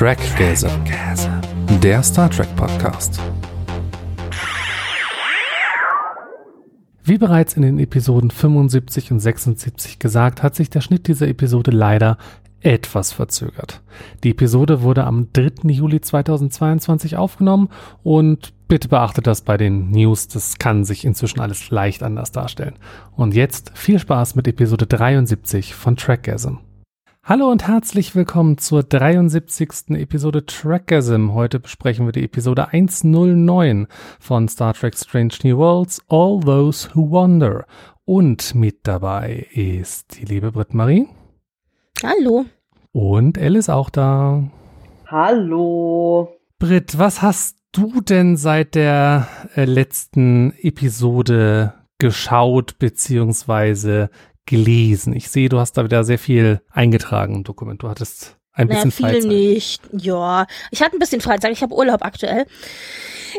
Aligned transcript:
Trackgasm, 0.00 0.66
der 1.82 2.02
Star 2.02 2.30
Trek 2.30 2.48
Podcast. 2.56 3.20
Wie 7.04 7.18
bereits 7.18 7.52
in 7.52 7.60
den 7.60 7.78
Episoden 7.78 8.30
75 8.30 9.12
und 9.12 9.20
76 9.20 9.98
gesagt, 9.98 10.42
hat 10.42 10.54
sich 10.54 10.70
der 10.70 10.80
Schnitt 10.80 11.06
dieser 11.06 11.28
Episode 11.28 11.70
leider 11.70 12.16
etwas 12.60 13.12
verzögert. 13.12 13.82
Die 14.24 14.30
Episode 14.30 14.80
wurde 14.80 15.04
am 15.04 15.34
3. 15.34 15.68
Juli 15.68 16.00
2022 16.00 17.18
aufgenommen 17.18 17.68
und 18.02 18.54
bitte 18.68 18.88
beachtet 18.88 19.26
das 19.26 19.42
bei 19.42 19.58
den 19.58 19.90
News, 19.90 20.28
das 20.28 20.56
kann 20.56 20.86
sich 20.86 21.04
inzwischen 21.04 21.40
alles 21.40 21.68
leicht 21.68 22.02
anders 22.02 22.32
darstellen. 22.32 22.76
Und 23.16 23.34
jetzt 23.34 23.72
viel 23.74 23.98
Spaß 23.98 24.34
mit 24.34 24.48
Episode 24.48 24.86
73 24.86 25.74
von 25.74 25.96
Trackgasm. 25.96 26.56
Hallo 27.22 27.50
und 27.50 27.68
herzlich 27.68 28.16
willkommen 28.16 28.56
zur 28.56 28.82
73. 28.82 29.90
Episode 29.90 30.46
Trackgasm. 30.46 31.34
Heute 31.34 31.60
besprechen 31.60 32.06
wir 32.06 32.12
die 32.12 32.24
Episode 32.24 32.68
109 32.68 33.86
von 34.18 34.48
Star 34.48 34.72
Trek 34.72 34.96
Strange 34.96 35.34
New 35.44 35.58
Worlds, 35.58 36.00
All 36.08 36.40
Those 36.40 36.88
Who 36.94 37.10
Wander. 37.12 37.66
Und 38.06 38.54
mit 38.54 38.86
dabei 38.86 39.46
ist 39.52 40.18
die 40.18 40.24
liebe 40.24 40.50
Britt-Marie. 40.50 41.08
Hallo. 42.02 42.46
Und 42.92 43.36
Elle 43.36 43.58
ist 43.58 43.68
auch 43.68 43.90
da. 43.90 44.42
Hallo. 45.06 46.34
Britt, 46.58 46.98
was 46.98 47.20
hast 47.20 47.58
du 47.72 48.00
denn 48.00 48.38
seit 48.38 48.74
der 48.74 49.28
äh, 49.54 49.66
letzten 49.66 50.54
Episode 50.62 51.74
geschaut 51.98 52.78
bzw. 52.78 54.08
gelesen? 54.50 55.14
Ich 55.14 55.30
sehe, 55.30 55.48
du 55.48 55.58
hast 55.58 55.72
da 55.78 55.84
wieder 55.84 56.04
sehr 56.04 56.18
viel 56.18 56.60
eingetragen 56.70 57.36
im 57.36 57.44
Dokument. 57.44 57.82
Du 57.82 57.88
hattest 57.88 58.36
ein 58.52 58.68
bisschen 58.68 58.88
naja, 58.88 58.96
viel 58.96 59.06
Freizeit. 59.06 59.30
nicht. 59.30 59.82
Ja, 59.92 60.46
ich 60.70 60.82
hatte 60.82 60.96
ein 60.96 60.98
bisschen 60.98 61.20
Freizeit. 61.20 61.52
Ich 61.52 61.62
habe 61.62 61.74
Urlaub 61.74 62.04
aktuell. 62.04 62.46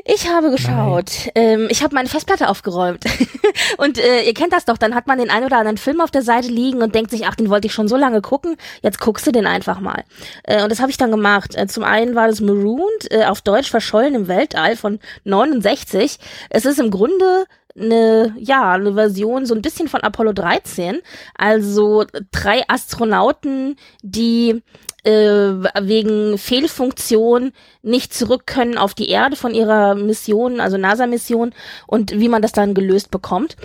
Ich 0.05 0.29
habe 0.29 0.51
geschaut. 0.51 1.29
Ähm, 1.35 1.67
ich 1.69 1.83
habe 1.83 1.93
meine 1.93 2.07
Festplatte 2.07 2.47
aufgeräumt. 2.47 3.03
und 3.77 3.99
äh, 3.99 4.23
ihr 4.23 4.33
kennt 4.33 4.53
das 4.53 4.65
doch, 4.65 4.77
dann 4.77 4.95
hat 4.95 5.07
man 5.07 5.19
den 5.19 5.29
ein 5.29 5.43
oder 5.43 5.57
anderen 5.57 5.77
Film 5.77 5.99
auf 5.99 6.11
der 6.11 6.21
Seite 6.21 6.47
liegen 6.47 6.81
und 6.81 6.95
denkt 6.95 7.11
sich, 7.11 7.27
ach, 7.27 7.35
den 7.35 7.49
wollte 7.49 7.67
ich 7.67 7.73
schon 7.73 7.89
so 7.89 7.97
lange 7.97 8.21
gucken, 8.21 8.55
jetzt 8.81 8.99
guckst 8.99 9.27
du 9.27 9.31
den 9.31 9.45
einfach 9.45 9.81
mal. 9.81 10.05
Äh, 10.43 10.63
und 10.63 10.71
das 10.71 10.79
habe 10.79 10.91
ich 10.91 10.97
dann 10.97 11.11
gemacht. 11.11 11.55
Äh, 11.55 11.67
zum 11.67 11.83
einen 11.83 12.15
war 12.15 12.27
das 12.27 12.39
Marooned, 12.39 13.11
äh, 13.11 13.25
auf 13.25 13.41
Deutsch 13.41 13.69
verschollen 13.69 14.15
im 14.15 14.27
Weltall 14.29 14.77
von 14.77 14.99
69. 15.25 16.19
Es 16.49 16.65
ist 16.65 16.79
im 16.79 16.89
Grunde 16.89 17.45
eine, 17.79 18.35
ja, 18.37 18.73
eine 18.73 18.93
Version 18.93 19.45
so 19.45 19.55
ein 19.55 19.61
bisschen 19.61 19.87
von 19.87 20.01
Apollo 20.01 20.33
13. 20.33 21.01
Also 21.35 22.05
drei 22.31 22.63
Astronauten, 22.67 23.77
die 24.01 24.61
äh, 25.03 25.11
wegen 25.81 26.37
Fehlfunktion 26.37 27.53
nicht 27.81 28.13
zurück 28.13 28.45
können 28.45 28.77
auf 28.77 28.93
die 28.93 29.09
Erde 29.09 29.35
von 29.35 29.53
ihrer 29.53 29.95
Mission, 29.95 30.59
also 30.59 30.77
NASA-Mission 30.77 31.53
und 31.87 32.11
wie 32.11 32.29
man 32.29 32.41
das 32.41 32.51
dann 32.51 32.73
gelöst 32.73 33.11
bekommt. 33.11 33.55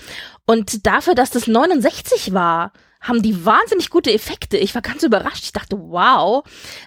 Und 0.46 0.86
dafür, 0.86 1.14
dass 1.14 1.30
das 1.30 1.46
69 1.46 2.32
war, 2.32 2.72
haben 3.06 3.22
die 3.22 3.44
wahnsinnig 3.44 3.90
gute 3.90 4.12
Effekte. 4.12 4.56
Ich 4.56 4.74
war 4.74 4.82
ganz 4.82 5.02
überrascht. 5.02 5.44
Ich 5.44 5.52
dachte, 5.52 5.78
wow. 5.78 6.44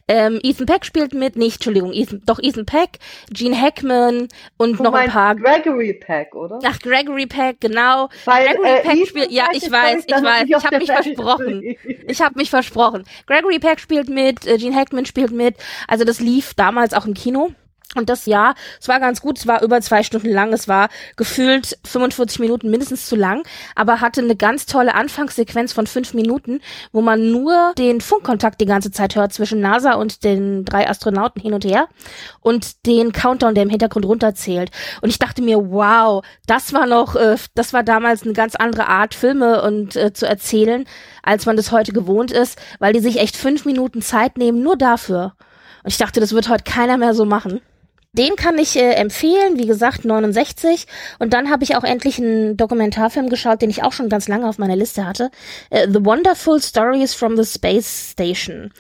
Ähm, 0.07 0.39
Ethan 0.43 0.65
Peck 0.65 0.85
spielt 0.85 1.13
mit, 1.13 1.35
nicht, 1.35 1.55
Entschuldigung, 1.55 1.93
Ethan, 1.93 2.21
doch 2.25 2.39
Ethan 2.41 2.65
Peck, 2.65 2.99
Gene 3.31 3.59
Hackman 3.59 4.27
und 4.57 4.79
Du 4.79 4.83
noch 4.83 4.93
ein 4.93 5.09
paar. 5.09 5.35
Gregory 5.35 5.93
Peck, 5.93 6.35
oder? 6.35 6.59
Ach, 6.63 6.79
Gregory 6.79 7.27
Peck, 7.27 7.61
genau. 7.61 8.09
Weil, 8.25 8.47
Gregory 8.47 8.69
äh, 8.69 8.81
Peck 8.81 9.07
spielt, 9.07 9.31
ja, 9.31 9.47
ich 9.53 9.71
weiß, 9.71 10.03
ich 10.05 10.13
weiß, 10.13 10.45
ich 10.47 10.65
habe 10.65 10.77
mich 10.77 10.91
versprochen. 10.91 11.75
Ich 12.07 12.21
habe 12.21 12.35
mich 12.37 12.49
versprochen. 12.49 13.03
Gregory 13.25 13.59
Peck 13.59 13.79
spielt 13.79 14.09
mit, 14.09 14.45
äh, 14.45 14.57
Gene 14.57 14.75
Hackman 14.75 15.05
spielt 15.05 15.31
mit. 15.31 15.55
Also 15.87 16.03
das 16.05 16.19
lief 16.19 16.53
damals 16.53 16.93
auch 16.93 17.05
im 17.05 17.13
Kino. 17.13 17.51
Und 17.95 18.07
das 18.07 18.27
Jahr, 18.27 18.53
es 18.79 18.87
war 18.87 18.99
ganz 18.99 19.19
gut, 19.19 19.39
es 19.39 19.47
war 19.47 19.63
über 19.63 19.81
zwei 19.81 20.03
Stunden 20.03 20.29
lang, 20.29 20.53
es 20.53 20.67
war 20.67 20.89
gefühlt 21.15 21.75
45 21.85 22.37
Minuten 22.37 22.69
mindestens 22.69 23.07
zu 23.07 23.15
lang, 23.15 23.41
aber 23.73 23.99
hatte 23.99 24.21
eine 24.21 24.35
ganz 24.35 24.67
tolle 24.67 24.93
Anfangssequenz 24.93 25.73
von 25.73 25.87
fünf 25.87 26.13
Minuten, 26.13 26.61
wo 26.91 27.01
man 27.01 27.31
nur 27.31 27.73
den 27.79 27.99
Funkkontakt 27.99 28.61
die 28.61 28.67
ganze 28.67 28.91
Zeit 28.91 29.15
hört 29.15 29.33
zwischen 29.33 29.59
NASA 29.59 29.93
und 29.93 30.23
den 30.23 30.65
drei 30.65 30.87
Astronauten 30.87 31.41
hin 31.41 31.55
und 31.55 31.65
her 31.65 31.87
und 32.41 32.85
den 32.85 33.11
Countdown, 33.11 33.55
der 33.55 33.63
im 33.63 33.71
Hintergrund 33.71 34.05
runterzählt. 34.05 34.69
Und 35.01 35.09
ich 35.09 35.17
dachte 35.17 35.41
mir, 35.41 35.71
wow, 35.71 36.23
das 36.45 36.73
war 36.73 36.85
noch, 36.85 37.15
äh, 37.15 37.37
das 37.55 37.73
war 37.73 37.81
damals 37.81 38.21
eine 38.21 38.33
ganz 38.33 38.53
andere 38.53 38.87
Art, 38.87 39.15
Filme 39.15 39.63
und 39.63 39.95
äh, 39.95 40.13
zu 40.13 40.27
erzählen, 40.27 40.85
als 41.23 41.47
man 41.47 41.57
das 41.57 41.71
heute 41.71 41.91
gewohnt 41.91 42.31
ist, 42.31 42.59
weil 42.77 42.93
die 42.93 42.99
sich 42.99 43.17
echt 43.19 43.35
fünf 43.35 43.65
Minuten 43.65 44.03
Zeit 44.03 44.37
nehmen, 44.37 44.61
nur 44.61 44.77
dafür. 44.77 45.33
Und 45.83 45.89
ich 45.89 45.97
dachte, 45.97 46.19
das 46.19 46.33
wird 46.33 46.49
heute 46.49 46.65
keiner 46.65 46.97
mehr 46.97 47.15
so 47.15 47.25
machen. 47.25 47.61
Den 48.13 48.35
kann 48.35 48.57
ich 48.57 48.75
äh, 48.75 48.93
empfehlen, 48.93 49.57
wie 49.57 49.67
gesagt, 49.67 50.03
69. 50.03 50.87
Und 51.19 51.33
dann 51.33 51.51
habe 51.51 51.63
ich 51.63 51.75
auch 51.75 51.83
endlich 51.83 52.17
einen 52.17 52.57
Dokumentarfilm 52.57 53.29
geschaut, 53.29 53.61
den 53.61 53.69
ich 53.69 53.83
auch 53.83 53.91
schon 53.93 54.09
ganz 54.09 54.27
lange 54.27 54.49
auf 54.49 54.57
meiner 54.57 54.75
Liste 54.75 55.05
hatte. 55.05 55.29
Äh, 55.69 55.87
the 55.91 56.03
Wonderful 56.03 56.59
Stories 56.61 57.13
from 57.13 57.37
the 57.37 57.45
Space 57.45 58.11
Station. 58.11 58.73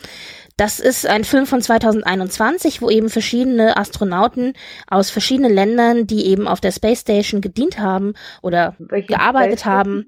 Das 0.57 0.79
ist 0.79 1.05
ein 1.05 1.23
Film 1.23 1.45
von 1.45 1.61
2021, 1.61 2.81
wo 2.81 2.89
eben 2.89 3.09
verschiedene 3.09 3.77
Astronauten 3.77 4.53
aus 4.87 5.09
verschiedenen 5.09 5.53
Ländern, 5.53 6.05
die 6.05 6.25
eben 6.25 6.47
auf 6.47 6.59
der 6.59 6.71
Space 6.71 7.01
Station 7.01 7.39
gedient 7.39 7.79
haben 7.79 8.15
oder 8.41 8.75
Welche 8.79 9.07
gearbeitet 9.07 9.59
Space 9.59 9.65
haben. 9.65 10.07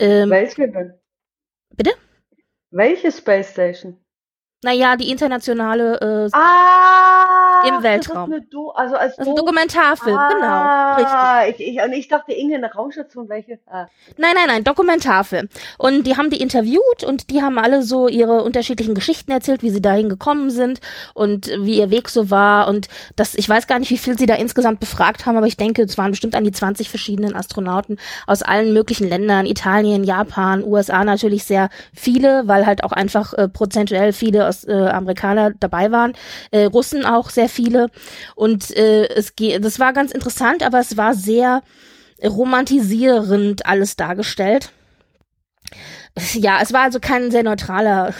Ähm, 0.00 0.30
Welche 0.30 0.68
denn? 0.68 0.94
Bitte? 1.76 1.92
Welche 2.70 3.12
Space 3.12 3.50
Station? 3.50 3.98
naja, 4.64 4.96
die 4.96 5.10
internationale, 5.10 6.00
äh, 6.00 6.30
Ah! 6.32 7.05
Im 7.68 7.74
das 7.74 7.82
Weltraum. 7.82 8.32
ist 8.32 8.36
eine 8.36 8.46
Do 8.46 8.70
also 8.70 8.96
als 8.96 9.16
das 9.16 9.26
ist 9.26 9.30
ein 9.30 9.34
Do 9.34 9.40
Dokumentarfilm, 9.42 10.18
genau. 10.32 10.94
Richtig. 10.96 11.14
ah, 11.14 11.46
Ich, 11.48 11.60
ich, 11.60 11.82
und 11.82 11.92
ich 11.92 12.08
dachte, 12.08 12.32
irgendeine 12.32 12.72
Raumstation, 12.72 13.28
welche? 13.28 13.58
Ah. 13.66 13.86
Nein, 14.16 14.32
nein, 14.34 14.46
nein, 14.48 14.64
Dokumentarfilm. 14.64 15.48
Und 15.78 16.06
die 16.06 16.16
haben 16.16 16.30
die 16.30 16.40
interviewt 16.40 17.04
und 17.04 17.30
die 17.30 17.42
haben 17.42 17.58
alle 17.58 17.82
so 17.82 18.08
ihre 18.08 18.42
unterschiedlichen 18.42 18.94
Geschichten 18.94 19.30
erzählt, 19.30 19.62
wie 19.62 19.70
sie 19.70 19.82
dahin 19.82 20.08
gekommen 20.08 20.50
sind 20.50 20.80
und 21.14 21.48
wie 21.60 21.78
ihr 21.78 21.90
Weg 21.90 22.08
so 22.08 22.30
war. 22.30 22.68
Und 22.68 22.88
das, 23.16 23.34
ich 23.34 23.48
weiß 23.48 23.66
gar 23.66 23.78
nicht, 23.78 23.90
wie 23.90 23.98
viel 23.98 24.18
sie 24.18 24.26
da 24.26 24.34
insgesamt 24.34 24.80
befragt 24.80 25.26
haben, 25.26 25.36
aber 25.36 25.46
ich 25.46 25.56
denke, 25.56 25.82
es 25.82 25.98
waren 25.98 26.10
bestimmt 26.10 26.34
an 26.34 26.44
die 26.44 26.52
20 26.52 26.88
verschiedenen 26.88 27.34
Astronauten 27.34 27.98
aus 28.26 28.42
allen 28.42 28.72
möglichen 28.72 29.08
Ländern, 29.08 29.46
Italien, 29.46 30.04
Japan, 30.04 30.64
USA 30.64 31.04
natürlich 31.04 31.44
sehr 31.44 31.68
viele, 31.94 32.46
weil 32.46 32.66
halt 32.66 32.84
auch 32.84 32.92
einfach 32.92 33.32
äh, 33.34 33.48
prozentuell 33.48 34.12
viele 34.12 34.48
aus, 34.48 34.64
äh, 34.64 34.72
Amerikaner 34.72 35.52
dabei 35.58 35.90
waren, 35.92 36.14
äh, 36.50 36.64
Russen 36.64 37.04
auch 37.04 37.30
sehr 37.30 37.48
viele. 37.56 37.90
Und 38.34 38.70
äh, 38.76 39.06
es 39.08 39.34
geht, 39.34 39.64
das 39.64 39.80
war 39.80 39.92
ganz 39.92 40.12
interessant, 40.12 40.62
aber 40.62 40.78
es 40.78 40.96
war 40.96 41.14
sehr 41.14 41.62
romantisierend 42.22 43.66
alles 43.66 43.96
dargestellt. 43.96 44.70
Ja, 46.34 46.60
es 46.62 46.72
war 46.72 46.82
also 46.82 46.98
kein 46.98 47.30
sehr 47.30 47.42
neutraler 47.42 48.14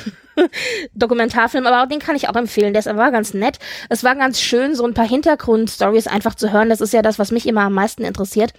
Dokumentarfilm, 0.95 1.67
aber 1.67 1.87
den 1.87 1.99
kann 1.99 2.17
ich 2.17 2.29
auch 2.29 2.37
empfehlen. 2.37 2.75
Der 2.75 2.85
war 2.97 3.11
ganz 3.11 3.33
nett. 3.33 3.59
Es 3.89 4.05
war 4.05 4.15
ganz 4.15 4.41
schön, 4.41 4.75
so 4.75 4.85
ein 4.85 4.93
paar 4.93 5.09
Hintergrundstories 5.09 6.07
einfach 6.07 6.35
zu 6.35 6.53
hören. 6.53 6.69
Das 6.69 6.81
ist 6.81 6.93
ja 6.93 7.03
das, 7.03 7.19
was 7.19 7.31
mich 7.31 7.47
immer 7.47 7.63
am 7.63 7.75
meisten 7.75 8.05
interessiert. 8.05 8.53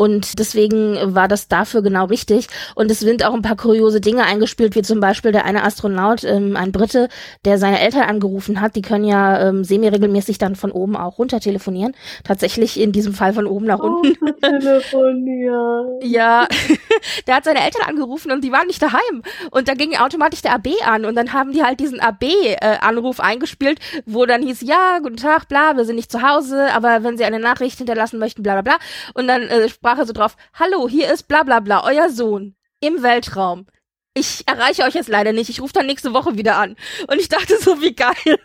Und 0.00 0.38
deswegen 0.38 0.96
war 1.14 1.28
das 1.28 1.48
dafür 1.48 1.82
genau 1.82 2.06
richtig. 2.06 2.46
Und 2.74 2.90
es 2.90 3.00
sind 3.00 3.22
auch 3.22 3.34
ein 3.34 3.42
paar 3.42 3.58
kuriose 3.58 4.00
Dinge 4.00 4.24
eingespielt, 4.24 4.74
wie 4.74 4.80
zum 4.80 4.98
Beispiel 4.98 5.30
der 5.30 5.44
eine 5.44 5.62
Astronaut, 5.62 6.24
ähm, 6.24 6.56
ein 6.56 6.72
Brite, 6.72 7.10
der 7.44 7.58
seine 7.58 7.80
Eltern 7.80 8.04
angerufen 8.04 8.62
hat. 8.62 8.76
Die 8.76 8.80
können 8.80 9.04
ja 9.04 9.46
ähm, 9.46 9.62
semi-regelmäßig 9.62 10.38
dann 10.38 10.56
von 10.56 10.72
oben 10.72 10.96
auch 10.96 11.18
runter 11.18 11.38
telefonieren. 11.38 11.94
Tatsächlich 12.24 12.80
in 12.80 12.92
diesem 12.92 13.12
Fall 13.12 13.34
von 13.34 13.46
oben 13.46 13.66
nach 13.66 13.78
unten. 13.78 14.16
Oh, 14.22 14.30
telefonieren. 14.40 15.98
Ja, 16.02 16.48
der 17.26 17.36
hat 17.36 17.44
seine 17.44 17.62
Eltern 17.62 17.82
angerufen 17.86 18.32
und 18.32 18.42
die 18.42 18.52
waren 18.52 18.66
nicht 18.68 18.80
daheim. 18.80 19.22
Und 19.50 19.68
da 19.68 19.74
ging 19.74 19.96
automatisch 19.96 20.40
der 20.40 20.54
AB 20.54 20.68
an 20.86 21.04
und 21.04 21.14
dann 21.14 21.34
haben 21.34 21.52
die 21.52 21.62
halt 21.62 21.78
diesen 21.78 22.00
AB-Anruf 22.00 23.20
eingespielt, 23.20 23.80
wo 24.06 24.24
dann 24.24 24.42
hieß, 24.42 24.62
ja, 24.62 24.98
guten 25.02 25.16
Tag, 25.16 25.48
bla, 25.48 25.76
wir 25.76 25.84
sind 25.84 25.96
nicht 25.96 26.10
zu 26.10 26.22
Hause, 26.22 26.68
aber 26.72 27.04
wenn 27.04 27.18
Sie 27.18 27.24
eine 27.24 27.38
Nachricht 27.38 27.76
hinterlassen 27.78 28.18
möchten, 28.18 28.42
bla 28.42 28.54
bla 28.54 28.62
bla. 28.62 28.78
Und 29.14 29.28
dann 29.28 29.42
äh, 29.42 29.68
sprach 29.68 29.89
er 29.98 30.06
so 30.06 30.12
drauf, 30.12 30.36
hallo, 30.54 30.88
hier 30.88 31.12
ist 31.12 31.28
bla 31.28 31.42
bla 31.42 31.60
bla, 31.60 31.84
euer 31.84 32.10
Sohn 32.10 32.54
im 32.80 33.02
Weltraum. 33.02 33.66
Ich 34.12 34.42
erreiche 34.46 34.82
euch 34.82 34.94
jetzt 34.94 35.08
leider 35.08 35.32
nicht. 35.32 35.50
Ich 35.50 35.60
rufe 35.60 35.72
dann 35.72 35.86
nächste 35.86 36.12
Woche 36.12 36.36
wieder 36.36 36.56
an. 36.56 36.74
Und 37.06 37.20
ich 37.20 37.28
dachte 37.28 37.56
so, 37.60 37.80
wie 37.80 37.94
geil. 37.94 38.38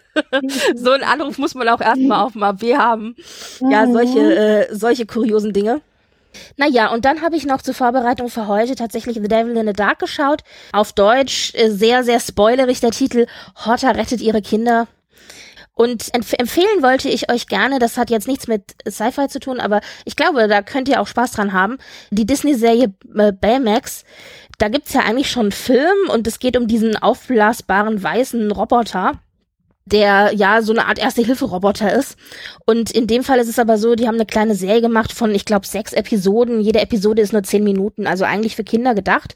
so 0.75 0.91
einen 0.91 1.03
Anruf 1.03 1.39
muss 1.39 1.55
man 1.55 1.67
auch 1.69 1.81
erstmal 1.81 2.21
auf 2.21 2.33
dem 2.33 2.43
AB 2.43 2.75
haben. 2.77 3.15
Ja, 3.61 3.87
solche, 3.87 4.19
äh, 4.19 4.75
solche 4.75 5.07
kuriosen 5.07 5.53
Dinge. 5.53 5.81
Naja, 6.57 6.91
und 6.93 7.05
dann 7.05 7.21
habe 7.21 7.35
ich 7.35 7.45
noch 7.45 7.61
zur 7.61 7.73
Vorbereitung 7.73 8.29
für 8.29 8.47
heute 8.47 8.75
tatsächlich 8.75 9.15
The 9.15 9.27
Devil 9.27 9.57
in 9.57 9.67
the 9.67 9.73
Dark 9.73 9.99
geschaut. 9.99 10.41
Auf 10.71 10.93
Deutsch 10.93 11.53
äh, 11.55 11.69
sehr, 11.69 12.03
sehr 12.03 12.19
spoilerig 12.19 12.79
der 12.79 12.91
Titel 12.91 13.25
Horta 13.65 13.91
rettet 13.91 14.21
ihre 14.21 14.41
Kinder. 14.41 14.87
Und 15.75 16.13
empf 16.13 16.33
empfehlen 16.33 16.81
wollte 16.81 17.09
ich 17.09 17.29
euch 17.29 17.47
gerne, 17.47 17.79
das 17.79 17.97
hat 17.97 18.09
jetzt 18.09 18.27
nichts 18.27 18.47
mit 18.47 18.75
Sci-Fi 18.89 19.27
zu 19.27 19.39
tun, 19.39 19.59
aber 19.59 19.81
ich 20.05 20.15
glaube, 20.15 20.47
da 20.47 20.61
könnt 20.61 20.87
ihr 20.87 21.01
auch 21.01 21.07
Spaß 21.07 21.31
dran 21.33 21.51
haben. 21.51 21.77
Die 22.11 22.25
Disney-Serie 22.25 22.93
äh, 23.15 23.33
Baymax, 23.33 24.05
da 24.57 24.69
gibt's 24.69 24.93
ja 24.93 25.01
eigentlich 25.01 25.29
schon 25.29 25.47
einen 25.47 25.51
Film 25.51 26.09
und 26.13 26.27
es 26.27 26.39
geht 26.39 26.55
um 26.55 26.67
diesen 26.67 26.95
aufblasbaren 26.95 28.01
weißen 28.01 28.51
Roboter. 28.51 29.19
der 29.87 30.31
ja 30.33 30.63
so 30.63 30.73
eine 30.73 30.87
Art 30.87 30.97
Erste-Hilfe-Roboter 30.97 31.93
ist. 31.93 32.17
Und 32.65 32.89
in 32.89 33.05
dem 33.05 33.23
Fall 33.23 33.37
ist 33.39 33.49
es 33.49 33.59
aber 33.59 33.77
so, 33.77 33.93
die 33.93 34.07
haben 34.07 34.15
eine 34.15 34.25
kleine 34.25 34.55
Serie 34.55 34.81
gemacht 34.81 35.11
von, 35.13 35.35
ich 35.35 35.45
glaube, 35.45 35.67
sechs 35.67 35.93
Episoden. 35.93 36.59
Jede 36.61 36.81
Episode 36.81 37.21
ist 37.21 37.33
nur 37.33 37.43
zehn 37.43 37.63
Minuten, 37.63 38.07
also 38.07 38.23
eigentlich 38.25 38.55
für 38.55 38.63
Kinder 38.63 38.95
gedacht. 38.95 39.35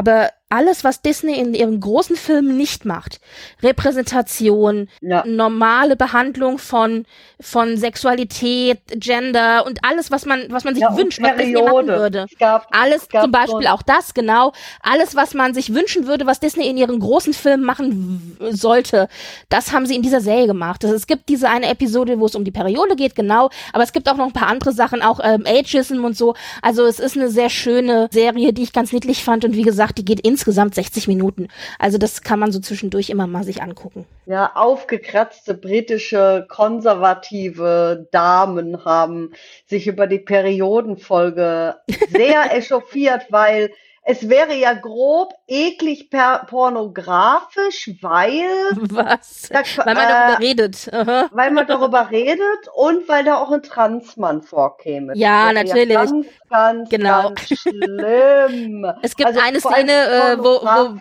Aber 0.00 0.30
alles, 0.52 0.82
was 0.82 1.00
Disney 1.00 1.38
in 1.38 1.54
ihren 1.54 1.78
großen 1.78 2.16
Filmen 2.16 2.56
nicht 2.56 2.84
macht, 2.84 3.20
Repräsentation, 3.62 4.88
Ja. 5.00 5.24
normale 5.24 5.94
Behandlung 5.94 6.58
von, 6.58 7.06
von 7.40 7.76
Sexualität, 7.76 8.80
Gender 8.96 9.64
und 9.64 9.84
alles, 9.84 10.10
was 10.10 10.26
man, 10.26 10.46
was 10.50 10.64
man 10.64 10.74
sich 10.74 10.82
Ja, 10.82 10.96
wünscht, 10.96 11.22
was 11.22 11.36
Disney 11.36 11.62
machen 11.62 11.86
würde. 11.86 12.26
Gab, 12.40 12.66
Alles 12.72 13.06
zum 13.08 13.30
Beispiel 13.30 13.68
auch 13.68 13.82
das, 13.82 14.12
genau. 14.12 14.52
Alles, 14.82 15.14
was 15.14 15.34
man 15.34 15.54
sich 15.54 15.72
wünschen 15.72 16.08
würde, 16.08 16.26
was 16.26 16.40
Disney 16.40 16.68
in 16.68 16.76
ihren 16.76 16.98
großen 16.98 17.32
Filmen 17.32 17.64
machen 17.64 18.36
sollte, 18.50 19.08
das 19.50 19.72
haben 19.72 19.86
sie 19.86 19.94
in 19.94 20.02
dieser 20.02 20.20
Serie 20.20 20.48
gemacht. 20.48 20.84
Also 20.84 20.96
es 20.96 21.06
gibt 21.06 21.28
diese 21.28 21.48
eine 21.48 21.68
Episode, 21.68 22.18
wo 22.18 22.26
es 22.26 22.34
um 22.34 22.42
die 22.44 22.50
Periode 22.50 22.96
geht, 22.96 23.14
genau. 23.14 23.50
Aber 23.72 23.84
es 23.84 23.92
gibt 23.92 24.08
auch 24.08 24.16
noch 24.16 24.26
ein 24.26 24.32
paar 24.32 24.48
andere 24.48 24.72
Sachen, 24.72 25.00
auch 25.00 25.20
ähm, 25.22 25.44
Ageism 25.46 26.04
und 26.04 26.16
so. 26.16 26.34
Also 26.60 26.86
es 26.86 26.98
ist 26.98 27.16
eine 27.16 27.30
sehr 27.30 27.50
schöne 27.50 28.08
Serie, 28.10 28.52
die 28.52 28.62
ich 28.64 28.72
ganz 28.72 28.92
niedlich 28.92 29.22
fand. 29.22 29.44
Und 29.44 29.54
wie 29.54 29.62
gesagt, 29.62 29.89
die 29.92 30.04
geht 30.04 30.20
insgesamt 30.20 30.74
60 30.74 31.08
Minuten. 31.08 31.48
Also 31.78 31.98
das 31.98 32.22
kann 32.22 32.38
man 32.38 32.52
so 32.52 32.60
zwischendurch 32.60 33.10
immer 33.10 33.26
mal 33.26 33.44
sich 33.44 33.62
angucken. 33.62 34.06
Ja, 34.26 34.52
aufgekratzte 34.54 35.54
britische 35.54 36.46
konservative 36.48 38.08
Damen 38.10 38.84
haben 38.84 39.32
sich 39.66 39.86
über 39.86 40.06
die 40.06 40.18
Periodenfolge 40.18 41.76
sehr 42.10 42.56
echauffiert, 42.56 43.26
weil 43.30 43.70
es 44.02 44.28
wäre 44.28 44.54
ja 44.54 44.72
grob 44.72 45.34
eklig 45.46 46.10
per 46.10 46.46
pornografisch, 46.48 47.90
weil, 48.00 48.48
Was? 48.90 49.48
da, 49.50 49.60
Weil 49.84 49.94
man 49.94 50.04
äh, 50.04 50.08
darüber 50.08 50.38
redet. 50.40 50.90
Aha. 50.92 51.28
weil 51.32 51.50
man 51.50 51.66
darüber 51.66 52.10
redet 52.10 52.68
und 52.74 53.08
weil 53.08 53.24
da 53.24 53.38
auch 53.38 53.50
ein 53.50 53.62
Transmann 53.62 54.42
vorkäme. 54.42 55.12
Ja, 55.16 55.52
natürlich. 55.52 55.94
ganz, 55.94 56.26
ganz, 56.48 56.88
Genau. 56.90 57.28
ganz 57.28 57.40
schlimm. 57.48 58.86
Es 59.02 59.16
gibt 59.16 59.28
eine 59.28 59.42
Also 59.42 59.68
allem 59.68 59.86
Szene, 59.86 59.92
äh, 59.92 60.38
wo, 60.38 60.60
wo. 60.62 60.98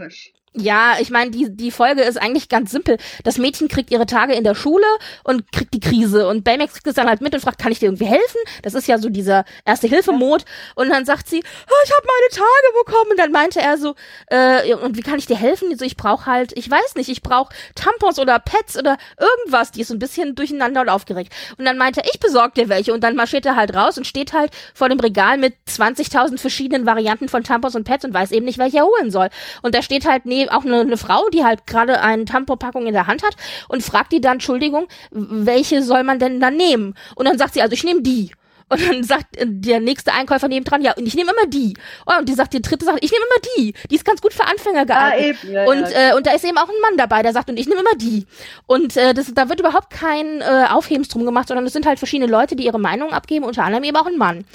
Ja, 0.54 0.96
ich 1.00 1.12
meine, 1.12 1.30
die, 1.30 1.56
die 1.56 1.70
Folge 1.70 2.02
ist 2.02 2.20
eigentlich 2.20 2.50
ganz 2.50 2.72
simpel. 2.72 2.98
Das 3.24 3.38
Mädchen 3.38 3.68
kriegt 3.68 3.92
ihre 3.92 4.08
Tage 4.08 4.34
in 4.34 4.44
der 4.44 4.56
Schule 4.56 4.86
und 5.24 5.52
kriegt 5.52 5.76
die 5.76 5.80
Krise. 5.80 6.28
Und 6.28 6.44
Baymax 6.44 6.74
kriegt 6.74 6.88
es 6.88 6.96
dann 6.96 7.08
halt 7.08 7.22
mit 7.22 7.34
und 7.34 7.40
fragt, 7.40 7.60
kann 7.60 7.72
ich 7.72 7.80
dir 7.80 7.86
irgendwie 7.86 8.08
helfen? 8.08 8.40
Das 8.64 8.74
ist 8.74 8.88
ja 8.88 8.98
so 8.98 9.10
dieser 9.10 9.46
Erste-Hilfe-Mod. 9.66 10.46
Und 10.74 10.90
dann 10.90 11.06
sagt 11.06 11.30
sie, 11.30 11.40
oh, 11.44 11.84
ich 11.86 11.92
habe 11.92 12.08
meine 12.08 12.30
Tage 12.32 12.84
bekommen. 12.84 13.12
Und 13.12 13.20
dann 13.20 13.32
meinte 13.32 13.62
er 13.62 13.78
so, 13.78 13.96
äh, 14.28 14.74
und 14.74 14.98
wie 14.98 15.02
kann 15.02 15.20
ich 15.20 15.28
dir 15.28 15.38
helfen? 15.38 15.78
So, 15.78 15.86
ich 15.86 15.96
brauche 15.96 16.26
halt, 16.26 16.58
ich 16.58 16.70
weiß 16.70 16.96
nicht, 16.96 17.10
ich 17.10 17.22
brauche 17.22 17.54
Tampons 17.76 18.18
oder 18.18 18.40
Pads 18.40 18.78
oder 18.78 18.98
irgendwas. 19.20 19.72
Die 19.72 19.82
ist 19.82 19.90
so 19.90 19.94
ein 19.94 20.00
bisschen 20.00 20.34
durcheinander 20.34 20.82
und 20.82 20.90
aufgeregt. 20.90 21.32
Und 21.58 21.66
dann 21.66 21.78
meinte 21.78 22.02
er, 22.02 22.10
ich 22.12 22.20
besorg 22.20 22.56
dir 22.56 22.70
welche. 22.70 22.94
Und 22.94 23.04
dann 23.04 23.16
marschiert 23.16 23.46
er 23.46 23.56
halt 23.56 23.76
raus 23.76 23.98
und 23.98 24.08
steht 24.08 24.34
halt 24.34 24.52
vor 24.74 24.90
dem 24.90 25.00
Regal 25.00 25.38
mit 25.38 25.54
20.000 25.70 26.40
verschiedenen 26.40 26.88
Varianten 26.88 27.30
von 27.30 27.44
Tampons 27.44 27.76
und 27.76 27.84
Pads 27.84 28.04
und 28.06 28.14
weiß 28.16 28.32
eben 28.32 28.46
nicht, 28.46 28.58
welche 28.58 28.80
er 28.80 28.86
holen 28.86 29.12
soll. 29.12 29.30
Und 29.62 29.76
da 29.76 29.82
steht 29.82 30.06
halt 30.06 30.26
neben 30.26 30.49
auch 30.52 30.66
eine, 30.66 30.82
eine 30.82 30.98
Frau, 30.98 31.30
die 31.30 31.44
halt 31.44 31.68
gerade 31.68 32.02
eine 32.02 32.26
Tamponpackung 32.26 32.88
in 32.88 32.94
der 32.94 33.08
Hand 33.08 33.24
hat 33.24 33.36
und 33.68 33.84
fragt 33.84 34.12
die 34.12 34.22
dann, 34.22 34.34
Entschuldigung, 34.34 34.88
welche 35.12 35.84
soll 35.84 36.04
man 36.04 36.20
denn 36.20 36.40
dann 36.40 36.56
nehmen? 36.58 36.96
Und 37.16 37.28
dann 37.28 37.38
sagt 37.38 37.54
sie, 37.54 37.62
also 37.62 37.74
ich 37.74 37.84
nehme 37.84 38.02
die. 38.02 38.32
Und 38.70 38.88
dann 38.88 39.04
sagt 39.04 39.36
äh, 39.38 39.46
der 39.48 39.80
nächste 39.80 40.14
Einkäufer 40.14 40.48
nebendran, 40.48 40.82
ja, 40.82 40.94
und 40.96 41.06
ich 41.08 41.16
nehme 41.16 41.32
immer 41.32 41.48
die. 41.48 41.74
Oh, 42.06 42.14
und 42.20 42.30
die 42.30 42.34
sagt, 42.34 42.54
die 42.54 42.62
dritte 42.62 42.86
sagt, 42.86 43.04
ich 43.04 43.12
nehme 43.12 43.24
immer 43.26 43.42
die. 43.58 43.74
Die 43.90 43.96
ist 43.96 44.06
ganz 44.06 44.22
gut 44.22 44.34
für 44.34 44.46
Anfänger 44.46 44.82
Ah, 44.82 45.10
geeignet. 45.10 45.38
eben. 45.44 45.54
Ja, 45.54 45.66
Und, 45.66 45.90
ja. 45.92 46.12
äh, 46.12 46.16
und 46.16 46.28
da 46.28 46.32
ist 46.34 46.46
eben 46.46 46.58
auch 46.58 46.70
ein 46.70 46.80
Mann 46.82 46.98
dabei, 46.98 47.22
der 47.24 47.34
sagt, 47.34 47.50
und 47.50 47.58
ich 47.58 47.68
nehme 47.68 47.82
immer 47.82 47.96
die. 47.96 48.26
Und 48.68 48.96
äh, 48.98 49.14
das, 49.14 49.34
da 49.34 49.50
wird 49.50 49.60
überhaupt 49.60 49.90
kein 49.90 50.42
äh, 50.42 50.66
Aufhebens 50.70 51.08
drum 51.10 51.26
gemacht, 51.26 51.48
sondern 51.48 51.66
es 51.66 51.74
sind 51.74 51.86
halt 51.86 51.98
verschiedene 52.00 52.32
Leute, 52.32 52.56
die 52.56 52.66
ihre 52.66 52.80
Meinung 52.80 53.12
abgeben, 53.12 53.46
unter 53.46 53.64
anderem 53.64 53.84
eben 53.84 53.98
auch 53.98 54.06
ein 54.06 54.18
Mann. 54.18 54.46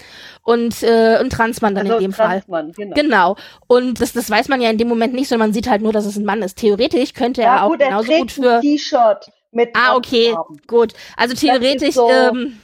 Und 0.43 0.83
äh, 0.83 1.17
ein 1.17 1.31
Transmann 1.31 1.75
dann 1.75 1.87
also 1.87 1.97
in 1.97 2.03
dem 2.05 2.13
Fall. 2.13 2.41
Transmann, 2.43 2.73
genau. 2.73 2.95
Genau. 2.95 3.37
Und 3.67 4.01
das, 4.01 4.13
das 4.13 4.29
weiß 4.31 4.49
man 4.49 4.61
ja 4.61 4.71
in 4.71 4.79
dem 4.79 4.89
Moment 4.89 5.15
nicht, 5.15 5.29
sondern 5.29 5.49
man 5.49 5.55
sieht 5.55 5.69
halt 5.69 5.83
nur, 5.83 5.93
dass 5.93 6.05
es 6.07 6.17
ein 6.17 6.25
Mann 6.25 6.43
ist. 6.43 6.59
Theoretisch 6.59 7.15
könnte 7.15 7.41
er 7.43 7.47
Ja, 7.57 7.63
auch 7.65 7.71
gut, 7.71 7.81
er 7.81 7.89
genauso 7.89 8.07
trägt 8.09 8.21
gut 8.21 8.33
für. 8.33 8.55
ein 8.57 8.61
T-Shirt 8.61 9.27
mit 9.53 9.71
Ah, 9.75 9.97
okay, 9.97 10.33
Farben. 10.33 10.61
gut. 10.67 10.93
Also 11.17 11.35
theoretisch 11.35 11.95
so 11.95 12.11
ähm, 12.11 12.59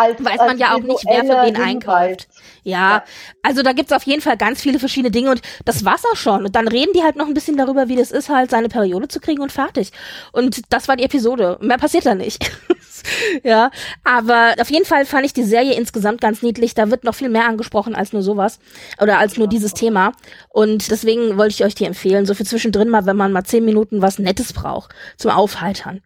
Als, 0.00 0.24
weiß 0.24 0.38
man 0.38 0.58
ja 0.58 0.74
auch 0.74 0.80
nicht, 0.80 1.04
wer 1.06 1.24
für 1.24 1.46
wen 1.46 1.56
einkauft. 1.56 2.28
Ja, 2.62 2.96
Ja. 2.96 3.04
also 3.42 3.62
da 3.62 3.72
gibt's 3.72 3.92
auf 3.92 4.02
jeden 4.04 4.20
Fall 4.22 4.36
ganz 4.36 4.60
viele 4.60 4.78
verschiedene 4.78 5.10
Dinge 5.10 5.30
und 5.30 5.42
das 5.64 5.84
war's 5.84 6.02
auch 6.12 6.16
schon. 6.16 6.44
Und 6.44 6.56
dann 6.56 6.68
reden 6.68 6.92
die 6.94 7.02
halt 7.02 7.16
noch 7.16 7.26
ein 7.26 7.34
bisschen 7.34 7.56
darüber, 7.56 7.88
wie 7.88 7.96
das 7.96 8.10
ist, 8.10 8.28
halt 8.28 8.50
seine 8.50 8.68
Periode 8.68 9.08
zu 9.08 9.20
kriegen 9.20 9.40
und 9.42 9.52
fertig. 9.52 9.92
Und 10.32 10.62
das 10.72 10.88
war 10.88 10.96
die 10.96 11.04
Episode. 11.04 11.58
Mehr 11.60 11.78
passiert 11.78 12.06
da 12.06 12.14
nicht. 12.14 12.50
ja, 13.42 13.70
aber 14.04 14.54
auf 14.60 14.70
jeden 14.70 14.84
Fall 14.84 15.06
fand 15.06 15.24
ich 15.24 15.32
die 15.32 15.44
Serie 15.44 15.74
insgesamt 15.74 16.20
ganz 16.20 16.42
niedlich. 16.42 16.74
Da 16.74 16.90
wird 16.90 17.04
noch 17.04 17.14
viel 17.14 17.28
mehr 17.30 17.46
angesprochen 17.46 17.94
als 17.94 18.12
nur 18.12 18.22
sowas 18.22 18.58
oder 19.00 19.18
als 19.18 19.36
nur 19.36 19.48
dieses 19.48 19.72
Thema. 19.74 20.12
Und 20.48 20.90
deswegen 20.90 21.38
wollte 21.38 21.54
ich 21.54 21.64
euch 21.64 21.74
die 21.74 21.84
empfehlen. 21.84 22.26
So 22.26 22.34
für 22.34 22.44
zwischendrin 22.44 22.88
mal, 22.88 23.06
wenn 23.06 23.16
man 23.16 23.32
mal 23.32 23.44
zehn 23.44 23.64
Minuten 23.64 24.02
was 24.02 24.18
Nettes 24.18 24.52
braucht 24.52 24.94
zum 25.16 25.30
Aufheitern. 25.30 26.02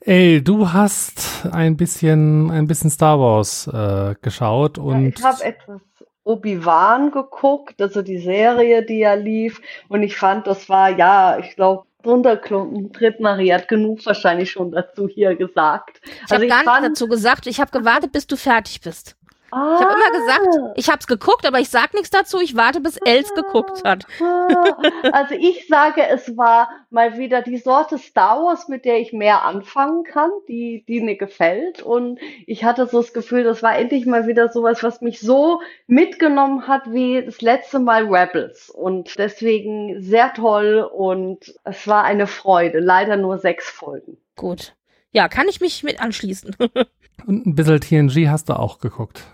Ey, 0.00 0.42
du 0.42 0.72
hast 0.72 1.46
ein 1.50 1.76
bisschen, 1.76 2.50
ein 2.50 2.66
bisschen 2.66 2.90
Star 2.90 3.18
Wars 3.18 3.66
äh, 3.66 4.14
geschaut 4.22 4.78
Ja, 4.78 4.82
und 4.84 5.18
ich 5.18 5.24
habe 5.24 5.44
etwas 5.44 5.80
Obi-Wan 6.24 7.10
geguckt, 7.10 7.80
also 7.80 8.02
die 8.02 8.18
Serie, 8.18 8.84
die 8.84 8.98
ja 8.98 9.14
lief. 9.14 9.60
Und 9.88 10.02
ich 10.02 10.16
fand, 10.16 10.46
das 10.46 10.68
war, 10.68 10.90
ja, 10.90 11.38
ich 11.38 11.56
glaube, 11.56 11.84
runterklumpen, 12.04 12.92
tritt 12.92 13.18
Maria 13.20 13.56
hat 13.56 13.68
genug 13.68 14.04
wahrscheinlich 14.06 14.50
schon 14.50 14.70
dazu 14.70 15.08
hier 15.08 15.34
gesagt. 15.34 16.00
Ich 16.26 16.32
habe 16.32 16.46
gar 16.46 16.80
nichts 16.80 17.00
dazu 17.00 17.08
gesagt. 17.08 17.46
Ich 17.46 17.60
habe 17.60 17.70
gewartet, 17.70 18.12
bis 18.12 18.26
du 18.26 18.36
fertig 18.36 18.80
bist. 18.80 19.16
Ich 19.50 19.54
habe 19.56 19.94
immer 19.94 20.18
gesagt, 20.18 20.76
ich 20.76 20.88
habe 20.88 20.98
es 21.00 21.06
geguckt, 21.06 21.46
aber 21.46 21.58
ich 21.58 21.70
sag 21.70 21.94
nichts 21.94 22.10
dazu. 22.10 22.38
Ich 22.38 22.54
warte, 22.54 22.80
bis 22.80 22.98
Els 22.98 23.32
geguckt 23.34 23.82
hat. 23.84 24.06
Ah, 24.22 24.76
Also 25.12 25.34
ich 25.34 25.66
sage, 25.68 26.06
es 26.06 26.36
war 26.36 26.68
mal 26.90 27.16
wieder 27.16 27.40
die 27.40 27.56
Sorte 27.56 27.96
Star 27.98 28.42
Wars, 28.44 28.68
mit 28.68 28.84
der 28.84 29.00
ich 29.00 29.12
mehr 29.12 29.44
anfangen 29.44 30.04
kann, 30.04 30.30
die, 30.48 30.84
die 30.86 31.00
mir 31.00 31.16
gefällt. 31.16 31.82
Und 31.82 32.18
ich 32.46 32.64
hatte 32.64 32.86
so 32.86 33.00
das 33.00 33.14
Gefühl, 33.14 33.42
das 33.42 33.62
war 33.62 33.76
endlich 33.76 34.04
mal 34.04 34.26
wieder 34.26 34.48
sowas, 34.50 34.82
was 34.82 35.00
mich 35.00 35.20
so 35.20 35.60
mitgenommen 35.86 36.68
hat 36.68 36.92
wie 36.92 37.24
das 37.24 37.40
letzte 37.40 37.78
Mal 37.78 38.04
Rebels. 38.04 38.68
Und 38.68 39.18
deswegen 39.18 40.02
sehr 40.02 40.34
toll 40.34 40.88
und 40.92 41.54
es 41.64 41.88
war 41.88 42.04
eine 42.04 42.26
Freude. 42.26 42.80
Leider 42.80 43.16
nur 43.16 43.38
sechs 43.38 43.68
Folgen. 43.70 44.18
Gut. 44.36 44.74
Ja, 45.10 45.28
kann 45.28 45.48
ich 45.48 45.60
mich 45.60 45.82
mit 45.82 46.00
anschließen. 46.00 46.54
und 47.26 47.46
ein 47.46 47.54
bisschen 47.54 47.80
TNG 47.80 48.28
hast 48.28 48.48
du 48.50 48.52
auch 48.52 48.78
geguckt. 48.78 49.24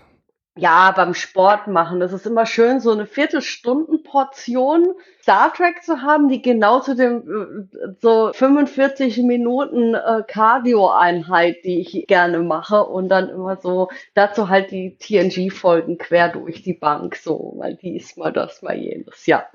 Ja, 0.57 0.91
beim 0.91 1.13
Sport 1.13 1.67
machen. 1.67 1.99
Das 1.99 2.13
ist 2.13 2.25
immer 2.25 2.45
schön, 2.45 2.79
so 2.79 2.91
eine 2.91 3.05
Viertelstunden-Portion 3.05 4.93
Star 5.21 5.53
Trek 5.53 5.83
zu 5.83 6.01
haben, 6.01 6.29
die 6.29 6.41
genau 6.41 6.79
zu 6.79 6.95
dem 6.95 7.67
äh, 7.73 7.93
so 7.99 8.31
45 8.31 9.17
Minuten 9.23 9.95
äh, 9.95 10.23
Cardio-Einheit, 10.25 11.57
die 11.65 11.81
ich 11.81 12.07
gerne 12.07 12.39
mache 12.39 12.85
und 12.85 13.09
dann 13.09 13.27
immer 13.27 13.57
so 13.57 13.89
dazu 14.13 14.47
halt 14.47 14.71
die 14.71 14.95
TNG-Folgen 14.97 15.97
quer 15.97 16.29
durch 16.29 16.63
die 16.63 16.73
Bank, 16.73 17.17
so 17.17 17.55
mal 17.57 17.75
dies, 17.75 18.15
mal 18.15 18.31
das, 18.31 18.61
mal 18.61 18.77
jenes. 18.77 19.25
Ja. 19.25 19.45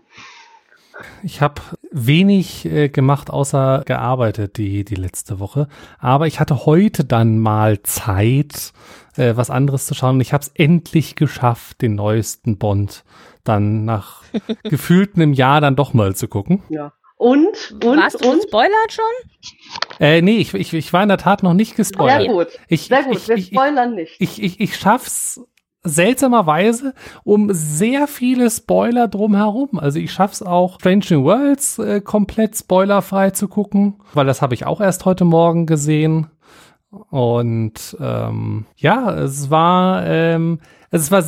Ich 1.22 1.40
habe 1.40 1.60
wenig 1.90 2.64
äh, 2.66 2.88
gemacht, 2.88 3.30
außer 3.30 3.82
gearbeitet 3.86 4.56
die, 4.56 4.84
die 4.84 4.94
letzte 4.94 5.38
Woche. 5.40 5.68
Aber 5.98 6.26
ich 6.26 6.40
hatte 6.40 6.66
heute 6.66 7.04
dann 7.04 7.38
mal 7.38 7.82
Zeit, 7.82 8.72
äh, 9.16 9.36
was 9.36 9.50
anderes 9.50 9.86
zu 9.86 9.94
schauen. 9.94 10.16
Und 10.16 10.20
ich 10.20 10.32
habe 10.32 10.42
es 10.42 10.48
endlich 10.54 11.16
geschafft, 11.16 11.82
den 11.82 11.94
neuesten 11.94 12.58
Bond 12.58 13.04
dann 13.44 13.84
nach 13.84 14.22
gefühlt 14.64 15.16
einem 15.16 15.32
Jahr 15.32 15.60
dann 15.60 15.76
doch 15.76 15.94
mal 15.94 16.14
zu 16.14 16.28
gucken. 16.28 16.62
Ja. 16.68 16.92
Und, 17.16 17.72
und, 17.84 17.98
Warst 17.98 18.24
du 18.24 18.30
und. 18.30 18.36
gespoilert 18.40 18.92
schon? 18.92 19.04
Äh, 19.98 20.22
nee, 20.22 20.38
ich, 20.38 20.54
ich, 20.54 20.72
ich 20.72 20.90
war 20.94 21.02
in 21.02 21.10
der 21.10 21.18
Tat 21.18 21.42
noch 21.42 21.52
nicht 21.52 21.76
gespoilert. 21.76 22.22
Sehr 22.22 22.32
gut. 22.32 22.48
Ich, 22.68 22.86
Sehr 22.86 23.02
gut. 23.02 23.16
ich, 23.16 23.28
Wir 23.28 23.36
ich, 23.36 23.42
ich, 23.42 23.58
spoilern 23.58 23.94
nicht. 23.94 24.16
ich, 24.18 24.42
ich, 24.42 24.58
ich 24.58 24.76
schaff's 24.76 25.38
seltsamerweise 25.82 26.94
um 27.24 27.52
sehr 27.52 28.06
viele 28.06 28.50
Spoiler 28.50 29.08
drumherum. 29.08 29.78
Also 29.78 29.98
ich 29.98 30.12
schaff's 30.12 30.42
auch 30.42 30.78
Strange 30.80 31.04
New 31.10 31.24
Worlds 31.24 31.78
äh, 31.78 32.00
komplett 32.00 32.56
spoilerfrei 32.56 33.30
zu 33.30 33.48
gucken, 33.48 33.96
weil 34.14 34.26
das 34.26 34.42
habe 34.42 34.54
ich 34.54 34.66
auch 34.66 34.80
erst 34.80 35.04
heute 35.04 35.24
Morgen 35.24 35.66
gesehen. 35.66 36.28
Und 37.10 37.96
ähm, 38.00 38.66
ja, 38.76 39.14
es 39.14 39.48
war 39.48 40.06
ähm, 40.06 40.58
es 40.90 41.12
war 41.12 41.22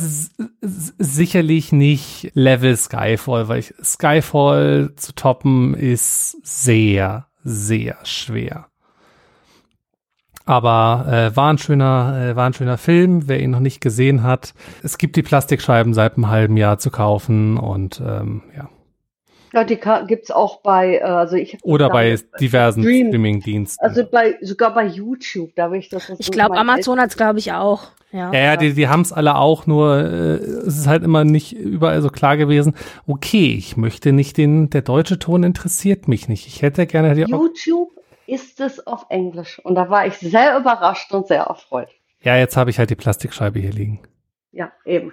sicherlich 0.61 1.71
nicht 1.71 2.31
Level 2.33 2.75
Skyfall, 2.75 3.47
weil 3.47 3.59
ich, 3.59 3.73
Skyfall 3.81 4.91
zu 4.97 5.15
toppen 5.15 5.73
ist 5.73 6.37
sehr, 6.45 7.27
sehr 7.43 7.97
schwer. 8.03 8.67
Aber 10.45 11.05
äh, 11.09 11.35
war 11.35 11.53
ein 11.53 11.57
schöner, 11.57 12.31
äh, 12.31 12.35
war 12.35 12.47
ein 12.47 12.53
schöner 12.53 12.77
Film. 12.77 13.27
Wer 13.27 13.39
ihn 13.39 13.51
noch 13.51 13.59
nicht 13.59 13.79
gesehen 13.79 14.23
hat, 14.23 14.53
es 14.83 14.97
gibt 14.97 15.15
die 15.15 15.23
Plastikscheiben 15.23 15.93
seit 15.93 16.15
einem 16.15 16.29
halben 16.29 16.57
Jahr 16.57 16.79
zu 16.79 16.91
kaufen 16.91 17.57
und 17.57 18.01
ähm, 18.05 18.43
ja. 18.55 18.69
Ja, 19.53 19.63
die 19.63 19.79
gibt 20.07 20.23
es 20.23 20.31
auch 20.31 20.61
bei, 20.61 20.97
äh, 20.97 21.01
also 21.03 21.35
ich 21.35 21.59
Oder 21.61 21.89
bei 21.89 22.17
diversen 22.39 22.81
Streaming-Diensten. 22.81 23.85
Also 23.85 24.03
bei, 24.03 24.35
sogar 24.41 24.73
bei 24.73 24.87
YouTube, 24.87 25.51
da 25.55 25.65
habe 25.65 25.77
ich 25.77 25.89
das. 25.89 26.11
Ich 26.17 26.31
glaube, 26.31 26.57
Amazon 26.57 26.99
hat 26.99 27.11
es, 27.11 27.17
glaube 27.17 27.37
ich, 27.37 27.53
auch. 27.53 27.83
Ja, 28.11 28.31
ja, 28.33 28.39
ja 28.39 28.57
die, 28.57 28.73
die 28.73 28.87
haben 28.87 29.01
es 29.01 29.13
alle 29.13 29.35
auch, 29.35 29.67
nur 29.67 29.97
äh, 29.97 30.35
es 30.35 30.79
ist 30.79 30.87
halt 30.87 31.03
immer 31.03 31.23
nicht 31.23 31.53
überall 31.53 32.01
so 32.01 32.09
klar 32.09 32.35
gewesen, 32.35 32.75
okay, 33.07 33.55
ich 33.55 33.77
möchte 33.77 34.11
nicht 34.11 34.37
den, 34.37 34.71
der 34.71 34.81
deutsche 34.81 35.19
Ton 35.19 35.43
interessiert 35.43 36.07
mich 36.07 36.27
nicht. 36.27 36.47
Ich 36.47 36.63
hätte 36.63 36.85
gerne 36.87 37.13
die 37.13 37.21
YouTube 37.21 37.91
ist 38.27 38.59
es 38.59 38.85
auf 38.85 39.05
Englisch 39.09 39.59
und 39.59 39.75
da 39.75 39.89
war 39.89 40.07
ich 40.07 40.15
sehr 40.17 40.57
überrascht 40.57 41.11
und 41.11 41.27
sehr 41.27 41.43
erfreut. 41.43 41.89
Ja, 42.21 42.37
jetzt 42.37 42.55
habe 42.55 42.69
ich 42.69 42.79
halt 42.79 42.89
die 42.89 42.95
Plastikscheibe 42.95 43.59
hier 43.59 43.71
liegen. 43.71 43.99
Ja, 44.51 44.71
eben. 44.85 45.11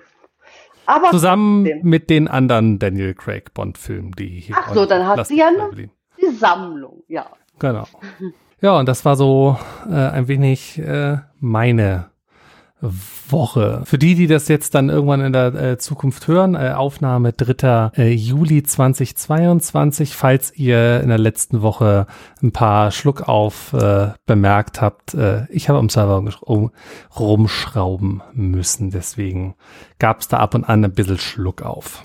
Aber 0.87 1.11
Zusammen 1.11 1.65
trotzdem. 1.65 1.89
mit 1.89 2.11
den 2.11 2.29
anderen 2.29 2.79
Daniel 2.79 3.15
Craig 3.15 3.53
Bond-Filmen, 3.55 4.13
die 4.13 4.41
hier. 4.41 4.57
Ach 4.59 4.75
so, 4.75 4.87
dann 4.87 5.07
hat 5.07 5.27
sie 5.27 5.39
ja 5.39 5.51
noch 5.51 5.73
die 5.75 5.91
Sammlung, 6.37 7.03
ja. 7.09 7.27
Genau. 7.59 7.85
Ja, 8.61 8.79
und 8.79 8.89
das 8.89 9.05
war 9.05 9.17
so 9.17 9.57
äh, 9.89 9.95
ein 9.95 10.29
wenig 10.29 10.79
äh, 10.79 11.19
meine 11.39 12.11
Woche. 12.81 13.83
Für 13.85 13.99
die, 13.99 14.15
die 14.15 14.27
das 14.27 14.49
jetzt 14.49 14.75
dann 14.75 14.89
irgendwann 14.89 15.21
in 15.21 15.33
der 15.33 15.55
äh, 15.55 15.79
Zukunft 15.79 16.27
hören, 16.29 16.55
äh, 16.55 16.73
Aufnahme 16.75 17.33
3. 17.33 17.93
Äh, 17.97 18.13
Juli 18.13 18.63
2022, 18.63 20.15
falls 20.15 20.55
ihr 20.57 21.01
in 21.01 21.09
der 21.09 21.19
letzten 21.19 21.63
Woche 21.63 22.07
ein 22.43 22.53
paar 22.53 22.91
Schluck 22.91 23.29
auf 23.29 23.73
äh, 23.73 24.09
bemerkt 24.27 24.81
habt, 24.81 25.15
äh, 25.15 25.47
ich 25.51 25.69
habe 25.69 25.79
am 25.79 25.89
Server 25.89 26.25
um, 26.43 26.71
rumschrauben 27.19 28.23
müssen, 28.33 28.91
deswegen 28.91 29.55
gab 29.99 30.21
es 30.21 30.29
da 30.29 30.39
ab 30.39 30.55
und 30.55 30.65
an 30.65 30.85
ein 30.85 30.93
bisschen 30.93 31.19
Schluck 31.19 31.63
auf. 31.63 32.03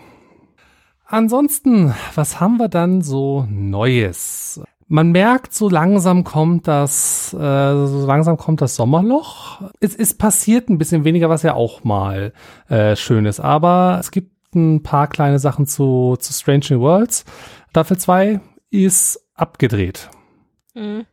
Ansonsten, 1.07 1.93
was 2.15 2.39
haben 2.41 2.57
wir 2.57 2.67
dann 2.67 3.01
so 3.01 3.45
Neues? 3.49 4.61
Man 4.87 5.11
merkt, 5.11 5.53
so 5.53 5.67
langsam 5.67 6.23
kommt 6.23 6.67
das, 6.67 7.33
äh, 7.33 7.37
so 7.37 8.05
langsam 8.05 8.37
kommt 8.37 8.61
das 8.61 8.75
Sommerloch. 8.75 9.61
Es 9.79 9.95
ist 9.95 10.19
passiert 10.19 10.69
ein 10.69 10.77
bisschen 10.77 11.03
weniger, 11.03 11.27
was 11.27 11.41
ja 11.41 11.55
auch 11.55 11.83
mal 11.83 12.33
äh, 12.69 12.95
schön 12.95 13.25
ist. 13.25 13.39
Aber 13.39 13.97
es 13.99 14.11
gibt 14.11 14.53
ein 14.53 14.83
paar 14.83 15.07
kleine 15.07 15.39
Sachen 15.39 15.65
zu, 15.65 16.17
zu 16.19 16.33
Strange 16.33 16.65
New 16.69 16.81
Worlds. 16.81 17.25
Staffel 17.71 17.97
2 17.97 18.39
ist 18.69 19.19
abgedreht. 19.33 20.09
Mhm. 20.75 21.05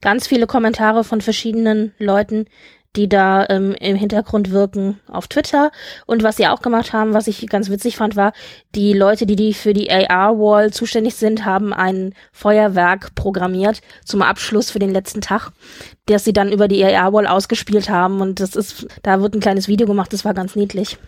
Ganz 0.00 0.26
viele 0.26 0.46
Kommentare 0.46 1.02
von 1.02 1.20
verschiedenen 1.20 1.94
Leuten, 1.98 2.46
die 2.96 3.08
da 3.08 3.46
ähm, 3.48 3.74
im 3.80 3.96
Hintergrund 3.96 4.50
wirken 4.50 5.00
auf 5.08 5.26
Twitter. 5.28 5.70
Und 6.06 6.22
was 6.22 6.36
sie 6.36 6.46
auch 6.46 6.62
gemacht 6.62 6.92
haben, 6.92 7.14
was 7.14 7.26
ich 7.26 7.46
ganz 7.48 7.70
witzig 7.70 7.96
fand, 7.96 8.16
war, 8.16 8.32
die 8.74 8.92
Leute, 8.92 9.26
die, 9.26 9.36
die 9.36 9.54
für 9.54 9.72
die 9.72 9.90
AR-Wall 9.90 10.72
zuständig 10.72 11.14
sind, 11.14 11.44
haben 11.44 11.72
ein 11.72 12.14
Feuerwerk 12.32 13.14
programmiert 13.14 13.80
zum 14.04 14.22
Abschluss 14.22 14.70
für 14.70 14.78
den 14.78 14.92
letzten 14.92 15.20
Tag, 15.20 15.50
das 16.06 16.24
sie 16.24 16.32
dann 16.32 16.52
über 16.52 16.68
die 16.68 16.84
AR-Wall 16.84 17.26
ausgespielt 17.26 17.88
haben. 17.88 18.20
Und 18.20 18.40
das 18.40 18.56
ist, 18.56 18.86
da 19.02 19.20
wird 19.20 19.34
ein 19.34 19.40
kleines 19.40 19.68
Video 19.68 19.86
gemacht, 19.86 20.12
das 20.12 20.24
war 20.24 20.34
ganz 20.34 20.56
niedlich. 20.56 20.98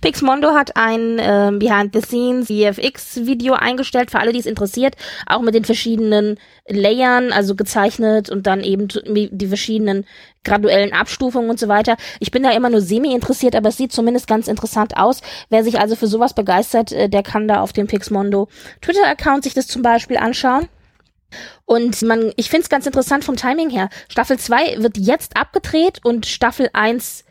Pixmondo 0.00 0.54
hat 0.54 0.76
ein 0.76 1.18
äh, 1.18 1.50
Behind-the-Scenes 1.52 2.46
VFX-Video 2.46 3.54
eingestellt, 3.54 4.10
für 4.10 4.18
alle, 4.18 4.32
die 4.32 4.38
es 4.38 4.46
interessiert, 4.46 4.96
auch 5.26 5.42
mit 5.42 5.54
den 5.54 5.64
verschiedenen 5.64 6.38
Layern, 6.66 7.32
also 7.32 7.54
gezeichnet 7.54 8.30
und 8.30 8.46
dann 8.46 8.62
eben 8.62 8.88
die 9.06 9.46
verschiedenen 9.46 10.04
graduellen 10.44 10.92
Abstufungen 10.92 11.50
und 11.50 11.58
so 11.58 11.68
weiter. 11.68 11.96
Ich 12.20 12.30
bin 12.30 12.42
da 12.42 12.50
immer 12.50 12.70
nur 12.70 12.80
semi 12.80 13.14
interessiert, 13.14 13.54
aber 13.54 13.68
es 13.68 13.76
sieht 13.76 13.92
zumindest 13.92 14.26
ganz 14.26 14.48
interessant 14.48 14.96
aus. 14.96 15.20
Wer 15.48 15.64
sich 15.64 15.78
also 15.80 15.96
für 15.96 16.06
sowas 16.06 16.34
begeistert, 16.34 16.92
äh, 16.92 17.08
der 17.08 17.22
kann 17.22 17.48
da 17.48 17.60
auf 17.60 17.72
dem 17.72 17.86
Pixmondo 17.86 18.48
Twitter-Account 18.80 19.44
sich 19.44 19.54
das 19.54 19.66
zum 19.66 19.82
Beispiel 19.82 20.16
anschauen. 20.16 20.68
Und 21.64 22.02
man, 22.02 22.32
ich 22.36 22.50
finde 22.50 22.64
es 22.64 22.68
ganz 22.68 22.86
interessant 22.86 23.24
vom 23.24 23.36
Timing 23.36 23.70
her. 23.70 23.88
Staffel 24.08 24.38
2 24.38 24.82
wird 24.82 24.98
jetzt 24.98 25.36
abgedreht 25.36 26.00
und 26.04 26.26
Staffel 26.26 26.68
1 26.72 27.24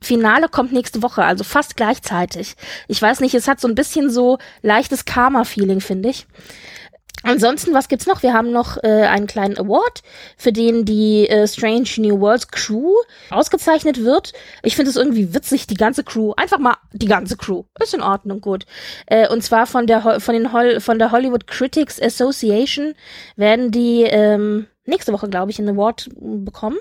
Finale 0.00 0.48
kommt 0.48 0.72
nächste 0.72 1.02
Woche, 1.02 1.24
also 1.24 1.42
fast 1.42 1.76
gleichzeitig. 1.76 2.54
Ich 2.86 3.00
weiß 3.00 3.20
nicht, 3.20 3.34
es 3.34 3.48
hat 3.48 3.60
so 3.60 3.68
ein 3.68 3.74
bisschen 3.74 4.10
so 4.10 4.38
leichtes 4.60 5.06
Karma-Feeling, 5.06 5.80
finde 5.80 6.10
ich. 6.10 6.26
Ansonsten, 7.22 7.74
was 7.74 7.88
gibt's 7.88 8.06
noch? 8.06 8.22
Wir 8.22 8.32
haben 8.32 8.52
noch 8.52 8.76
äh, 8.82 9.02
einen 9.04 9.26
kleinen 9.26 9.58
Award, 9.58 10.02
für 10.36 10.52
den 10.52 10.84
die 10.84 11.28
äh, 11.28 11.48
Strange 11.48 11.88
New 11.98 12.20
Worlds 12.20 12.48
Crew 12.48 12.92
ausgezeichnet 13.30 14.04
wird. 14.04 14.32
Ich 14.62 14.76
finde 14.76 14.90
es 14.90 14.96
irgendwie 14.96 15.34
witzig, 15.34 15.66
die 15.66 15.74
ganze 15.74 16.04
Crew, 16.04 16.34
einfach 16.36 16.58
mal 16.58 16.76
die 16.92 17.08
ganze 17.08 17.36
Crew, 17.36 17.64
ist 17.80 17.94
in 17.94 18.02
Ordnung, 18.02 18.40
gut. 18.40 18.66
Äh, 19.06 19.28
und 19.28 19.42
zwar 19.42 19.66
von 19.66 19.86
der 19.86 20.20
von 20.20 20.34
den 20.34 20.52
Hol 20.52 20.80
von 20.80 20.98
der 20.98 21.10
Hollywood 21.10 21.46
Critics 21.46 22.00
Association 22.00 22.94
werden 23.34 23.70
die 23.70 24.02
ähm, 24.02 24.66
nächste 24.84 25.12
Woche, 25.12 25.28
glaube 25.28 25.50
ich, 25.50 25.58
einen 25.58 25.70
Award 25.70 26.10
bekommen. 26.16 26.78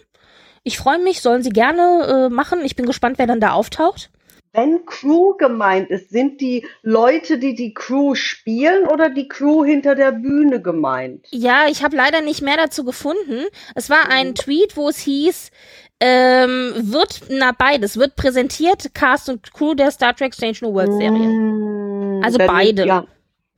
Ich 0.64 0.78
freue 0.78 1.00
mich, 1.00 1.22
sollen 1.22 1.44
sie 1.44 1.52
gerne 1.52 2.28
äh, 2.28 2.30
machen. 2.30 2.62
Ich 2.64 2.76
bin 2.76 2.86
gespannt, 2.86 3.18
wer 3.18 3.28
dann 3.28 3.40
da 3.40 3.52
auftaucht. 3.52 4.10
Wenn 4.56 4.86
Crew 4.86 5.34
gemeint 5.38 5.90
ist, 5.90 6.10
sind 6.12 6.40
die 6.40 6.66
Leute, 6.82 7.38
die 7.38 7.56
die 7.56 7.74
Crew 7.74 8.16
spielen 8.16 8.88
oder 8.88 9.10
die 9.10 9.28
Crew 9.28 9.66
hinter 9.66 9.96
der 9.96 10.14
Bühne 10.14 10.62
gemeint? 10.62 11.28
Ja, 11.32 11.68
ich 11.70 11.84
habe 11.84 11.96
leider 11.96 12.22
nicht 12.22 12.42
mehr 12.42 12.56
dazu 12.56 12.86
gefunden. 12.86 13.46
Es 13.76 13.90
war 13.90 14.10
ein 14.10 14.30
mhm. 14.30 14.36
Tweet, 14.36 14.78
wo 14.78 14.88
es 14.88 15.00
hieß, 15.00 15.52
ähm, 16.00 16.74
wird, 16.76 17.22
na 17.30 17.52
beides, 17.52 17.98
wird 17.98 18.16
präsentiert, 18.16 18.94
Cast 18.94 19.30
und 19.30 19.54
Crew 19.54 19.74
der 19.74 19.92
Star 19.92 20.16
Trek 20.16 20.34
Strange 20.34 20.58
New 20.62 20.74
World 20.74 20.94
Serie. 20.94 21.28
Mm, 21.28 22.24
also 22.24 22.38
beide. 22.38 22.86
Ja, 22.86 23.06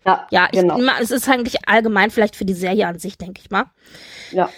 ja, 0.06 0.28
ja 0.32 0.48
ich, 0.52 0.60
genau. 0.60 0.78
es 1.00 1.12
ist 1.12 1.28
eigentlich 1.28 1.68
allgemein 1.68 2.12
vielleicht 2.12 2.36
für 2.36 2.46
die 2.46 2.54
Serie 2.54 2.88
an 2.88 3.00
sich, 3.00 3.18
denke 3.18 3.42
ich 3.44 3.50
mal. 3.50 3.66
Ja. 4.32 4.50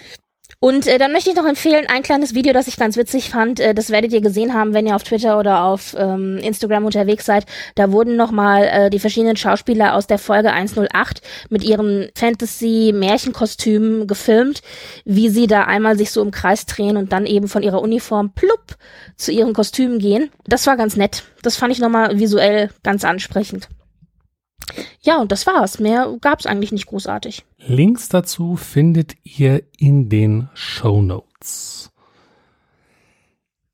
Und 0.61 0.87
äh, 0.87 0.97
dann 0.97 1.13
möchte 1.13 1.29
ich 1.29 1.37
noch 1.37 1.45
empfehlen, 1.45 1.85
ein 1.87 2.03
kleines 2.03 2.35
Video, 2.35 2.51
das 2.51 2.67
ich 2.67 2.75
ganz 2.75 2.97
witzig 2.97 3.29
fand. 3.29 3.61
Äh, 3.61 3.73
das 3.73 3.91
werdet 3.91 4.11
ihr 4.11 4.19
gesehen 4.19 4.53
haben, 4.53 4.73
wenn 4.73 4.85
ihr 4.85 4.95
auf 4.97 5.03
Twitter 5.03 5.39
oder 5.39 5.63
auf 5.63 5.95
ähm, 5.97 6.37
Instagram 6.37 6.83
unterwegs 6.83 7.25
seid. 7.25 7.45
Da 7.75 7.93
wurden 7.93 8.17
nochmal 8.17 8.63
äh, 8.63 8.89
die 8.89 8.99
verschiedenen 8.99 9.37
Schauspieler 9.37 9.95
aus 9.95 10.07
der 10.07 10.19
Folge 10.19 10.51
108 10.51 11.21
mit 11.49 11.63
ihren 11.63 12.09
Fantasy-Märchenkostümen 12.13 14.05
gefilmt, 14.05 14.61
wie 15.05 15.29
sie 15.29 15.47
da 15.47 15.63
einmal 15.63 15.97
sich 15.97 16.11
so 16.11 16.21
im 16.21 16.31
Kreis 16.31 16.65
drehen 16.65 16.97
und 16.97 17.13
dann 17.13 17.25
eben 17.25 17.47
von 17.47 17.63
ihrer 17.63 17.81
Uniform 17.81 18.33
plupp 18.33 18.75
zu 19.15 19.31
ihren 19.31 19.53
Kostümen 19.53 19.97
gehen. 19.97 20.29
Das 20.45 20.67
war 20.67 20.75
ganz 20.75 20.97
nett. 20.97 21.23
Das 21.41 21.55
fand 21.55 21.71
ich 21.71 21.79
nochmal 21.79 22.19
visuell 22.19 22.69
ganz 22.83 23.05
ansprechend. 23.05 23.69
Ja, 25.01 25.17
und 25.17 25.31
das 25.31 25.47
war's. 25.47 25.79
Mehr 25.79 26.15
gab's 26.21 26.45
eigentlich 26.45 26.71
nicht 26.71 26.87
großartig. 26.87 27.45
Links 27.57 28.09
dazu 28.09 28.55
findet 28.55 29.13
ihr 29.23 29.63
in 29.77 30.09
den 30.09 30.49
Show 30.53 31.01
Notes. 31.01 31.91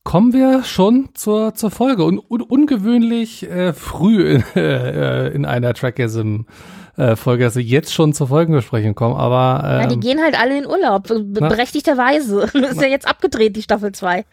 Kommen 0.04 0.34
wir 0.34 0.64
schon 0.64 1.10
zur, 1.16 1.56
zur 1.56 1.72
Folge 1.72 2.04
und 2.04 2.20
un, 2.30 2.42
ungewöhnlich 2.42 3.50
äh, 3.50 3.74
früh 3.74 4.36
in, 4.36 4.44
äh, 4.56 5.30
in 5.30 5.46
einer 5.46 5.74
Trackism. 5.74 6.42
Äh, 6.98 7.18
Folge, 7.18 7.44
dass 7.44 7.58
wir 7.58 7.64
jetzt 7.64 7.94
schon 7.94 8.14
zur 8.14 8.30
Folgenbesprechung 8.30 8.96
kommen, 8.96 9.18
aber. 9.18 9.64
Ähm, 9.66 9.82
ja, 9.82 9.88
die 9.88 9.96
ähm, 9.96 10.00
gehen 10.00 10.22
halt 10.22 10.40
alle 10.40 10.58
in 10.58 10.66
Urlaub, 10.66 11.10
berechtigterweise. 11.10 12.44
ist 12.54 12.82
ja 12.82 12.88
jetzt 12.88 13.06
abgedreht, 13.06 13.58
die 13.58 13.64
Staffel 13.64 13.92
2. 13.92 14.24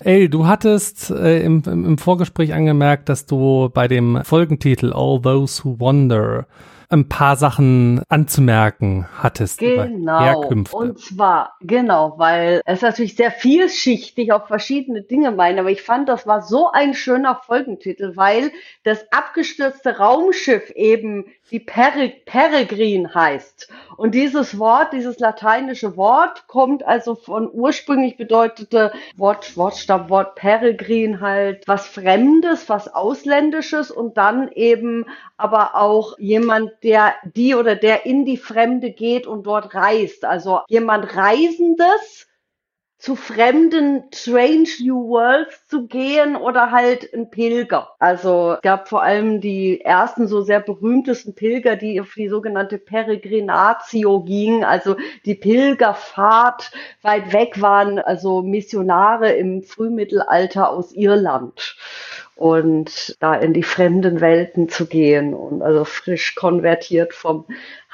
Ey, 0.00 0.28
du 0.28 0.46
hattest 0.46 1.10
äh, 1.10 1.42
im, 1.42 1.62
im 1.64 1.98
Vorgespräch 1.98 2.52
angemerkt, 2.52 3.08
dass 3.08 3.26
du 3.26 3.70
bei 3.72 3.88
dem 3.88 4.22
Folgentitel 4.24 4.92
All 4.92 5.20
Those 5.22 5.64
Who 5.64 5.80
Wonder 5.80 6.46
ein 6.88 7.08
paar 7.08 7.36
Sachen 7.36 8.02
anzumerken 8.08 9.06
hattest. 9.18 9.58
Genau. 9.58 10.48
Und 10.72 10.98
zwar, 11.00 11.56
genau, 11.60 12.14
weil 12.18 12.60
es 12.64 12.82
natürlich 12.82 13.16
sehr 13.16 13.30
vielschichtig 13.30 14.32
auf 14.32 14.46
verschiedene 14.46 15.02
Dinge 15.02 15.30
meint, 15.30 15.58
aber 15.58 15.70
ich 15.70 15.82
fand, 15.82 16.08
das 16.08 16.26
war 16.26 16.42
so 16.42 16.70
ein 16.70 16.94
schöner 16.94 17.40
Folgentitel, 17.44 18.16
weil 18.16 18.52
das 18.84 19.04
abgestürzte 19.10 19.98
Raumschiff 19.98 20.70
eben 20.70 21.26
die 21.50 21.60
Pere 21.60 22.12
Peregrin 22.24 23.14
heißt. 23.14 23.68
Und 23.96 24.14
dieses 24.14 24.58
Wort, 24.58 24.92
dieses 24.92 25.18
lateinische 25.20 25.96
Wort 25.96 26.48
kommt 26.48 26.84
also 26.84 27.14
von 27.14 27.48
ursprünglich 27.52 28.16
bedeutete 28.16 28.92
Wort, 29.16 29.56
Wortstab, 29.56 30.10
Wort 30.10 30.34
Peregrin 30.34 31.20
halt 31.20 31.62
was 31.66 31.86
Fremdes, 31.86 32.68
was 32.68 32.92
Ausländisches 32.92 33.90
und 33.90 34.16
dann 34.16 34.50
eben 34.52 35.06
aber 35.36 35.76
auch 35.76 36.18
jemand, 36.18 36.72
der 36.82 37.14
die 37.34 37.54
oder 37.54 37.76
der 37.76 38.06
in 38.06 38.24
die 38.24 38.36
Fremde 38.36 38.90
geht 38.90 39.26
und 39.26 39.46
dort 39.46 39.74
reist. 39.74 40.24
Also 40.24 40.60
jemand 40.68 41.16
Reisendes 41.16 42.26
zu 42.98 43.14
fremden 43.14 44.04
Strange 44.12 44.68
New 44.82 45.08
Worlds 45.08 45.66
zu 45.68 45.86
gehen 45.86 46.34
oder 46.34 46.70
halt 46.70 47.12
ein 47.12 47.30
Pilger. 47.30 47.90
Also 47.98 48.54
es 48.54 48.62
gab 48.62 48.88
vor 48.88 49.02
allem 49.02 49.40
die 49.40 49.82
ersten 49.82 50.26
so 50.26 50.40
sehr 50.40 50.60
berühmtesten 50.60 51.34
Pilger, 51.34 51.76
die 51.76 52.00
auf 52.00 52.14
die 52.16 52.28
sogenannte 52.28 52.78
Peregrinatio 52.78 54.22
gingen, 54.22 54.64
also 54.64 54.96
die 55.26 55.34
Pilgerfahrt 55.34 56.72
weit 57.02 57.32
weg 57.32 57.60
waren, 57.60 57.98
also 57.98 58.42
Missionare 58.42 59.32
im 59.32 59.62
Frühmittelalter 59.62 60.70
aus 60.70 60.92
Irland. 60.92 61.76
Und 62.36 63.16
da 63.20 63.34
in 63.34 63.54
die 63.54 63.62
fremden 63.62 64.20
Welten 64.20 64.68
zu 64.68 64.86
gehen 64.86 65.32
und 65.32 65.62
also 65.62 65.84
frisch 65.84 66.34
konvertiert 66.34 67.14
vom 67.14 67.46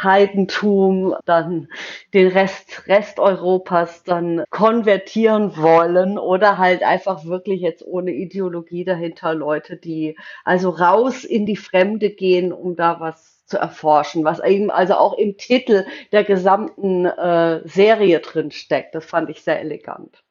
Heidentum 0.03 1.15
dann 1.25 1.69
den 2.13 2.27
Rest, 2.27 2.89
Rest 2.89 3.21
Europas 3.21 4.03
dann 4.03 4.43
konvertieren 4.51 5.57
wollen 5.57 6.19
oder 6.19 6.59
halt 6.59 6.83
einfach 6.83 7.25
wirklich 7.25 7.61
jetzt 7.61 7.87
ohne 7.87 8.11
Ideologie 8.11 8.85
dahinter 8.85 9.33
Leute, 9.33 9.77
die 9.77 10.17
also 10.45 10.71
raus 10.71 11.23
in 11.23 11.47
die 11.47 11.57
Fremde 11.57 12.11
gehen, 12.11 12.53
um 12.53 12.75
da 12.75 12.99
was 12.99 13.47
zu 13.47 13.59
erforschen, 13.59 14.25
was 14.25 14.43
eben 14.43 14.73
also 14.73 14.95
auch 14.95 15.17
im 15.17 15.37
Titel 15.37 15.87
der 16.11 16.25
gesamten 16.25 17.07
äh, 17.07 17.61
Serie 17.69 18.19
drin 18.19 18.51
steckt. 18.51 18.95
Das 18.97 19.05
fand 19.05 19.31
ich 19.31 19.43
sehr 19.43 19.61
elegant. 19.61 20.25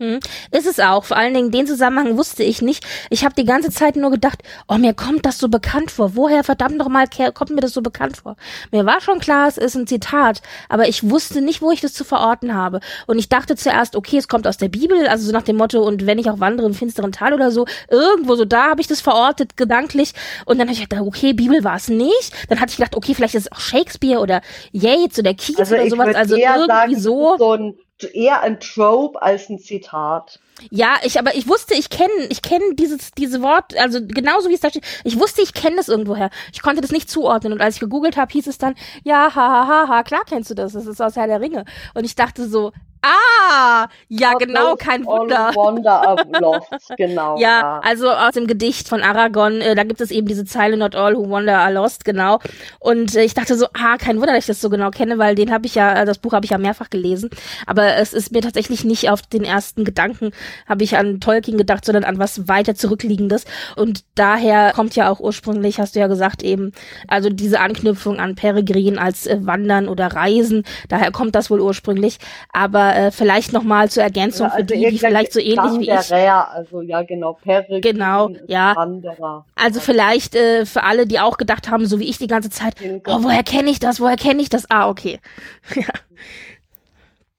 Hm. 0.00 0.20
Ist 0.52 0.66
es 0.66 0.78
auch. 0.78 1.04
Vor 1.04 1.16
allen 1.16 1.34
Dingen 1.34 1.50
den 1.50 1.66
Zusammenhang 1.66 2.16
wusste 2.16 2.44
ich 2.44 2.62
nicht. 2.62 2.84
Ich 3.10 3.24
habe 3.24 3.34
die 3.34 3.44
ganze 3.44 3.70
Zeit 3.70 3.96
nur 3.96 4.12
gedacht, 4.12 4.42
oh, 4.68 4.78
mir 4.78 4.94
kommt 4.94 5.26
das 5.26 5.38
so 5.38 5.48
bekannt 5.48 5.90
vor. 5.90 6.14
Woher 6.14 6.44
verdammt 6.44 6.76
nochmal 6.76 7.06
kommt 7.34 7.50
mir 7.50 7.60
das 7.60 7.72
so 7.72 7.82
bekannt 7.82 8.18
vor? 8.18 8.36
Mir 8.70 8.86
war 8.86 9.00
schon 9.00 9.18
klar, 9.18 9.48
es 9.48 9.58
ist 9.58 9.74
ein 9.74 9.88
Zitat, 9.88 10.40
aber 10.68 10.88
ich 10.88 11.10
wusste 11.10 11.40
nicht, 11.40 11.62
wo 11.62 11.72
ich 11.72 11.80
das 11.80 11.94
zu 11.94 12.04
verorten 12.04 12.54
habe. 12.54 12.78
Und 13.06 13.18
ich 13.18 13.28
dachte 13.28 13.56
zuerst, 13.56 13.96
okay, 13.96 14.18
es 14.18 14.28
kommt 14.28 14.46
aus 14.46 14.56
der 14.56 14.68
Bibel, 14.68 15.08
also 15.08 15.26
so 15.26 15.32
nach 15.32 15.42
dem 15.42 15.56
Motto, 15.56 15.82
und 15.82 16.06
wenn 16.06 16.18
ich 16.18 16.30
auch 16.30 16.38
wandere 16.38 16.68
im 16.68 16.74
finsteren 16.74 17.10
Tal 17.10 17.34
oder 17.34 17.50
so, 17.50 17.66
irgendwo 17.90 18.36
so 18.36 18.44
da 18.44 18.68
habe 18.68 18.80
ich 18.80 18.86
das 18.86 19.00
verortet, 19.00 19.56
gedanklich. 19.56 20.12
Und 20.44 20.58
dann 20.58 20.68
habe 20.68 20.74
ich 20.74 20.88
gedacht, 20.88 21.02
okay, 21.02 21.32
Bibel 21.32 21.64
war 21.64 21.76
es 21.76 21.88
nicht. 21.88 22.32
Dann 22.48 22.60
hatte 22.60 22.70
ich 22.70 22.76
gedacht, 22.76 22.94
okay, 22.94 23.14
vielleicht 23.14 23.34
ist 23.34 23.46
es 23.46 23.52
auch 23.52 23.60
Shakespeare 23.60 24.20
oder 24.20 24.42
Yates 24.70 25.18
oder 25.18 25.34
Keats 25.34 25.58
also 25.58 25.74
oder 25.74 25.90
sowas. 25.90 26.14
Also 26.14 26.36
irgendwie 26.36 26.66
sagen, 26.66 27.00
so. 27.00 27.36
so 27.36 27.52
ein 27.52 27.74
eher 28.06 28.40
ein 28.42 28.60
Trope 28.60 29.20
als 29.20 29.48
ein 29.48 29.58
Zitat. 29.58 30.40
Ja, 30.70 30.96
ich 31.04 31.18
aber 31.18 31.34
ich 31.34 31.48
wusste, 31.48 31.74
ich 31.74 31.88
kenne 31.88 32.12
ich 32.30 32.42
kenne 32.42 32.74
dieses 32.74 33.12
diese 33.12 33.42
Wort, 33.42 33.76
also 33.78 34.00
genauso 34.04 34.48
wie 34.48 34.54
es 34.54 34.60
da 34.60 34.70
steht. 34.70 34.84
Ich 35.04 35.18
wusste, 35.18 35.42
ich 35.42 35.54
kenne 35.54 35.76
das 35.76 35.88
irgendwoher. 35.88 36.30
Ich 36.52 36.62
konnte 36.62 36.80
das 36.80 36.90
nicht 36.90 37.08
zuordnen 37.10 37.52
und 37.52 37.60
als 37.60 37.76
ich 37.76 37.80
gegoogelt 37.80 38.16
habe, 38.16 38.32
hieß 38.32 38.46
es 38.46 38.58
dann 38.58 38.74
ja, 39.04 39.34
ha 39.34 39.48
ha 39.50 39.66
ha 39.68 39.88
ha, 39.88 40.02
klar 40.02 40.22
kennst 40.28 40.50
du 40.50 40.54
das, 40.54 40.72
das 40.72 40.86
ist 40.86 41.00
aus 41.00 41.16
Herr 41.16 41.26
der 41.26 41.40
Ringe 41.40 41.64
und 41.94 42.04
ich 42.04 42.16
dachte 42.16 42.48
so, 42.48 42.72
Ah, 43.02 43.86
ja, 44.08 44.32
Not 44.32 44.40
genau, 44.40 44.74
kein 44.76 45.06
all 45.06 45.20
Wunder. 45.20 45.52
Wonder 45.54 46.08
are 46.08 46.24
lost, 46.40 46.68
genau. 46.96 47.38
Ja, 47.38 47.80
also 47.84 48.10
aus 48.10 48.34
dem 48.34 48.46
Gedicht 48.46 48.88
von 48.88 49.02
Aragon, 49.02 49.60
äh, 49.60 49.74
da 49.74 49.84
gibt 49.84 50.00
es 50.00 50.10
eben 50.10 50.26
diese 50.26 50.44
Zeile 50.44 50.76
Not 50.76 50.96
all 50.96 51.16
who 51.16 51.30
wander 51.30 51.58
are 51.58 51.72
lost, 51.72 52.04
genau. 52.04 52.40
Und 52.80 53.14
äh, 53.14 53.22
ich 53.22 53.34
dachte 53.34 53.56
so, 53.56 53.66
ah, 53.74 53.96
kein 53.98 54.16
Wunder, 54.16 54.32
dass 54.32 54.44
ich 54.44 54.46
das 54.46 54.60
so 54.60 54.68
genau 54.68 54.90
kenne, 54.90 55.18
weil 55.18 55.34
den 55.34 55.52
habe 55.52 55.66
ich 55.66 55.74
ja, 55.76 56.02
äh, 56.02 56.04
das 56.04 56.18
Buch 56.18 56.32
habe 56.32 56.44
ich 56.44 56.50
ja 56.50 56.58
mehrfach 56.58 56.90
gelesen. 56.90 57.30
Aber 57.66 57.96
es 57.96 58.12
ist 58.12 58.32
mir 58.32 58.42
tatsächlich 58.42 58.84
nicht 58.84 59.10
auf 59.10 59.22
den 59.22 59.44
ersten 59.44 59.84
Gedanken, 59.84 60.32
habe 60.68 60.82
ich 60.82 60.96
an 60.96 61.20
Tolkien 61.20 61.56
gedacht, 61.58 61.84
sondern 61.84 62.04
an 62.04 62.18
was 62.18 62.48
weiter 62.48 62.74
zurückliegendes. 62.74 63.44
Und 63.76 64.04
daher 64.16 64.72
kommt 64.72 64.96
ja 64.96 65.08
auch 65.10 65.20
ursprünglich, 65.20 65.78
hast 65.78 65.94
du 65.94 66.00
ja 66.00 66.08
gesagt, 66.08 66.42
eben, 66.42 66.72
also 67.06 67.30
diese 67.30 67.60
Anknüpfung 67.60 68.18
an 68.18 68.34
Peregrin 68.34 68.98
als 68.98 69.26
äh, 69.26 69.38
Wandern 69.40 69.88
oder 69.88 70.08
Reisen, 70.08 70.64
daher 70.88 71.12
kommt 71.12 71.34
das 71.34 71.50
wohl 71.50 71.60
ursprünglich. 71.60 72.18
Aber 72.52 72.87
äh, 72.96 73.10
vielleicht 73.10 73.52
nochmal 73.52 73.90
zur 73.90 74.02
Ergänzung 74.02 74.46
Ja, 74.46 74.50
für 74.50 74.56
also 74.56 74.66
die, 74.66 74.74
die 74.74 74.84
irgendwelche 74.84 75.06
vielleicht 75.06 75.32
so 75.32 75.40
ähnlich 75.40 75.80
wie 75.80 75.90
ich 75.90 76.14
also 76.14 76.80
ja 76.82 77.02
genau, 77.02 77.34
Peregrin 77.34 77.80
Genau, 77.80 78.30
ja. 78.46 78.74
Wanderer. 78.76 79.46
Also 79.54 79.80
vielleicht 79.80 80.34
äh, 80.34 80.66
für 80.66 80.84
alle, 80.84 81.06
die 81.06 81.20
auch 81.20 81.36
gedacht 81.36 81.70
haben, 81.70 81.86
so 81.86 81.98
wie 81.98 82.08
ich 82.08 82.18
die 82.18 82.26
ganze 82.26 82.50
Zeit, 82.50 82.74
oh, 83.06 83.22
woher 83.22 83.42
kenne 83.42 83.70
ich 83.70 83.78
das, 83.80 84.00
woher 84.00 84.16
kenne 84.16 84.42
ich 84.42 84.48
das? 84.48 84.70
Ah, 84.70 84.88
okay. 84.88 85.20
Ja. 85.74 85.84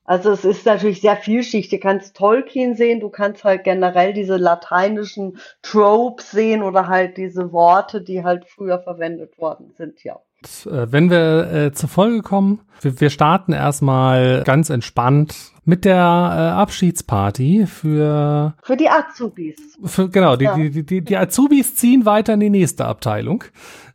Also 0.03 0.31
es 0.31 0.43
ist 0.43 0.65
natürlich 0.65 1.01
sehr 1.01 1.17
vielschichtig. 1.17 1.79
Du 1.81 1.87
kannst 1.87 2.17
Tolkien 2.17 2.75
sehen, 2.75 2.99
du 2.99 3.09
kannst 3.09 3.43
halt 3.43 3.63
generell 3.63 4.11
diese 4.11 4.37
lateinischen 4.37 5.37
Tropes 5.61 6.31
sehen 6.31 6.63
oder 6.63 6.87
halt 6.87 7.15
diese 7.17 7.51
Worte, 7.51 8.01
die 8.01 8.23
halt 8.23 8.45
früher 8.47 8.79
verwendet 8.79 9.37
worden 9.37 9.71
sind, 9.77 10.03
ja. 10.03 10.19
Äh, 10.65 10.87
Wenn 10.91 11.09
wir 11.09 11.51
äh, 11.51 11.71
zur 11.73 11.89
Folge 11.89 12.21
kommen, 12.21 12.59
wir, 12.81 12.99
wir 13.01 13.09
starten 13.09 13.51
erstmal 13.53 14.43
ganz 14.45 14.69
entspannt 14.69 15.35
mit 15.65 15.85
der 15.85 15.95
äh, 15.95 16.59
Abschiedsparty 16.59 17.67
für, 17.67 18.55
Für 18.63 18.77
die 18.77 18.89
Azubis. 18.89 19.55
für 19.85 20.09
genau, 20.09 20.35
die, 20.35 20.45
Ja. 20.45 20.55
die, 20.55 20.69
die, 20.69 20.85
die, 20.85 21.01
die 21.03 21.17
Azubis 21.17 21.75
ziehen 21.75 22.05
weiter 22.05 22.33
in 22.33 22.39
die 22.39 22.49
nächste 22.49 22.85
Abteilung. 22.85 23.43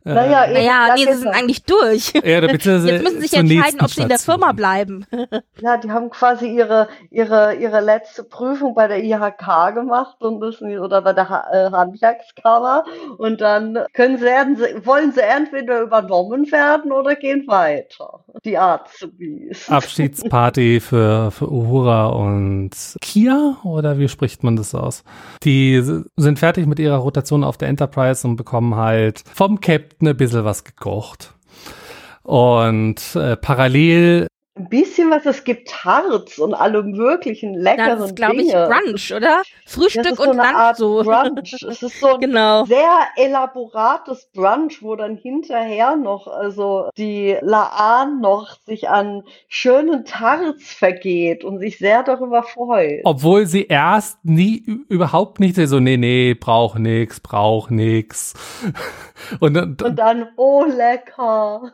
Äh, 0.05 0.13
Naja, 0.13 0.45
eben, 0.45 0.53
Naja, 0.53 0.87
ja, 0.87 0.95
nee, 0.95 1.05
sie 1.05 1.19
sind 1.19 1.27
eigentlich 1.29 1.63
durch. 1.63 2.13
Ja, 2.13 2.21
Jetzt 2.41 2.65
müssen 2.65 3.21
sie 3.21 3.27
sich 3.27 3.33
entscheiden, 3.33 3.81
ob 3.81 3.89
sie 3.89 4.01
in 4.01 4.09
der. 4.09 4.19
Firma 4.19 4.51
bleiben. 4.51 5.05
Ja, 5.61 5.77
die 5.77 5.89
haben 5.89 6.09
quasi 6.09 6.47
ihre, 6.47 6.87
ihre, 7.09 7.55
ihre 7.55 7.79
letzte 7.79 8.23
Prüfung 8.23 8.75
bei 8.75 8.87
der 8.87 9.03
IHK 9.03 9.73
gemacht 9.73 10.17
und 10.19 10.39
müssen, 10.39 10.77
oder 10.79 11.01
bei 11.01 11.13
der 11.13 11.45
äh, 11.51 11.71
Handwerkskammer. 11.71 12.83
Und 13.17 13.41
dann 13.41 13.79
können 13.93 14.17
sie, 14.17 14.85
wollen 14.85 15.11
sie 15.13 15.21
entweder 15.21 15.81
übernommen 15.81 16.51
werden 16.51 16.91
oder 16.91 17.15
gehen 17.15 17.47
weiter. 17.47 18.19
Die 18.43 18.57
Azubis. 18.57 19.69
Abschiedsparty 19.69 20.81
für, 20.81 21.31
für 21.31 21.49
Uhura 21.49 22.07
und 22.07 22.71
Kia, 23.01 23.57
oder 23.63 23.97
wie 23.97 24.09
spricht 24.09 24.43
man 24.43 24.55
das 24.55 24.75
aus? 24.75 25.03
Die 25.43 25.81
sind 26.15 26.39
fertig 26.39 26.67
mit 26.67 26.79
ihrer 26.79 26.97
Rotation 26.97 27.43
auf 27.43 27.57
der 27.57 27.69
Enterprise 27.69 28.27
und 28.27 28.35
bekommen 28.35 28.75
halt 28.75 29.23
vom 29.33 29.59
Captain 29.61 29.94
ein 30.01 30.17
bisschen 30.17 30.45
was 30.45 30.63
gekocht. 30.63 31.33
Und 32.23 33.15
äh, 33.15 33.37
parallel, 33.37 34.27
Ein 34.57 34.69
bisschen 34.69 35.11
was, 35.11 35.25
es 35.25 35.43
gibt 35.43 35.67
Tarts 35.67 36.39
und 36.39 36.53
alle 36.53 36.81
möglichen 36.81 37.55
leckeren 37.55 37.99
Das 37.99 38.05
ist, 38.11 38.15
glaube 38.15 38.37
ich. 38.41 38.53
Brunch, 38.53 39.13
oder? 39.13 39.41
Das 39.65 39.73
Frühstück 39.73 40.05
ist 40.05 40.15
so 40.15 40.23
und 40.23 40.39
eine 40.39 40.43
Lunch 40.43 40.55
Art 40.55 40.77
so. 40.77 41.03
Brunch. 41.03 41.53
Es 41.69 41.83
ist 41.83 41.99
so 41.99 42.13
ein 42.13 42.19
Genau. 42.21 42.63
sehr 42.63 42.99
elaborates 43.17 44.29
Brunch, 44.33 44.81
wo 44.81 44.95
dann 44.95 45.17
hinterher 45.17 45.97
noch, 45.97 46.27
also 46.27 46.87
die 46.97 47.35
Laan 47.41 48.21
noch 48.21 48.55
sich 48.65 48.87
an 48.87 49.23
schönen 49.49 50.05
Tarts 50.05 50.71
vergeht 50.73 51.43
und 51.43 51.59
sich 51.59 51.77
sehr 51.77 52.03
darüber 52.03 52.43
freut. 52.43 53.01
obwohl 53.03 53.47
sie 53.47 53.65
erst 53.67 54.23
nie 54.23 54.63
überhaupt 54.87 55.41
nicht 55.41 55.57
so, 55.57 55.81
nee, 55.81 55.97
nee, 55.97 56.33
brauch 56.33 56.75
nix, 56.75 57.19
brauch 57.19 57.69
nix. 57.69 58.33
Und, 59.41 59.53
dann- 59.55 59.75
Und 59.83 59.95
dann, 59.97 60.29
oh 60.37 60.63
lecker. 60.63 61.63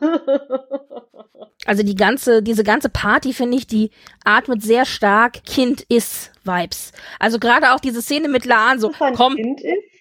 Also 1.64 1.84
die 1.84 1.94
ganze, 1.94 2.42
diese 2.42 2.64
ganze 2.64 2.71
Party, 2.92 3.32
finde 3.32 3.56
ich, 3.56 3.66
die 3.66 3.90
atmet 4.24 4.62
sehr 4.62 4.84
stark 4.84 5.44
Kind-Is-Vibes. 5.44 6.92
Also 7.18 7.38
gerade 7.38 7.72
auch 7.72 7.80
diese 7.80 8.02
Szene 8.02 8.28
mit 8.28 8.44
Laan, 8.44 8.80
so, 8.80 8.90
komm, 9.14 9.36
Kind 9.36 9.60
ist? 9.60 9.91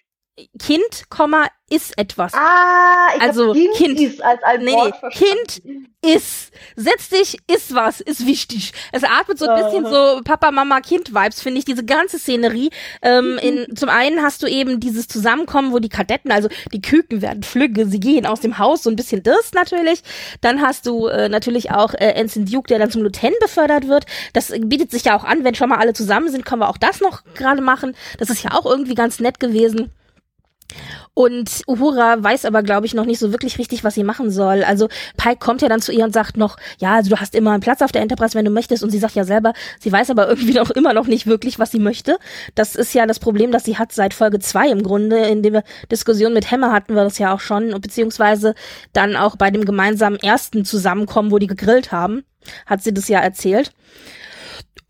Kind, 0.60 1.10
Komma, 1.10 1.48
ist 1.70 1.98
etwas. 1.98 2.34
Ah, 2.34 3.08
ich 3.16 3.22
Also, 3.22 3.54
kind, 3.54 3.74
Kind. 3.76 4.00
ist 4.00 4.22
als 4.22 4.44
ein 4.44 4.64
Nee, 4.64 4.74
Wort 4.74 4.98
verstanden. 4.98 5.88
Ist. 6.04 6.52
Setz 6.76 7.10
dich, 7.10 7.38
ist 7.48 7.74
was, 7.74 8.02
ist 8.02 8.26
wichtig. 8.26 8.74
Es 8.92 9.04
atmet 9.04 9.38
so 9.38 9.48
ein 9.48 9.64
bisschen 9.64 9.86
so 9.86 10.20
Papa, 10.24 10.52
Mama, 10.52 10.82
Kind-Vibes, 10.82 11.42
finde 11.42 11.60
ich, 11.60 11.66
diese 11.66 11.86
ganze 11.86 12.20
Szenerie. 12.20 12.72
Ähm, 13.02 13.40
in, 13.42 13.74
zum 13.76 13.88
einen 13.88 14.22
hast 14.22 14.44
du 14.44 14.48
eben 14.48 14.80
dieses 14.80 15.08
Zusammenkommen, 15.08 15.72
wo 15.72 15.80
die 15.80 15.90
Kadetten, 15.90 16.32
also 16.32 16.50
die 16.74 16.82
Küken 16.82 17.22
werden 17.22 17.44
flügge, 17.44 17.86
sie 17.86 18.00
gehen 18.00 18.26
aus 18.26 18.42
dem 18.42 18.58
Haus, 18.58 18.84
so 18.84 18.90
ein 18.90 18.96
bisschen 18.96 19.24
das 19.24 19.54
natürlich. 19.54 20.02
Dann 20.42 20.62
hast 20.62 20.88
du 20.88 21.08
äh, 21.08 21.30
natürlich 21.30 21.72
auch 21.72 21.94
äh, 21.94 22.14
Ensign 22.16 22.46
Duke, 22.46 22.68
der 22.68 22.80
dann 22.80 22.92
zum 22.92 23.04
Lieutenant 23.04 23.40
befördert 23.40 23.88
wird. 23.88 24.06
Das 24.34 24.52
bietet 24.60 24.92
sich 24.92 25.06
ja 25.06 25.16
auch 25.16 25.24
an, 25.24 25.44
wenn 25.44 25.56
schon 25.56 25.70
mal 25.70 25.78
alle 25.78 25.94
zusammen 25.94 26.30
sind, 26.30 26.46
können 26.46 26.62
wir 26.62 26.70
auch 26.70 26.78
das 26.78 27.00
noch 27.00 27.24
gerade 27.36 27.62
machen. 27.62 27.96
Das 28.18 28.30
ist 28.30 28.44
ja 28.44 28.52
auch 28.54 28.66
irgendwie 28.66 28.96
ganz 28.96 29.20
nett 29.20 29.40
gewesen. 29.40 29.92
Und 31.14 31.62
Uhura 31.68 32.24
weiß 32.24 32.46
aber, 32.46 32.64
glaube 32.64 32.86
ich, 32.86 32.94
noch 32.94 33.06
nicht 33.06 33.20
so 33.20 33.32
wirklich 33.32 33.58
richtig, 33.60 33.84
was 33.84 33.96
sie 33.96 34.04
machen 34.04 34.32
soll. 34.32 34.64
Also 34.64 34.88
Pike 35.18 35.40
kommt 35.40 35.62
ja 35.62 35.68
dann 35.68 35.82
zu 35.82 35.92
ihr 35.92 36.06
und 36.06 36.14
sagt 36.14 36.38
noch, 36.38 36.58
ja, 36.80 36.96
also 36.96 37.10
du 37.10 37.20
hast 37.20 37.36
immer 37.36 37.52
einen 37.52 37.62
Platz 37.62 37.82
auf 37.82 37.92
der 37.92 38.02
Enterprise, 38.02 38.34
wenn 38.34 38.46
du 38.46 38.52
möchtest. 38.52 38.84
Und 38.84 38.92
sie 38.92 39.00
sagt 39.00 39.16
ja 39.16 39.24
selber, 39.24 39.54
sie 39.80 39.92
weiß 39.92 40.10
aber 40.10 40.28
irgendwie 40.30 40.54
noch 40.54 40.70
immer 40.72 40.94
noch 40.94 41.08
nicht 41.08 41.28
wirklich, 41.28 41.60
was 41.60 41.72
sie 41.72 41.80
möchte. 41.80 42.18
Das 42.56 42.76
ist 42.76 42.94
ja 42.94 43.06
das 43.06 43.20
Problem, 43.20 43.52
das 43.52 43.66
sie 43.66 43.78
hat 43.78 43.92
seit 43.92 44.14
Folge 44.14 44.40
zwei 44.40 44.70
im 44.70 44.84
Grunde. 44.84 45.18
In 45.18 45.44
der 45.44 45.64
Diskussion 45.92 46.34
mit 46.34 46.52
Hammer 46.52 46.72
hatten 46.72 46.96
wir 46.96 47.04
das 47.04 47.18
ja 47.18 47.34
auch 47.34 47.40
schon. 47.40 47.70
Beziehungsweise 47.82 48.56
dann 48.94 49.16
auch 49.16 49.36
bei 49.36 49.52
dem 49.52 49.66
gemeinsamen 49.66 50.18
ersten 50.18 50.66
Zusammenkommen, 50.66 51.32
wo 51.32 51.40
die 51.40 51.48
gegrillt 51.48 51.92
haben, 51.92 52.24
hat 52.66 52.84
sie 52.84 52.94
das 52.94 53.08
ja 53.08 53.20
erzählt. 53.20 53.72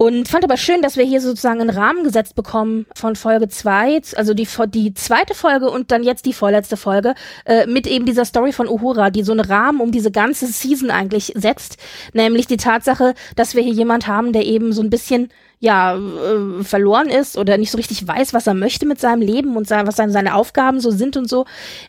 Und 0.02 0.28
fand 0.30 0.44
aber 0.44 0.58
schön, 0.58 0.82
dass 0.82 0.98
wir 0.98 1.04
hier 1.06 1.22
sozusagen 1.22 1.62
einen 1.62 1.70
Rahmen 1.70 2.04
gesetzt 2.04 2.34
bekommen 2.34 2.88
von 2.96 3.16
Folge 3.16 3.50
zwei, 3.50 4.02
also 4.16 4.34
die, 4.34 4.48
die 4.70 4.96
zweite 4.96 5.36
Folge 5.36 5.70
und 5.70 5.92
dann 5.92 6.02
jetzt 6.02 6.26
die 6.26 6.34
vorletzte 6.34 6.76
Folge, 6.76 7.14
äh, 7.46 7.68
mit 7.68 7.86
eben 7.86 8.08
dieser 8.08 8.26
Story 8.26 8.52
von 8.52 8.68
Uhura, 8.68 9.12
die 9.12 9.22
so 9.22 9.32
einen 9.32 9.42
Rahmen 9.42 9.80
um 9.80 9.92
diese 9.92 10.10
ganze 10.10 10.48
Season 10.48 10.90
eigentlich 10.90 11.34
setzt. 11.36 11.78
Nämlich 12.14 12.48
die 12.48 12.58
Tatsache, 12.58 13.14
dass 13.36 13.54
wir 13.54 13.62
hier 13.62 13.74
jemand 13.74 14.08
haben, 14.08 14.34
der 14.34 14.44
eben 14.44 14.74
so 14.74 14.82
ein 14.82 14.90
bisschen 14.90 15.30
ja, 15.62 15.96
äh, 15.96 16.64
verloren 16.64 17.08
ist 17.08 17.38
oder 17.38 17.58
nicht 17.58 17.70
so 17.70 17.78
richtig 17.78 18.06
weiß, 18.06 18.34
was 18.34 18.48
er 18.48 18.56
möchte 18.56 18.88
mit 18.88 19.00
seinem 19.00 19.22
Leben 19.22 19.56
und 19.56 19.68
sein, 19.68 19.86
was 19.86 19.96
seine, 19.96 20.12
seine 20.12 20.34
Aufgaben 20.34 20.80
so 20.80 20.90
sind 20.90 21.16
und 21.16 21.30
so. 21.30 21.46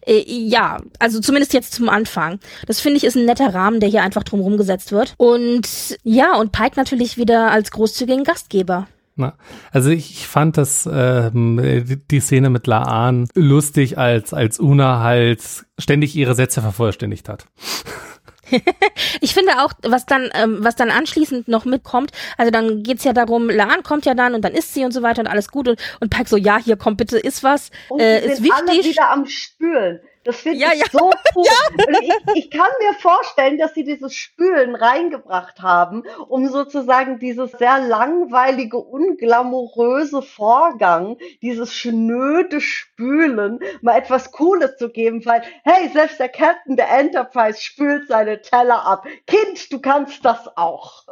Äh, 0.06 0.22
ja, 0.26 0.78
also 0.98 1.20
zumindest 1.20 1.54
jetzt 1.54 1.72
zum 1.72 1.88
Anfang. 1.88 2.38
Das 2.66 2.80
finde 2.80 2.98
ich 2.98 3.04
ist 3.04 3.16
ein 3.16 3.24
netter 3.24 3.54
Rahmen, 3.54 3.80
der 3.80 3.88
hier 3.88 4.02
einfach 4.02 4.24
drumherum 4.24 4.58
gesetzt 4.58 4.92
wird. 4.92 5.14
Und 5.16 5.98
ja, 6.04 6.36
und 6.36 6.52
Pike 6.52 6.76
natürlich 6.76 7.16
wieder 7.16 7.50
als 7.50 7.70
großzügigen 7.70 8.24
Gastgeber. 8.24 8.88
Na, 9.16 9.34
also 9.70 9.88
ich, 9.88 10.10
ich 10.10 10.26
fand 10.26 10.58
das 10.58 10.88
ähm, 10.90 12.00
die 12.10 12.20
Szene 12.20 12.50
mit 12.50 12.66
Laan 12.66 13.26
lustig, 13.34 13.96
als 13.96 14.34
als 14.34 14.58
Una 14.58 15.00
halt 15.00 15.42
ständig 15.78 16.14
ihre 16.14 16.34
Sätze 16.34 16.60
vervollständigt 16.60 17.28
hat. 17.30 17.46
ich 19.20 19.34
finde 19.34 19.52
auch, 19.62 19.72
was 19.82 20.06
dann, 20.06 20.30
ähm, 20.34 20.58
was 20.60 20.76
dann 20.76 20.90
anschließend 20.90 21.48
noch 21.48 21.64
mitkommt, 21.64 22.12
also 22.36 22.50
dann 22.50 22.82
geht's 22.82 23.04
ja 23.04 23.12
darum, 23.12 23.48
Laan 23.50 23.82
kommt 23.82 24.06
ja 24.06 24.14
dann 24.14 24.34
und 24.34 24.42
dann 24.42 24.52
isst 24.52 24.74
sie 24.74 24.84
und 24.84 24.92
so 24.92 25.02
weiter 25.02 25.22
und 25.22 25.28
alles 25.28 25.48
gut 25.48 25.68
und, 25.68 25.80
und 26.00 26.10
Pike 26.10 26.28
so, 26.28 26.36
ja, 26.36 26.58
hier 26.58 26.76
kommt 26.76 26.98
bitte, 26.98 27.18
ist 27.18 27.42
was, 27.42 27.70
und 27.88 28.00
äh, 28.00 28.24
ist 28.24 28.42
wichtig. 28.42 28.52
alle 28.52 28.84
wieder 28.84 29.10
am 29.10 29.26
Spülen. 29.26 30.00
Das 30.24 30.36
finde 30.36 30.58
ja, 30.58 30.72
ich 30.72 30.80
ja. 30.80 30.86
so 30.90 31.10
cool. 31.34 31.44
Ja. 31.44 31.98
Ich, 32.00 32.44
ich, 32.44 32.50
kann 32.50 32.68
mir 32.80 32.94
vorstellen, 32.94 33.58
dass 33.58 33.74
sie 33.74 33.84
dieses 33.84 34.14
Spülen 34.14 34.74
reingebracht 34.74 35.60
haben, 35.60 36.04
um 36.28 36.48
sozusagen 36.48 37.18
dieses 37.18 37.52
sehr 37.52 37.80
langweilige, 37.80 38.78
unglamouröse 38.78 40.22
Vorgang, 40.22 41.16
dieses 41.40 41.74
schnöde 41.74 42.60
Spülen, 42.60 43.58
mal 43.80 43.96
etwas 43.96 44.30
Cooles 44.30 44.76
zu 44.76 44.90
geben, 44.90 45.24
weil, 45.24 45.42
hey, 45.64 45.90
selbst 45.92 46.20
der 46.20 46.28
Captain 46.28 46.76
der 46.76 46.90
Enterprise 46.90 47.60
spült 47.60 48.06
seine 48.08 48.40
Teller 48.42 48.86
ab. 48.86 49.06
Kind, 49.26 49.72
du 49.72 49.80
kannst 49.80 50.24
das 50.24 50.56
auch. 50.56 51.04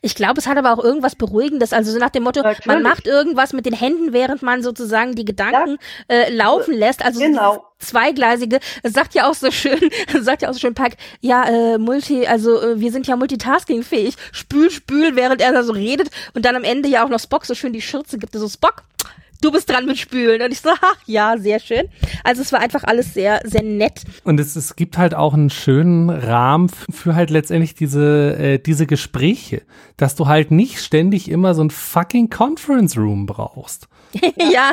Ich 0.00 0.14
glaube, 0.14 0.38
es 0.38 0.46
hat 0.46 0.56
aber 0.56 0.72
auch 0.72 0.82
irgendwas 0.82 1.14
Beruhigendes, 1.14 1.72
also 1.72 1.92
so 1.92 1.98
nach 1.98 2.10
dem 2.10 2.22
Motto, 2.22 2.40
Natürlich. 2.40 2.66
man 2.66 2.82
macht 2.82 3.06
irgendwas 3.06 3.52
mit 3.52 3.66
den 3.66 3.74
Händen, 3.74 4.12
während 4.12 4.42
man 4.42 4.62
sozusagen 4.62 5.14
die 5.14 5.24
Gedanken 5.24 5.78
äh, 6.08 6.30
laufen 6.30 6.74
lässt. 6.74 7.04
Also 7.04 7.20
genau 7.20 7.66
zweigleisige, 7.78 8.60
es 8.82 8.92
sagt 8.92 9.14
ja 9.14 9.28
auch 9.28 9.34
so 9.34 9.50
schön, 9.50 9.78
sagt 10.20 10.42
ja 10.42 10.48
auch 10.48 10.54
so 10.54 10.60
schön 10.60 10.74
Pack, 10.74 10.96
ja, 11.20 11.44
äh, 11.44 11.78
Multi, 11.78 12.26
also 12.26 12.60
äh, 12.60 12.80
wir 12.80 12.92
sind 12.92 13.06
ja 13.06 13.16
multitaskingfähig, 13.16 14.16
spül, 14.32 14.70
spül, 14.70 15.16
während 15.16 15.40
er 15.40 15.52
da 15.52 15.62
so 15.62 15.72
redet 15.72 16.10
und 16.34 16.44
dann 16.44 16.56
am 16.56 16.64
Ende 16.64 16.88
ja 16.88 17.04
auch 17.04 17.08
noch 17.08 17.20
Spock 17.20 17.44
so 17.44 17.54
schön 17.54 17.72
die 17.72 17.82
Schürze 17.82 18.18
gibt, 18.18 18.34
so 18.34 18.48
Spock, 18.48 18.84
du 19.40 19.52
bist 19.52 19.68
dran 19.70 19.86
mit 19.86 19.98
Spülen. 19.98 20.42
Und 20.42 20.52
ich 20.52 20.60
so, 20.60 20.70
ach 20.80 20.98
ja, 21.06 21.36
sehr 21.38 21.60
schön. 21.60 21.88
Also 22.24 22.42
es 22.42 22.52
war 22.52 22.60
einfach 22.60 22.84
alles 22.84 23.14
sehr, 23.14 23.40
sehr 23.44 23.62
nett. 23.62 24.02
Und 24.24 24.40
es, 24.40 24.56
es 24.56 24.76
gibt 24.76 24.98
halt 24.98 25.14
auch 25.14 25.34
einen 25.34 25.50
schönen 25.50 26.10
Rahmen 26.10 26.68
für 26.90 27.14
halt 27.14 27.30
letztendlich 27.30 27.74
diese, 27.74 28.36
äh, 28.38 28.58
diese 28.58 28.86
Gespräche, 28.86 29.62
dass 29.96 30.14
du 30.14 30.26
halt 30.26 30.50
nicht 30.50 30.80
ständig 30.80 31.30
immer 31.30 31.54
so 31.54 31.62
ein 31.62 31.70
fucking 31.70 32.30
Conference 32.30 32.96
Room 32.96 33.26
brauchst. 33.26 33.88
ja, 34.52 34.72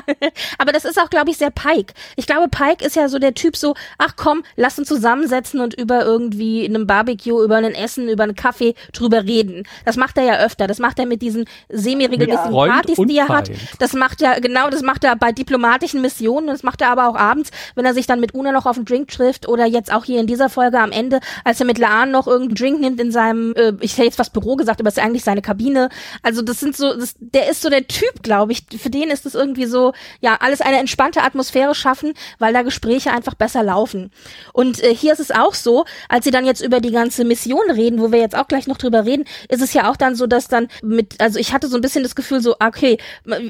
aber 0.57 0.71
das 0.71 0.85
ist 0.85 0.99
auch, 0.99 1.09
glaube 1.09 1.31
ich, 1.31 1.37
sehr 1.37 1.51
Pike. 1.51 1.93
Ich 2.15 2.25
glaube, 2.25 2.47
Pike 2.49 2.83
ist 2.85 2.95
ja 2.95 3.07
so 3.09 3.19
der 3.19 3.33
Typ 3.33 3.55
so, 3.55 3.75
ach 3.97 4.13
komm, 4.15 4.43
lass 4.55 4.77
uns 4.79 4.87
zusammensetzen 4.87 5.59
und 5.59 5.73
über 5.73 6.03
irgendwie 6.03 6.65
in 6.65 6.75
einem 6.75 6.87
Barbecue, 6.87 7.43
über 7.43 7.57
ein 7.57 7.73
Essen, 7.73 8.09
über 8.09 8.23
einen 8.23 8.35
Kaffee 8.35 8.75
drüber 8.93 9.23
reden. 9.23 9.67
Das 9.85 9.97
macht 9.97 10.17
er 10.17 10.23
ja 10.23 10.37
öfter. 10.39 10.67
Das 10.67 10.79
macht 10.79 10.99
er 10.99 11.05
mit 11.05 11.21
diesen 11.21 11.45
semi-regelmäßigen 11.69 12.53
ja, 12.53 12.65
Partys, 12.67 12.97
die 12.97 13.17
er 13.17 13.27
hat. 13.29 13.51
Das 13.79 13.93
macht 13.93 14.21
er, 14.21 14.41
genau, 14.41 14.69
das 14.69 14.81
macht 14.81 15.03
er 15.03 15.15
bei 15.15 15.31
diplomatischen 15.31 16.01
Missionen. 16.01 16.47
Das 16.47 16.63
macht 16.63 16.81
er 16.81 16.89
aber 16.89 17.07
auch 17.07 17.15
abends, 17.15 17.51
wenn 17.75 17.85
er 17.85 17.93
sich 17.93 18.07
dann 18.07 18.19
mit 18.19 18.33
Una 18.33 18.51
noch 18.51 18.65
auf 18.65 18.77
einen 18.77 18.85
Drink 18.85 19.09
trifft 19.09 19.47
oder 19.47 19.65
jetzt 19.65 19.91
auch 19.91 20.05
hier 20.05 20.19
in 20.19 20.27
dieser 20.27 20.49
Folge 20.49 20.79
am 20.79 20.91
Ende, 20.91 21.19
als 21.43 21.59
er 21.59 21.65
mit 21.65 21.77
Laan 21.77 22.11
noch 22.11 22.27
irgendeinen 22.27 22.55
Drink 22.55 22.79
nimmt 22.79 22.99
in 22.99 23.11
seinem, 23.11 23.53
äh, 23.55 23.73
ich 23.81 23.93
hätte 23.93 24.05
jetzt 24.05 24.19
was 24.19 24.29
Büro 24.29 24.55
gesagt, 24.55 24.79
aber 24.79 24.89
es 24.89 24.97
ist 24.97 25.03
eigentlich 25.03 25.23
seine 25.23 25.41
Kabine. 25.41 25.89
Also 26.21 26.41
das 26.41 26.59
sind 26.59 26.75
so, 26.75 26.93
das, 26.93 27.15
der 27.19 27.49
ist 27.49 27.61
so 27.61 27.69
der 27.69 27.87
Typ, 27.87 28.23
glaube 28.23 28.51
ich. 28.51 28.63
Für 28.77 28.89
den 28.89 29.09
ist 29.09 29.25
es 29.25 29.32
irgendwie 29.35 29.65
so, 29.65 29.93
ja, 30.21 30.37
alles 30.39 30.61
eine 30.61 30.77
entspannte 30.77 31.21
Atmosphäre 31.21 31.75
schaffen, 31.75 32.13
weil 32.39 32.53
da 32.53 32.61
Gespräche 32.61 33.11
einfach 33.11 33.33
besser 33.33 33.63
laufen. 33.63 34.11
Und 34.53 34.83
äh, 34.83 34.93
hier 34.93 35.13
ist 35.13 35.19
es 35.19 35.31
auch 35.31 35.53
so, 35.53 35.85
als 36.09 36.25
sie 36.25 36.31
dann 36.31 36.45
jetzt 36.45 36.61
über 36.61 36.79
die 36.79 36.91
ganze 36.91 37.25
Mission 37.25 37.69
reden, 37.69 37.99
wo 37.99 38.11
wir 38.11 38.19
jetzt 38.19 38.35
auch 38.35 38.47
gleich 38.47 38.67
noch 38.67 38.77
drüber 38.77 39.05
reden, 39.05 39.25
ist 39.49 39.61
es 39.61 39.73
ja 39.73 39.89
auch 39.89 39.97
dann 39.97 40.15
so, 40.15 40.27
dass 40.27 40.47
dann 40.47 40.67
mit, 40.81 41.19
also 41.21 41.39
ich 41.39 41.53
hatte 41.53 41.67
so 41.67 41.77
ein 41.77 41.81
bisschen 41.81 42.03
das 42.03 42.15
Gefühl 42.15 42.41
so, 42.41 42.55
okay, 42.59 42.97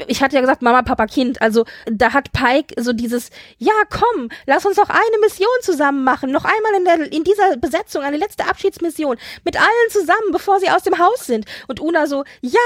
ich 0.07 0.21
hatte 0.21 0.35
ja 0.35 0.41
gesagt, 0.41 0.61
Mama, 0.61 0.81
Papa, 0.81 1.07
Kind, 1.07 1.41
also 1.41 1.65
da 1.85 2.13
hat 2.13 2.31
Pike 2.31 2.81
so 2.81 2.93
dieses, 2.93 3.29
ja, 3.57 3.73
komm, 3.89 4.29
lass 4.45 4.65
uns 4.65 4.77
doch 4.77 4.89
eine 4.89 5.19
Mission 5.21 5.47
zusammen 5.61 6.03
machen, 6.03 6.31
noch 6.31 6.45
einmal 6.45 6.73
in 6.77 6.85
der, 6.85 7.11
in 7.11 7.23
dieser 7.23 7.57
Besetzung, 7.57 8.03
eine 8.03 8.17
letzte 8.17 8.45
Abschiedsmission, 8.45 9.17
mit 9.43 9.57
allen 9.57 9.89
zusammen, 9.89 10.31
bevor 10.31 10.59
sie 10.59 10.69
aus 10.69 10.83
dem 10.83 10.99
Haus 10.99 11.25
sind. 11.25 11.45
Und 11.67 11.79
Una 11.79 12.07
so, 12.07 12.23
ja, 12.41 12.59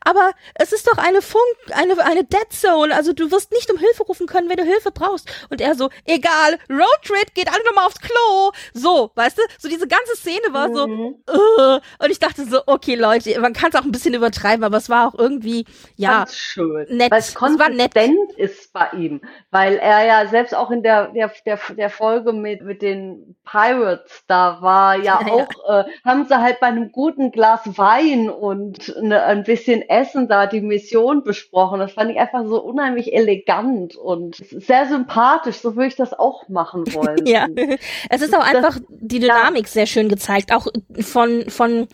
aber 0.00 0.32
es 0.54 0.72
ist 0.72 0.86
doch 0.86 0.98
eine 0.98 1.22
Funk, 1.22 1.42
eine, 1.72 1.98
eine 2.04 2.24
Dead 2.24 2.52
Zone. 2.62 2.94
Also 2.94 3.12
du 3.12 3.30
wirst 3.30 3.52
nicht 3.52 3.70
um 3.70 3.78
Hilfe 3.78 4.04
rufen 4.04 4.26
können, 4.26 4.48
wenn 4.48 4.56
du 4.56 4.64
Hilfe 4.64 4.90
brauchst. 4.92 5.28
Und 5.50 5.60
er 5.60 5.74
so, 5.74 5.90
egal, 6.04 6.58
Roadtrip, 6.70 7.34
geht 7.34 7.52
alle 7.52 7.64
nochmal 7.64 7.86
aufs 7.86 8.00
Klo. 8.00 8.52
So, 8.72 9.10
weißt 9.14 9.38
du? 9.38 9.42
So 9.58 9.68
diese 9.68 9.88
ganze 9.88 10.16
Szene 10.16 10.52
war 10.52 10.72
so, 10.72 10.86
mhm. 10.86 11.16
uh, 11.28 11.80
und 12.02 12.10
ich 12.10 12.18
dachte 12.18 12.44
so, 12.44 12.60
okay, 12.66 12.94
Leute, 12.94 13.38
man 13.40 13.52
kann 13.52 13.70
es 13.70 13.76
auch 13.78 13.84
ein 13.84 13.92
bisschen 13.92 14.14
übertreiben, 14.14 14.64
aber 14.64 14.76
es 14.76 14.88
war 14.88 15.08
auch 15.08 15.18
irgendwie, 15.18 15.66
ja, 15.96 16.18
Ganz 16.18 16.36
schön. 16.36 16.86
nett. 16.96 17.10
Weil 17.10 17.18
es 17.18 17.34
konsistent 17.34 18.32
ist 18.36 18.72
bei 18.72 18.88
ihm. 18.96 19.20
Weil 19.50 19.76
er 19.76 20.06
ja 20.06 20.26
selbst 20.26 20.54
auch 20.54 20.70
in 20.70 20.82
der, 20.82 21.08
der, 21.08 21.32
der, 21.44 21.58
der 21.76 21.90
Folge 21.90 22.32
mit, 22.32 22.62
mit 22.62 22.82
den 22.82 23.36
Pirates 23.44 24.24
da 24.26 24.58
war, 24.60 24.96
ja, 24.96 25.20
ja 25.20 25.32
auch, 25.32 25.48
ja. 25.68 25.80
Äh, 25.80 25.84
haben 26.04 26.26
sie 26.26 26.40
halt 26.40 26.60
bei 26.60 26.68
einem 26.68 26.92
guten 26.92 27.32
Glas 27.32 27.60
Wein 27.76 28.30
und 28.30 28.94
ne, 29.00 29.22
ein 29.22 29.44
bisschen 29.44 29.82
Essen 29.82 30.28
da 30.28 30.46
die 30.46 30.60
Mission 30.60 31.24
besprochen. 31.24 31.80
Das 31.80 31.92
fand 31.92 32.10
ich 32.10 32.18
einfach 32.18 32.41
so 32.48 32.62
unheimlich 32.62 33.12
elegant 33.12 33.96
und 33.96 34.36
sehr 34.36 34.86
sympathisch. 34.86 35.58
So 35.58 35.76
würde 35.76 35.88
ich 35.88 35.96
das 35.96 36.12
auch 36.12 36.48
machen 36.48 36.84
wollen. 36.94 37.26
ja, 37.26 37.46
es 38.08 38.22
ist 38.22 38.34
auch 38.34 38.44
einfach 38.44 38.78
das, 38.78 38.82
die 38.88 39.20
Dynamik 39.20 39.64
ja. 39.66 39.70
sehr 39.70 39.86
schön 39.86 40.08
gezeigt, 40.08 40.52
auch 40.52 40.66
von 41.00 41.48
von 41.48 41.88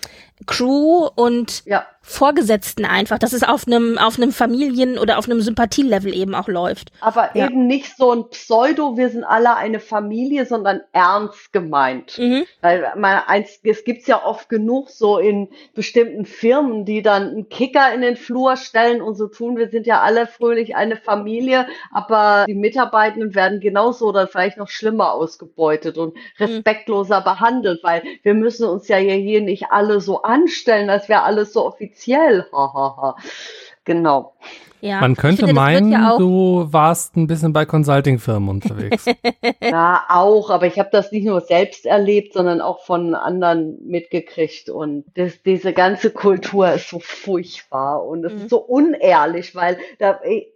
Crew 0.46 1.08
und 1.14 1.64
ja. 1.66 1.86
Vorgesetzten 2.08 2.86
einfach, 2.86 3.18
dass 3.18 3.34
es 3.34 3.42
auf 3.42 3.66
einem 3.66 3.98
auf 3.98 4.16
einem 4.16 4.32
Familien- 4.32 4.98
oder 4.98 5.18
auf 5.18 5.26
einem 5.26 5.42
Sympathielevel 5.42 6.14
eben 6.14 6.34
auch 6.34 6.48
läuft. 6.48 6.90
Aber 7.00 7.36
ja. 7.36 7.46
eben 7.46 7.66
nicht 7.66 7.94
so 7.98 8.12
ein 8.12 8.30
Pseudo, 8.30 8.96
wir 8.96 9.10
sind 9.10 9.24
alle 9.24 9.56
eine 9.56 9.78
Familie, 9.78 10.46
sondern 10.46 10.80
ernst 10.92 11.52
gemeint. 11.52 12.16
Mhm. 12.18 12.44
Weil 12.62 12.94
man 12.96 13.20
eins, 13.26 13.60
es 13.62 13.84
gibt's 13.84 14.06
ja 14.06 14.24
oft 14.24 14.48
genug 14.48 14.88
so 14.88 15.18
in 15.18 15.50
bestimmten 15.74 16.24
Firmen, 16.24 16.86
die 16.86 17.02
dann 17.02 17.28
einen 17.28 17.48
Kicker 17.50 17.92
in 17.92 18.00
den 18.00 18.16
Flur 18.16 18.56
stellen 18.56 19.02
und 19.02 19.14
so 19.14 19.28
tun, 19.28 19.58
wir 19.58 19.68
sind 19.68 19.86
ja 19.86 20.00
alle 20.00 20.26
fröhlich 20.26 20.76
eine 20.76 20.96
Familie, 20.96 21.66
aber 21.92 22.46
die 22.48 22.54
Mitarbeitenden 22.54 23.34
werden 23.34 23.60
genauso 23.60 24.06
oder 24.06 24.26
vielleicht 24.26 24.56
noch 24.56 24.68
schlimmer 24.68 25.12
ausgebeutet 25.12 25.98
und 25.98 26.14
mhm. 26.14 26.20
respektloser 26.38 27.20
mhm. 27.20 27.24
behandelt, 27.24 27.80
weil 27.82 28.02
wir 28.22 28.32
müssen 28.32 28.66
uns 28.66 28.88
ja 28.88 28.96
hier 28.96 29.42
nicht 29.42 29.66
alle 29.70 30.00
so 30.00 30.22
anstellen, 30.22 30.88
als 30.88 31.10
wäre 31.10 31.22
alles 31.22 31.52
so 31.52 31.66
offiziell. 31.66 31.97
genau. 33.84 34.34
Ja, 34.80 35.00
Man 35.00 35.16
könnte 35.16 35.46
finde, 35.46 35.54
meinen, 35.54 35.90
ja 35.92 36.16
du 36.18 36.68
warst 36.70 37.16
ein 37.16 37.26
bisschen 37.26 37.52
bei 37.52 37.64
Consulting-Firmen 37.64 38.48
unterwegs. 38.48 39.06
ja, 39.60 40.04
auch, 40.08 40.50
aber 40.50 40.66
ich 40.66 40.78
habe 40.78 40.90
das 40.92 41.10
nicht 41.10 41.24
nur 41.24 41.40
selbst 41.40 41.84
erlebt, 41.84 42.32
sondern 42.34 42.60
auch 42.60 42.84
von 42.84 43.14
anderen 43.14 43.78
mitgekriegt. 43.84 44.70
Und 44.70 45.04
das, 45.16 45.42
diese 45.42 45.72
ganze 45.72 46.10
Kultur 46.10 46.72
ist 46.72 46.90
so 46.90 47.00
furchtbar 47.00 48.04
und 48.04 48.24
es 48.24 48.32
mhm. 48.32 48.38
ist 48.38 48.50
so 48.50 48.58
unehrlich, 48.58 49.54
weil 49.56 49.78
da 49.98 50.20
äh, 50.22 50.46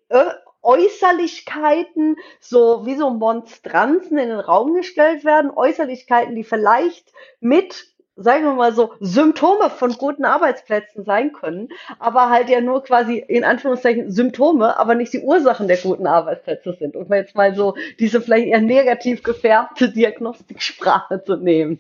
Äußerlichkeiten 0.63 2.17
so 2.39 2.87
wie 2.87 2.95
so 2.95 3.11
Monstranzen 3.11 4.17
in 4.19 4.29
den 4.29 4.39
Raum 4.39 4.75
gestellt 4.75 5.25
werden, 5.25 5.51
Äußerlichkeiten, 5.51 6.37
die 6.37 6.45
vielleicht 6.45 7.13
mit 7.41 7.92
sagen 8.23 8.45
wir 8.45 8.55
mal 8.55 8.73
so, 8.73 8.93
Symptome 9.01 9.71
von 9.71 9.93
guten 9.93 10.25
Arbeitsplätzen 10.25 11.05
sein 11.05 11.33
können, 11.33 11.69
aber 11.99 12.31
halt 12.31 12.49
ja 12.49 12.61
nur 12.61 12.83
quasi 12.83 13.19
in 13.19 13.45
Anführungszeichen 13.45 14.11
Symptome, 14.11 14.79
aber 14.79 14.95
nicht 14.95 15.13
die 15.13 15.21
Ursachen 15.21 15.69
der 15.69 15.77
guten 15.77 16.07
Arbeitsplätze 16.07 16.75
sind. 16.79 16.97
Und 16.97 17.11
jetzt 17.11 17.37
mal 17.37 17.55
so 17.55 17.75
diese 17.99 18.21
vielleicht 18.21 18.47
eher 18.47 18.61
negativ 18.61 19.23
gefärbte 19.23 19.91
Diagnostiksprache 19.91 21.23
zu 21.25 21.37
nehmen. 21.37 21.79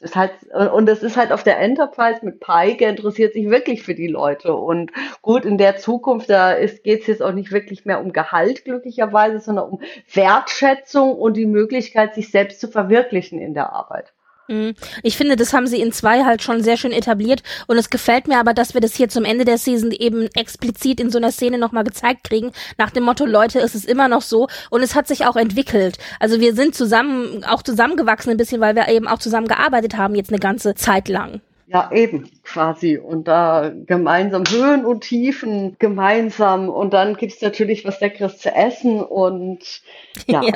Ist 0.00 0.16
halt, 0.16 0.32
und 0.72 0.88
es 0.88 1.02
ist 1.02 1.16
halt 1.16 1.32
auf 1.32 1.44
der 1.44 1.58
Enterprise 1.60 2.22
mit 2.22 2.38
Pike, 2.38 2.84
er 2.84 2.90
interessiert 2.90 3.32
sich 3.32 3.48
wirklich 3.48 3.82
für 3.82 3.94
die 3.94 4.08
Leute. 4.08 4.54
Und 4.54 4.92
gut, 5.22 5.46
in 5.46 5.56
der 5.56 5.76
Zukunft, 5.76 6.28
da 6.28 6.58
geht 6.58 7.00
es 7.02 7.06
jetzt 7.06 7.22
auch 7.22 7.32
nicht 7.32 7.52
wirklich 7.52 7.86
mehr 7.86 8.00
um 8.00 8.12
Gehalt, 8.12 8.64
glücklicherweise, 8.64 9.40
sondern 9.40 9.70
um 9.70 9.82
Wertschätzung 10.12 11.14
und 11.14 11.36
die 11.36 11.46
Möglichkeit, 11.46 12.14
sich 12.14 12.30
selbst 12.30 12.60
zu 12.60 12.68
verwirklichen 12.68 13.40
in 13.40 13.54
der 13.54 13.72
Arbeit. 13.72 14.13
Mhm. 14.48 14.74
Ich 15.02 15.16
finde, 15.16 15.36
das 15.36 15.52
haben 15.52 15.66
sie 15.66 15.80
in 15.80 15.92
zwei 15.92 16.24
halt 16.24 16.42
schon 16.42 16.62
sehr 16.62 16.76
schön 16.76 16.92
etabliert 16.92 17.42
und 17.66 17.78
es 17.78 17.90
gefällt 17.90 18.28
mir 18.28 18.38
aber, 18.38 18.54
dass 18.54 18.74
wir 18.74 18.80
das 18.80 18.94
hier 18.94 19.08
zum 19.08 19.24
Ende 19.24 19.44
der 19.44 19.58
Season 19.58 19.90
eben 19.90 20.28
explizit 20.34 21.00
in 21.00 21.10
so 21.10 21.18
einer 21.18 21.32
Szene 21.32 21.58
nochmal 21.58 21.84
gezeigt 21.84 22.24
kriegen, 22.24 22.52
nach 22.78 22.90
dem 22.90 23.04
Motto, 23.04 23.24
Leute, 23.24 23.60
es 23.60 23.74
ist 23.74 23.86
immer 23.86 24.08
noch 24.08 24.22
so 24.22 24.48
und 24.70 24.82
es 24.82 24.94
hat 24.94 25.08
sich 25.08 25.26
auch 25.26 25.36
entwickelt. 25.36 25.98
Also 26.20 26.40
wir 26.40 26.54
sind 26.54 26.74
zusammen, 26.74 27.44
auch 27.44 27.62
zusammengewachsen 27.62 28.30
ein 28.30 28.36
bisschen, 28.36 28.60
weil 28.60 28.76
wir 28.76 28.88
eben 28.88 29.08
auch 29.08 29.18
zusammen 29.18 29.48
gearbeitet 29.48 29.96
haben 29.96 30.14
jetzt 30.14 30.30
eine 30.30 30.40
ganze 30.40 30.74
Zeit 30.74 31.08
lang. 31.08 31.40
Ja, 31.66 31.90
eben, 31.92 32.30
quasi. 32.44 32.98
Und 32.98 33.26
da 33.26 33.72
gemeinsam 33.86 34.44
Höhen 34.48 34.84
und 34.84 35.00
Tiefen 35.00 35.76
gemeinsam. 35.78 36.68
Und 36.68 36.92
dann 36.92 37.16
gibt's 37.16 37.40
natürlich 37.40 37.84
was 37.84 38.00
Leckeres 38.00 38.38
zu 38.38 38.54
essen 38.54 39.00
und 39.00 39.60
ja. 40.26 40.42
ja. 40.42 40.52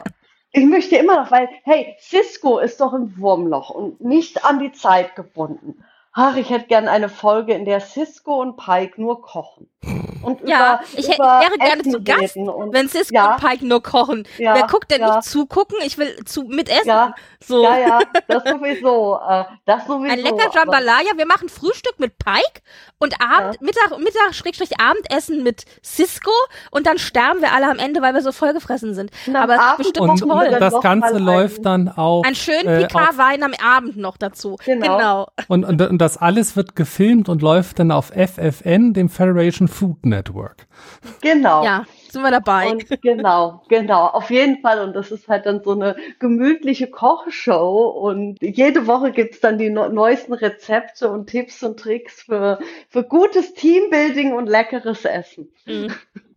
Ich 0.53 0.65
möchte 0.65 0.97
immer 0.97 1.23
noch, 1.23 1.31
weil, 1.31 1.49
hey, 1.65 1.97
Cisco 2.01 2.59
ist 2.59 2.81
doch 2.81 2.95
im 2.95 3.19
Wurmloch 3.19 3.71
und 3.71 4.01
nicht 4.01 4.45
an 4.45 4.59
die 4.59 4.73
Zeit 4.73 5.15
gebunden. 5.15 5.85
ach, 6.13 6.37
ich 6.37 6.51
hätte 6.51 6.67
gern 6.67 6.89
eine 6.89 7.09
Folge, 7.09 7.55
in 7.55 7.65
der 7.65 7.81
Cisco 7.81 8.41
und 8.41 8.57
Pike 8.57 9.01
nur 9.01 9.23
kochen. 9.23 9.71
Und 9.81 10.47
ja, 10.47 10.81
über, 10.81 10.99
ich 10.99 11.09
hätte, 11.09 11.23
wäre 11.23 11.59
gerne 11.59 11.83
zu 11.83 12.03
Gast, 12.03 12.37
und, 12.37 12.73
wenn 12.73 12.89
Cisco 12.89 13.15
ja, 13.15 13.35
und 13.35 13.41
Pike 13.41 13.67
nur 13.67 13.83
kochen. 13.83 14.27
Ja, 14.37 14.55
Wer 14.55 14.67
guckt 14.67 14.91
denn 14.91 15.01
ja. 15.01 15.17
nicht 15.17 15.29
zugucken? 15.29 15.79
Ich 15.85 15.97
will 15.99 16.17
zu 16.25 16.43
mitessen. 16.43 16.89
Ja, 16.89 17.15
so. 17.43 17.63
ja, 17.63 17.79
ja, 17.79 18.01
das 18.27 18.43
sowieso. 18.45 19.19
Äh, 19.29 19.45
das 19.65 19.87
sowieso. 19.87 20.13
Ein 20.13 20.19
lecker 20.19 20.51
Jambalaya. 20.53 21.17
Wir 21.17 21.27
machen 21.27 21.49
Frühstück 21.49 21.99
mit 21.99 22.19
Pike 22.19 22.61
und 22.99 23.15
Abend, 23.23 23.55
ja. 23.61 23.67
Mittag, 23.67 23.99
Mittag, 23.99 24.35
Schrägstrich 24.35 24.81
Abendessen 24.81 25.45
mit 25.45 25.65
Cisco 25.85 26.33
und 26.73 26.87
dann 26.87 26.99
sterben 26.99 27.41
wir 27.41 27.53
alle 27.53 27.71
am 27.71 27.79
Ende, 27.79 28.03
weil 28.03 28.13
wir 28.15 28.23
so 28.23 28.33
vollgefressen 28.33 28.95
sind. 28.95 29.11
Aber 29.33 29.61
Abend 29.61 29.79
bestimmt 29.79 30.11
und, 30.11 30.19
toll. 30.19 30.49
Und 30.53 30.61
das 30.61 30.81
Ganze 30.81 31.19
läuft 31.19 31.65
dann 31.65 31.89
auch. 31.89 32.25
Ein 32.25 32.35
schönen 32.35 32.67
äh, 32.67 32.87
Picard-Wein 32.87 33.45
am 33.45 33.53
Abend 33.65 33.97
noch 33.97 34.17
dazu. 34.17 34.57
Genau. 34.65 34.97
genau. 34.97 35.29
Und, 35.47 35.65
und, 35.65 35.81
und 35.81 35.99
das 35.99 36.17
alles 36.17 36.57
wird 36.57 36.75
gefilmt 36.75 37.29
und 37.29 37.41
läuft 37.41 37.79
dann 37.79 37.93
auf 37.93 38.09
FFN, 38.09 38.93
dem 38.93 39.09
Federation 39.09 39.68
Food 39.69 40.05
Network. 40.05 40.67
Genau. 41.21 41.65
Ja, 41.65 41.85
sind 42.11 42.23
wir 42.23 42.31
dabei. 42.31 42.71
Und 42.71 43.03
genau, 43.03 43.63
genau, 43.69 44.07
auf 44.07 44.31
jeden 44.31 44.61
Fall. 44.61 44.81
Und 44.81 44.95
das 44.95 45.11
ist 45.11 45.29
halt 45.29 45.47
dann 45.47 45.63
so 45.63 45.73
eine 45.73 45.97
gemütliche 46.19 46.89
Kochshow. 46.89 47.89
Und 47.89 48.39
jede 48.41 48.87
Woche 48.87 49.13
gibt's 49.13 49.41
dann 49.41 49.59
die 49.59 49.71
neuesten 49.71 50.33
Rezepte 50.33 51.11
und 51.11 51.29
Tipps 51.29 51.63
und 51.63 51.79
Tricks 51.79 52.23
für, 52.23 52.59
für 52.89 53.05
gutes 53.05 53.55
Teambuilding 53.55 54.33
und 54.33 54.49
leckeres 54.49 55.05
Essen. 55.05 55.49
Mhm. 55.67 55.93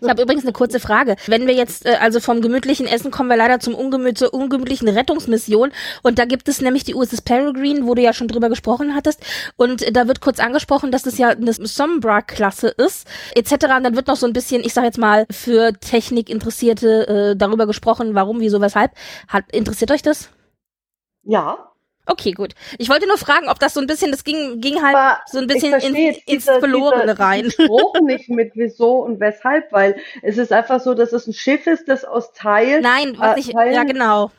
Ich 0.00 0.08
habe 0.08 0.22
übrigens 0.22 0.44
eine 0.44 0.52
kurze 0.52 0.80
Frage. 0.80 1.16
Wenn 1.26 1.46
wir 1.46 1.54
jetzt, 1.54 1.86
äh, 1.86 1.96
also 2.00 2.20
vom 2.20 2.40
gemütlichen 2.40 2.86
Essen 2.86 3.10
kommen 3.10 3.28
wir 3.28 3.36
leider 3.36 3.60
zum 3.60 3.74
ungemüt 3.74 4.18
zur 4.18 4.32
ungemütlichen 4.34 4.88
Rettungsmission. 4.88 5.72
Und 6.02 6.18
da 6.18 6.24
gibt 6.24 6.48
es 6.48 6.60
nämlich 6.60 6.84
die 6.84 6.94
USS 6.94 7.22
Peregrine, 7.22 7.86
wo 7.86 7.94
du 7.94 8.02
ja 8.02 8.12
schon 8.12 8.28
drüber 8.28 8.48
gesprochen 8.48 8.94
hattest. 8.94 9.24
Und 9.56 9.82
äh, 9.82 9.92
da 9.92 10.08
wird 10.08 10.20
kurz 10.20 10.40
angesprochen, 10.40 10.90
dass 10.90 11.02
das 11.02 11.18
ja 11.18 11.28
eine 11.30 11.52
Sombra-Klasse 11.52 12.68
ist, 12.68 13.06
etc. 13.34 13.52
Und 13.76 13.84
dann 13.84 13.96
wird 13.96 14.06
noch 14.06 14.16
so 14.16 14.26
ein 14.26 14.32
bisschen, 14.32 14.62
ich 14.64 14.74
sag 14.74 14.84
jetzt 14.84 14.98
mal, 14.98 15.26
für 15.30 15.72
Technikinteressierte 15.72 17.08
äh, 17.32 17.36
darüber 17.36 17.66
gesprochen, 17.66 18.14
warum, 18.14 18.40
wieso, 18.40 18.60
weshalb. 18.60 18.92
Hat, 19.28 19.44
interessiert 19.52 19.90
euch 19.90 20.02
das? 20.02 20.30
Ja. 21.22 21.73
Okay, 22.06 22.32
gut. 22.32 22.54
Ich 22.78 22.88
wollte 22.88 23.06
nur 23.06 23.16
fragen, 23.16 23.48
ob 23.48 23.58
das 23.58 23.74
so 23.74 23.80
ein 23.80 23.86
bisschen, 23.86 24.10
das 24.10 24.24
ging, 24.24 24.60
ging 24.60 24.82
halt 24.82 24.94
Aber 24.94 25.20
so 25.26 25.38
ein 25.38 25.46
bisschen 25.46 25.72
in, 25.80 25.94
ins 25.94 26.24
diese, 26.26 26.58
Verlorene 26.58 27.12
diese, 27.12 27.18
rein. 27.18 27.46
Ich 27.46 27.58
nicht 28.02 28.28
mit 28.28 28.52
wieso 28.54 28.98
und 28.98 29.20
weshalb, 29.20 29.72
weil 29.72 29.96
es 30.22 30.36
ist 30.36 30.52
einfach 30.52 30.80
so, 30.80 30.94
dass 30.94 31.12
es 31.12 31.26
ein 31.26 31.32
Schiff 31.32 31.66
ist, 31.66 31.88
das 31.88 32.04
aus 32.04 32.32
Teilen. 32.32 32.82
Nein, 32.82 33.14
was 33.16 33.36
äh, 33.36 33.40
ich, 33.40 33.50
Teilen, 33.50 33.74
ja 33.74 33.84
genau. 33.84 34.30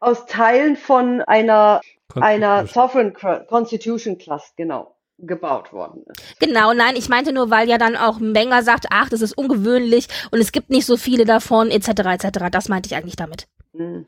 Aus 0.00 0.26
Teilen 0.26 0.76
von 0.76 1.22
einer, 1.22 1.80
einer 2.14 2.66
Sovereign 2.66 3.14
Constitution 3.14 4.18
Class, 4.18 4.52
genau 4.56 4.94
gebaut 5.18 5.72
worden 5.72 6.04
ist. 6.06 6.40
Genau, 6.40 6.72
nein, 6.72 6.96
ich 6.96 7.08
meinte 7.08 7.32
nur, 7.32 7.48
weil 7.48 7.68
ja 7.68 7.78
dann 7.78 7.96
auch 7.96 8.18
Menger 8.18 8.62
sagt, 8.64 8.86
ach, 8.90 9.08
das 9.08 9.22
ist 9.22 9.38
ungewöhnlich 9.38 10.08
und 10.32 10.40
es 10.40 10.50
gibt 10.50 10.70
nicht 10.70 10.86
so 10.86 10.96
viele 10.96 11.24
davon, 11.24 11.70
etc., 11.70 11.88
etc. 11.88 12.50
Das 12.50 12.68
meinte 12.68 12.88
ich 12.88 12.96
eigentlich 12.96 13.16
damit. 13.16 13.46
Mhm. 13.72 14.06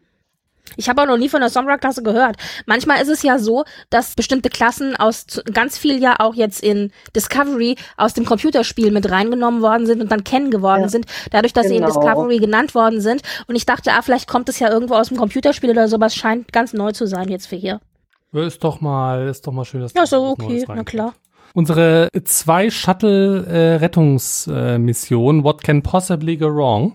Ich 0.76 0.88
habe 0.88 1.02
auch 1.02 1.06
noch 1.06 1.16
nie 1.16 1.28
von 1.28 1.40
der 1.40 1.50
Sombra-Klasse 1.50 2.02
gehört. 2.02 2.36
Manchmal 2.66 3.00
ist 3.00 3.08
es 3.08 3.22
ja 3.22 3.38
so, 3.38 3.64
dass 3.90 4.14
bestimmte 4.14 4.50
Klassen 4.50 4.96
aus 4.96 5.26
ganz 5.52 5.78
viel 5.78 6.02
ja 6.02 6.16
auch 6.18 6.34
jetzt 6.34 6.62
in 6.62 6.90
Discovery 7.14 7.76
aus 7.96 8.14
dem 8.14 8.24
Computerspiel 8.24 8.90
mit 8.90 9.10
reingenommen 9.10 9.62
worden 9.62 9.86
sind 9.86 10.00
und 10.00 10.10
dann 10.10 10.24
kennen 10.24 10.50
geworden 10.50 10.82
ja. 10.82 10.88
sind, 10.88 11.06
dadurch, 11.30 11.52
dass 11.52 11.66
genau. 11.66 11.72
sie 11.72 11.76
in 11.76 11.86
genau. 11.86 12.00
Discovery 12.00 12.38
genannt 12.38 12.74
worden 12.74 13.00
sind. 13.00 13.22
Und 13.46 13.56
ich 13.56 13.66
dachte, 13.66 13.92
ah, 13.92 14.02
vielleicht 14.02 14.28
kommt 14.28 14.48
es 14.48 14.58
ja 14.58 14.70
irgendwo 14.70 14.94
aus 14.94 15.08
dem 15.08 15.16
Computerspiel 15.16 15.70
oder 15.70 15.88
sowas. 15.88 16.14
Scheint 16.14 16.52
ganz 16.52 16.72
neu 16.72 16.92
zu 16.92 17.06
sein 17.06 17.28
jetzt 17.28 17.46
für 17.46 17.56
hier. 17.56 17.80
Ist 18.32 18.62
doch 18.62 18.80
mal, 18.80 19.28
ist 19.28 19.46
doch 19.46 19.52
mal 19.52 19.64
schön, 19.64 19.80
dass 19.80 19.94
Ja, 19.94 20.06
so 20.06 20.36
okay, 20.38 20.64
na 20.68 20.84
klar. 20.84 21.14
Unsere 21.56 22.10
zwei 22.24 22.68
Shuttle-Rettungsmissionen, 22.68 25.40
äh, 25.40 25.44
What 25.44 25.64
Can 25.64 25.82
Possibly 25.82 26.36
Go 26.36 26.54
Wrong? 26.54 26.94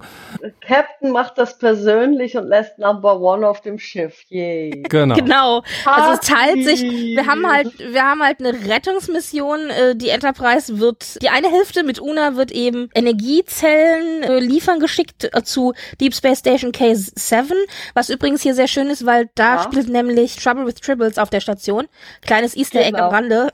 Captain 0.64 1.10
macht 1.10 1.40
das 1.40 1.58
persönlich 1.58 2.38
und 2.38 2.48
lässt 2.48 2.78
Number 2.78 3.20
One 3.20 3.50
auf 3.50 3.62
dem 3.62 3.80
Schiff. 3.80 4.24
Yay. 4.30 4.84
Genau. 4.88 5.16
Genau. 5.16 5.64
Also 5.84 6.12
es 6.12 6.20
teilt 6.20 6.64
sich, 6.64 6.84
wir 6.84 7.26
haben 7.26 7.52
halt, 7.52 7.74
wir 7.80 8.04
haben 8.04 8.22
halt 8.22 8.40
eine 8.40 8.54
Rettungsmission. 8.70 9.72
Äh, 9.72 9.96
die 9.96 10.10
Enterprise 10.10 10.78
wird, 10.78 11.20
die 11.24 11.30
eine 11.30 11.50
Hälfte 11.50 11.84
mit 11.84 12.00
Una 12.00 12.36
wird 12.36 12.52
eben 12.52 12.92
Energiezellen 12.94 14.22
äh, 14.22 14.38
liefern 14.38 14.80
geschickt 14.80 15.28
äh, 15.34 15.42
zu 15.42 15.74
Deep 16.00 16.14
Space 16.14 16.38
Station 16.38 16.72
K7, 16.72 17.52
was 17.96 18.10
übrigens 18.10 18.44
hier 18.44 18.54
sehr 18.54 18.68
schön 18.68 18.92
ist, 18.92 19.08
weil 19.08 19.28
da 19.34 19.56
ja. 19.56 19.64
spielt 19.64 19.90
nämlich 19.90 20.36
Trouble 20.36 20.68
with 20.68 20.76
Tribbles 20.76 21.18
auf 21.18 21.32
der 21.32 21.40
Station. 21.40 21.88
Kleines 22.22 22.56
Easter 22.56 22.82
Egg 22.82 23.00
am 23.00 23.06
genau. 23.10 23.10
Rande. 23.10 23.52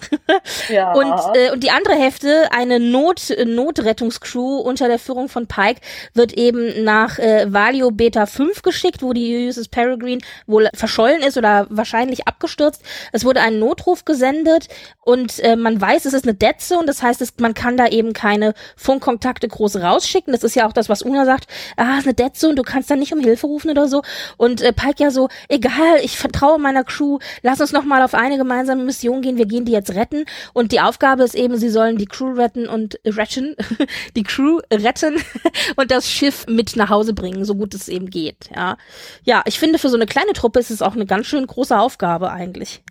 Ja. 0.68 0.97
Und, 0.98 1.36
äh, 1.36 1.52
und 1.52 1.64
die 1.64 1.72
andere 1.72 1.96
Hälfte, 1.96 2.50
eine 2.52 2.80
Not, 2.80 3.34
Notrettungscrew 3.46 4.58
unter 4.58 4.88
der 4.88 5.00
Führung 5.00 5.30
von 5.30 5.48
Pike, 5.48 5.82
wird 6.14 6.34
eben 6.34 6.84
nach 6.84 7.20
äh, 7.20 7.52
Valio 7.52 7.92
Beta 7.92 8.26
5 8.26 8.62
geschickt, 8.62 9.02
wo 9.02 9.14
die 9.14 9.48
USS 9.48 9.68
Peregrine 9.68 10.22
wohl 10.46 10.70
verschollen 10.74 11.22
ist 11.22 11.38
oder 11.38 11.68
wahrscheinlich 11.70 12.28
abgestürzt. 12.28 12.82
Es 13.12 13.26
wurde 13.26 13.42
ein 13.42 13.60
Notruf 13.60 14.06
gesendet 14.06 14.68
und 15.02 15.40
äh, 15.40 15.56
man 15.56 15.80
weiß, 15.80 16.06
es 16.06 16.14
ist 16.14 16.26
eine 16.26 16.34
Dead 16.34 16.60
Zone, 16.60 16.86
das 16.86 17.02
heißt, 17.02 17.22
es, 17.22 17.34
man 17.40 17.54
kann 17.54 17.78
da 17.78 17.88
eben 17.88 18.14
keine 18.14 18.54
Funkkontakte 18.76 19.48
groß 19.48 19.78
rausschicken. 19.78 20.34
Das 20.34 20.44
ist 20.44 20.56
ja 20.56 20.68
auch 20.68 20.74
das, 20.74 20.90
was 20.90 21.02
Una 21.02 21.26
sagt. 21.26 21.48
Ah, 21.78 21.94
es 21.94 22.00
ist 22.00 22.08
eine 22.08 22.14
Dead 22.16 22.36
Zone, 22.36 22.56
du 22.56 22.64
kannst 22.64 22.90
da 22.92 22.96
nicht 22.96 23.14
um 23.14 23.20
Hilfe 23.20 23.48
rufen 23.48 23.70
oder 23.70 23.88
so. 23.88 24.02
Und 24.38 24.62
äh, 24.62 24.74
Pike 24.74 25.04
ja 25.04 25.12
so, 25.12 25.30
egal, 25.48 26.00
ich 26.02 26.18
vertraue 26.18 26.60
meiner 26.60 26.84
Crew, 26.84 27.20
lass 27.42 27.62
uns 27.62 27.72
noch 27.72 27.84
mal 27.84 28.02
auf 28.02 28.14
eine 28.14 28.38
gemeinsame 28.38 28.84
Mission 28.84 29.22
gehen, 29.22 29.38
wir 29.38 29.46
gehen 29.46 29.66
die 29.66 29.72
jetzt 29.72 29.94
retten. 29.96 30.26
Und 30.54 30.72
die 30.72 30.82
Aufgabe 30.88 31.24
ist 31.24 31.36
eben, 31.36 31.58
sie 31.58 31.70
sollen 31.70 31.98
die 31.98 32.06
Crew 32.06 32.34
retten 32.34 32.68
und 32.68 33.00
retten, 33.06 33.56
die 34.16 34.24
Crew 34.24 34.60
retten 34.72 35.16
und 35.76 35.92
das 35.92 36.10
Schiff 36.10 36.46
mit 36.48 36.76
nach 36.76 36.90
Hause 36.90 37.14
bringen, 37.14 37.46
so 37.46 37.56
gut 37.56 37.74
es 37.74 37.88
eben 37.88 38.10
geht. 38.10 38.50
Ja, 38.56 38.78
ja, 39.24 39.44
ich 39.46 39.60
finde 39.60 39.80
für 39.80 39.90
so 39.90 39.96
eine 39.96 40.06
kleine 40.06 40.34
Truppe 40.34 40.60
ist 40.60 40.72
es 40.72 40.82
auch 40.82 40.94
eine 40.94 41.06
ganz 41.06 41.28
schön 41.28 41.46
große 41.46 41.78
Aufgabe 41.78 42.32
eigentlich. 42.32 42.82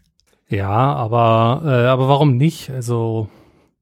Ja, 0.48 0.68
aber 0.68 1.62
äh, 1.64 1.86
aber 1.86 2.08
warum 2.08 2.36
nicht? 2.36 2.70
Also 2.70 3.28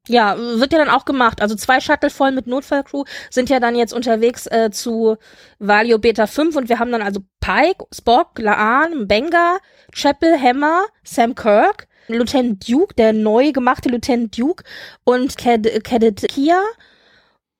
ja, 0.06 0.36
wird 0.36 0.72
ja 0.72 0.78
dann 0.78 0.90
auch 0.90 1.06
gemacht. 1.06 1.40
Also 1.40 1.54
zwei 1.54 1.80
Shuttle 1.80 2.10
voll 2.10 2.32
mit 2.32 2.46
Notfallcrew 2.46 3.04
sind 3.30 3.48
ja 3.48 3.58
dann 3.58 3.74
jetzt 3.74 3.94
unterwegs 3.94 4.46
äh, 4.46 4.70
zu 4.70 5.16
Valio 5.58 5.98
Beta 5.98 6.26
5 6.26 6.56
und 6.56 6.68
wir 6.68 6.78
haben 6.78 6.92
dann 6.92 7.00
also 7.00 7.20
Pike, 7.40 7.86
Spock, 7.90 8.38
Laan, 8.38 9.08
Benga, 9.08 9.58
Chapel, 9.92 10.38
Hammer, 10.38 10.84
Sam 11.04 11.34
Kirk, 11.34 11.88
Lieutenant 12.08 12.68
Duke, 12.68 12.94
der 12.94 13.12
neu 13.12 13.52
gemachte 13.52 13.88
Lieutenant 13.88 14.38
Duke 14.38 14.64
und 15.04 15.36
Cadet, 15.36 15.84
Cadet 15.84 16.26
Kia 16.28 16.60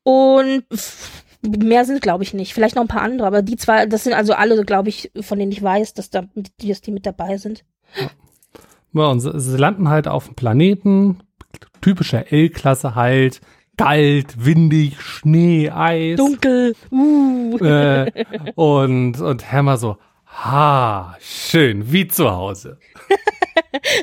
und 0.02 0.64
mehr 1.42 1.84
sind 1.84 2.02
glaube 2.02 2.22
ich 2.24 2.34
nicht. 2.34 2.54
Vielleicht 2.54 2.76
noch 2.76 2.82
ein 2.82 2.88
paar 2.88 3.02
andere, 3.02 3.26
aber 3.26 3.42
die 3.42 3.56
zwei, 3.56 3.86
das 3.86 4.04
sind 4.04 4.12
also 4.12 4.34
alle, 4.34 4.64
glaube 4.64 4.88
ich, 4.88 5.10
von 5.20 5.38
denen 5.38 5.52
ich 5.52 5.62
weiß, 5.62 5.94
dass 5.94 6.10
da 6.10 6.24
die, 6.60 6.68
dass 6.68 6.80
die 6.80 6.92
mit 6.92 7.06
dabei 7.06 7.36
sind. 7.36 7.64
Ja, 8.92 9.06
und 9.06 9.20
sie, 9.20 9.38
sie 9.38 9.56
landen 9.56 9.88
halt 9.88 10.08
auf 10.08 10.26
dem 10.26 10.34
Planeten, 10.34 11.20
typischer 11.80 12.32
L-Klasse 12.32 12.94
halt, 12.94 13.40
kalt, 13.76 14.44
windig, 14.44 15.00
Schnee, 15.00 15.70
Eis. 15.70 16.16
Dunkel. 16.16 16.74
Uh. 16.90 17.58
Äh, 17.58 18.24
und, 18.54 19.20
und 19.20 19.52
Hammer 19.52 19.76
so, 19.76 19.96
ha, 20.34 21.16
schön, 21.20 21.92
wie 21.92 22.08
zu 22.08 22.30
Hause. 22.30 22.78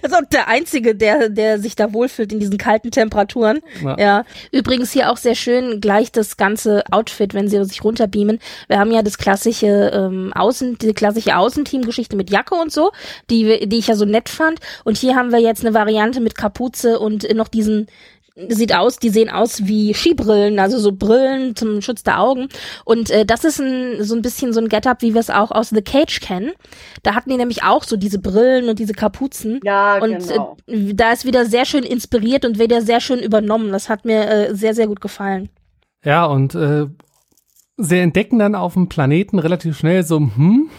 das 0.02 0.12
ist 0.12 0.16
auch 0.16 0.28
der 0.32 0.48
Einzige, 0.48 0.96
der, 0.96 1.30
der 1.30 1.60
sich 1.60 1.76
da 1.76 1.94
wohlfühlt 1.94 2.32
in 2.32 2.40
diesen 2.40 2.58
kalten 2.58 2.92
Temperaturen. 2.92 3.60
Ja. 3.84 3.98
ja. 3.98 4.26
Übrigens 4.52 4.92
hier 4.92 5.12
auch 5.12 5.18
sehr 5.18 5.36
schön 5.36 5.82
gleich 5.82 6.12
das 6.12 6.38
ganze 6.38 6.84
Outfit, 6.92 7.34
wenn 7.34 7.48
sie 7.48 7.64
sich 7.66 7.84
runterbeamen. 7.84 8.40
Wir 8.68 8.80
haben 8.80 8.92
ja 8.92 9.02
das 9.02 9.18
klassische 9.18 9.92
ähm, 9.94 10.32
Außen, 10.34 10.78
diese 10.78 10.94
klassische 10.94 11.36
Außenteam-Geschichte 11.36 12.16
mit 12.16 12.30
Jacke 12.30 12.56
und 12.56 12.72
so, 12.72 12.92
die, 13.30 13.68
die 13.68 13.78
ich 13.78 13.88
ja 13.88 13.96
so 13.96 14.06
nett 14.06 14.30
fand. 14.30 14.60
Und 14.84 14.98
hier 14.98 15.16
haben 15.16 15.32
wir 15.32 15.40
jetzt 15.40 15.66
eine 15.66 15.74
Variante 15.74 16.22
mit 16.22 16.36
Kapuze 16.36 17.00
und 17.00 17.28
noch 17.36 17.48
diesen, 17.48 17.88
sieht 18.50 18.76
aus, 18.76 18.98
die 18.98 19.10
sehen 19.10 19.30
aus 19.30 19.66
wie 19.66 19.94
Skibrillen, 19.94 20.60
also 20.60 20.80
so 20.80 20.92
Brillen 20.92 21.56
zum 21.56 21.82
Schutz 21.82 22.04
der 22.04 22.20
Augen. 22.20 22.48
Und 22.86 23.10
äh, 23.10 23.26
das 23.26 23.44
ist 23.44 23.60
ein, 23.60 24.04
so 24.04 24.16
ein 24.16 24.22
bisschen 24.22 24.54
so 24.54 24.60
ein 24.60 24.70
Getup, 24.70 25.02
wie 25.02 25.14
wir 25.14 25.22
es 25.22 25.30
auch 25.30 25.52
aus 25.52 25.70
The 25.70 25.82
Cage 25.82 26.20
kennen. 26.20 26.52
Da 27.04 27.16
hatten 27.16 27.30
die 27.30 27.38
nämlich 27.38 27.64
auch 27.64 27.84
so 27.84 27.98
diese 27.98 28.20
Brillen 28.20 28.70
und 28.70 28.80
diese 28.80 28.94
Kapuzen. 28.94 29.60
Ja, 29.64 29.98
und 29.98 30.28
genau. 30.28 30.58
äh, 30.68 30.94
da 30.94 31.12
ist 31.12 31.26
wieder 31.26 31.46
sehr 31.46 31.66
schön 31.66 31.84
inspiriert 31.84 32.46
und 32.46 32.60
wieder 32.60 32.82
sehr 32.82 33.02
schön 33.02 33.20
übernommen. 33.20 33.72
Das 33.72 33.90
hat 33.90 34.06
mir 34.06 34.30
äh, 34.30 34.56
sehr, 34.56 34.74
sehr 34.74 34.88
gut 34.88 35.02
gefallen. 35.02 35.50
Ja, 36.04 36.26
und 36.26 36.56
äh, 36.56 36.88
sie 37.78 38.00
entdecken 38.00 38.40
dann 38.40 38.56
auf 38.56 38.74
dem 38.74 38.90
Planeten 38.90 39.40
relativ 39.40 39.78
schnell 39.78 40.04
so, 40.04 40.18
hm, 40.20 40.70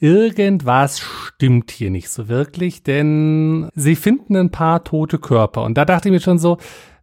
irgendwas 0.00 1.00
stimmt 1.00 1.70
hier 1.70 1.90
nicht 1.90 2.08
so 2.08 2.28
wirklich, 2.28 2.82
denn 2.82 3.68
sie 3.74 3.96
finden 3.96 4.36
ein 4.36 4.50
paar 4.50 4.84
tote 4.84 5.18
Körper. 5.18 5.64
Und 5.64 5.76
da 5.76 5.84
dachte 5.84 6.08
ich 6.08 6.12
mir 6.12 6.20
schon 6.20 6.38
so, 6.38 6.58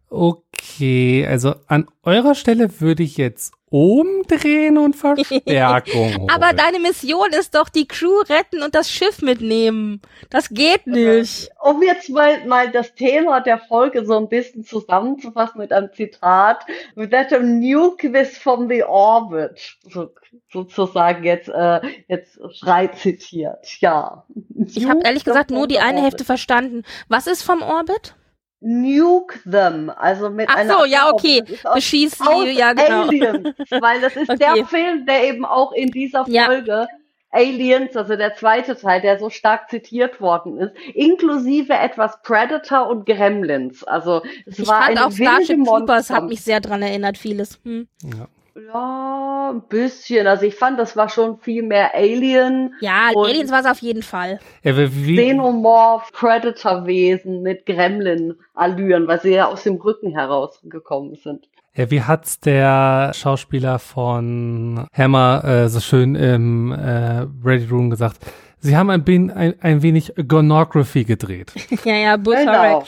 okay, 0.08 1.26
also 1.26 1.54
an 1.66 1.86
eurer 2.02 2.34
Stelle 2.34 2.80
würde 2.80 3.02
ich 3.02 3.16
jetzt 3.16 3.52
umdrehen 3.70 4.78
und 4.78 4.94
Verstärkung. 4.94 6.28
Aber 6.30 6.52
deine 6.52 6.78
Mission 6.78 7.30
ist 7.30 7.54
doch 7.54 7.68
die 7.68 7.88
Crew 7.88 8.20
retten 8.28 8.62
und 8.62 8.74
das 8.74 8.90
Schiff 8.90 9.22
mitnehmen. 9.22 10.00
Das 10.30 10.50
geht 10.50 10.86
nicht. 10.86 11.50
Um 11.60 11.82
jetzt 11.82 12.08
mal, 12.08 12.46
mal 12.46 12.70
das 12.70 12.94
Thema 12.94 13.40
der 13.40 13.58
Folge 13.58 14.04
so 14.04 14.16
ein 14.16 14.28
bisschen 14.28 14.64
zusammenzufassen 14.64 15.60
mit 15.60 15.72
einem 15.72 15.92
Zitat. 15.92 16.64
That 17.10 17.32
a 17.32 17.38
nuke 17.40 18.12
this 18.12 18.38
from 18.38 18.68
the 18.68 18.84
orbit. 18.84 19.76
So, 19.88 20.10
sozusagen 20.52 21.24
jetzt, 21.24 21.48
äh, 21.48 21.80
jetzt 22.08 22.38
frei 22.60 22.86
zitiert. 22.88 23.66
Ja. 23.80 24.24
Ich 24.66 24.88
habe 24.88 25.00
ehrlich 25.02 25.24
gesagt 25.24 25.50
nur 25.50 25.66
die 25.66 25.80
eine 25.80 26.02
Hälfte 26.02 26.24
verstanden. 26.24 26.82
Was 27.08 27.26
ist 27.26 27.42
vom 27.42 27.62
Orbit? 27.62 28.14
Nuke 28.60 29.38
them, 29.48 29.90
also 29.90 30.30
mit 30.30 30.48
Ach 30.48 30.56
einer 30.56 30.78
so, 30.78 30.84
ja, 30.84 31.10
okay. 31.12 31.42
Beschieß 31.74 32.18
sie, 32.18 32.50
ja, 32.52 32.72
genau. 32.72 33.02
Aliens, 33.02 33.54
weil 33.70 34.00
das 34.00 34.16
ist 34.16 34.30
Okay. 34.30 34.38
der 34.38 34.66
Film, 34.66 35.06
der 35.06 35.24
eben 35.24 35.44
auch 35.44 35.72
in 35.72 35.90
dieser 35.90 36.24
Ja. 36.28 36.46
Folge 36.46 36.88
Aliens, 37.30 37.94
also 37.96 38.16
der 38.16 38.34
zweite 38.34 38.76
Teil, 38.76 39.02
der 39.02 39.18
so 39.18 39.28
stark 39.28 39.68
zitiert 39.68 40.20
worden 40.20 40.58
ist, 40.58 40.72
inklusive 40.94 41.74
etwas 41.74 42.22
Predator 42.22 42.88
und 42.88 43.04
Gremlins. 43.04 43.84
Also 43.84 44.22
es 44.46 44.58
Ich 44.58 44.66
war 44.66 44.84
fand 44.84 44.96
eine 44.96 45.06
auch 45.06 45.12
Starship 45.12 45.62
Troopers 45.64 46.08
hat 46.08 46.24
mich 46.24 46.40
sehr 46.40 46.60
dran 46.60 46.82
erinnert, 46.82 47.18
vieles. 47.18 47.60
Hm. 47.64 47.88
Ja. 48.02 48.28
Ja, 48.72 49.50
ein 49.52 49.62
bisschen. 49.68 50.26
Also 50.26 50.46
ich 50.46 50.54
fand, 50.54 50.78
das 50.78 50.96
war 50.96 51.08
schon 51.08 51.38
viel 51.38 51.62
mehr 51.62 51.94
Alien, 51.94 52.74
Ja, 52.80 53.10
Aliens 53.14 53.50
war 53.50 53.60
es 53.60 53.66
auf 53.66 53.78
jeden 53.80 54.02
Fall. 54.02 54.38
Ja, 54.62 54.72
Xenomorph, 54.72 56.10
Predator-Wesen 56.12 57.42
mit 57.42 57.66
Gremlin-Allüren, 57.66 59.06
weil 59.06 59.20
sie 59.20 59.34
ja 59.34 59.46
aus 59.46 59.62
dem 59.64 59.76
Rücken 59.76 60.10
herausgekommen 60.12 61.16
sind. 61.16 61.48
ja, 61.74 61.90
wie 61.90 62.02
hat's 62.02 62.40
der 62.40 63.12
Schauspieler 63.14 63.78
von 63.78 64.86
Hammer 64.92 65.44
äh, 65.44 65.68
so 65.68 65.80
schön 65.80 66.14
im 66.14 66.72
äh, 66.72 67.26
Ready 67.44 67.66
Room 67.70 67.90
gesagt? 67.90 68.18
Sie 68.58 68.76
haben 68.76 68.88
ein, 68.90 69.04
ein, 69.30 69.54
ein 69.60 69.82
wenig 69.82 70.14
Gonography 70.26 71.04
gedreht. 71.04 71.52
ja, 71.84 71.94
ja, 71.94 72.16
Bull 72.16 72.36
Genau. 72.36 72.82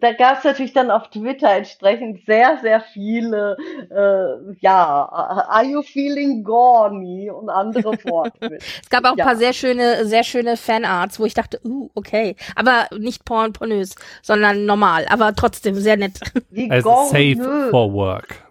Da 0.00 0.12
gab 0.12 0.38
es 0.38 0.44
natürlich 0.44 0.72
dann 0.72 0.90
auf 0.90 1.10
Twitter 1.10 1.50
entsprechend 1.50 2.24
sehr, 2.24 2.58
sehr 2.62 2.80
viele, 2.80 3.56
äh, 3.90 4.54
ja, 4.60 5.08
are 5.48 5.64
you 5.64 5.82
feeling 5.82 6.42
gorny 6.44 7.30
und 7.30 7.50
andere 7.50 7.92
Worte. 8.04 8.58
Es 8.82 8.88
gab 8.88 9.04
auch 9.04 9.12
ein 9.12 9.18
Ja. 9.18 9.24
paar 9.26 9.36
sehr 9.36 9.52
schöne, 9.52 10.04
sehr 10.06 10.24
schöne 10.24 10.56
Fanarts, 10.56 11.20
wo 11.20 11.26
ich 11.26 11.34
dachte, 11.34 11.60
uh, 11.64 11.90
okay. 11.94 12.36
Aber 12.56 12.86
nicht 12.96 13.24
porn 13.24 13.52
pornös, 13.52 13.94
sondern 14.22 14.64
normal, 14.64 15.06
aber 15.08 15.34
trotzdem 15.34 15.74
sehr 15.74 15.96
nett. 15.96 16.18
Die 16.50 16.70
Also 16.70 16.90
safe 17.10 17.68
for 17.70 17.92
work. 17.92 18.42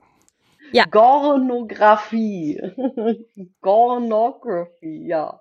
Gornographie. 0.91 2.61
Gornography, 3.61 5.07
ja. 5.07 5.39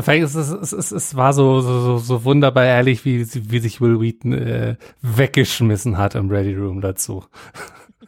Vielleicht 0.00 0.24
ist 0.24 0.34
es, 0.34 0.72
es, 0.72 0.92
es, 0.92 1.16
war 1.16 1.32
so, 1.32 1.60
so, 1.60 1.98
so, 1.98 2.24
wunderbar 2.24 2.64
ehrlich, 2.64 3.04
wie, 3.04 3.26
wie 3.50 3.58
sich 3.58 3.80
Will 3.80 4.00
Wheaton 4.00 4.32
äh, 4.32 4.76
weggeschmissen 5.02 5.98
hat 5.98 6.14
im 6.14 6.30
Ready 6.30 6.54
Room 6.54 6.80
dazu. 6.80 7.24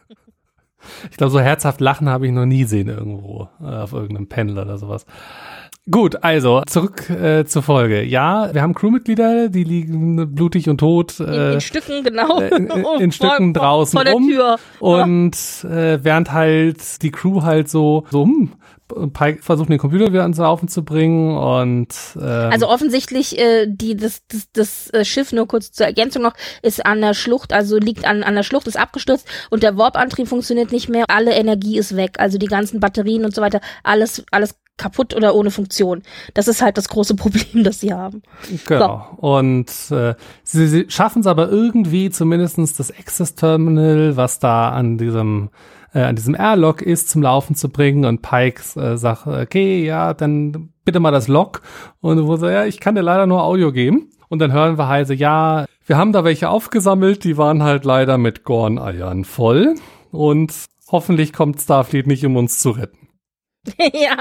ich 1.11 1.17
glaube, 1.17 1.31
so 1.31 1.39
herzhaft 1.39 1.81
lachen 1.81 2.07
habe 2.07 2.27
ich 2.27 2.31
noch 2.31 2.45
nie 2.45 2.63
sehen 2.63 2.87
irgendwo, 2.87 3.49
äh, 3.59 3.65
auf 3.65 3.93
irgendeinem 3.93 4.27
Panel 4.27 4.57
oder 4.59 4.77
sowas. 4.77 5.05
Gut, 5.89 6.23
also 6.23 6.61
zurück 6.67 7.09
äh, 7.09 7.43
zur 7.45 7.63
Folge. 7.63 8.03
Ja, 8.03 8.53
wir 8.53 8.61
haben 8.61 8.75
Crewmitglieder, 8.75 9.49
die 9.49 9.63
liegen 9.63 10.35
blutig 10.35 10.69
und 10.69 10.77
tot 10.77 11.19
In, 11.19 11.27
äh, 11.27 11.53
in 11.55 11.61
Stücken, 11.61 12.03
genau. 12.03 12.39
äh, 12.39 12.49
in, 12.55 12.67
in, 12.67 12.85
in 12.99 13.11
Vor- 13.11 13.29
Stücken 13.29 13.55
vor- 13.55 13.63
draußen 13.63 13.97
Vor 13.97 14.03
der 14.05 14.13
rum. 14.13 14.27
Tür. 14.27 14.57
Und 14.79 15.33
äh, 15.63 16.03
während 16.03 16.31
halt 16.31 17.01
die 17.01 17.09
Crew 17.11 17.41
halt 17.41 17.67
so, 17.67 18.05
so 18.11 18.25
hm, 18.25 18.51
Pike 19.13 19.41
versucht 19.41 19.69
den 19.69 19.77
Computer 19.79 20.11
wieder 20.11 20.21
ans 20.23 20.37
Laufen 20.37 20.67
zu 20.67 20.83
bringen 20.83 21.35
und 21.37 21.87
ähm, 22.17 22.49
Also 22.51 22.67
offensichtlich, 22.67 23.39
äh, 23.39 23.65
die, 23.67 23.95
das, 23.95 24.21
das, 24.27 24.51
das 24.53 24.89
äh, 24.91 25.03
Schiff, 25.05 25.31
nur 25.31 25.47
kurz 25.47 25.71
zur 25.71 25.85
Ergänzung 25.87 26.21
noch, 26.21 26.33
ist 26.61 26.85
an 26.85 27.01
der 27.01 27.13
Schlucht, 27.15 27.53
also 27.53 27.77
liegt 27.77 28.05
an, 28.05 28.21
an 28.23 28.35
der 28.35 28.43
Schlucht, 28.43 28.67
ist 28.67 28.77
abgestürzt 28.77 29.27
und 29.49 29.63
der 29.63 29.77
Warp-Antrieb 29.77 30.27
funktioniert 30.27 30.71
nicht 30.73 30.89
mehr. 30.89 31.05
Alle 31.07 31.33
Energie 31.33 31.77
ist 31.79 31.95
weg, 31.95 32.17
also 32.19 32.37
die 32.37 32.47
ganzen 32.47 32.79
Batterien 32.81 33.23
und 33.25 33.33
so 33.33 33.41
weiter, 33.41 33.61
alles, 33.83 34.23
alles 34.29 34.55
kaputt 34.77 35.15
oder 35.15 35.35
ohne 35.35 35.51
Funktion. 35.51 36.01
Das 36.33 36.47
ist 36.47 36.61
halt 36.61 36.77
das 36.77 36.89
große 36.89 37.15
Problem, 37.17 37.63
das 37.63 37.79
sie 37.79 37.93
haben. 37.93 38.21
Genau. 38.65 39.07
Und 39.17 39.69
äh, 39.91 40.15
sie, 40.43 40.67
sie 40.67 40.85
schaffen 40.89 41.21
es 41.21 41.27
aber 41.27 41.49
irgendwie 41.49 42.09
zumindestens 42.09 42.73
das 42.73 42.91
Access 42.91 43.35
Terminal, 43.35 44.17
was 44.17 44.39
da 44.39 44.69
an 44.69 44.97
diesem 44.97 45.49
äh, 45.93 46.01
an 46.01 46.15
diesem 46.15 46.35
Airlock 46.35 46.81
ist, 46.81 47.09
zum 47.09 47.21
Laufen 47.21 47.55
zu 47.55 47.69
bringen. 47.69 48.05
Und 48.05 48.21
Pike 48.21 48.61
äh, 48.79 48.97
sagt, 48.97 49.27
okay, 49.27 49.85
ja, 49.85 50.13
dann 50.13 50.69
bitte 50.85 50.99
mal 50.99 51.11
das 51.11 51.27
Lock. 51.27 51.61
Und 51.99 52.25
wo 52.25 52.37
so, 52.37 52.47
ja, 52.47 52.65
ich 52.65 52.79
kann 52.79 52.95
dir 52.95 53.01
leider 53.01 53.27
nur 53.27 53.43
Audio 53.43 53.71
geben. 53.71 54.09
Und 54.29 54.39
dann 54.39 54.53
hören 54.53 54.77
wir 54.77 54.87
halt 54.87 55.07
so, 55.07 55.13
ja, 55.13 55.65
wir 55.85 55.97
haben 55.97 56.13
da 56.13 56.23
welche 56.23 56.49
aufgesammelt, 56.49 57.25
die 57.25 57.37
waren 57.37 57.63
halt 57.63 57.83
leider 57.83 58.17
mit 58.17 58.45
Gorn-Eiern 58.45 59.25
voll. 59.25 59.75
Und 60.11 60.53
hoffentlich 60.89 61.33
kommt 61.33 61.59
Starfleet 61.61 62.07
nicht, 62.07 62.25
um 62.25 62.37
uns 62.37 62.59
zu 62.59 62.71
retten. 62.71 63.00
ja. 63.77 64.17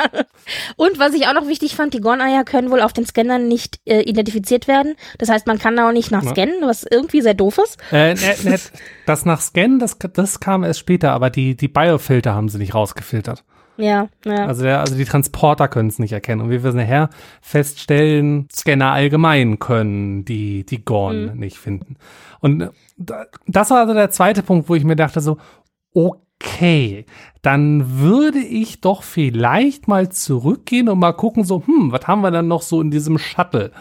Und 0.76 0.98
was 0.98 1.14
ich 1.14 1.26
auch 1.26 1.34
noch 1.34 1.46
wichtig 1.48 1.74
fand, 1.74 1.94
die 1.94 2.00
Gorn-Eier 2.00 2.44
können 2.44 2.70
wohl 2.70 2.80
auf 2.82 2.92
den 2.92 3.06
Scannern 3.06 3.48
nicht 3.48 3.80
äh, 3.86 4.02
identifiziert 4.02 4.68
werden. 4.68 4.94
Das 5.18 5.28
heißt, 5.30 5.46
man 5.46 5.58
kann 5.58 5.76
da 5.76 5.88
auch 5.88 5.92
nicht 5.92 6.10
nach 6.10 6.22
scannen, 6.32 6.56
was 6.62 6.84
irgendwie 6.84 7.22
sehr 7.22 7.34
doof 7.34 7.58
ist. 7.58 7.78
Äh, 7.90 8.14
ne, 8.14 8.34
ne, 8.44 8.58
das 9.06 9.24
nach 9.24 9.40
Scan, 9.40 9.78
das, 9.78 9.96
das 9.98 10.40
kam 10.40 10.62
erst 10.64 10.80
später, 10.80 11.12
aber 11.12 11.30
die, 11.30 11.56
die 11.56 11.68
Biofilter 11.68 12.34
haben 12.34 12.48
sie 12.48 12.58
nicht 12.58 12.74
rausgefiltert. 12.74 13.44
Ja, 13.76 14.08
ja. 14.26 14.44
Also, 14.46 14.62
der, 14.64 14.80
also 14.80 14.94
die 14.94 15.06
Transporter 15.06 15.66
können 15.68 15.88
es 15.88 15.98
nicht 15.98 16.12
erkennen. 16.12 16.42
Und 16.42 16.50
wie 16.50 16.62
wir 16.62 16.72
nachher 16.74 17.08
feststellen, 17.40 18.46
Scanner 18.54 18.92
allgemein 18.92 19.58
können 19.58 20.24
die, 20.26 20.64
die 20.66 20.84
Gorn 20.84 21.38
nicht 21.38 21.56
finden. 21.56 21.96
Und 22.40 22.60
äh, 22.60 22.68
da- 22.98 23.26
das 23.46 23.70
war 23.70 23.78
also 23.80 23.94
der 23.94 24.10
zweite 24.10 24.42
Punkt, 24.42 24.68
wo 24.68 24.74
ich 24.74 24.84
mir 24.84 24.96
dachte 24.96 25.20
so, 25.20 25.38
okay, 25.94 26.18
dann 27.42 28.00
würde 28.00 28.38
ich 28.38 28.80
doch 28.80 29.02
vielleicht 29.02 29.88
mal 29.88 30.10
zurückgehen 30.10 30.88
und 30.88 30.98
mal 30.98 31.12
gucken 31.12 31.44
so, 31.44 31.62
hm, 31.66 31.90
was 31.92 32.06
haben 32.06 32.20
wir 32.20 32.30
dann 32.30 32.48
noch 32.48 32.62
so 32.62 32.80
in 32.80 32.90
diesem 32.90 33.18
Shuttle? 33.18 33.72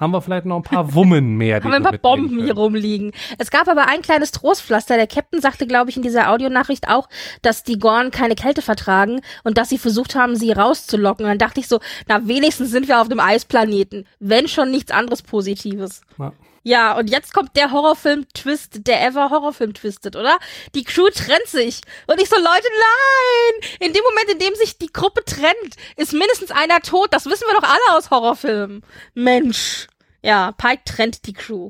Haben 0.00 0.12
wir 0.12 0.20
vielleicht 0.20 0.46
noch 0.46 0.56
ein 0.56 0.62
paar 0.62 0.94
Wummen 0.94 1.36
mehr? 1.36 1.56
haben 1.62 1.70
wir 1.70 1.76
ein 1.76 1.82
paar 1.82 1.98
Bomben 1.98 2.42
hier 2.42 2.54
rumliegen. 2.54 3.12
Es 3.38 3.50
gab 3.50 3.68
aber 3.68 3.88
ein 3.88 4.02
kleines 4.02 4.32
Trostpflaster. 4.32 4.96
Der 4.96 5.06
Captain 5.06 5.40
sagte, 5.40 5.66
glaube 5.66 5.90
ich, 5.90 5.96
in 5.96 6.02
dieser 6.02 6.30
Audionachricht 6.30 6.88
auch, 6.88 7.08
dass 7.42 7.62
die 7.62 7.78
Gorn 7.78 8.10
keine 8.10 8.34
Kälte 8.34 8.62
vertragen 8.62 9.20
und 9.44 9.56
dass 9.56 9.68
sie 9.68 9.78
versucht 9.78 10.16
haben, 10.16 10.34
sie 10.34 10.50
rauszulocken. 10.50 11.24
Und 11.24 11.30
dann 11.30 11.38
dachte 11.38 11.60
ich 11.60 11.68
so, 11.68 11.78
na, 12.08 12.26
wenigstens 12.26 12.70
sind 12.70 12.88
wir 12.88 13.00
auf 13.00 13.08
dem 13.08 13.20
Eisplaneten. 13.20 14.06
Wenn 14.18 14.48
schon 14.48 14.70
nichts 14.70 14.90
anderes 14.90 15.22
Positives. 15.22 16.02
Ja. 16.18 16.32
Ja, 16.66 16.96
und 16.96 17.10
jetzt 17.10 17.34
kommt 17.34 17.56
der 17.56 17.70
Horrorfilm-Twist, 17.72 18.86
der 18.86 19.06
ever 19.06 19.28
Horrorfilm 19.28 19.74
twistet, 19.74 20.16
oder? 20.16 20.38
Die 20.74 20.82
Crew 20.82 21.10
trennt 21.10 21.46
sich. 21.46 21.82
Und 22.06 22.20
ich 22.20 22.30
so, 22.30 22.36
Leute, 22.36 22.48
nein! 22.48 23.70
In 23.80 23.92
dem 23.92 24.02
Moment, 24.02 24.30
in 24.32 24.38
dem 24.38 24.54
sich 24.54 24.78
die 24.78 24.92
Gruppe 24.92 25.22
trennt, 25.26 25.76
ist 25.96 26.14
mindestens 26.14 26.50
einer 26.50 26.80
tot. 26.80 27.12
Das 27.12 27.26
wissen 27.26 27.46
wir 27.46 27.60
doch 27.60 27.68
alle 27.68 27.98
aus 27.98 28.10
Horrorfilmen. 28.10 28.82
Mensch. 29.12 29.88
Ja, 30.22 30.52
Pike 30.52 30.82
trennt 30.86 31.26
die 31.26 31.34
Crew. 31.34 31.68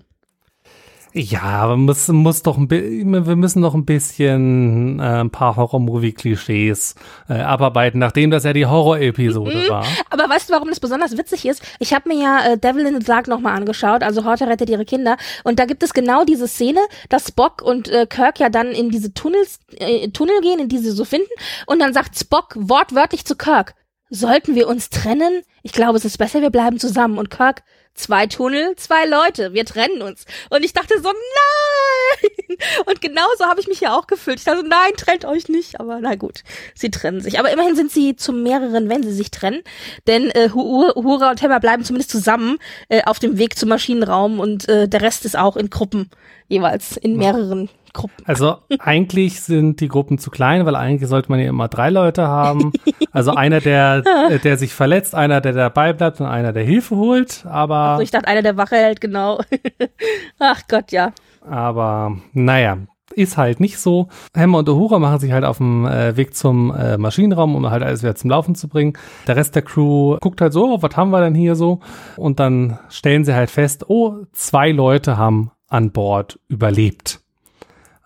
Ja, 1.17 1.43
aber 1.43 1.77
muss, 1.77 2.09
muss 2.09 2.43
doch 2.43 2.59
ein 2.59 2.69
wir 2.69 3.37
müssen 3.37 3.61
noch 3.61 3.75
ein 3.75 3.85
bisschen 3.85 4.99
äh, 4.99 5.21
ein 5.21 5.31
paar 5.31 5.55
Horror-Movie-Klischees 5.55 6.97
äh, 7.29 7.35
abarbeiten, 7.35 8.01
nachdem 8.01 8.33
das 8.33 8.43
ja 8.43 8.53
die 8.53 8.67
Horror-Episode 8.67 9.69
war. 9.69 9.87
Aber 10.11 10.29
weißt 10.29 10.49
du, 10.49 10.55
warum 10.55 10.71
das 10.71 10.81
besonders 10.81 11.17
witzig 11.17 11.47
ist? 11.47 11.63
Ich 11.79 11.95
habe 11.95 12.09
mir 12.09 12.21
ja 12.21 12.45
äh, 12.45 12.59
Devil 12.59 12.87
in 12.87 13.01
the 13.01 13.07
Dark 13.07 13.29
nochmal 13.29 13.57
angeschaut, 13.57 14.03
also 14.03 14.25
Horta 14.25 14.47
rettet 14.47 14.69
ihre 14.69 14.85
Kinder. 14.85 15.17
Und 15.45 15.61
da 15.61 15.67
gibt 15.67 15.85
es 15.85 15.95
genau 15.95 16.25
diese 16.25 16.49
Szene, 16.49 16.81
dass 17.11 17.29
Spock 17.29 17.63
und 17.63 17.89
äh, 17.89 18.07
Kirk 18.07 18.41
ja 18.41 18.49
dann 18.49 18.73
in 18.73 18.91
diese 18.91 19.15
Tunnels, 19.15 19.61
äh, 19.77 20.09
Tunnel 20.09 20.41
gehen, 20.41 20.59
in 20.59 20.69
die 20.69 20.79
sie 20.79 20.91
so 20.91 21.05
finden. 21.05 21.31
Und 21.67 21.79
dann 21.79 21.93
sagt 21.93 22.19
Spock 22.19 22.57
wortwörtlich 22.57 23.25
zu 23.25 23.37
Kirk, 23.37 23.77
sollten 24.11 24.57
wir 24.57 24.67
uns 24.67 24.91
trennen? 24.91 25.43
Ich 25.63 25.73
glaube, 25.73 25.97
es 25.97 26.05
ist 26.05 26.19
besser, 26.19 26.43
wir 26.43 26.51
bleiben 26.51 26.81
zusammen. 26.81 27.19
Und 27.19 27.31
Kirk, 27.31 27.63
zwei 27.95 28.27
Tunnel, 28.27 28.75
zwei 28.77 29.07
Leute, 29.07 29.53
wir 29.53 29.65
trennen 29.65 30.03
uns. 30.03 30.25
Und 30.51 30.65
ich 30.65 30.73
dachte 30.73 30.95
so, 31.01 31.09
nein! 31.09 32.57
Und 32.87 33.01
genauso 33.01 33.45
habe 33.47 33.61
ich 33.61 33.67
mich 33.69 33.81
ja 33.81 33.97
auch 33.97 34.07
gefühlt. 34.07 34.39
Ich 34.39 34.45
dachte 34.45 34.61
so, 34.61 34.67
nein, 34.67 34.93
trennt 34.97 35.25
euch 35.25 35.49
nicht. 35.49 35.81
Aber 35.81 35.99
na 36.01 36.15
gut, 36.15 36.43
sie 36.75 36.91
trennen 36.91 37.21
sich. 37.21 37.39
Aber 37.39 37.51
immerhin 37.51 37.77
sind 37.77 37.91
sie 37.91 38.17
zu 38.17 38.33
mehreren, 38.33 38.89
wenn 38.89 39.03
sie 39.03 39.13
sich 39.13 39.31
trennen. 39.31 39.63
Denn 40.07 40.31
äh, 40.31 40.51
Hu- 40.51 40.91
Uhura 40.95 41.31
und 41.31 41.39
Temma 41.39 41.59
bleiben 41.59 41.85
zumindest 41.85 42.11
zusammen 42.11 42.59
äh, 42.89 43.03
auf 43.05 43.19
dem 43.19 43.39
Weg 43.39 43.59
zum 43.59 43.69
Maschinenraum 43.69 44.41
und 44.41 44.69
äh, 44.69 44.89
der 44.89 45.01
Rest 45.01 45.25
ist 45.25 45.37
auch 45.37 45.57
in 45.57 45.71
Gruppen, 45.71 46.11
jeweils 46.49 46.97
in 46.97 47.17
mehreren 47.17 47.69
Gruppen. 47.95 48.25
Also 48.27 48.59
eigentlich 48.79 49.41
sind 49.41 49.81
die 49.81 49.89
Gruppen 49.89 50.19
zu 50.19 50.31
klein, 50.31 50.67
weil 50.67 50.77
eigentlich 50.77 51.09
sollte 51.09 51.31
man 51.31 51.41
ja 51.41 51.49
immer 51.49 51.69
drei 51.69 51.89
Leute 51.89 52.29
haben. 52.29 52.73
Also 53.13 53.33
einer, 53.33 53.61
der, 53.61 54.03
der 54.45 54.59
sich 54.59 54.75
verletzt, 54.75 55.15
einer, 55.15 55.41
der 55.41 55.53
dabei 55.53 55.95
bleibt 55.95 56.21
und 56.21 56.27
einer, 56.27 56.53
der 56.53 56.65
Hilfe 56.65 56.97
holt. 56.97 57.47
Aber, 57.49 57.77
Also 57.77 58.03
ich 58.03 58.11
dachte, 58.11 58.29
einer 58.29 58.43
der 58.43 58.57
Wache 58.59 58.77
hält, 58.77 59.01
genau. 59.01 59.41
Ach 60.39 60.63
Gott, 60.69 60.93
ja. 60.93 61.13
aber 61.49 62.19
naja, 62.33 62.79
ist 63.15 63.37
halt 63.37 63.61
nicht 63.61 63.79
so. 63.79 64.09
Hammer 64.37 64.59
und 64.59 64.69
Uhura 64.69 64.99
machen 64.99 65.21
sich 65.21 65.33
halt 65.33 65.45
auf 65.45 65.59
dem 65.59 65.87
äh, 65.87 66.17
Weg 66.17 66.35
zum 66.35 66.75
äh, 66.75 66.99
Maschinenraum, 66.99 67.55
um 67.55 67.71
halt 67.71 67.83
alles 67.83 68.03
wieder 68.03 68.17
zum 68.17 68.31
Laufen 68.31 68.55
zu 68.55 68.69
bringen. 68.69 68.95
Der 69.27 69.37
Rest 69.37 69.55
der 69.55 69.63
Crew 69.63 70.17
guckt 70.21 70.41
halt 70.41 70.53
so, 70.53 70.75
oh, 70.75 70.83
was 70.83 70.97
haben 70.97 71.11
wir 71.11 71.21
denn 71.21 71.35
hier 71.35 71.55
so? 71.55 71.81
Und 72.17 72.41
dann 72.41 72.79
stellen 72.89 73.25
sie 73.25 73.35
halt 73.35 73.51
fest, 73.51 73.89
oh, 73.89 74.25
zwei 74.33 74.71
Leute 74.71 75.17
haben 75.17 75.51
an 75.69 75.93
Bord 75.93 76.39
überlebt. 76.49 77.21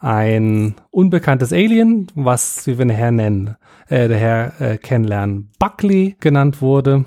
Ein 0.00 0.76
unbekanntes 0.90 1.52
Alien, 1.52 2.06
was, 2.14 2.66
wie 2.66 2.78
wir 2.78 2.84
nachher 2.84 3.10
nennen, 3.10 3.56
äh, 3.88 4.06
der 4.08 4.18
Herr 4.18 4.60
äh, 4.60 4.78
kennenlernen, 4.78 5.50
Buckley 5.58 6.16
genannt 6.20 6.62
wurde 6.62 7.04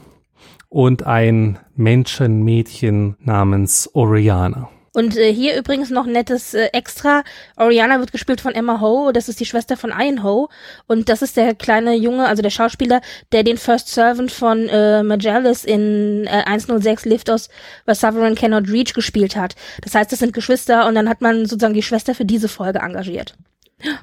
und 0.68 1.06
ein 1.06 1.60
Menschenmädchen 1.76 3.16
namens 3.20 3.90
Oriana. 3.94 4.70
Und 4.94 5.16
äh, 5.16 5.34
hier 5.34 5.58
übrigens 5.58 5.90
noch 5.90 6.06
nettes 6.06 6.54
äh, 6.54 6.66
Extra. 6.74 7.24
Oriana 7.56 8.00
wird 8.00 8.12
gespielt 8.12 8.42
von 8.42 8.54
Emma 8.54 8.82
Ho, 8.82 9.12
das 9.14 9.30
ist 9.30 9.40
die 9.40 9.46
Schwester 9.46 9.78
von 9.78 9.92
Ian 9.98 10.22
Ho. 10.24 10.50
Und 10.86 11.08
das 11.08 11.22
ist 11.22 11.38
der 11.38 11.56
kleine 11.56 11.96
Junge, 11.96 12.28
also 12.28 12.42
der 12.42 12.50
Schauspieler, 12.50 13.02
der 13.32 13.44
den 13.44 13.58
First 13.58 13.88
Servant 13.88 14.32
von 14.32 14.68
äh, 14.68 15.02
Majalis 15.04 15.64
in 15.64 16.28
äh, 16.28 16.44
106 16.46 17.06
Liftos 17.06 17.50
bei 17.86 17.94
Sovereign 17.94 18.36
Cannot 18.36 18.68
Reach 18.70 18.94
gespielt 18.94 19.38
hat. 19.38 19.56
Das 19.82 19.96
heißt, 19.96 20.12
das 20.12 20.20
sind 20.20 20.34
Geschwister 20.34 20.88
und 20.88 20.96
dann 20.96 21.08
hat 21.08 21.22
man 21.22 21.46
sozusagen 21.46 21.74
die 21.74 21.84
Schwester 21.84 22.14
für 22.14 22.26
diese 22.26 22.50
Folge 22.50 22.80
engagiert. 22.80 23.36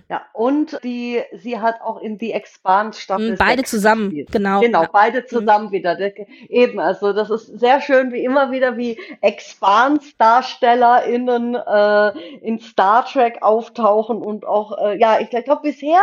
Ja, 0.09 0.23
und 0.33 0.79
die, 0.83 1.23
sie 1.33 1.61
hat 1.61 1.81
auch 1.81 2.01
in 2.01 2.19
die 2.19 2.33
Expand 2.33 2.97
Staffel. 2.97 3.33
Mhm, 3.33 3.37
beide 3.39 3.63
zusammen, 3.65 4.11
gespielt. 4.11 4.33
genau. 4.33 4.61
Genau, 4.61 4.87
beide 4.93 5.21
mhm. 5.21 5.27
zusammen 5.27 5.73
wieder. 5.73 5.99
Eben, 6.49 6.81
also 6.81 7.13
das 7.13 7.31
ist 7.31 7.47
sehr 7.59 7.81
schön, 7.81 8.13
wie 8.13 8.25
immer 8.25 8.51
wieder 8.51 8.77
wie 8.77 8.99
Expands 9.21 10.17
DarstellerInnen 10.17 11.55
äh, 11.55 12.09
in 12.41 12.59
Star 12.61 13.05
Trek 13.05 13.43
auftauchen 13.43 14.23
und 14.23 14.47
auch, 14.47 14.79
äh, 14.79 14.99
ja, 14.99 15.19
ich 15.21 15.31
glaube 15.31 15.63
bisher 15.63 16.03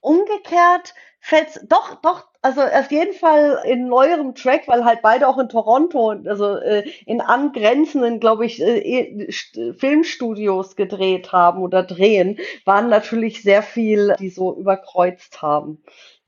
umgekehrt 0.00 0.94
fällt 1.24 1.60
doch, 1.68 1.94
doch, 2.02 2.24
also 2.42 2.60
auf 2.60 2.90
jeden 2.90 3.14
Fall 3.14 3.62
in 3.64 3.86
neuerem 3.86 4.34
Track, 4.34 4.62
weil 4.66 4.84
halt 4.84 5.02
beide 5.02 5.28
auch 5.28 5.38
in 5.38 5.48
Toronto, 5.48 6.10
also 6.26 6.56
äh, 6.56 6.82
in 7.06 7.20
angrenzenden, 7.20 8.18
glaube 8.18 8.44
ich, 8.44 8.60
äh, 8.60 8.78
eh, 8.78 9.32
Filmstudios 9.78 10.74
gedreht 10.74 11.30
haben 11.30 11.62
oder 11.62 11.84
drehen, 11.84 12.38
waren 12.64 12.88
natürlich 12.88 13.42
sehr 13.42 13.62
viel, 13.62 14.16
die 14.18 14.30
so 14.30 14.56
überkreuzt 14.58 15.40
haben, 15.40 15.78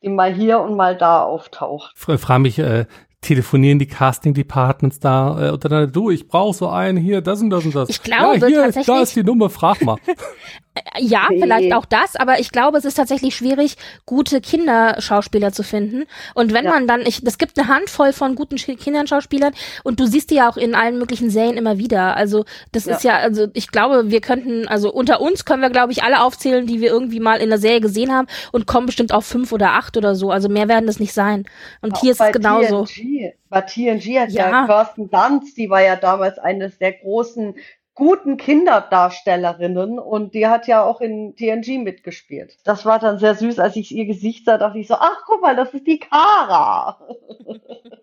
die 0.00 0.10
mal 0.10 0.32
hier 0.32 0.60
und 0.60 0.76
mal 0.76 0.96
da 0.96 1.24
auftaucht. 1.24 1.96
Ich 1.96 2.20
frage 2.20 2.40
mich, 2.40 2.60
äh, 2.60 2.86
telefonieren 3.20 3.80
die 3.80 3.88
Casting 3.88 4.32
Departments 4.32 5.00
da 5.00 5.48
äh, 5.48 5.50
untereinander, 5.50 5.90
du, 5.90 6.10
ich 6.10 6.28
brauche 6.28 6.54
so 6.54 6.68
einen 6.68 6.98
hier, 6.98 7.20
das 7.20 7.40
und 7.40 7.50
das 7.50 7.64
und 7.64 7.74
das. 7.74 7.88
Ich 7.88 8.00
glaube 8.00 8.38
ja, 8.38 8.46
hier, 8.46 8.56
tatsächlich. 8.58 8.86
Da 8.86 9.02
ist 9.02 9.16
die 9.16 9.24
Nummer, 9.24 9.50
frag 9.50 9.82
mal. 9.82 9.96
Ja, 10.98 11.28
vielleicht 11.28 11.72
auch 11.72 11.84
das, 11.84 12.16
aber 12.16 12.40
ich 12.40 12.50
glaube, 12.50 12.78
es 12.78 12.84
ist 12.84 12.94
tatsächlich 12.94 13.36
schwierig, 13.36 13.76
gute 14.06 14.40
Kinderschauspieler 14.40 15.52
zu 15.52 15.62
finden. 15.62 16.04
Und 16.34 16.52
wenn 16.52 16.64
ja. 16.64 16.72
man 16.72 16.88
dann, 16.88 17.02
ich, 17.02 17.22
es 17.24 17.38
gibt 17.38 17.56
eine 17.56 17.68
Handvoll 17.68 18.12
von 18.12 18.34
guten 18.34 18.56
Kinderschauspielern 18.56 19.54
und 19.84 20.00
du 20.00 20.06
siehst 20.06 20.30
die 20.30 20.36
ja 20.36 20.48
auch 20.48 20.56
in 20.56 20.74
allen 20.74 20.98
möglichen 20.98 21.30
Serien 21.30 21.56
immer 21.56 21.78
wieder. 21.78 22.16
Also 22.16 22.44
das 22.72 22.86
ja. 22.86 22.96
ist 22.96 23.04
ja, 23.04 23.16
also 23.18 23.46
ich 23.54 23.68
glaube, 23.70 24.10
wir 24.10 24.20
könnten, 24.20 24.66
also 24.66 24.92
unter 24.92 25.20
uns 25.20 25.44
können 25.44 25.62
wir, 25.62 25.70
glaube 25.70 25.92
ich, 25.92 26.02
alle 26.02 26.20
aufzählen, 26.20 26.66
die 26.66 26.80
wir 26.80 26.88
irgendwie 26.88 27.20
mal 27.20 27.40
in 27.40 27.50
der 27.50 27.58
Serie 27.58 27.80
gesehen 27.80 28.12
haben 28.12 28.26
und 28.50 28.66
kommen 28.66 28.86
bestimmt 28.86 29.12
auf 29.12 29.24
fünf 29.24 29.52
oder 29.52 29.74
acht 29.74 29.96
oder 29.96 30.16
so. 30.16 30.32
Also 30.32 30.48
mehr 30.48 30.68
werden 30.68 30.88
das 30.88 30.98
nicht 30.98 31.12
sein. 31.12 31.44
Und 31.82 31.94
auch 31.94 32.00
hier 32.00 32.12
ist 32.12 32.20
es 32.20 32.32
genauso. 32.32 32.84
TNG, 32.84 33.34
bei 33.48 33.60
TNG 33.60 34.18
hat 34.18 34.30
ja, 34.30 34.50
ja 34.50 34.66
Kirsten 34.66 35.08
Dunst, 35.08 35.56
die 35.56 35.70
war 35.70 35.82
ja 35.82 35.94
damals 35.94 36.38
eines 36.38 36.78
der 36.78 36.94
großen 36.94 37.54
guten 37.94 38.36
Kinderdarstellerinnen 38.36 39.98
und 39.98 40.34
die 40.34 40.48
hat 40.48 40.66
ja 40.66 40.82
auch 40.82 41.00
in 41.00 41.36
TNG 41.36 41.78
mitgespielt. 41.78 42.56
Das 42.64 42.84
war 42.84 42.98
dann 42.98 43.18
sehr 43.18 43.34
süß, 43.34 43.58
als 43.58 43.76
ich 43.76 43.94
ihr 43.94 44.06
Gesicht 44.06 44.46
sah, 44.46 44.58
dachte 44.58 44.78
ich 44.78 44.88
so, 44.88 44.94
ach 44.94 45.22
guck 45.26 45.42
mal, 45.42 45.54
das 45.54 45.72
ist 45.74 45.86
die 45.86 46.00
Kara. 46.00 46.98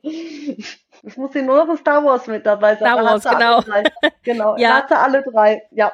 Es 1.04 1.18
muss 1.18 1.34
sie 1.34 1.42
nur 1.42 1.58
noch 1.58 1.70
in 1.70 1.78
Star 1.78 2.04
Wars 2.06 2.28
mit 2.28 2.46
dabei 2.46 2.76
sein. 2.76 2.92
Star 2.92 3.04
Wars, 3.04 3.24
genau. 3.24 3.62
Genau, 4.22 4.56
ja. 4.60 4.76
hatte 4.76 4.98
alle 5.00 5.24
drei, 5.24 5.64
ja. 5.72 5.92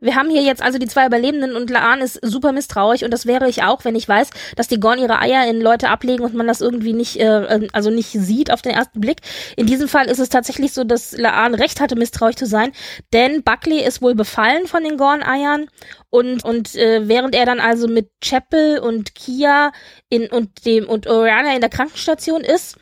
Wir 0.00 0.14
haben 0.14 0.30
hier 0.30 0.42
jetzt 0.42 0.62
also 0.62 0.78
die 0.78 0.86
zwei 0.86 1.06
Überlebenden 1.06 1.56
und 1.56 1.70
Laan 1.70 2.00
ist 2.00 2.20
super 2.22 2.52
misstrauisch 2.52 3.02
und 3.02 3.10
das 3.10 3.26
wäre 3.26 3.48
ich 3.48 3.64
auch, 3.64 3.84
wenn 3.84 3.96
ich 3.96 4.08
weiß, 4.08 4.30
dass 4.54 4.68
die 4.68 4.78
Gorn 4.78 5.00
ihre 5.00 5.18
Eier 5.18 5.48
in 5.48 5.60
Leute 5.60 5.88
ablegen 5.88 6.22
und 6.22 6.34
man 6.34 6.46
das 6.46 6.60
irgendwie 6.60 6.92
nicht, 6.92 7.18
äh, 7.18 7.44
ähm, 7.46 7.68
also 7.72 7.90
nicht 7.90 8.10
sieht 8.10 8.52
auf 8.52 8.62
den 8.62 8.72
ersten 8.72 9.00
Blick. 9.00 9.18
In 9.56 9.66
diesem 9.66 9.88
Fall 9.88 10.06
ist 10.06 10.20
es 10.20 10.28
tatsächlich 10.28 10.72
so, 10.72 10.84
dass 10.84 11.16
Laan 11.16 11.54
recht 11.54 11.80
hatte, 11.80 11.96
misstrauisch 11.96 12.36
zu 12.36 12.46
sein, 12.46 12.72
denn 13.12 13.42
Buckley 13.42 13.84
ist 13.84 14.00
wohl 14.00 14.14
befallen 14.14 14.68
von 14.68 14.84
den 14.84 14.98
Gorn-Eiern 14.98 15.68
und 16.10 16.44
und 16.44 16.76
äh, 16.76 17.08
während 17.08 17.34
er 17.34 17.46
dann 17.46 17.58
also 17.58 17.88
mit 17.88 18.10
Chapel 18.22 18.78
und 18.78 19.16
Kia 19.16 19.72
in 20.10 20.28
und 20.28 20.64
dem 20.64 20.88
und 20.88 21.08
Oriana 21.08 21.54
in 21.54 21.60
der 21.60 21.70
Krankenstation 21.70 22.42
ist, 22.42 22.76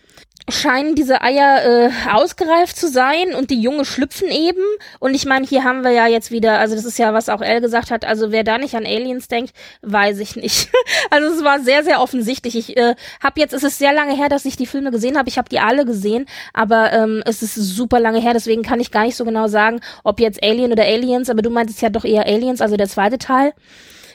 scheinen 0.49 0.95
diese 0.95 1.23
Eier 1.23 1.65
äh, 1.65 1.91
ausgereift 2.11 2.77
zu 2.77 2.89
sein 2.89 3.35
und 3.35 3.51
die 3.51 3.61
Junge 3.61 3.85
schlüpfen 3.85 4.29
eben. 4.29 4.63
Und 5.01 5.15
ich 5.15 5.27
meine, 5.27 5.47
hier 5.47 5.65
haben 5.65 5.83
wir 5.83 5.91
ja 5.91 6.07
jetzt 6.07 6.31
wieder, 6.31 6.59
also 6.59 6.77
das 6.77 6.85
ist 6.85 6.99
ja, 6.99 7.13
was 7.13 7.29
auch 7.29 7.43
Elle 7.43 7.61
gesagt 7.61 7.91
hat, 7.91 8.05
also 8.05 8.31
wer 8.31 8.45
da 8.45 8.59
nicht 8.59 8.75
an 8.77 8.87
Aliens 8.87 9.27
denkt, 9.29 9.53
weiß 9.83 10.21
ich 10.21 10.37
nicht. 10.37 10.71
also 11.11 11.29
es 11.35 11.43
war 11.43 11.61
sehr, 11.61 11.83
sehr 11.83 12.01
offensichtlich. 12.01 12.57
Ich 12.57 12.77
äh, 12.77 12.95
habe 13.23 13.41
jetzt, 13.41 13.55
es 13.55 13.65
ist 13.65 13.79
sehr 13.79 13.93
lange 13.93 14.17
her, 14.17 14.29
dass 14.29 14.45
ich 14.45 14.57
die 14.57 14.67
Filme 14.67 14.93
gesehen 14.93 15.19
habe. 15.19 15.29
Ich 15.29 15.39
habe 15.39 15.49
die 15.49 15.59
alle 15.59 15.85
gesehen, 15.85 16.27
aber 16.53 16.93
ähm, 16.93 17.23
es 17.27 17.43
ist 17.43 17.55
super 17.55 17.99
lange 17.99 18.21
her, 18.21 18.33
deswegen 18.33 18.63
kann 18.63 18.81
ich 18.81 18.93
gar 18.93 19.05
nicht 19.05 19.17
so 19.17 19.25
genau 19.25 19.49
sagen, 19.49 19.81
ob 20.05 20.21
jetzt 20.21 20.43
Alien 20.45 20.71
oder 20.71 20.85
Aliens, 20.85 21.29
aber 21.29 21.43
du 21.43 21.51
meintest 21.51 21.83
ja 21.83 21.89
doch 21.89 22.05
eher 22.05 22.27
Aliens, 22.27 22.61
also 22.61 22.77
der 22.77 22.89
zweite 22.89 23.19
Teil. 23.19 23.53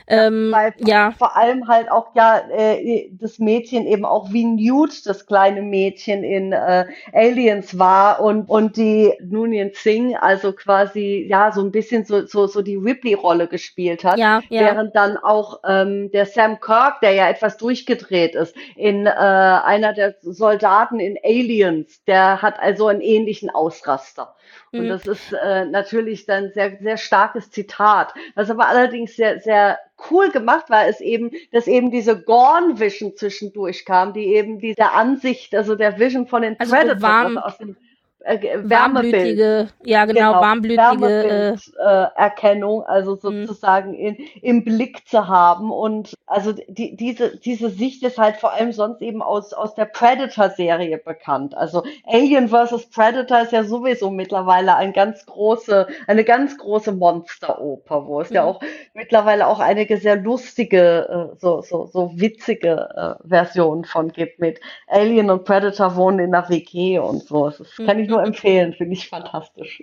Ähm, 0.07 0.51
Weil 0.51 0.73
ja. 0.79 1.11
vor 1.17 1.37
allem 1.37 1.67
halt 1.67 1.91
auch 1.91 2.15
ja 2.15 2.41
äh, 2.49 3.09
das 3.11 3.39
Mädchen 3.39 3.85
eben 3.85 4.05
auch 4.05 4.31
wie 4.31 4.45
Newt, 4.45 5.05
das 5.05 5.25
kleine 5.25 5.61
Mädchen 5.61 6.23
in 6.23 6.51
äh, 6.51 6.85
Aliens 7.13 7.77
war 7.77 8.21
und 8.21 8.49
und 8.49 8.77
die 8.77 9.13
Nunien 9.21 9.71
Singh 9.73 10.17
also 10.19 10.53
quasi 10.53 11.25
ja 11.29 11.51
so 11.51 11.61
ein 11.61 11.71
bisschen 11.71 12.05
so 12.05 12.25
so 12.25 12.47
so 12.47 12.61
die 12.61 12.75
Ripley-Rolle 12.75 13.47
gespielt 13.47 14.03
hat, 14.03 14.17
ja, 14.17 14.41
ja. 14.49 14.61
während 14.61 14.95
dann 14.95 15.17
auch 15.17 15.59
ähm, 15.67 16.11
der 16.11 16.25
Sam 16.25 16.59
Kirk, 16.59 17.01
der 17.01 17.13
ja 17.13 17.29
etwas 17.29 17.57
durchgedreht 17.57 18.35
ist, 18.35 18.55
in 18.75 19.05
äh, 19.05 19.09
einer 19.09 19.93
der 19.93 20.15
Soldaten 20.21 20.99
in 20.99 21.17
Aliens, 21.23 22.03
der 22.05 22.41
hat 22.41 22.59
also 22.59 22.87
einen 22.87 23.01
ähnlichen 23.01 23.49
Ausraster. 23.49 24.35
Und 24.73 24.85
mhm. 24.85 24.87
das 24.87 25.05
ist 25.05 25.33
äh, 25.33 25.65
natürlich 25.65 26.25
dann 26.25 26.51
sehr, 26.53 26.77
sehr 26.81 26.97
starkes 26.97 27.51
Zitat. 27.51 28.13
Was 28.35 28.49
aber 28.49 28.67
allerdings 28.67 29.15
sehr, 29.15 29.39
sehr 29.39 29.79
cool 30.09 30.31
gemacht 30.31 30.69
war, 30.69 30.87
ist 30.87 31.01
eben, 31.01 31.31
dass 31.51 31.67
eben 31.67 31.91
diese 31.91 32.21
Gorn-Vision 32.21 33.15
zwischendurch 33.17 33.83
kam, 33.83 34.13
die 34.13 34.27
eben 34.27 34.59
diese 34.59 34.91
Ansicht, 34.91 35.53
also 35.53 35.75
der 35.75 35.99
Vision 35.99 36.27
von 36.27 36.41
den 36.41 36.57
also 36.59 36.73
Predators 36.73 37.01
warm, 37.01 37.37
aus 37.37 37.57
dem 37.57 37.75
äh, 38.23 38.59
Wärmebild. 38.63 39.73
Ja, 39.83 40.05
genau, 40.05 40.31
genau 40.31 40.41
warmblütige 40.41 41.55
äh, 41.79 42.05
Erkennung, 42.15 42.83
also 42.83 43.13
mhm. 43.13 43.45
sozusagen 43.45 43.93
in, 43.93 44.15
im 44.41 44.63
Blick 44.63 45.07
zu 45.07 45.27
haben. 45.27 45.71
Und 45.71 46.13
also 46.27 46.53
die, 46.67 46.95
diese, 46.95 47.37
diese 47.37 47.69
Sicht 47.69 48.03
ist 48.03 48.17
halt 48.17 48.37
vor 48.37 48.53
allem 48.53 48.71
sonst 48.71 49.01
eben 49.01 49.21
aus, 49.21 49.53
aus 49.53 49.75
der 49.75 49.85
Predator-Serie 49.85 50.97
bekannt. 50.97 51.55
Also 51.55 51.83
Alien 52.05 52.49
vs. 52.49 52.89
Predator 52.89 53.41
ist 53.41 53.51
ja 53.51 53.63
sowieso 53.63 54.09
mittlerweile 54.09 54.75
ein 54.75 54.93
ganz 54.93 55.25
große, 55.25 55.87
eine 56.07 56.23
ganz 56.23 56.57
große 56.57 56.91
Monsteroper, 56.91 58.05
wo 58.05 58.21
es 58.21 58.29
mhm. 58.29 58.35
ja 58.35 58.43
auch 58.43 58.59
mittlerweile 58.93 59.47
auch 59.47 59.59
einige 59.59 59.97
sehr 59.97 60.17
lustige, 60.17 61.31
äh, 61.33 61.37
so, 61.39 61.61
so, 61.61 61.87
so 61.87 62.11
witzige 62.15 63.17
äh, 63.23 63.27
Versionen 63.27 63.85
von 63.85 64.11
gibt 64.11 64.39
mit 64.39 64.59
Alien 64.87 65.29
und 65.31 65.45
Predator 65.45 65.95
wohnen 65.95 66.19
in 66.19 66.31
der 66.31 66.47
WG 66.49 66.99
und 66.99 67.23
so. 67.23 67.49
Das 67.49 67.75
kann 67.77 67.99
ich 67.99 68.10
nur 68.11 68.23
empfehlen, 68.23 68.73
finde 68.73 68.93
ich 68.93 69.09
fantastisch. 69.09 69.81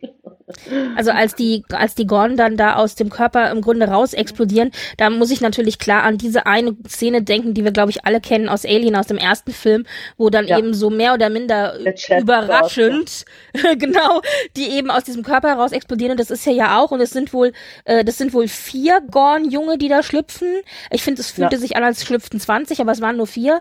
Also 0.97 1.11
als 1.11 1.35
die, 1.35 1.65
als 1.71 1.95
die 1.95 2.07
Gorn 2.07 2.37
dann 2.37 2.57
da 2.57 2.77
aus 2.77 2.95
dem 2.95 3.11
Körper 3.11 3.51
im 3.51 3.61
Grunde 3.61 3.89
raus 3.89 4.13
explodieren, 4.13 4.71
da 4.97 5.11
muss 5.11 5.31
ich 5.31 5.41
natürlich 5.41 5.79
klar 5.79 6.05
an 6.05 6.19
diese 6.19 6.47
eine 6.47 6.77
Szene 6.87 7.23
denken, 7.23 7.55
die 7.55 7.65
wir, 7.65 7.73
glaube 7.73 7.91
ich, 7.91 8.05
alle 8.05 8.21
kennen 8.21 8.49
aus 8.49 8.65
Alien, 8.65 8.97
aus 8.97 9.07
dem 9.07 9.19
ersten 9.19 9.53
Film, 9.53 9.85
wo 10.17 10.31
dann 10.31 10.47
ja. 10.47 10.59
eben 10.59 10.73
so 10.75 10.91
mehr 10.91 11.15
oder 11.15 11.29
minder 11.29 11.75
überraschend, 12.19 13.25
ja. 13.55 13.75
genau, 13.79 14.23
die 14.57 14.69
eben 14.71 14.91
aus 14.91 15.05
diesem 15.05 15.23
Körper 15.23 15.49
heraus 15.49 15.73
explodieren. 15.73 16.13
Und 16.13 16.21
das 16.21 16.31
ist 16.31 16.47
ja 16.47 16.53
ja 16.53 16.79
auch, 16.79 16.91
und 16.91 17.01
es 17.01 17.11
sind 17.11 17.33
wohl, 17.33 17.53
äh, 17.85 18.05
das 18.05 18.19
sind 18.19 18.35
wohl 18.35 18.49
vier 18.49 19.01
Gorn-Junge, 19.11 19.79
die 19.79 19.89
da 19.89 20.03
schlüpfen. 20.03 20.49
Ich 20.91 21.03
finde, 21.03 21.21
es 21.21 21.31
fühlte 21.31 21.57
ja. 21.57 21.61
sich 21.61 21.77
an, 21.77 21.85
als 21.85 22.05
schlüpften 22.05 22.41
20, 22.41 22.81
aber 22.81 22.93
es 22.93 23.01
waren 23.01 23.17
nur 23.17 23.27
vier. 23.27 23.61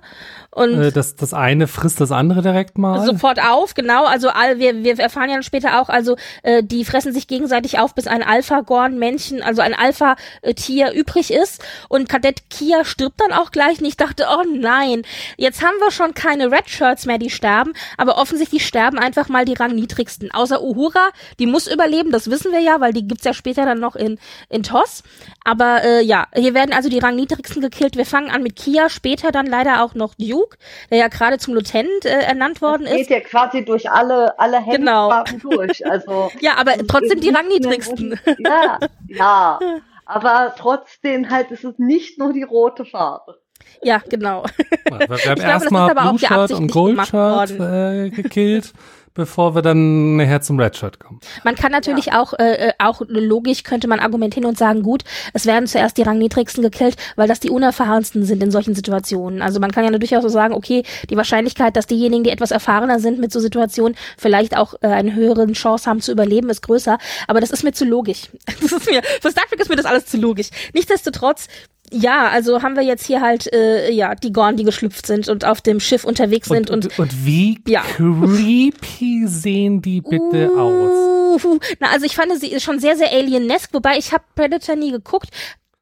Und 0.52 0.74
äh, 0.82 0.92
das, 0.92 1.16
das 1.16 1.34
eine 1.34 1.68
frisst 1.68 2.02
das 2.02 2.12
andere 2.12 2.42
direkt 2.42 2.78
mal. 2.78 3.06
Sofort 3.06 3.40
auf, 3.42 3.74
genau. 3.74 4.06
Also 4.06 4.30
all, 4.30 4.57
wir, 4.60 4.84
wir 4.84 5.00
erfahren 5.00 5.30
ja 5.30 5.42
später 5.42 5.82
auch, 5.82 5.90
also 5.90 6.16
äh, 6.44 6.64
die 6.64 6.86
fressen 6.86 7.14
sich 7.14 7.28
gegenseitig 7.28 7.80
auf, 7.80 7.96
bis 7.96 8.08
ein 8.08 8.24
Alpha-Gorn-Männchen, 8.24 9.42
also 9.42 9.62
ein 9.62 9.74
Alpha-Tier 9.74 10.92
übrig 10.92 11.32
ist. 11.32 11.64
Und 11.90 12.10
Kadett 12.10 12.50
Kia 12.50 12.86
stirbt 12.86 13.20
dann 13.20 13.34
auch 13.34 13.52
gleich. 13.52 13.80
Und 13.80 13.86
ich 13.86 13.98
dachte, 13.98 14.28
oh 14.32 14.44
nein, 14.50 15.04
jetzt 15.38 15.64
haben 15.64 15.78
wir 15.80 15.92
schon 15.92 16.14
keine 16.14 16.52
Red 16.52 16.70
Shirts 16.70 17.06
mehr, 17.06 17.18
die 17.18 17.30
sterben, 17.30 17.74
aber 17.98 18.18
offensichtlich 18.18 18.66
sterben 18.66 19.00
einfach 19.00 19.30
mal 19.30 19.46
die 19.46 19.54
rangniedrigsten. 19.54 20.32
Außer 20.32 20.62
Uhura, 20.62 21.10
die 21.40 21.46
muss 21.46 21.68
überleben, 21.68 22.12
das 22.12 22.30
wissen 22.30 22.52
wir 22.52 22.60
ja, 22.60 22.80
weil 22.80 22.94
die 22.94 23.08
gibt's 23.08 23.26
ja 23.26 23.34
später 23.34 23.66
dann 23.66 23.80
noch 23.80 23.96
in, 23.96 24.20
in 24.50 24.64
TOS. 24.64 25.04
Aber 25.44 25.84
äh, 25.84 26.04
ja, 26.04 26.28
hier 26.34 26.54
werden 26.54 26.74
also 26.74 26.90
die 26.90 27.00
rangniedrigsten 27.00 27.62
gekillt. 27.62 27.96
Wir 27.96 28.06
fangen 28.06 28.30
an 28.30 28.44
mit 28.44 28.56
Kia, 28.56 28.90
später 28.90 29.32
dann 29.32 29.46
leider 29.46 29.84
auch 29.84 29.94
noch 29.94 30.16
Duke, 30.16 30.58
der 30.90 30.98
ja 30.98 31.08
gerade 31.08 31.38
zum 31.38 31.54
Lieutenant 31.54 32.06
äh, 32.06 32.22
ernannt 32.22 32.62
worden 32.62 32.84
das 32.84 32.94
geht 32.94 33.02
ist. 33.02 33.10
ja 33.10 33.20
quasi 33.20 33.66
durch 33.66 33.90
alle, 33.90 34.38
alle 34.40 34.47
Genau. 34.52 35.12
Heldenfarben 35.12 35.40
durch. 35.40 35.86
Also, 35.86 36.32
Ja, 36.40 36.56
aber 36.58 36.74
trotzdem 36.88 37.20
die 37.20 37.30
rangniedrigsten. 37.30 38.20
Ja, 38.40 38.80
ja. 39.08 39.60
Aber 40.10 40.56
trotzdem 40.58 41.30
halt 41.30 41.52
ist 41.52 41.66
es 41.66 41.78
nicht 41.80 42.18
nur 42.18 42.32
die 42.32 42.44
rote 42.44 42.86
Farbe. 42.86 43.42
Ja, 43.84 44.02
genau. 44.08 44.46
Wir 44.86 45.00
haben 45.00 45.14
Ich 45.14 45.22
glaube, 45.22 45.42
das 45.42 45.44
erstmal 45.44 45.90
ist 45.90 45.98
aber 45.98 46.10
auch 46.10 46.18
Blue 46.18 46.20
Shirt 46.20 46.52
und 46.52 46.72
Gold 46.72 47.06
Shirt 47.08 47.60
äh, 47.60 48.10
gekillt, 48.10 48.74
bevor 49.18 49.56
wir 49.56 49.62
dann 49.62 50.16
nachher 50.16 50.42
zum 50.42 50.60
Red 50.60 50.78
Shirt 50.78 51.00
kommen. 51.00 51.20
Man 51.44 51.56
kann 51.56 51.72
natürlich 51.72 52.14
auch, 52.14 52.34
äh, 52.34 52.70
äh, 52.70 52.74
auch 52.78 53.02
logisch 53.08 53.64
könnte 53.64 53.88
man 53.88 54.00
argumentieren 54.00 54.48
und 54.48 54.58
sagen, 54.58 54.84
gut, 54.84 55.04
es 55.34 55.46
werden 55.46 55.68
zuerst 55.68 55.98
die 55.98 56.04
rangniedrigsten 56.04 56.64
gekillt, 56.64 56.96
weil 57.16 57.28
das 57.28 57.40
die 57.40 57.50
unerfahrensten 57.50 58.24
sind 58.24 58.42
in 58.44 58.52
solchen 58.52 58.76
Situationen. 58.76 59.42
Also 59.42 59.60
man 59.60 59.72
kann 59.72 59.84
ja 59.84 59.90
durchaus 59.90 60.22
so 60.22 60.30
sagen, 60.30 60.54
okay, 60.54 60.84
die 61.10 61.18
Wahrscheinlichkeit, 61.18 61.76
dass 61.76 61.88
diejenigen, 61.88 62.24
die 62.24 62.30
etwas 62.30 62.52
erfahrener 62.52 63.00
sind 63.00 63.20
mit 63.20 63.32
so 63.32 63.40
Situationen, 63.40 63.98
vielleicht 64.18 64.56
auch 64.56 64.76
äh, 64.82 64.88
eine 64.88 65.16
höhere 65.16 65.52
Chance 65.54 65.90
haben 65.90 66.02
zu 66.02 66.12
überleben, 66.12 66.50
ist 66.50 66.62
größer. 66.62 67.00
Aber 67.28 67.42
das 67.42 67.50
ist 67.52 67.64
mir 67.64 67.74
zu 67.74 67.86
logisch. 67.86 68.30
Das 68.68 68.72
ist 68.72 68.90
mir, 68.90 69.02
für 69.22 69.32
Star 69.32 69.46
Trek 69.48 69.62
ist 69.62 69.70
mir 69.70 69.76
das 69.76 69.86
alles 69.86 70.08
zu 70.08 70.18
logisch. 70.18 70.50
Nichtsdestotrotz, 70.74 71.48
ja, 71.92 72.28
also 72.30 72.62
haben 72.62 72.76
wir 72.76 72.84
jetzt 72.84 73.06
hier 73.06 73.22
halt, 73.22 73.52
äh, 73.54 73.92
ja, 73.92 74.16
die 74.16 74.32
Gorn, 74.34 74.58
die 74.58 74.64
geschlüpft 74.64 75.06
sind 75.08 75.28
und 75.30 75.46
auf 75.46 75.62
dem 75.62 75.80
Schiff 75.80 76.04
unterwegs 76.04 76.48
sind 76.50 76.70
und, 76.70 76.86
und, 76.88 77.00
und 77.00 77.26
wie 77.26 77.60
Ja. 77.68 77.82
creepy 77.82 79.26
sehen 79.28 79.82
die 79.82 80.02
bitte 80.02 80.52
aus? 80.56 81.44
Uh, 81.44 81.60
Na, 81.80 81.88
also 81.92 82.06
ich 82.06 82.16
fand 82.16 82.32
sie 82.40 82.60
schon 82.60 82.80
sehr, 82.80 82.96
sehr 82.98 83.12
alienesk, 83.12 83.74
wobei 83.74 83.98
ich 83.98 84.12
habe 84.12 84.24
Predator 84.36 84.76
nie 84.76 84.92
geguckt. 84.92 85.30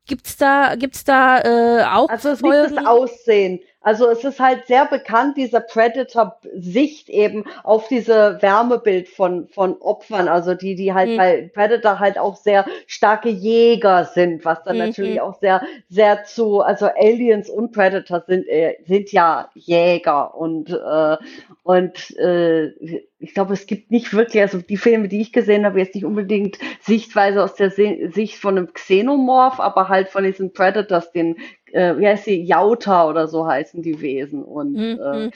Gibt's 0.07 0.37
da, 0.37 0.75
gibt's 0.75 1.03
da 1.03 1.39
äh, 1.39 1.83
auch 1.85 2.09
Also 2.09 2.29
es 2.29 2.35
ist 2.35 2.43
nicht 2.43 2.53
Folgen? 2.53 2.75
das 2.75 2.85
Aussehen. 2.85 3.59
Also 3.85 4.09
es 4.09 4.23
ist 4.23 4.39
halt 4.39 4.65
sehr 4.65 4.85
bekannt, 4.87 5.37
dieser 5.37 5.59
Predator-Sicht 5.61 7.07
eben 7.07 7.45
auf 7.63 7.87
diese 7.87 8.41
Wärmebild 8.41 9.07
von, 9.07 9.47
von 9.49 9.77
Opfern, 9.79 10.27
also 10.27 10.55
die, 10.55 10.73
die 10.75 10.91
halt 10.91 11.11
Mhm. 11.11 11.17
bei 11.17 11.51
Predator 11.53 11.99
halt 11.99 12.17
auch 12.17 12.35
sehr 12.35 12.65
starke 12.87 13.29
Jäger 13.29 14.05
sind, 14.05 14.43
was 14.43 14.63
dann 14.63 14.77
Mhm. 14.77 14.85
natürlich 14.85 15.21
auch 15.21 15.39
sehr, 15.39 15.61
sehr 15.87 16.23
zu, 16.23 16.61
also 16.61 16.87
Aliens 16.87 17.47
und 17.47 17.73
Predator 17.73 18.23
sind, 18.27 18.47
äh, 18.47 18.75
sind 18.87 19.11
ja 19.11 19.49
Jäger 19.53 20.35
und, 20.35 20.71
äh, 20.71 21.17
und 21.63 22.17
äh, 22.17 22.71
ich 23.19 23.33
glaube, 23.33 23.53
es 23.53 23.65
gibt 23.67 23.91
nicht 23.91 24.13
wirklich, 24.13 24.41
also 24.41 24.59
die 24.59 24.77
Filme, 24.77 25.07
die 25.07 25.21
ich 25.21 25.31
gesehen 25.31 25.65
habe, 25.65 25.79
jetzt 25.79 25.95
nicht 25.95 26.05
unbedingt 26.05 26.57
Sichtweise 26.81 27.43
aus 27.43 27.55
der 27.55 27.71
Se 27.71 28.09
Sicht 28.11 28.37
von 28.37 28.57
einem 28.57 28.73
Xenomorph, 28.73 29.59
aber 29.59 29.89
halt 29.89 30.09
von 30.09 30.23
diesen 30.23 30.53
Predators, 30.53 31.11
den, 31.11 31.37
äh, 31.75 31.97
wie 31.97 32.07
heißt 32.07 32.25
die, 32.27 32.43
Jauta 32.43 33.07
oder 33.09 33.27
so 33.27 33.45
heißen 33.47 33.81
die 33.81 34.01
Wesen. 34.01 34.43
Und, 34.43 34.73
Mhm. 34.73 34.99
äh, 35.01 35.31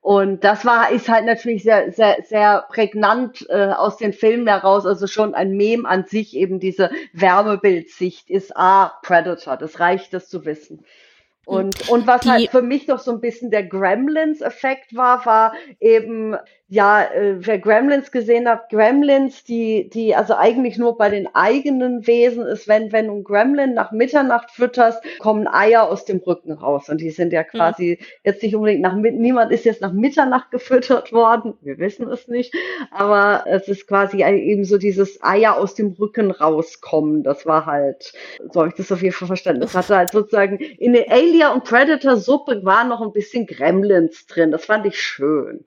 und 0.00 0.42
das 0.44 0.64
war, 0.64 0.90
ist 0.90 1.08
halt 1.08 1.26
natürlich 1.26 1.62
sehr, 1.62 1.92
sehr, 1.92 2.18
sehr 2.24 2.66
prägnant 2.68 3.46
äh, 3.50 3.68
aus 3.68 3.96
den 3.98 4.12
Filmen 4.12 4.48
heraus. 4.48 4.86
Also 4.86 5.06
schon 5.06 5.34
ein 5.34 5.52
Mem 5.52 5.86
an 5.86 6.06
sich, 6.06 6.36
eben 6.36 6.58
diese 6.58 6.90
Wärmebildsicht 7.12 8.30
ist 8.30 8.56
ah, 8.56 8.92
Predator. 9.02 9.56
Das 9.56 9.78
reicht, 9.80 10.12
das 10.14 10.28
zu 10.28 10.44
wissen. 10.44 10.84
Und, 11.44 11.88
und 11.88 12.06
was 12.06 12.20
Die- 12.20 12.30
halt 12.30 12.50
für 12.50 12.62
mich 12.62 12.86
noch 12.86 13.00
so 13.00 13.10
ein 13.10 13.20
bisschen 13.20 13.50
der 13.50 13.64
Gremlins-Effekt 13.64 14.94
war, 14.94 15.26
war 15.26 15.54
eben, 15.80 16.36
ja, 16.68 17.02
äh, 17.02 17.34
wer 17.44 17.58
Gremlins 17.58 18.12
gesehen 18.12 18.48
hat, 18.48 18.70
Gremlins, 18.70 19.42
die, 19.42 19.90
die 19.90 20.14
also 20.14 20.36
eigentlich 20.36 20.78
nur 20.78 20.96
bei 20.96 21.10
den 21.10 21.28
eigenen 21.34 22.06
Wesen 22.06 22.46
ist, 22.46 22.68
wenn, 22.68 22.92
wenn 22.92 23.08
du 23.08 23.14
ein 23.14 23.24
Gremlin 23.24 23.74
nach 23.74 23.90
Mitternacht 23.90 24.52
fütterst, 24.52 25.02
kommen 25.18 25.48
Eier 25.48 25.90
aus 25.90 26.04
dem 26.04 26.18
Rücken 26.18 26.52
raus. 26.52 26.88
Und 26.88 27.00
die 27.00 27.10
sind 27.10 27.32
ja 27.32 27.42
quasi 27.42 27.98
jetzt 28.22 28.42
nicht 28.42 28.54
unbedingt 28.54 28.80
nach, 28.80 28.94
niemand 28.94 29.50
ist 29.50 29.64
jetzt 29.64 29.82
nach 29.82 29.92
Mitternacht 29.92 30.52
gefüttert 30.52 31.12
worden. 31.12 31.54
Wir 31.60 31.78
wissen 31.78 32.08
es 32.08 32.28
nicht. 32.28 32.54
Aber 32.92 33.44
es 33.46 33.66
ist 33.66 33.88
quasi 33.88 34.22
eben 34.22 34.64
so 34.64 34.78
dieses 34.78 35.22
Eier 35.22 35.58
aus 35.58 35.74
dem 35.74 35.88
Rücken 35.98 36.30
rauskommen. 36.30 37.24
Das 37.24 37.44
war 37.46 37.66
halt, 37.66 38.12
so 38.52 38.60
habe 38.60 38.68
ich 38.68 38.74
das 38.76 38.92
auf 38.92 39.02
jeden 39.02 39.12
Fall 39.12 39.26
verstanden. 39.26 39.60
Das 39.60 39.74
hatte 39.74 39.96
halt 39.96 40.10
sozusagen 40.10 40.56
in 40.58 40.92
der 40.92 41.10
Alien 41.10 41.31
und 41.52 41.64
Predator 41.64 42.16
Suppe 42.16 42.60
war 42.64 42.84
noch 42.84 43.00
ein 43.00 43.12
bisschen 43.12 43.46
Gremlins 43.46 44.26
drin. 44.26 44.50
Das 44.50 44.64
fand 44.66 44.86
ich 44.86 45.00
schön. 45.00 45.64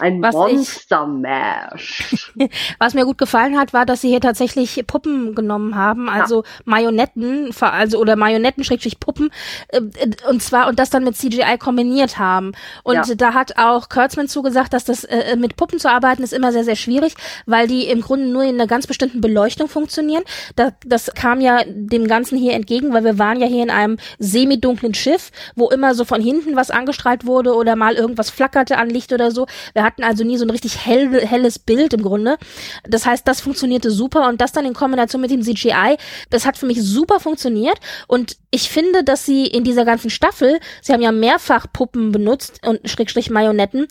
Ein 0.00 0.22
Was 0.22 0.34
ich- 0.34 0.40
Monster 0.56 1.06
Mash. 1.06 2.32
Was 2.78 2.94
mir 2.94 3.04
gut 3.04 3.18
gefallen 3.18 3.58
hat, 3.58 3.72
war, 3.72 3.84
dass 3.86 4.00
sie 4.00 4.08
hier 4.08 4.20
tatsächlich 4.20 4.84
Puppen 4.86 5.34
genommen 5.34 5.76
haben, 5.76 6.08
also 6.08 6.44
Marionetten, 6.64 7.52
ver- 7.52 7.72
also 7.72 7.98
oder 7.98 8.16
Marionetten 8.16 8.64
schrägstrich 8.64 8.98
Puppen, 9.00 9.30
äh, 9.68 9.78
äh, 9.78 10.10
und 10.28 10.42
zwar 10.42 10.68
und 10.68 10.78
das 10.78 10.90
dann 10.90 11.04
mit 11.04 11.16
CGI 11.16 11.58
kombiniert 11.58 12.18
haben. 12.18 12.52
Und 12.82 12.94
Ja. 13.06 13.14
da 13.14 13.34
hat 13.34 13.58
auch 13.58 13.88
Kurtzman 13.88 14.28
zugesagt, 14.28 14.72
dass 14.72 14.84
das 14.84 15.04
äh, 15.04 15.36
mit 15.36 15.56
Puppen 15.56 15.78
zu 15.78 15.90
arbeiten 15.90 16.22
ist 16.22 16.32
immer 16.32 16.52
sehr 16.52 16.64
sehr 16.64 16.76
schwierig, 16.76 17.14
weil 17.46 17.66
die 17.68 17.86
im 17.88 18.00
Grunde 18.00 18.26
nur 18.28 18.42
in 18.44 18.54
einer 18.54 18.66
ganz 18.66 18.86
bestimmten 18.86 19.20
Beleuchtung 19.20 19.68
funktionieren. 19.68 20.22
Da, 20.56 20.70
das 20.86 21.12
kam 21.14 21.40
ja 21.40 21.60
dem 21.66 22.06
Ganzen 22.08 22.38
hier 22.38 22.54
entgegen, 22.54 22.92
weil 22.94 23.04
wir 23.04 23.18
waren 23.18 23.40
ja 23.40 23.46
hier 23.46 23.62
in 23.62 23.70
einem 23.70 23.98
semidunklen 24.18 24.94
Schiff, 25.02 25.30
wo 25.56 25.68
immer 25.68 25.94
so 25.94 26.04
von 26.04 26.20
hinten 26.20 26.56
was 26.56 26.70
angestrahlt 26.70 27.26
wurde 27.26 27.54
oder 27.54 27.76
mal 27.76 27.94
irgendwas 27.94 28.30
flackerte 28.30 28.78
an 28.78 28.90
Licht 28.90 29.12
oder 29.12 29.30
so. 29.30 29.46
Wir 29.74 29.82
hatten 29.82 30.04
also 30.04 30.24
nie 30.24 30.38
so 30.38 30.44
ein 30.44 30.50
richtig 30.50 30.84
hell, 30.84 31.26
helles 31.26 31.58
Bild 31.58 31.92
im 31.92 32.02
Grunde. 32.02 32.36
Das 32.84 33.06
heißt, 33.06 33.26
das 33.26 33.40
funktionierte 33.40 33.90
super 33.90 34.28
und 34.28 34.40
das 34.40 34.52
dann 34.52 34.66
in 34.66 34.74
Kombination 34.74 35.20
mit 35.20 35.30
dem 35.30 35.42
CGI, 35.42 35.96
das 36.30 36.46
hat 36.46 36.56
für 36.56 36.66
mich 36.66 36.82
super 36.82 37.20
funktioniert 37.20 37.78
und 38.06 38.36
ich 38.50 38.70
finde, 38.70 39.04
dass 39.04 39.26
sie 39.26 39.46
in 39.46 39.64
dieser 39.64 39.84
ganzen 39.84 40.10
Staffel, 40.10 40.60
sie 40.82 40.92
haben 40.92 41.02
ja 41.02 41.12
mehrfach 41.12 41.66
Puppen 41.72 42.12
benutzt 42.12 42.60
und 42.66 42.88
Schrägstrich 42.88 43.30
Marionetten 43.30 43.88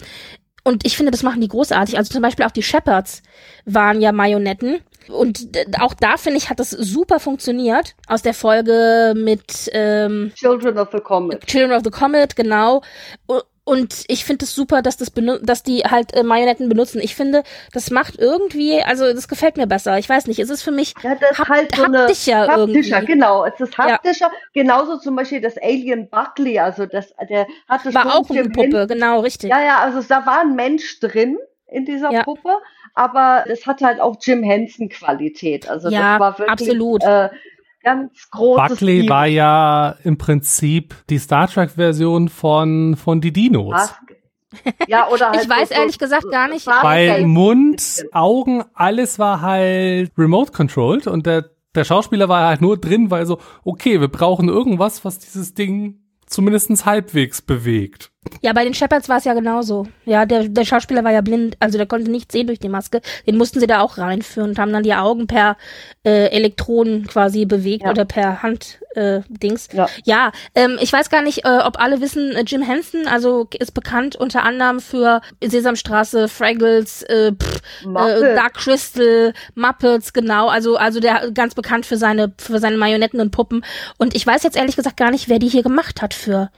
und 0.63 0.85
ich 0.85 0.95
finde, 0.95 1.11
das 1.11 1.23
machen 1.23 1.41
die 1.41 1.47
großartig. 1.47 1.97
Also 1.97 2.13
zum 2.13 2.21
Beispiel 2.21 2.45
auch 2.45 2.51
die 2.51 2.63
Shepherds 2.63 3.23
waren 3.65 4.01
ja 4.01 4.11
Marionetten. 4.11 4.81
Und 5.09 5.47
auch 5.79 5.93
da, 5.93 6.17
finde 6.17 6.37
ich, 6.37 6.49
hat 6.49 6.59
das 6.59 6.69
super 6.71 7.19
funktioniert. 7.19 7.95
Aus 8.07 8.21
der 8.21 8.33
Folge 8.33 9.13
mit 9.15 9.69
ähm, 9.73 10.31
Children 10.35 10.77
of 10.77 10.89
the 10.91 10.99
Comet. 10.99 11.45
Children 11.47 11.73
of 11.77 11.81
the 11.83 11.91
Comet, 11.91 12.35
genau. 12.35 12.81
Und 13.63 14.05
ich 14.07 14.25
finde 14.25 14.45
es 14.45 14.55
super, 14.55 14.81
dass 14.81 14.97
das 14.97 15.11
dass 15.43 15.61
die 15.63 15.79
halt 15.83 16.13
äh, 16.15 16.23
Marionetten 16.23 16.67
benutzen. 16.67 16.99
Ich 16.99 17.15
finde, 17.15 17.43
das 17.73 17.91
macht 17.91 18.17
irgendwie, 18.17 18.81
also 18.81 19.13
das 19.13 19.27
gefällt 19.27 19.55
mir 19.55 19.67
besser. 19.67 19.99
Ich 19.99 20.09
weiß 20.09 20.25
nicht, 20.25 20.39
es 20.39 20.49
ist 20.49 20.63
für 20.63 20.71
mich 20.71 20.95
Ja, 21.03 21.13
das 21.15 21.31
ist 21.31 21.39
hap 21.39 21.47
halt 21.49 21.75
so 21.75 21.83
eine 21.83 21.99
haptischer 21.99 22.47
haptischer, 22.47 22.95
irgendwie. 22.97 23.05
genau. 23.13 23.45
Es 23.45 23.59
ist 23.59 23.77
Ja. 23.77 23.85
haptischer. 23.91 24.31
Genauso 24.53 24.97
zum 24.97 25.15
Beispiel 25.15 25.41
das 25.41 25.57
Alien 25.59 26.09
Buckley, 26.09 26.57
also 26.57 26.87
das, 26.87 27.13
der 27.29 27.45
hatte 27.69 27.93
War 27.93 28.01
schon 28.03 28.11
auch 28.11 28.29
eine 28.31 28.49
Puppe, 28.49 28.61
Henson- 28.79 28.87
genau, 28.87 29.19
richtig. 29.19 29.51
Ja, 29.51 29.61
ja, 29.63 29.77
also 29.79 30.01
da 30.01 30.25
war 30.25 30.41
ein 30.41 30.55
Mensch 30.55 30.99
drin 30.99 31.37
in 31.67 31.85
dieser 31.85 32.11
Ja. 32.11 32.23
Puppe, 32.23 32.57
aber 32.93 33.45
es 33.47 33.65
hat 33.65 33.81
halt 33.81 33.99
auch 33.99 34.17
Jim 34.21 34.43
Henson 34.43 34.89
Qualität. 34.89 35.69
Also 35.69 35.89
Ja, 35.89 36.13
das 36.13 36.19
war 36.19 36.39
wirklich 36.39 36.49
absolut. 36.51 37.03
Äh, 37.03 37.29
ganz 37.83 38.29
großes 38.29 38.69
Buckley 38.77 38.99
Team. 39.01 39.09
war 39.09 39.25
ja 39.25 39.95
im 40.03 40.17
Prinzip 40.17 40.93
die 41.09 41.17
Star 41.17 41.47
Trek-Version 41.47 42.29
von, 42.29 42.95
von 42.95 43.21
die 43.21 43.33
Dinos. 43.33 43.73
Was? 43.73 43.95
Ja, 44.87 45.07
oder 45.07 45.29
halt 45.31 45.43
Ich 45.43 45.49
weiß 45.49 45.69
so- 45.69 45.75
ehrlich 45.75 45.97
gesagt 45.97 46.29
gar 46.29 46.47
nicht. 46.47 46.67
Weil. 46.67 47.25
Mund, 47.25 48.05
Augen, 48.11 48.63
alles 48.73 49.17
war 49.17 49.41
halt 49.41 50.11
remote 50.17 50.51
controlled 50.51 51.07
und 51.07 51.25
der, 51.25 51.45
der 51.73 51.83
Schauspieler 51.83 52.29
war 52.29 52.47
halt 52.47 52.61
nur 52.61 52.77
drin, 52.77 53.09
weil 53.09 53.25
so, 53.25 53.39
okay, 53.63 53.99
wir 53.99 54.09
brauchen 54.09 54.47
irgendwas, 54.49 55.03
was 55.03 55.19
dieses 55.19 55.53
Ding 55.53 56.01
zumindest 56.27 56.85
halbwegs 56.85 57.41
bewegt. 57.41 58.11
Ja, 58.43 58.53
bei 58.53 58.63
den 58.63 58.75
Shepherds 58.75 59.09
war 59.09 59.17
es 59.17 59.23
ja 59.23 59.33
genauso. 59.33 59.87
Ja, 60.05 60.27
der, 60.27 60.47
der 60.47 60.63
Schauspieler 60.63 61.03
war 61.03 61.11
ja 61.11 61.21
blind, 61.21 61.57
also 61.59 61.79
der 61.79 61.87
konnte 61.87 62.11
nichts 62.11 62.31
sehen 62.31 62.45
durch 62.45 62.59
die 62.59 62.69
Maske. 62.69 63.01
Den 63.25 63.35
mussten 63.35 63.59
sie 63.59 63.65
da 63.65 63.81
auch 63.81 63.97
reinführen 63.97 64.51
und 64.51 64.59
haben 64.59 64.71
dann 64.71 64.83
die 64.83 64.93
Augen 64.93 65.25
per 65.25 65.57
äh, 66.05 66.27
Elektronen 66.27 67.07
quasi 67.07 67.45
bewegt 67.45 67.83
Ja. 67.83 67.89
oder 67.89 68.05
per 68.05 68.43
Hand 68.43 68.79
äh, 68.93 69.21
Dings. 69.27 69.69
Ja. 69.73 69.87
Ja, 70.05 70.31
ähm, 70.53 70.77
ich 70.79 70.93
weiß 70.93 71.09
gar 71.09 71.23
nicht, 71.23 71.45
äh, 71.45 71.59
ob 71.63 71.79
alle 71.79 71.99
wissen, 71.99 72.35
äh, 72.35 72.43
Jim 72.45 72.61
Henson, 72.61 73.07
also 73.07 73.47
ist 73.57 73.73
bekannt 73.73 74.15
unter 74.15 74.43
anderem 74.43 74.81
für 74.81 75.21
Sesamstraße, 75.43 76.27
Fraggles, 76.27 77.01
äh, 77.03 77.31
pff, 77.31 77.61
äh. 77.85 78.35
Dark 78.35 78.53
Crystal, 78.55 79.33
Muppets, 79.55 80.13
genau. 80.13 80.47
Also 80.47 80.77
also 80.77 80.99
der 80.99 81.31
ganz 81.31 81.55
bekannt 81.55 81.87
für 81.87 81.97
seine 81.97 82.33
für 82.37 82.59
seine 82.59 82.77
Marionetten 82.77 83.19
und 83.19 83.31
Puppen. 83.31 83.65
Und 83.97 84.15
ich 84.15 84.27
weiß 84.27 84.43
jetzt 84.43 84.57
ehrlich 84.57 84.75
gesagt 84.75 84.97
gar 84.97 85.09
nicht, 85.09 85.27
wer 85.27 85.39
die 85.39 85.49
hier 85.49 85.63
gemacht 85.63 86.03
hat 86.03 86.13
für 86.13 86.51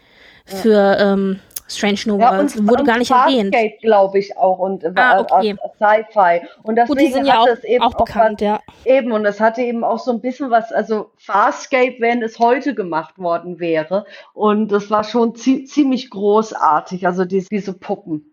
für 0.45 0.97
ähm, 0.99 1.39
Strange 1.68 1.99
New 2.05 2.20
Worlds. 2.20 2.55
Ja, 2.55 2.68
wurde 2.68 2.82
und 2.82 2.88
gar 2.88 2.97
nicht 2.97 3.07
Farscape, 3.07 3.38
erwähnt. 3.38 3.82
glaube 3.82 4.20
ich 4.20 4.38
auch 4.38 4.59
und 4.59 4.86
ah, 4.97 5.20
okay. 5.20 5.51
äh, 5.51 5.55
Sci-Fi. 5.78 6.47
Und 6.64 6.76
deswegen 6.76 6.88
Gut, 6.88 6.99
die 6.99 7.14
sind 7.14 7.26
ja 7.26 7.39
auch, 7.39 7.47
es 7.47 7.64
eben 7.64 7.84
auch 7.84 7.93
bekannt, 7.93 8.41
was, 8.41 8.47
ja. 8.47 8.59
Eben 8.86 9.11
und 9.11 9.26
es 9.26 9.39
hatte 9.39 9.61
eben 9.61 9.84
auch 9.84 9.99
so 9.99 10.11
ein 10.11 10.22
bisschen 10.22 10.51
was, 10.51 10.72
also 10.72 11.11
Farscape, 11.18 11.95
wenn 11.99 12.22
es 12.22 12.39
heute 12.39 12.76
gemacht 12.76 13.18
worden 13.18 13.59
wäre. 13.59 14.05
Und 14.34 14.72
das 14.72 14.89
war 14.89 15.03
schon 15.03 15.36
ziemlich 15.36 16.09
großartig, 16.09 17.05
also 17.07 17.26
diese, 17.26 17.49
diese 17.49 17.74
Puppen. 17.74 18.32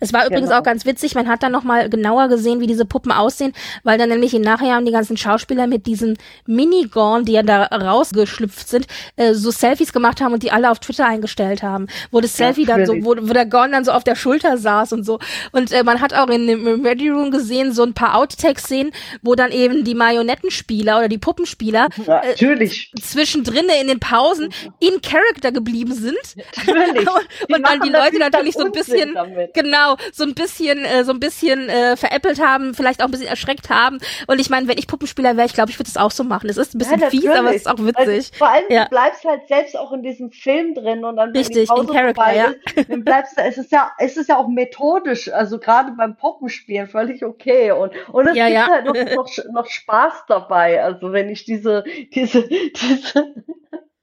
Es 0.00 0.12
war 0.12 0.26
übrigens 0.26 0.48
genau. 0.48 0.60
auch 0.60 0.64
ganz 0.64 0.84
witzig, 0.84 1.14
man 1.14 1.28
hat 1.28 1.42
dann 1.42 1.52
nochmal 1.52 1.88
genauer 1.88 2.28
gesehen, 2.28 2.60
wie 2.60 2.66
diese 2.66 2.84
Puppen 2.84 3.10
aussehen, 3.10 3.52
weil 3.84 3.96
dann 3.96 4.10
nämlich 4.10 4.34
in 4.34 4.42
Nachhinein 4.42 4.84
die 4.84 4.92
ganzen 4.92 5.16
Schauspieler 5.16 5.66
mit 5.66 5.86
diesen 5.86 6.18
Minigorn, 6.46 7.24
die 7.24 7.32
ja 7.32 7.42
da 7.42 7.64
rausgeschlüpft 7.64 8.68
sind, 8.68 8.86
äh, 9.16 9.32
so 9.32 9.50
Selfies 9.50 9.92
gemacht 9.92 10.20
haben 10.20 10.34
und 10.34 10.42
die 10.42 10.52
alle 10.52 10.70
auf 10.70 10.78
Twitter 10.78 11.06
eingestellt 11.06 11.62
haben. 11.62 11.86
Wo 12.10 12.20
das 12.20 12.36
Selfie 12.36 12.66
ja, 12.66 12.76
dann 12.76 12.86
so, 12.86 12.94
wo, 13.00 13.16
wo 13.16 13.32
der 13.32 13.46
Gorn 13.46 13.72
dann 13.72 13.84
so 13.84 13.92
auf 13.92 14.04
der 14.04 14.14
Schulter 14.14 14.58
saß 14.58 14.92
und 14.92 15.04
so. 15.04 15.18
Und 15.52 15.72
äh, 15.72 15.82
man 15.84 16.00
hat 16.00 16.12
auch 16.12 16.28
in 16.28 16.46
dem 16.46 16.84
Ready 16.84 17.08
Room 17.08 17.30
gesehen, 17.30 17.72
so 17.72 17.82
ein 17.82 17.94
paar 17.94 18.16
Outtakes-Szenen, 18.16 18.92
wo 19.22 19.34
dann 19.34 19.52
eben 19.52 19.84
die 19.84 19.94
Marionettenspieler 19.94 20.98
oder 20.98 21.08
die 21.08 21.18
Puppenspieler 21.18 21.88
äh, 22.06 22.28
Natürlich. 22.28 22.92
zwischendrin 23.00 23.66
in 23.80 23.88
den 23.88 24.00
Pausen 24.00 24.52
in 24.80 25.00
Character 25.00 25.50
geblieben 25.50 25.94
sind. 25.94 26.18
Natürlich. 26.56 27.08
und, 27.48 27.54
und 27.54 27.66
dann 27.66 27.80
die 27.80 27.90
Leute 27.90 28.18
natürlich 28.18 28.54
so 28.54 28.64
ein 28.64 28.72
bisschen 28.72 29.16
genau 29.62 29.96
so 30.12 30.24
ein 30.24 30.34
bisschen 30.34 30.84
äh, 30.84 31.04
so 31.04 31.12
ein 31.12 31.20
bisschen 31.20 31.68
äh, 31.68 31.96
veräppelt 31.96 32.40
haben, 32.40 32.74
vielleicht 32.74 33.00
auch 33.00 33.06
ein 33.06 33.10
bisschen 33.10 33.28
erschreckt 33.28 33.70
haben. 33.70 33.98
Und 34.26 34.40
ich 34.40 34.50
meine, 34.50 34.68
wenn 34.68 34.78
ich 34.78 34.86
Puppenspieler 34.86 35.36
wäre, 35.36 35.46
ich 35.46 35.54
glaube, 35.54 35.70
ich 35.70 35.78
würde 35.78 35.88
es 35.88 35.96
auch 35.96 36.10
so 36.10 36.24
machen. 36.24 36.48
Es 36.48 36.56
ist 36.56 36.74
ein 36.74 36.78
bisschen 36.78 37.00
ja, 37.00 37.10
fies, 37.10 37.26
aber 37.28 37.50
es 37.50 37.56
ist 37.56 37.68
auch 37.68 37.78
witzig. 37.78 37.96
Also, 37.98 38.34
vor 38.38 38.48
allem 38.48 38.64
ja. 38.68 38.84
du 38.84 38.90
bleibst 38.90 39.24
halt 39.24 39.48
selbst 39.48 39.76
auch 39.76 39.92
in 39.92 40.02
diesem 40.02 40.30
Film 40.30 40.74
drin 40.74 41.04
und 41.04 41.16
dann 41.16 41.30
Richtig, 41.30 41.68
in 41.70 41.86
Character, 41.86 42.32
ja. 42.32 42.52
Ist, 42.74 42.90
dann 42.90 43.04
bleibst 43.04 43.38
du, 43.38 43.42
es 43.42 43.58
ist 43.58 43.72
ja 43.72 43.90
es 43.98 44.16
ist 44.16 44.28
ja 44.28 44.36
auch 44.36 44.48
methodisch, 44.48 45.32
also 45.32 45.58
gerade 45.58 45.92
beim 45.92 46.16
Puppenspielen 46.16 46.88
völlig 46.88 47.24
okay 47.24 47.72
und 47.72 47.92
und 48.12 48.28
es 48.28 48.36
ja, 48.36 48.46
gibt 48.46 48.56
ja. 48.56 48.66
halt 48.68 48.84
noch, 48.84 49.14
noch, 49.16 49.52
noch 49.52 49.66
Spaß 49.66 50.24
dabei. 50.28 50.82
Also 50.82 51.12
wenn 51.12 51.28
ich 51.30 51.44
diese 51.44 51.84
diese 52.12 52.48
diese 52.48 53.34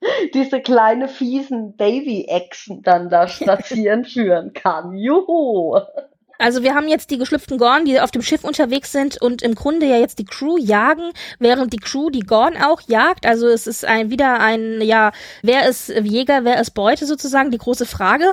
diese 0.34 0.62
kleine 0.62 1.08
fiesen 1.08 1.76
Baby-Echsen 1.76 2.82
dann 2.84 3.10
da 3.10 3.28
spazieren 3.28 4.06
führen 4.06 4.54
kann. 4.54 4.94
Juhu! 4.94 5.80
Also 6.42 6.64
wir 6.64 6.74
haben 6.74 6.88
jetzt 6.88 7.12
die 7.12 7.18
geschlüpften 7.18 7.58
Gorn, 7.58 7.84
die 7.84 8.00
auf 8.00 8.12
dem 8.12 8.22
Schiff 8.22 8.46
unterwegs 8.46 8.94
sind 8.94 9.22
und 9.22 9.42
im 9.42 9.56
Grunde 9.56 9.86
ja 9.86 9.98
jetzt 9.98 10.20
die 10.20 10.26
Crew 10.26 10.58
jagen, 10.58 11.12
während 11.38 11.74
die 11.74 11.80
Crew 11.80 12.10
die 12.10 12.22
Gorn 12.22 12.56
auch 12.56 12.80
jagt. 12.88 13.26
Also 13.26 13.50
es 13.50 13.68
ist 13.68 13.84
ein 13.84 14.10
wieder 14.10 14.40
ein, 14.40 14.80
ja, 14.80 15.12
wer 15.44 15.68
ist 15.68 15.90
Jäger, 15.90 16.46
wer 16.46 16.62
ist 16.62 16.72
Beute 16.72 17.06
sozusagen, 17.06 17.52
die 17.52 17.58
große 17.58 17.86
Frage. 17.86 18.32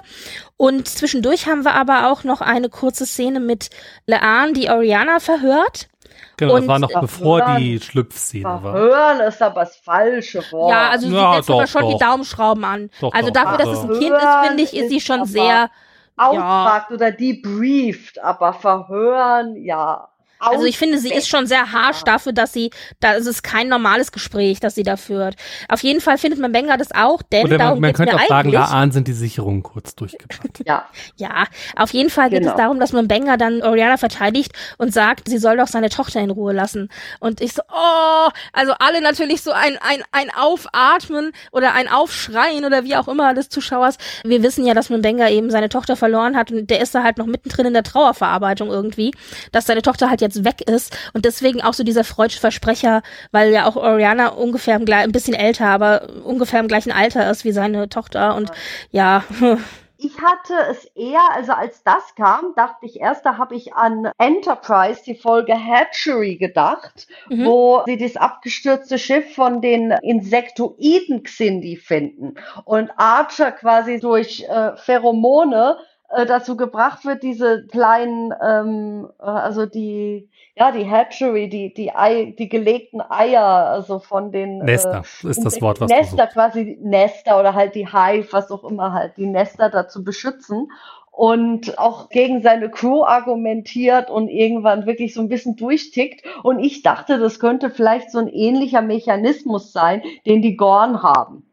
Und 0.57 0.87
zwischendurch 0.87 1.49
haben 1.49 1.65
wir 1.65 1.75
aber 1.75 2.09
auch 2.09 2.23
noch 2.23 2.41
eine 2.41 2.69
kurze 2.69 3.07
Szene 3.07 3.41
mit 3.41 3.71
Leanne, 4.07 4.53
die 4.53 4.71
Oriana 4.71 5.19
verhört. 5.19 5.89
Genau, 6.37 6.55
und 6.55 6.63
das 6.63 6.69
war 6.69 6.79
noch 6.79 7.01
bevor 7.01 7.57
die 7.57 7.81
Schlüpfszene 7.81 8.45
war. 8.45 8.73
Hören 8.75 9.21
ist 9.21 9.41
aber 9.41 9.61
das 9.61 9.77
falsche 9.77 10.41
Wort. 10.53 10.71
Ja, 10.71 10.91
also 10.91 11.09
sie 11.09 11.15
ja, 11.15 11.35
setzt 11.37 11.51
aber 11.51 11.67
schon 11.67 11.83
doch. 11.83 11.93
die 11.93 12.05
Daumenschrauben 12.05 12.65
an. 12.65 12.91
Doch, 13.01 13.13
also 13.15 13.31
doch, 13.31 13.43
dafür, 13.43 13.59
dass 13.59 13.69
es 13.69 13.85
ein 13.85 13.99
Kind 13.99 14.17
ist, 14.17 14.47
finde 14.47 14.63
ich, 14.63 14.77
ist 14.77 14.91
sie 14.91 15.01
schon 15.01 15.25
sehr 15.25 15.71
ausfragt 16.17 16.91
ja. 16.91 16.97
oder 16.97 17.11
debrieft, 17.11 18.23
aber 18.23 18.53
verhören, 18.53 19.57
ja. 19.57 20.09
Also 20.39 20.65
ich 20.65 20.79
finde, 20.79 20.99
sie 20.99 21.13
ist 21.13 21.29
schon 21.29 21.47
sehr 21.47 21.73
harsch 21.73 22.03
dafür, 22.05 22.33
dass 22.33 22.53
sie, 22.53 22.71
da 23.01 23.13
ist 23.13 23.27
es 23.27 23.43
kein 23.43 23.69
normales 23.69 24.13
Gespräch, 24.13 24.61
das 24.61 24.75
sie 24.75 24.83
da 24.83 24.97
führt. 24.97 25.37
Auf 25.69 25.83
jeden 25.83 26.01
Fall 26.01 26.19
findet 26.19 26.41
man 26.41 26.53
Benga 26.53 26.77
das 26.77 26.93
auch, 26.93 27.23
denn 27.23 27.47
Oder 27.47 27.59
darum 27.59 27.81
man, 27.81 27.89
man 27.89 27.95
könnte 27.95 28.17
auch 28.17 28.29
sagen, 28.29 28.51
Laan 28.51 28.93
sind 28.93 29.09
die 29.09 29.13
Sicherungen 29.13 29.63
kurz 29.63 29.95
durchgepackt. 29.95 30.63
ja. 30.67 30.87
Ja, 31.17 31.45
auf 31.77 31.93
jeden 31.93 32.11
Fall 32.11 32.31
geht 32.31 32.41
genau. 32.41 32.53
es 32.53 32.57
darum, 32.57 32.79
dass 32.81 32.93
man 32.93 33.09
Benga 33.09 33.37
dann 33.37 33.63
Oriana 33.63 33.97
verteidigt 33.97 34.53
und 34.79 34.93
sagt, 34.93 35.29
sie 35.29 35.39
soll 35.39 35.57
doch 35.57 35.69
seine 35.69 35.89
Tochter 35.89 36.21
in 36.21 36.31
Ruhe 36.31 36.53
lassen. 36.53 36.89
Und 37.21 37.41
ich 37.41 37.55
so, 37.55 37.63
oh, 37.73 38.29
also 38.53 38.73
alle 38.79 39.01
natürlich 39.01 39.43
so 39.43 39.53
ein, 39.53 39.79
ein, 39.81 40.03
ein 40.13 40.31
Aufatmen 40.35 41.33
oder 41.53 41.73
ein 41.73 41.89
Aufschreien 41.89 42.65
oder 42.65 42.85
wie 42.85 42.97
auch 42.97 43.09
immer 43.09 43.35
des 43.35 43.49
Zuschauers. 43.49 43.97
Wir 44.25 44.43
wissen 44.43 44.67
ja, 44.67 44.75
dass 44.75 44.91
man 44.91 45.03
Benga 45.03 45.29
eben 45.29 45.51
seine 45.51 45.69
Tochter 45.69 45.97
verloren 45.97 46.37
hat 46.37 46.53
und 46.53 46.69
der 46.69 46.81
ist 46.81 46.95
da 46.95 47.03
halt 47.03 47.19
noch 47.19 47.27
mittendrin 47.27 47.67
in 47.67 47.75
der 47.75 47.83
Trauerverarbeitung 47.83 48.69
irgendwie, 48.69 49.13
dass 49.53 49.67
seine 49.67 49.83
Tochter 49.83 50.11
halt 50.11 50.21
jetzt 50.27 50.45
weg 50.45 50.61
ist 50.69 50.97
und 51.15 51.25
deswegen 51.25 51.63
auch 51.63 51.75
so 51.75 51.85
dieser 51.85 52.05
freudsche 52.05 52.41
Versprecher, 52.41 53.03
weil 53.33 53.53
ja 53.53 53.67
auch 53.67 53.77
Oriana 53.77 54.29
ungefähr 54.29 54.77
im, 54.77 54.85
ein 54.93 55.13
bisschen 55.13 55.35
älter, 55.35 55.67
aber 55.67 56.09
ungefähr 56.25 56.61
im 56.61 56.69
gleichen 56.69 56.93
Alter 56.93 57.31
ist 57.31 57.45
wie 57.45 57.53
seine 57.53 57.89
Tochter 57.89 58.35
und 58.35 58.51
ja. 58.91 59.25
Ich 59.99 60.21
hatte 60.21 60.55
es 60.71 60.85
eher, 60.95 61.23
also 61.33 61.53
als 61.53 61.83
das 61.83 62.15
kam, 62.17 62.53
dachte 62.55 62.85
ich 62.85 63.01
erst, 63.01 63.25
da 63.25 63.39
habe 63.39 63.55
ich 63.55 63.75
an 63.75 64.11
Enterprise, 64.19 65.03
die 65.05 65.15
Folge 65.15 65.55
Hatchery 65.55 66.37
gedacht, 66.37 67.07
mhm. 67.31 67.47
wo 67.47 67.83
sie 67.87 67.97
das 67.97 68.17
abgestürzte 68.17 68.99
Schiff 68.99 69.35
von 69.35 69.63
den 69.63 69.93
Insektoiden 70.03 71.23
Xindi 71.23 71.77
finden 71.77 72.35
und 72.67 72.91
Archer 72.99 73.53
quasi 73.53 73.99
durch 73.99 74.45
äh, 74.47 74.77
Pheromone 74.77 75.79
äh, 76.11 76.27
dazu 76.27 76.57
gebracht 76.57 77.05
wird, 77.05 77.23
diese 77.23 77.67
kleinen, 77.67 78.33
ähm, 78.43 79.09
äh, 79.19 79.25
also 79.25 79.67
die 79.67 80.29
ja, 80.59 80.73
die 80.73 80.91
Hatchery, 80.91 81.51
die, 81.51 81.75
die, 81.75 81.95
Ei, 81.95 82.35
die 82.39 82.49
gelegten 82.49 83.03
Eier, 83.03 83.45
also 83.45 83.99
von 83.99 84.33
den 84.33 84.59
Nester 84.59 85.03
äh, 85.23 85.29
ist 85.29 85.45
das 85.45 85.61
Wort, 85.61 85.83
was 85.83 85.91
Nester 85.91 86.27
quasi 86.29 86.79
Nester 86.81 87.39
oder 87.39 87.55
halt 87.55 87.75
die 87.75 87.87
Hive, 87.87 88.33
was 88.33 88.51
auch 88.51 88.65
immer 88.65 88.95
halt, 88.95 89.19
die 89.19 89.27
Nester 89.27 89.69
dazu 89.69 90.03
beschützen 90.03 90.69
und 91.11 91.79
auch 91.79 92.09
gegen 92.09 92.43
seine 92.43 92.71
Crew 92.71 93.03
argumentiert 93.03 94.11
und 94.11 94.29
irgendwann 94.29 94.87
wirklich 94.87 95.13
so 95.13 95.21
ein 95.21 95.29
bisschen 95.29 95.57
durchtickt. 95.57 96.23
Und 96.43 96.59
ich 96.59 96.83
dachte, 96.83 97.19
das 97.19 97.41
könnte 97.41 97.71
vielleicht 97.71 98.11
so 98.11 98.19
ein 98.19 98.29
ähnlicher 98.29 98.83
Mechanismus 98.83 99.73
sein, 99.73 100.03
den 100.27 100.43
die 100.43 100.57
Gorn 100.57 101.03
haben. 101.03 101.46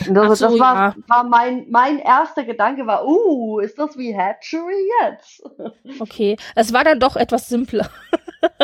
Also 0.00 0.34
so, 0.34 0.46
das 0.46 0.58
war, 0.58 0.74
ja. 0.74 0.94
war 1.06 1.24
mein, 1.24 1.66
mein 1.68 1.98
erster 1.98 2.44
Gedanke 2.44 2.86
war, 2.86 3.06
uh, 3.06 3.58
ist 3.58 3.78
das 3.78 3.98
wie 3.98 4.16
Hatchery 4.16 4.88
jetzt? 5.02 5.42
Okay, 6.00 6.36
es 6.54 6.72
war 6.72 6.84
dann 6.84 6.98
doch 6.98 7.16
etwas 7.16 7.48
simpler. 7.48 7.88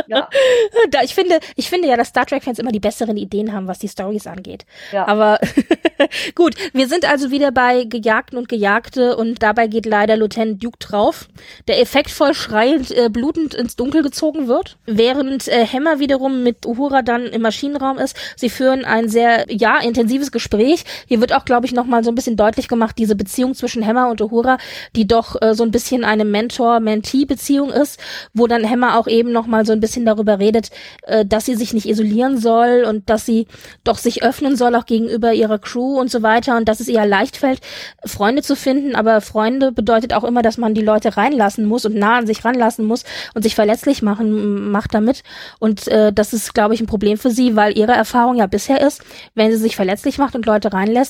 Ja. 0.07 0.29
da, 0.91 1.03
ich 1.03 1.15
finde, 1.15 1.41
ich 1.57 1.69
finde 1.69 1.89
ja, 1.89 1.97
dass 1.97 2.09
Star 2.09 2.27
Trek-Fans 2.27 2.59
immer 2.59 2.73
die 2.73 2.81
besseren 2.81 3.17
Ideen 3.17 3.53
haben, 3.53 3.67
was 3.69 3.79
die 3.79 3.89
Stories 3.89 4.27
angeht. 4.27 4.65
Ja. 4.93 5.07
Aber 5.07 5.39
gut, 6.35 6.55
wir 6.73 6.89
sind 6.89 7.09
also 7.09 7.31
wieder 7.31 7.53
bei 7.53 7.85
Gejagten 7.85 8.39
und 8.39 8.49
Gejagte 8.49 9.17
und 9.17 9.43
dabei 9.43 9.67
geht 9.67 9.87
leider 9.87 10.17
Lieutenant 10.17 10.63
Duke 10.63 10.79
drauf, 10.79 11.29
der 11.67 11.81
effektvoll 11.81 12.35
schreiend, 12.35 12.91
äh, 12.91 13.09
blutend 13.11 13.55
ins 13.55 13.77
Dunkel 13.77 14.03
gezogen 14.03 14.49
wird, 14.49 14.79
während 14.87 15.49
äh, 15.49 15.67
Hammer 15.67 15.99
wiederum 15.99 16.43
mit 16.43 16.67
Uhura 16.67 17.03
dann 17.03 17.27
im 17.27 17.43
Maschinenraum 17.43 17.99
ist. 17.99 18.17
Sie 18.37 18.51
führen 18.51 18.85
ein 18.85 19.09
sehr, 19.09 19.45
ja, 19.49 19.79
intensives 19.79 20.33
Gespräch. 20.33 20.85
Hier 21.07 21.18
wird 21.21 21.33
auch, 21.33 21.45
glaube 21.45 21.67
ich, 21.67 21.73
nochmal 21.73 22.05
so 22.05 22.11
ein 22.11 22.15
bisschen 22.15 22.37
deutlich 22.37 22.69
gemacht, 22.69 22.97
diese 22.99 23.17
Beziehung 23.17 23.55
zwischen 23.55 23.87
Hammer 23.87 24.09
und 24.11 24.21
Uhura, 24.21 24.59
die 24.97 25.07
doch 25.07 25.41
äh, 25.41 25.55
so 25.55 25.65
ein 25.65 25.71
bisschen 25.71 26.05
eine 26.05 26.25
Mentor-Mentee-Beziehung 26.25 27.71
ist, 27.71 28.01
wo 28.35 28.47
dann 28.47 28.69
Hammer 28.69 28.99
auch 28.99 29.07
eben 29.07 29.33
nochmal 29.33 29.67
so 29.67 29.73
ein 29.73 29.81
bisschen 29.81 30.05
darüber 30.05 30.39
redet, 30.39 30.71
äh, 31.03 31.25
dass 31.25 31.47
sie 31.47 31.55
sich 31.55 31.75
nicht 31.75 31.89
isolieren 31.89 32.39
soll 32.39 32.85
und 32.89 33.09
dass 33.11 33.27
sie 33.27 33.47
doch 33.85 33.99
sich 33.99 34.23
öffnen 34.23 34.57
soll, 34.57 34.75
auch 34.75 34.87
gegenüber 34.87 35.33
ihrer 35.33 35.59
Crew 35.59 35.99
und 35.99 36.11
so 36.11 36.23
weiter 36.23 36.57
und 36.57 36.69
dass 36.69 36.81
es 36.81 36.89
ihr 36.89 37.05
leicht 37.05 37.37
fällt, 37.37 37.61
Freunde 38.05 38.43
zu 38.43 38.57
finden. 38.57 38.95
Aber 38.95 39.21
Freunde 39.21 39.73
bedeutet 39.73 40.13
auch 40.15 40.25
immer, 40.25 40.43
dass 40.43 40.59
man 40.59 40.75
die 40.75 40.83
Leute 40.83 41.17
reinlassen 41.17 41.65
muss 41.65 41.85
und 41.85 41.95
nah 41.95 42.19
an 42.19 42.27
sich 42.27 42.45
ranlassen 42.45 42.85
muss 42.85 43.05
und 43.35 43.43
sich 43.43 43.55
verletzlich 43.55 44.03
machen 44.03 44.71
macht 44.71 44.95
damit. 44.95 45.23
Und 45.59 45.89
äh, 45.89 46.13
das 46.13 46.33
ist, 46.33 46.55
glaube 46.55 46.75
ich, 46.75 46.81
ein 46.81 46.87
Problem 46.87 47.19
für 47.19 47.31
sie, 47.31 47.57
weil 47.57 47.77
ihre 47.77 47.93
Erfahrung 47.93 48.37
ja 48.37 48.47
bisher 48.47 48.81
ist, 48.81 49.03
wenn 49.35 49.51
sie 49.51 49.59
sich 49.59 49.77
verletzlich 49.77 50.19
macht 50.19 50.35
und 50.35 50.47
Leute 50.47 50.73
reinlässt, 50.73 51.08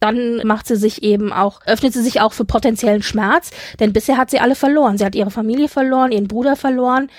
dann 0.00 0.46
macht 0.46 0.66
sie 0.66 0.76
sich 0.76 1.02
eben 1.02 1.32
auch, 1.32 1.60
öffnet 1.66 1.92
sie 1.92 2.02
sich 2.02 2.20
auch 2.20 2.32
für 2.32 2.46
potenziellen 2.46 3.02
Schmerz, 3.02 3.50
denn 3.80 3.92
bisher 3.92 4.16
hat 4.16 4.30
sie 4.30 4.40
alle 4.40 4.54
verloren. 4.54 4.96
Sie 4.96 5.04
hat 5.04 5.14
ihre 5.14 5.30
Familie 5.30 5.68
verloren, 5.68 6.10
ihren 6.10 6.28
Bruder 6.28 6.56
verloren, 6.56 7.10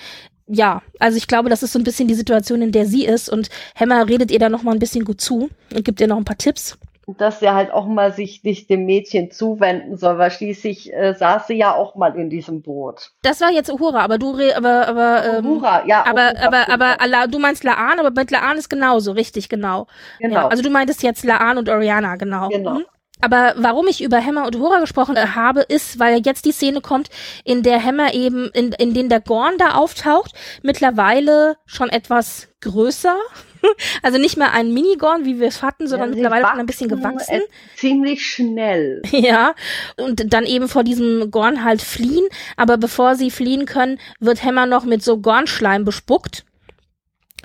ja, 0.46 0.82
also 0.98 1.16
ich 1.16 1.28
glaube, 1.28 1.48
das 1.48 1.62
ist 1.62 1.72
so 1.72 1.78
ein 1.78 1.84
bisschen 1.84 2.08
die 2.08 2.14
Situation, 2.14 2.62
in 2.62 2.72
der 2.72 2.86
sie 2.86 3.06
ist 3.06 3.28
und 3.28 3.48
Hammer 3.74 4.08
redet 4.08 4.30
ihr 4.30 4.38
da 4.38 4.48
noch 4.48 4.62
mal 4.62 4.72
ein 4.72 4.78
bisschen 4.78 5.04
gut 5.04 5.20
zu 5.20 5.48
und 5.74 5.84
gibt 5.84 6.00
ihr 6.00 6.08
noch 6.08 6.16
ein 6.16 6.24
paar 6.24 6.36
Tipps. 6.36 6.76
Dass 7.06 7.42
er 7.42 7.54
halt 7.54 7.72
auch 7.72 7.86
mal 7.86 8.12
sich 8.12 8.44
nicht 8.44 8.70
dem 8.70 8.86
Mädchen 8.86 9.30
zuwenden 9.30 9.96
soll, 9.96 10.18
weil 10.18 10.30
schließlich 10.30 10.92
äh, 10.94 11.14
saß 11.14 11.48
sie 11.48 11.54
ja 11.54 11.74
auch 11.74 11.96
mal 11.96 12.16
in 12.16 12.30
diesem 12.30 12.62
Boot. 12.62 13.10
Das 13.22 13.40
war 13.40 13.50
jetzt 13.50 13.72
Uhura, 13.72 14.00
aber 14.00 14.18
du 14.18 14.30
re 14.30 14.56
aber 14.56 14.86
aber 14.86 15.38
ähm, 15.38 15.46
Uhura, 15.46 15.84
ja. 15.84 16.06
Aber 16.06 16.32
aber 16.40 16.68
aber, 16.72 17.00
aber 17.00 17.26
du 17.26 17.40
meinst 17.40 17.64
Laan, 17.64 17.98
aber 17.98 18.10
mit 18.10 18.30
Laan 18.30 18.56
ist 18.56 18.70
genauso, 18.70 19.12
richtig, 19.12 19.48
genau. 19.48 19.88
Genau. 20.20 20.34
Ja, 20.34 20.48
also 20.48 20.62
du 20.62 20.70
meintest 20.70 21.02
jetzt 21.02 21.24
Laan 21.24 21.58
und 21.58 21.68
Oriana, 21.68 22.14
genau. 22.16 22.48
Genau. 22.48 22.74
Mhm. 22.74 22.84
Aber 23.22 23.54
warum 23.56 23.86
ich 23.86 24.02
über 24.02 24.22
Hammer 24.22 24.46
und 24.46 24.58
Hora 24.58 24.80
gesprochen 24.80 25.16
äh, 25.16 25.28
habe, 25.28 25.60
ist, 25.60 25.98
weil 25.98 26.20
jetzt 26.26 26.44
die 26.44 26.52
Szene 26.52 26.80
kommt, 26.80 27.08
in 27.44 27.62
der 27.62 27.82
Hammer 27.82 28.12
eben, 28.14 28.50
in, 28.52 28.72
in 28.72 28.94
den 28.94 29.08
der 29.08 29.20
Gorn 29.20 29.54
da 29.58 29.74
auftaucht, 29.74 30.32
mittlerweile 30.62 31.56
schon 31.64 31.88
etwas 31.88 32.48
größer 32.60 33.16
also 34.02 34.18
nicht 34.18 34.36
mehr 34.36 34.52
ein 34.52 34.72
Minigorn, 34.72 35.24
wie 35.24 35.40
wir 35.40 35.48
es 35.48 35.62
hatten, 35.62 35.86
sondern 35.86 36.10
ja, 36.10 36.14
mittlerweile 36.14 36.46
schon 36.48 36.60
ein 36.60 36.66
bisschen 36.66 36.88
gewachsen. 36.88 37.40
Ziemlich 37.76 38.26
schnell. 38.26 39.02
Ja. 39.12 39.54
Und 39.96 40.32
dann 40.32 40.46
eben 40.46 40.68
vor 40.68 40.82
diesem 40.82 41.30
Gorn 41.30 41.62
halt 41.62 41.80
fliehen. 41.80 42.26
Aber 42.56 42.76
bevor 42.76 43.14
sie 43.14 43.30
fliehen 43.30 43.66
können, 43.66 44.00
wird 44.18 44.42
Hammer 44.42 44.66
noch 44.66 44.84
mit 44.84 45.02
so 45.04 45.18
Gornschleim 45.18 45.84
bespuckt. 45.84 46.44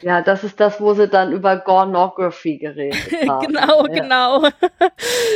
Ja, 0.01 0.21
das 0.21 0.43
ist 0.43 0.59
das, 0.59 0.79
wo 0.79 0.93
sie 0.93 1.07
dann 1.07 1.31
über 1.31 1.57
Gornography 1.57 2.57
geredet 2.57 3.11
haben. 3.27 3.47
genau, 3.47 3.85
ja. 3.87 3.93
genau. 3.93 4.37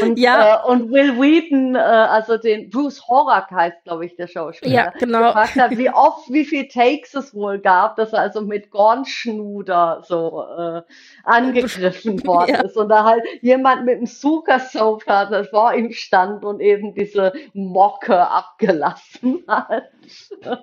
und, 0.03 0.17
ja. 0.19 0.63
Äh, 0.63 0.67
und 0.67 0.91
Will 0.91 1.19
Wheaton, 1.19 1.75
äh, 1.75 1.79
also 1.79 2.37
den 2.37 2.69
Bruce 2.69 3.07
Horak 3.07 3.49
heißt, 3.51 3.83
glaube 3.85 4.05
ich, 4.05 4.15
der 4.15 4.27
Schauspieler, 4.27 4.73
ja, 4.73 4.89
genau. 4.99 5.27
gefragt 5.27 5.55
hat, 5.55 5.77
wie 5.77 5.89
oft, 5.89 6.29
wie 6.29 6.45
viel 6.45 6.67
Takes 6.67 7.15
es 7.15 7.33
wohl 7.33 7.59
gab, 7.59 7.95
dass 7.95 8.13
er 8.13 8.19
also 8.19 8.41
mit 8.41 8.69
Gornschnuder 8.69 10.03
so 10.05 10.45
äh, 10.57 10.81
angegriffen 11.23 12.23
worden 12.25 12.55
ja. 12.55 12.61
ist 12.61 12.77
und 12.77 12.89
da 12.89 13.03
halt 13.03 13.23
jemand 13.41 13.85
mit 13.85 13.97
einem 13.97 14.05
Sofa 14.05 14.59
vor 15.49 15.73
ihm 15.73 15.91
stand 15.91 16.43
und 16.43 16.59
eben 16.59 16.93
diese 16.93 17.33
Mocke 17.53 18.27
abgelassen 18.27 19.43
hat. 19.47 19.89
ja. 20.41 20.57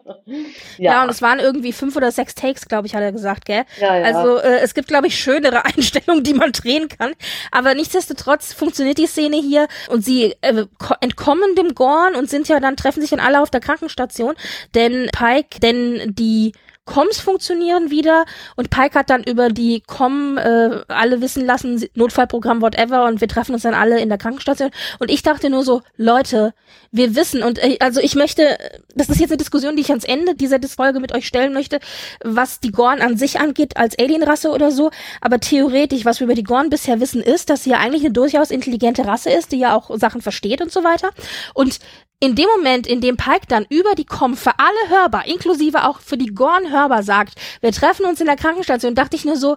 ja, 0.78 1.02
und 1.02 1.10
es 1.10 1.22
waren 1.22 1.38
irgendwie 1.38 1.72
fünf 1.72 1.96
oder 1.96 2.10
sechs 2.10 2.34
Takes, 2.34 2.66
glaube 2.66 2.86
ich, 2.86 2.94
hat 2.94 3.02
er 3.02 3.12
gesagt, 3.12 3.44
gell? 3.44 3.64
Ja, 3.80 3.96
ja. 3.96 4.04
Also 4.04 4.38
äh, 4.38 4.58
es 4.58 4.74
gibt, 4.74 4.88
glaube 4.88 5.06
ich, 5.06 5.18
schönere 5.18 5.64
Einstellungen, 5.76 6.24
die 6.24 6.34
man 6.34 6.52
drehen 6.52 6.88
kann. 6.88 7.12
Aber 7.50 7.74
nichtsdestotrotz 7.74 8.52
funktioniert 8.52 8.98
die 8.98 9.06
Szene 9.06 9.36
hier 9.36 9.68
und 9.88 10.04
sie 10.04 10.34
äh, 10.40 10.66
entkommen 11.00 11.54
dem 11.54 11.74
Gorn 11.74 12.14
und 12.14 12.28
sind 12.28 12.48
ja 12.48 12.60
dann, 12.60 12.76
treffen 12.76 13.00
sich 13.00 13.10
dann 13.10 13.20
alle 13.20 13.40
auf 13.40 13.50
der 13.50 13.60
Krankenstation. 13.60 14.34
Denn 14.74 15.08
Pike, 15.12 15.60
denn 15.60 16.14
die 16.14 16.52
Coms 16.88 17.20
funktionieren 17.20 17.90
wieder 17.90 18.24
und 18.56 18.70
Pike 18.70 18.98
hat 18.98 19.10
dann 19.10 19.22
über 19.22 19.50
die 19.50 19.82
Com 19.86 20.38
äh, 20.38 20.80
alle 20.88 21.20
wissen 21.20 21.44
lassen, 21.44 21.84
Notfallprogramm, 21.94 22.62
whatever, 22.62 23.04
und 23.04 23.20
wir 23.20 23.28
treffen 23.28 23.52
uns 23.52 23.62
dann 23.62 23.74
alle 23.74 24.00
in 24.00 24.08
der 24.08 24.16
Krankenstation. 24.16 24.70
Und 24.98 25.10
ich 25.10 25.22
dachte 25.22 25.50
nur 25.50 25.64
so, 25.64 25.82
Leute, 25.98 26.54
wir 26.90 27.14
wissen, 27.14 27.42
und 27.42 27.58
äh, 27.58 27.76
also 27.80 28.00
ich 28.00 28.14
möchte, 28.14 28.56
das 28.94 29.10
ist 29.10 29.20
jetzt 29.20 29.30
eine 29.30 29.36
Diskussion, 29.36 29.76
die 29.76 29.82
ich 29.82 29.90
ans 29.90 30.04
Ende 30.04 30.34
dieser 30.34 30.58
Folge 30.66 30.98
mit 30.98 31.14
euch 31.14 31.26
stellen 31.26 31.52
möchte, 31.52 31.78
was 32.24 32.58
die 32.58 32.72
Gorn 32.72 33.02
an 33.02 33.18
sich 33.18 33.38
angeht 33.38 33.76
als 33.76 33.98
Alienrasse 33.98 34.50
oder 34.50 34.70
so, 34.70 34.90
aber 35.20 35.40
theoretisch, 35.40 36.06
was 36.06 36.20
wir 36.20 36.24
über 36.24 36.34
die 36.34 36.42
Gorn 36.42 36.70
bisher 36.70 37.00
wissen, 37.00 37.20
ist, 37.20 37.50
dass 37.50 37.64
sie 37.64 37.70
ja 37.70 37.78
eigentlich 37.80 38.04
eine 38.04 38.12
durchaus 38.12 38.50
intelligente 38.50 39.04
Rasse 39.04 39.30
ist, 39.30 39.52
die 39.52 39.58
ja 39.58 39.76
auch 39.76 39.90
Sachen 39.98 40.22
versteht 40.22 40.62
und 40.62 40.72
so 40.72 40.84
weiter. 40.84 41.10
Und 41.52 41.80
in 42.20 42.34
dem 42.34 42.46
Moment, 42.56 42.86
in 42.86 43.00
dem 43.00 43.16
Pike 43.16 43.46
dann 43.48 43.64
über 43.68 43.94
die 43.94 44.04
Com 44.04 44.36
für 44.36 44.58
alle 44.58 44.90
hörbar, 44.90 45.26
inklusive 45.26 45.84
auch 45.86 46.00
für 46.00 46.16
die 46.16 46.34
Gorn 46.34 46.70
hörbar 46.70 47.02
sagt, 47.02 47.34
wir 47.60 47.72
treffen 47.72 48.06
uns 48.06 48.20
in 48.20 48.26
der 48.26 48.36
Krankenstation, 48.36 48.94
dachte 48.94 49.16
ich 49.16 49.24
nur 49.24 49.36
so, 49.36 49.56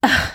ach, 0.00 0.30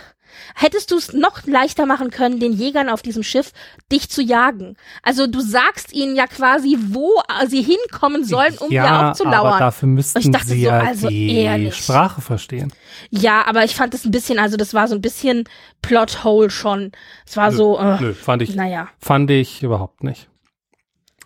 hättest 0.56 0.92
du 0.92 0.98
es 0.98 1.14
noch 1.14 1.46
leichter 1.46 1.86
machen 1.86 2.12
können, 2.12 2.40
den 2.40 2.54
Jägern 2.54 2.90
auf 2.90 3.02
diesem 3.02 3.24
Schiff 3.24 3.52
dich 3.92 4.10
zu 4.10 4.22
jagen. 4.22 4.76
Also 5.02 5.28
du 5.28 5.42
sagst 5.42 5.94
ihnen 5.94 6.16
ja 6.16 6.28
quasi, 6.28 6.78
wo 6.80 7.22
sie 7.48 7.62
hinkommen 7.62 8.24
sollen, 8.24 8.58
um 8.60 8.72
ja, 8.72 8.84
dir 8.84 9.10
aufzulauern. 9.10 9.54
Aber 9.54 9.60
dafür 9.60 9.88
müssten 9.88 10.22
sie 10.22 10.32
so, 10.32 10.54
ja 10.54 10.80
also 10.80 11.08
die 11.08 11.38
ehrlich. 11.38 11.76
Sprache 11.76 12.22
verstehen. 12.22 12.72
Ja, 13.10 13.46
aber 13.48 13.64
ich 13.64 13.76
fand 13.76 13.94
es 13.94 14.06
ein 14.06 14.12
bisschen, 14.12 14.40
also 14.40 14.58
das 14.58 14.74
war 14.74 14.88
so 14.88 14.96
ein 14.96 15.02
bisschen 15.02 15.46
Plothole 15.82 16.50
schon. 16.50 16.92
Es 17.26 17.38
war 17.38 17.50
nö, 17.52 17.58
so, 17.58 17.80
äh, 17.80 18.00
nö, 18.00 18.14
fand 18.14 18.42
ich, 18.42 18.56
naja. 18.56 18.90
fand 19.00 19.32
ich 19.32 19.64
überhaupt 19.64 20.04
nicht. 20.04 20.28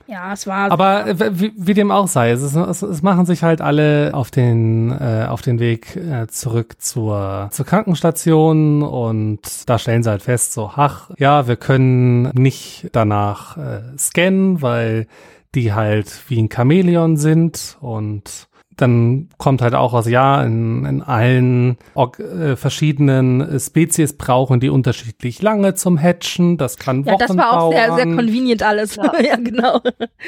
Ja, 0.07 0.33
es 0.33 0.45
war. 0.45 0.71
Aber 0.71 1.05
wie, 1.39 1.51
wie, 1.55 1.73
dem 1.73 1.89
auch 1.89 2.07
sei, 2.07 2.31
es, 2.31 2.41
ist, 2.41 2.55
es, 2.55 2.81
es, 2.81 3.01
machen 3.01 3.25
sich 3.25 3.41
halt 3.41 3.61
alle 3.61 4.11
auf 4.13 4.29
den 4.29 4.91
äh, 4.91 5.25
auf 5.27 5.41
den 5.41 5.59
Weg 5.59 5.95
äh, 5.95 6.27
zurück 6.27 6.75
zur 6.79 7.49
zur 7.51 7.65
Krankenstation 7.65 8.83
und 8.83 9.39
da 9.67 9.79
stellen 9.79 10.03
sie 10.03 10.09
halt 10.09 10.21
fest, 10.21 10.53
so, 10.53 10.71
ach 10.75 11.09
ja, 11.17 11.47
wir 11.47 11.55
können 11.55 12.29
nicht 12.33 12.89
danach 12.91 13.57
äh, 13.57 13.81
scannen, 13.97 14.61
weil 14.61 15.07
die 15.55 15.73
halt 15.73 16.23
wie 16.27 16.39
ein 16.39 16.49
Chamäleon 16.51 17.17
sind 17.17 17.77
und 17.79 18.47
dann 18.77 19.29
kommt 19.37 19.61
halt 19.61 19.73
auch 19.75 19.93
aus, 19.93 20.07
ja, 20.07 20.43
in, 20.43 20.85
in 20.85 21.01
allen 21.01 21.77
äh, 21.95 22.55
verschiedenen 22.55 23.59
Spezies 23.59 24.17
brauchen 24.17 24.59
die 24.59 24.69
unterschiedlich 24.69 25.41
lange 25.41 25.75
zum 25.75 26.01
Hatchen. 26.01 26.57
Das 26.57 26.77
kann 26.77 27.05
Wochen 27.05 27.19
Ja, 27.19 27.27
das 27.27 27.37
war 27.37 27.61
auch 27.61 27.71
sehr, 27.71 27.93
sehr 27.93 28.05
convenient 28.05 28.63
alles. 28.63 28.95
Ja, 28.95 29.13
ja 29.21 29.35
genau. 29.35 29.81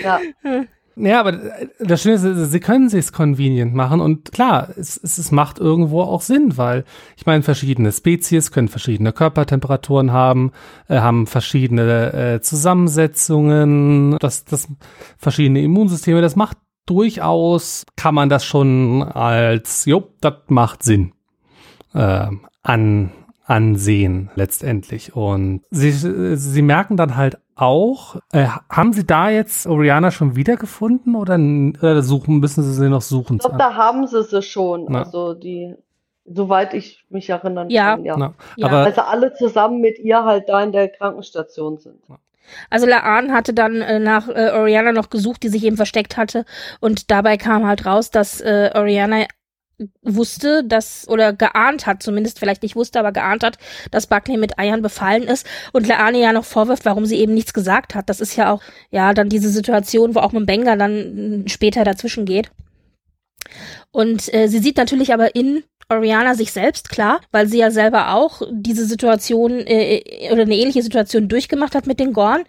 Ja. 0.04 0.20
Ja, 1.00 1.20
aber 1.20 1.40
das 1.80 2.02
Schöne 2.02 2.16
ist, 2.16 2.52
sie 2.52 2.60
können 2.60 2.90
sich's 2.90 3.14
convenient 3.14 3.76
machen 3.76 4.02
und 4.02 4.32
klar, 4.32 4.70
es, 4.76 4.98
es, 4.98 5.20
es 5.20 5.32
macht 5.32 5.60
irgendwo 5.60 6.02
auch 6.02 6.22
Sinn, 6.22 6.58
weil 6.58 6.86
ich 7.16 7.28
meine, 7.28 7.44
verschiedene 7.44 7.92
Spezies 7.92 8.52
können 8.52 8.68
verschiedene 8.68 9.14
Körpertemperaturen 9.14 10.12
haben, 10.12 10.54
äh, 10.88 10.98
haben 10.98 11.28
verschiedene 11.28 12.14
äh, 12.14 12.42
Zusammensetzungen, 12.42 14.18
das, 14.20 14.46
das 14.46 14.68
verschiedene 15.20 15.62
Immunsysteme, 15.62 16.22
das 16.22 16.36
macht 16.36 16.58
durchaus 16.88 17.86
kann 17.96 18.16
man 18.16 18.30
das 18.30 18.44
schon 18.44 19.04
als, 19.04 19.86
jo, 19.86 20.10
das 20.22 20.34
macht 20.48 20.82
Sinn, 20.82 21.14
äh, 21.94 22.28
an, 22.64 23.12
ansehen 23.46 24.32
letztendlich. 24.36 25.16
Und 25.16 25.62
sie, 25.70 25.92
sie 25.92 26.62
merken 26.62 26.98
dann 26.98 27.16
halt 27.16 27.38
auch, 27.56 28.18
äh, 28.32 28.48
haben 28.70 28.94
sie 28.94 29.06
da 29.06 29.30
jetzt 29.30 29.68
Oriana 29.68 30.12
schon 30.12 30.36
wiedergefunden 30.36 31.16
oder, 31.16 31.36
oder 31.36 32.02
suchen, 32.02 32.40
müssen 32.40 32.64
sie 32.64 32.74
sie 32.74 32.90
noch 32.90 33.02
suchen? 33.02 33.38
Ich 33.38 33.42
glaube, 33.42 33.58
da 33.58 33.76
haben 33.76 34.08
sie 34.08 34.24
sie 34.24 34.42
schon. 34.42 34.86
Na. 34.90 35.04
Also 35.04 35.34
die, 35.34 35.76
soweit 36.26 36.74
ich 36.74 37.06
mich 37.10 37.30
erinnern 37.30 37.70
ja. 37.70 37.96
kann, 37.96 38.06
ja. 38.06 38.18
Na, 38.18 38.34
aber, 38.62 38.78
also 38.78 39.02
alle 39.02 39.34
zusammen 39.34 39.82
mit 39.82 40.00
ihr 40.00 40.24
halt 40.24 40.50
da 40.50 40.62
in 40.64 40.72
der 40.72 40.90
Krankenstation 40.90 41.78
sind. 41.78 42.04
Also 42.70 42.86
Laan 42.86 43.34
hatte 43.34 43.54
dann 43.54 43.82
äh, 43.82 44.00
nach 44.00 44.28
äh, 44.28 44.52
Oriana 44.52 44.92
noch 44.92 45.10
gesucht, 45.10 45.44
die 45.44 45.50
sich 45.50 45.64
eben 45.64 45.78
versteckt 45.78 46.18
hatte. 46.18 46.46
Und 46.80 47.12
dabei 47.12 47.38
kam 47.38 47.66
halt 47.66 47.86
raus, 47.86 48.12
dass 48.12 48.42
äh, 48.42 48.72
Oriana 48.74 49.26
wusste, 50.02 50.64
dass 50.64 51.08
oder 51.08 51.34
geahnt 51.34 51.86
hat, 51.86 52.02
zumindest 52.02 52.40
vielleicht 52.40 52.64
nicht 52.64 52.76
wusste, 52.76 53.00
aber 53.00 53.12
geahnt 53.12 53.44
hat, 53.44 53.58
dass 53.92 54.08
Buckley 54.08 54.38
mit 54.38 54.58
Eiern 54.58 54.82
befallen 54.82 55.24
ist 55.24 55.46
und 55.72 55.88
Laane 55.88 56.20
ja 56.20 56.34
noch 56.34 56.46
vorwirft, 56.46 56.86
warum 56.86 57.06
sie 57.06 57.18
eben 57.18 57.34
nichts 57.34 57.54
gesagt 57.54 57.94
hat. 57.94 58.10
Das 58.10 58.20
ist 58.20 58.36
ja 58.36 58.52
auch 58.52 58.62
ja 58.90 59.14
dann 59.14 59.30
diese 59.30 59.50
Situation, 59.50 60.16
wo 60.16 60.20
auch 60.20 60.32
Mbenga 60.32 60.76
dann 60.76 61.46
später 61.48 61.84
dazwischen 61.84 62.26
geht. 62.26 62.50
Und 63.92 64.34
äh, 64.34 64.48
sie 64.48 64.60
sieht 64.60 64.78
natürlich 64.78 65.14
aber 65.14 65.36
in 65.36 65.64
Oriana 65.90 66.36
sich 66.36 66.52
selbst 66.52 66.90
klar, 66.90 67.22
weil 67.32 67.48
sie 67.48 67.60
ja 67.60 67.72
selber 67.72 68.14
auch 68.14 68.42
diese 68.52 68.86
Situation 68.86 69.60
äh, 69.60 69.98
äh, 69.98 70.32
oder 70.32 70.42
eine 70.42 70.58
ähnliche 70.58 70.84
Situation 70.84 71.30
durchgemacht 71.30 71.76
hat 71.76 71.88
mit 71.88 72.00
den 72.00 72.14
Gorn 72.14 72.44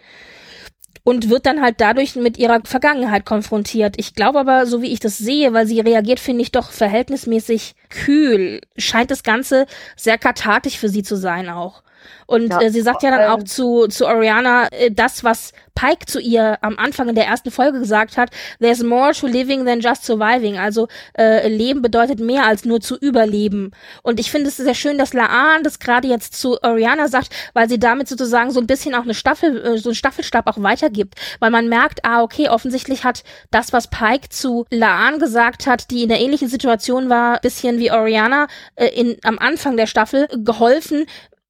und 1.05 1.31
wird 1.31 1.47
dann 1.47 1.63
halt 1.63 1.81
dadurch 1.81 2.17
mit 2.17 2.37
ihrer 2.37 2.61
Vergangenheit 2.65 3.25
konfrontiert. 3.25 3.95
Ich 3.97 4.15
glaube 4.15 4.41
aber, 4.41 4.67
so 4.67 4.83
wie 4.83 4.93
ich 4.93 5.01
das 5.01 5.19
sehe, 5.19 5.53
weil 5.53 5.67
sie 5.67 5.81
reagiert, 5.81 6.21
finde 6.21 6.43
ich 6.43 6.53
doch 6.53 6.71
verhältnismäßig 6.71 7.75
kühl, 7.89 8.61
scheint 8.77 9.11
das 9.11 9.23
Ganze 9.23 9.67
sehr 9.97 10.19
kathartisch 10.19 10.77
für 10.77 10.89
sie 10.89 11.03
zu 11.03 11.17
sein 11.17 11.49
auch. 11.49 11.83
Und 12.27 12.51
ja, 12.51 12.61
äh, 12.61 12.71
sie 12.71 12.83
sagt 12.83 13.03
ja 13.03 13.11
dann 13.11 13.31
auch 13.31 13.45
zu, 13.45 13.87
zu 13.89 14.07
Oriana, 14.07 14.69
äh, 14.71 14.91
das, 14.91 15.25
was 15.25 15.53
Pike 15.79 16.07
zu 16.07 16.21
ihr 16.21 16.59
am 16.61 16.77
Anfang 16.77 17.09
in 17.09 17.15
der 17.15 17.27
ersten 17.27 17.53
Folge 17.53 17.79
gesagt 17.79 18.17
hat, 18.17 18.31
there's 18.61 18.83
more 18.83 19.13
to 19.13 19.29
living 19.29 19.65
than 19.65 19.81
just 19.81 20.05
surviving. 20.05 20.59
Also 20.59 20.89
äh, 21.17 21.49
Leben 21.49 21.83
bedeutet 21.83 22.19
mehr 22.19 22.47
als 22.47 22.65
nur 22.65 22.81
zu 22.81 22.97
überleben. 22.97 23.71
Und 24.03 24.19
ich 24.19 24.31
finde 24.31 24.49
es 24.49 24.57
sehr 24.57 24.75
schön, 24.75 24.99
dass 24.99 25.15
Laan 25.15 25.63
das 25.63 25.79
gerade 25.79 26.09
jetzt 26.09 26.35
zu 26.35 26.61
Oriana 26.63 27.07
sagt, 27.07 27.33
weil 27.55 27.69
sie 27.69 27.79
damit 27.79 28.09
sozusagen 28.09 28.51
so 28.51 28.61
ein 28.61 28.67
bisschen 28.67 28.95
auch 28.95 29.05
eine 29.05 29.15
Staffel, 29.15 29.65
äh, 29.65 29.79
so 29.79 29.91
einen 29.91 29.95
Staffelstab 29.95 30.49
auch 30.49 30.61
weitergibt. 30.61 31.15
Weil 31.39 31.51
man 31.51 31.69
merkt, 31.69 32.05
ah, 32.05 32.23
okay, 32.23 32.49
offensichtlich 32.49 33.05
hat 33.05 33.23
das, 33.53 33.73
was 33.73 33.89
Pike 33.89 34.31
zu 34.31 34.67
Laan 34.71 35.21
gesagt 35.21 35.69
hat, 35.69 35.93
die 35.93 36.03
in 36.03 36.09
der 36.09 36.21
ähnlichen 36.21 36.49
Situation 36.49 37.09
war, 37.09 37.41
bisschen 37.41 37.79
wie 37.79 37.93
Oriana, 37.93 38.49
äh, 38.75 38.89
in, 38.89 39.17
am 39.23 39.39
Anfang 39.39 39.77
der 39.77 39.87
Staffel 39.87 40.27
geholfen, 40.45 41.07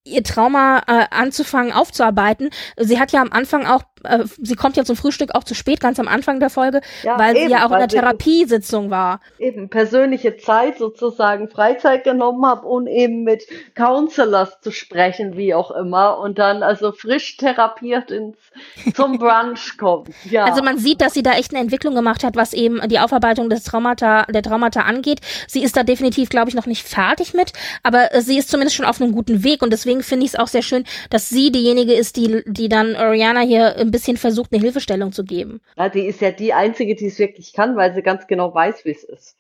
ihr 0.09 0.23
Trauma 0.23 0.83
äh, 0.87 1.07
anzufangen 1.11 1.73
aufzuarbeiten. 1.73 2.51
Sie 2.77 2.99
hat 2.99 3.13
ja 3.13 3.21
am 3.21 3.33
Anfang 3.33 3.67
auch 3.67 3.83
äh, 4.05 4.25
sie 4.41 4.55
kommt 4.55 4.77
ja 4.77 4.85
zum 4.85 4.97
Frühstück 4.97 5.35
auch 5.35 5.45
zu 5.45 5.55
spät, 5.55 5.81
ganz 5.81 5.99
am 6.01 6.09
Anfang 6.09 6.41
der 6.41 6.51
Folge, 6.51 6.81
ja, 7.03 7.19
weil 7.19 7.37
eben, 7.37 7.47
sie 7.47 7.53
ja 7.53 7.67
auch 7.67 7.73
in 7.73 7.79
der 7.79 7.89
Therapiesitzung 7.89 8.91
war. 8.91 9.21
Eben 9.39 9.69
persönliche 9.69 10.37
Zeit 10.37 10.79
sozusagen 10.79 11.49
Freizeit 11.49 12.05
genommen 12.05 12.45
habe, 12.47 12.67
um 12.67 12.87
eben 12.87 13.25
mit 13.25 13.45
Counselors 13.75 14.61
zu 14.61 14.71
sprechen, 14.71 15.37
wie 15.37 15.55
auch 15.55 15.71
immer, 15.71 16.19
und 16.19 16.39
dann 16.39 16.63
also 16.63 16.93
frisch 16.93 17.37
therapiert 17.37 18.11
ins 18.11 18.37
zum 18.95 19.19
Brunch 19.19 19.77
kommt. 19.79 20.11
Ja. 20.31 20.45
Also 20.45 20.63
man 20.63 20.79
sieht, 20.79 21.01
dass 21.01 21.15
sie 21.15 21.23
da 21.23 21.33
echt 21.33 21.53
eine 21.53 21.61
Entwicklung 21.61 21.95
gemacht 21.95 22.25
hat, 22.25 22.37
was 22.37 22.53
eben 22.53 22.81
die 22.89 22.99
Aufarbeitung 22.99 23.51
des 23.51 23.65
Traumata, 23.65 24.25
der 24.25 24.43
Traumata 24.43 24.83
angeht. 24.83 25.21
Sie 25.47 25.63
ist 25.63 25.77
da 25.77 25.83
definitiv, 25.83 26.29
glaube 26.29 26.49
ich, 26.49 26.55
noch 26.55 26.67
nicht 26.67 26.87
fertig 26.87 27.35
mit, 27.35 27.53
aber 27.83 28.09
sie 28.21 28.39
ist 28.39 28.51
zumindest 28.51 28.77
schon 28.77 28.87
auf 28.87 29.01
einem 29.01 29.13
guten 29.13 29.45
Weg 29.45 29.63
und 29.63 29.73
deswegen 29.73 30.03
finde 30.03 30.27
ich 30.27 30.33
es 30.33 30.39
auch 30.39 30.49
sehr 30.49 30.63
schön, 30.63 30.85
dass 31.11 31.29
sie 31.29 31.51
diejenige 31.53 31.95
ist, 31.95 32.17
die, 32.17 32.43
die 32.47 32.69
dann 32.69 32.97
Oriana 32.97 33.41
hier 33.41 33.77
ein 33.89 33.93
bisschen 33.93 34.17
versucht, 34.17 34.53
eine 34.53 34.63
Hilfestellung 34.63 35.13
zu 35.13 35.25
geben. 35.25 35.61
Ja, 35.77 35.89
die 35.89 36.07
ist 36.07 36.21
ja 36.21 36.31
die 36.31 36.53
Einzige, 36.53 36.95
die 36.95 37.07
es 37.07 37.19
wirklich 37.19 37.53
kann, 37.53 37.77
weil 37.77 37.95
sie 37.95 38.03
ganz 38.03 38.27
genau 38.27 38.55
weiß, 38.55 38.85
wie 38.85 38.91
es 38.91 39.05
ist. 39.05 39.37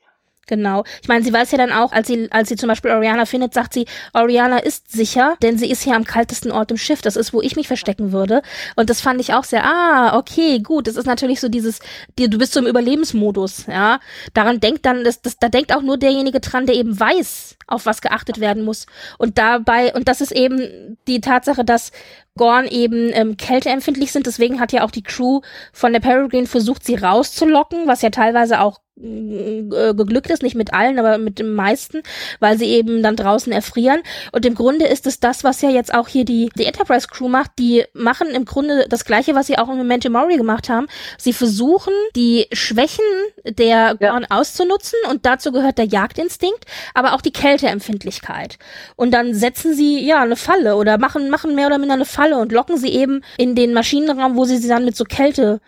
Genau. 0.49 0.82
Ich 1.03 1.09
meine, 1.09 1.22
sie 1.22 1.32
weiß 1.32 1.53
ja 1.53 1.59
dann 1.59 1.70
auch, 1.72 1.92
als 1.92 2.09
sie, 2.09 2.32
als 2.32 2.49
sie 2.49 2.57
zum 2.57 2.68
Beispiel 2.68 2.90
Oriana 2.90 3.26
findet, 3.26 3.53
sagt 3.53 3.74
sie, 3.74 3.86
Oriana 4.14 4.59
ist 4.59 4.90
sicher, 4.90 5.36
denn 5.42 5.59
sie 5.59 5.70
ist 5.70 5.82
hier 5.82 5.94
am 5.94 6.05
kaltesten 6.05 6.51
Ort 6.51 6.70
im 6.70 6.78
Schiff. 6.78 7.03
Das 7.03 7.16
ist, 7.16 7.34
wo 7.34 7.42
ich 7.42 7.55
mich 7.55 7.68
verstecken 7.68 8.12
würde. 8.12 8.40
Und 8.74 8.88
das 8.88 9.03
fand 9.03 9.20
ich 9.20 9.34
auch 9.34 9.44
sehr, 9.44 9.64
ah, 9.64 10.16
okay, 10.16 10.61
gut. 10.61 10.86
Das 10.86 10.96
ist 10.96 11.05
natürlich 11.07 11.40
so 11.40 11.49
dieses, 11.49 11.80
die, 12.18 12.30
du 12.30 12.38
bist 12.38 12.55
so 12.55 12.61
im 12.61 12.66
Überlebensmodus, 12.66 13.66
ja. 13.66 14.01
Daran 14.32 14.59
denkt 14.59 14.86
dann, 14.86 15.05
das, 15.05 15.20
das, 15.20 15.36
da 15.36 15.51
denkt 15.51 15.74
auch 15.74 15.82
nur 15.82 15.99
derjenige 15.99 16.40
dran, 16.40 16.64
der 16.64 16.76
eben 16.76 16.99
weiß, 16.99 17.57
auf 17.66 17.84
was 17.84 18.01
geachtet 18.01 18.40
werden 18.40 18.64
muss. 18.64 18.86
Und 19.18 19.36
dabei, 19.36 19.92
und 19.94 20.09
das 20.09 20.22
ist 20.22 20.32
eben 20.32 20.96
die 21.07 21.20
Tatsache, 21.20 21.62
dass 21.64 21.92
Gorn 22.38 22.66
eben 22.66 23.11
ähm, 23.12 23.36
kälteempfindlich 23.36 24.12
sind. 24.12 24.26
Deswegen 24.26 24.61
hat 24.61 24.72
ja 24.72 24.84
auch 24.84 24.90
die 24.90 25.03
Crew 25.03 25.42
von 25.74 25.92
der 25.92 26.01
Peregrine 26.01 26.46
versucht, 26.46 26.84
sie 26.84 26.94
rauszulocken, 26.94 27.86
was 27.86 28.01
ja 28.01 28.09
teilweise 28.09 28.61
auch 28.61 28.80
geglückt 29.01 30.30
ist, 30.30 30.42
nicht 30.42 30.57
mit 30.57 30.74
allen, 30.74 30.99
aber 30.99 31.18
mit 31.18 31.38
den 31.38 31.55
meisten, 31.55 32.03
weil 32.40 32.59
sie 32.59 32.66
eben 32.66 33.03
dann 33.03 33.16
draußen 33.16 33.53
erfrieren. 33.53 34.01
Und 34.32 34.44
im 34.44 34.55
Grunde 34.55 34.86
ist 34.86 35.07
es 35.07 35.20
das, 35.20 35.44
was 35.44 35.62
ja 35.62 35.70
jetzt 35.70 35.94
auch 35.94 36.09
hier 36.09 36.24
die, 36.24 36.51
die 36.57 36.64
Enterprise 36.64 37.07
Crew 37.09 37.28
macht. 37.28 37.53
Die 37.59 37.84
machen 37.92 38.28
im 38.28 38.44
Grunde 38.44 38.86
das 38.88 39.05
Gleiche, 39.05 39.34
was 39.34 39.46
sie 39.46 39.59
auch 39.59 39.68
im 39.68 39.76
Memento 39.76 40.11
Mori 40.11 40.36
gemacht 40.36 40.68
haben. 40.68 40.86
Sie 41.16 41.32
versuchen, 41.32 41.92
die 42.16 42.46
Schwächen 42.53 43.05
der 43.44 43.96
Gorn 43.96 44.26
ja. 44.28 44.36
auszunutzen 44.36 44.99
und 45.11 45.24
dazu 45.24 45.53
gehört 45.53 45.78
der 45.78 45.86
Jagdinstinkt, 45.86 46.64
aber 46.94 47.14
auch 47.14 47.20
die 47.20 47.32
Kälteempfindlichkeit. 47.32 48.59
Und 48.96 49.12
dann 49.12 49.34
setzen 49.34 49.74
sie, 49.74 50.05
ja, 50.05 50.22
eine 50.22 50.36
Falle 50.36 50.76
oder 50.76 50.99
machen, 50.99 51.30
machen 51.30 51.55
mehr 51.55 51.66
oder 51.66 51.78
minder 51.78 51.94
eine 51.94 52.05
Falle 52.05 52.38
und 52.38 52.53
locken 52.53 52.78
sie 52.78 52.90
eben 52.90 53.22
in 53.36 53.55
den 53.55 53.72
Maschinenraum, 53.72 54.36
wo 54.36 54.44
sie 54.44 54.59
sie 54.59 54.68
dann 54.68 54.84
mit 54.84 54.96
so 54.96 55.05
Kälte 55.05 55.61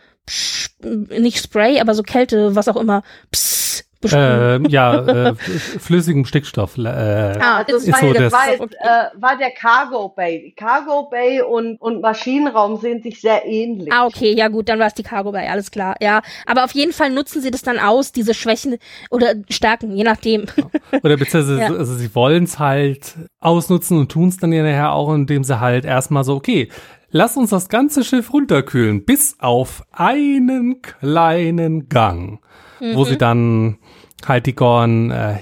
nicht 0.83 1.39
Spray, 1.39 1.81
aber 1.81 1.95
so 1.95 2.03
Kälte, 2.03 2.55
was 2.55 2.69
auch 2.69 2.77
immer, 2.77 3.03
pss, 3.33 3.85
äh, 4.13 4.67
ja, 4.69 5.29
äh, 5.29 5.35
flüssigem 5.35 6.25
Stickstoff. 6.25 6.79
Äh, 6.79 6.89
ah, 6.89 7.65
das 7.65 7.83
ist 7.83 7.93
war, 7.93 8.01
so 8.01 8.13
das 8.15 8.33
war, 8.33 8.47
okay. 8.59 8.75
äh, 8.81 9.21
war 9.21 9.37
der 9.37 9.51
Cargo 9.51 10.09
Bay. 10.09 10.55
Cargo 10.57 11.11
Bay 11.11 11.43
und, 11.43 11.79
und 11.83 12.01
Maschinenraum 12.01 12.79
sehen 12.81 13.03
sich 13.03 13.21
sehr 13.21 13.45
ähnlich. 13.45 13.93
Ah, 13.93 14.07
okay, 14.07 14.33
ja 14.33 14.49
gut, 14.49 14.71
dann 14.71 14.79
war 14.79 14.87
es 14.87 14.95
die 14.95 15.03
Cargo 15.03 15.33
Bay, 15.33 15.47
alles 15.49 15.71
klar. 15.71 15.97
Ja, 16.01 16.23
aber 16.47 16.65
auf 16.65 16.73
jeden 16.73 16.95
Fall 16.95 17.11
nutzen 17.11 17.43
sie 17.43 17.51
das 17.51 17.61
dann 17.61 17.79
aus, 17.79 18.11
diese 18.11 18.33
Schwächen 18.33 18.79
oder 19.11 19.35
Stärken, 19.51 19.95
je 19.95 20.05
nachdem. 20.05 20.47
Oder 21.03 21.17
beziehungsweise 21.17 21.61
ja. 21.61 21.67
also 21.69 21.95
sie 21.95 22.15
wollen 22.15 22.45
es 22.45 22.59
halt 22.59 23.15
ausnutzen 23.39 23.99
und 23.99 24.11
tun 24.11 24.29
es 24.29 24.39
dann 24.39 24.53
ja 24.53 24.63
nachher 24.63 24.93
auch, 24.93 25.13
indem 25.13 25.45
sie 25.45 25.61
halt 25.61 25.85
erstmal 25.85 26.25
so, 26.25 26.35
okay, 26.35 26.69
lass 27.11 27.37
uns 27.37 27.51
das 27.51 27.69
ganze 27.69 28.05
Schiff 28.05 28.33
runterkühlen, 28.33 29.05
bis 29.05 29.37
auf 29.39 29.85
einen 29.93 30.83
kleinen 30.83 31.89
Gang, 31.89 32.41
mhm. 32.81 32.97
wo 32.97 33.05
sie 33.05 33.15
mhm. 33.15 33.19
dann 33.19 33.79
halt 34.27 34.47
die 34.47 34.55
Gorn, 34.55 35.11
äh, 35.11 35.39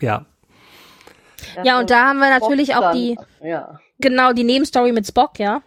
ja. 0.00 0.26
Ja, 1.64 1.80
und 1.80 1.90
da 1.90 2.08
haben 2.08 2.18
wir 2.18 2.30
natürlich 2.30 2.74
auch 2.74 2.92
die, 2.92 3.16
ja. 3.42 3.80
genau, 3.98 4.32
die 4.32 4.44
Nebenstory 4.44 4.92
mit 4.92 5.06
Spock, 5.06 5.38
ja 5.38 5.62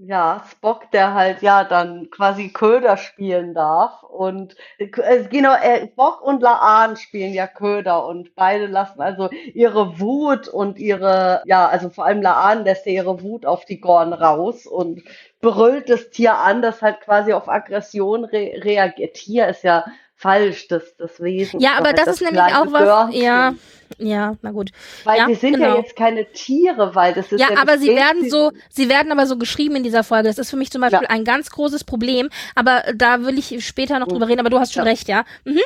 ja, 0.00 0.44
Spock, 0.50 0.90
der 0.90 1.14
halt 1.14 1.42
ja 1.42 1.64
dann 1.64 2.10
quasi 2.10 2.50
Köder 2.50 2.96
spielen 2.96 3.54
darf. 3.54 4.02
Und 4.02 4.56
äh, 4.78 4.88
genau, 5.30 5.54
äh, 5.54 5.86
Spock 5.88 6.22
und 6.22 6.42
Laan 6.42 6.96
spielen 6.96 7.32
ja 7.32 7.46
Köder 7.46 8.06
und 8.06 8.34
beide 8.34 8.66
lassen 8.66 9.00
also 9.00 9.30
ihre 9.52 10.00
Wut 10.00 10.48
und 10.48 10.78
ihre, 10.78 11.42
ja, 11.46 11.68
also 11.68 11.90
vor 11.90 12.04
allem 12.06 12.22
Laan 12.22 12.64
lässt 12.64 12.86
ja 12.86 12.92
ihre 12.92 13.22
Wut 13.22 13.46
auf 13.46 13.64
die 13.64 13.80
Gorn 13.80 14.12
raus 14.12 14.66
und 14.66 15.02
brüllt 15.40 15.88
das 15.90 16.10
Tier 16.10 16.38
an, 16.38 16.62
das 16.62 16.82
halt 16.82 17.00
quasi 17.00 17.32
auf 17.32 17.48
Aggression 17.48 18.24
re 18.24 18.52
reagiert. 18.64 19.14
Tier 19.14 19.48
ist 19.48 19.62
ja 19.62 19.84
falsch, 20.24 20.68
das, 20.68 20.96
das 20.96 21.20
Wesen. 21.20 21.60
Ja, 21.60 21.72
aber 21.76 21.92
das, 21.92 22.06
das, 22.06 22.14
ist 22.16 22.22
nämlich 22.22 22.54
auch 22.54 22.72
was, 22.72 23.14
ja. 23.14 23.54
Ja, 23.98 24.36
na 24.40 24.50
gut. 24.50 24.70
Weil 25.04 25.18
ja, 25.18 25.26
sie 25.26 25.34
sind 25.34 25.54
genau. 25.54 25.74
ja 25.74 25.76
jetzt 25.76 25.94
keine 25.94 26.24
Tiere, 26.32 26.94
weil 26.94 27.12
das 27.12 27.30
ist 27.30 27.38
ja. 27.38 27.52
Ja, 27.52 27.60
aber 27.60 27.78
sie 27.78 27.94
werden 27.94 28.30
so, 28.30 28.50
sie 28.70 28.88
werden 28.88 29.12
aber 29.12 29.26
so 29.26 29.36
geschrieben 29.36 29.76
in 29.76 29.82
dieser 29.82 30.02
Folge. 30.02 30.28
Das 30.28 30.38
ist 30.38 30.50
für 30.50 30.56
mich 30.56 30.70
zum 30.70 30.80
Beispiel 30.80 31.02
ja. 31.02 31.10
ein 31.10 31.24
ganz 31.24 31.50
großes 31.50 31.84
Problem. 31.84 32.30
Aber 32.54 32.82
da 32.94 33.22
will 33.24 33.38
ich 33.38 33.64
später 33.64 33.98
noch 33.98 34.06
mhm. 34.06 34.12
drüber 34.12 34.28
reden. 34.28 34.40
Aber 34.40 34.50
du 34.50 34.58
hast 34.58 34.72
schon 34.72 34.84
recht, 34.84 35.06
ja. 35.06 35.24
Mhm. 35.44 35.60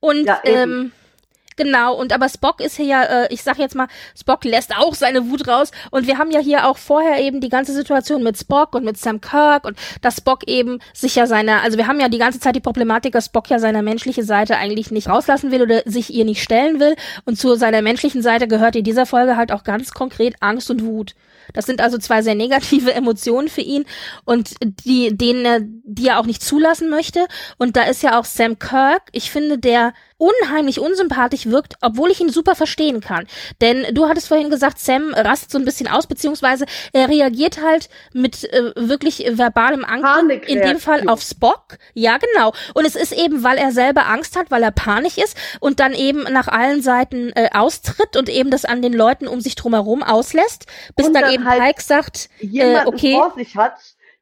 Und 0.00 0.28
ähm, 0.44 0.92
Genau, 1.60 1.94
und 1.94 2.14
aber 2.14 2.30
Spock 2.30 2.62
ist 2.62 2.76
hier 2.76 2.86
ja, 2.86 3.02
äh, 3.02 3.28
ich 3.34 3.42
sag 3.42 3.58
jetzt 3.58 3.74
mal, 3.74 3.86
Spock 4.18 4.44
lässt 4.44 4.74
auch 4.78 4.94
seine 4.94 5.28
Wut 5.28 5.46
raus. 5.46 5.72
Und 5.90 6.06
wir 6.06 6.16
haben 6.16 6.30
ja 6.30 6.40
hier 6.40 6.66
auch 6.66 6.78
vorher 6.78 7.20
eben 7.20 7.42
die 7.42 7.50
ganze 7.50 7.74
Situation 7.74 8.22
mit 8.22 8.38
Spock 8.38 8.74
und 8.74 8.82
mit 8.82 8.96
Sam 8.96 9.20
Kirk 9.20 9.66
und 9.66 9.76
dass 10.00 10.16
Spock 10.16 10.48
eben 10.48 10.78
sich 10.94 11.16
ja 11.16 11.26
seiner, 11.26 11.60
also 11.60 11.76
wir 11.76 11.86
haben 11.86 12.00
ja 12.00 12.08
die 12.08 12.16
ganze 12.16 12.40
Zeit 12.40 12.56
die 12.56 12.60
Problematik, 12.60 13.12
dass 13.12 13.26
Spock 13.26 13.50
ja 13.50 13.58
seine 13.58 13.82
menschliche 13.82 14.24
Seite 14.24 14.56
eigentlich 14.56 14.90
nicht 14.90 15.10
rauslassen 15.10 15.50
will 15.50 15.60
oder 15.60 15.82
sich 15.84 16.14
ihr 16.14 16.24
nicht 16.24 16.42
stellen 16.42 16.80
will. 16.80 16.96
Und 17.26 17.38
zu 17.38 17.54
seiner 17.56 17.82
menschlichen 17.82 18.22
Seite 18.22 18.48
gehört 18.48 18.74
in 18.74 18.84
dieser 18.84 19.04
Folge 19.04 19.36
halt 19.36 19.52
auch 19.52 19.62
ganz 19.62 19.90
konkret 19.92 20.36
Angst 20.40 20.70
und 20.70 20.82
Wut. 20.82 21.14
Das 21.52 21.66
sind 21.66 21.82
also 21.82 21.98
zwei 21.98 22.22
sehr 22.22 22.34
negative 22.36 22.94
Emotionen 22.94 23.48
für 23.48 23.60
ihn 23.60 23.84
und 24.24 24.54
die, 24.62 25.14
denen 25.14 25.44
er, 25.44 25.60
die 25.60 26.08
er 26.08 26.20
auch 26.20 26.26
nicht 26.26 26.42
zulassen 26.42 26.88
möchte. 26.88 27.26
Und 27.58 27.76
da 27.76 27.82
ist 27.82 28.02
ja 28.02 28.18
auch 28.18 28.24
Sam 28.24 28.58
Kirk, 28.58 29.02
ich 29.12 29.30
finde, 29.30 29.58
der 29.58 29.92
unheimlich 30.20 30.78
unsympathisch 30.78 31.46
wirkt, 31.46 31.74
obwohl 31.80 32.10
ich 32.10 32.20
ihn 32.20 32.28
super 32.28 32.54
verstehen 32.54 33.00
kann. 33.00 33.26
Denn 33.60 33.86
du 33.94 34.08
hattest 34.08 34.28
vorhin 34.28 34.50
gesagt, 34.50 34.78
Sam 34.78 35.14
rastet 35.14 35.50
so 35.50 35.58
ein 35.58 35.64
bisschen 35.64 35.88
aus, 35.88 36.06
beziehungsweise 36.06 36.66
er 36.92 37.08
reagiert 37.08 37.62
halt 37.62 37.88
mit 38.12 38.44
äh, 38.52 38.72
wirklich 38.76 39.24
verbalem 39.32 39.84
Angst, 39.84 40.46
in 40.46 40.60
dem 40.60 40.78
Fall 40.78 41.08
auf 41.08 41.22
Spock. 41.22 41.78
Ja, 41.94 42.18
genau. 42.18 42.52
Und 42.74 42.84
es 42.84 42.96
ist 42.96 43.12
eben, 43.12 43.42
weil 43.42 43.56
er 43.56 43.72
selber 43.72 44.06
Angst 44.08 44.36
hat, 44.36 44.50
weil 44.50 44.62
er 44.62 44.72
panisch 44.72 45.16
ist 45.16 45.36
und 45.58 45.80
dann 45.80 45.94
eben 45.94 46.24
nach 46.24 46.48
allen 46.48 46.82
Seiten 46.82 47.32
äh, 47.34 47.48
austritt 47.52 48.16
und 48.16 48.28
eben 48.28 48.50
das 48.50 48.64
an 48.66 48.82
den 48.82 48.92
Leuten 48.92 49.26
um 49.26 49.40
sich 49.40 49.54
drumherum 49.54 50.02
auslässt, 50.02 50.66
bis 50.96 51.06
und 51.06 51.14
dann, 51.14 51.24
dann 51.24 51.32
eben 51.32 51.48
halt 51.48 51.62
Pike 51.62 51.82
sagt, 51.82 52.28
äh, 52.40 52.84
okay. 52.84 53.14
vor 53.14 53.32
sich 53.36 53.56
hat, 53.56 53.78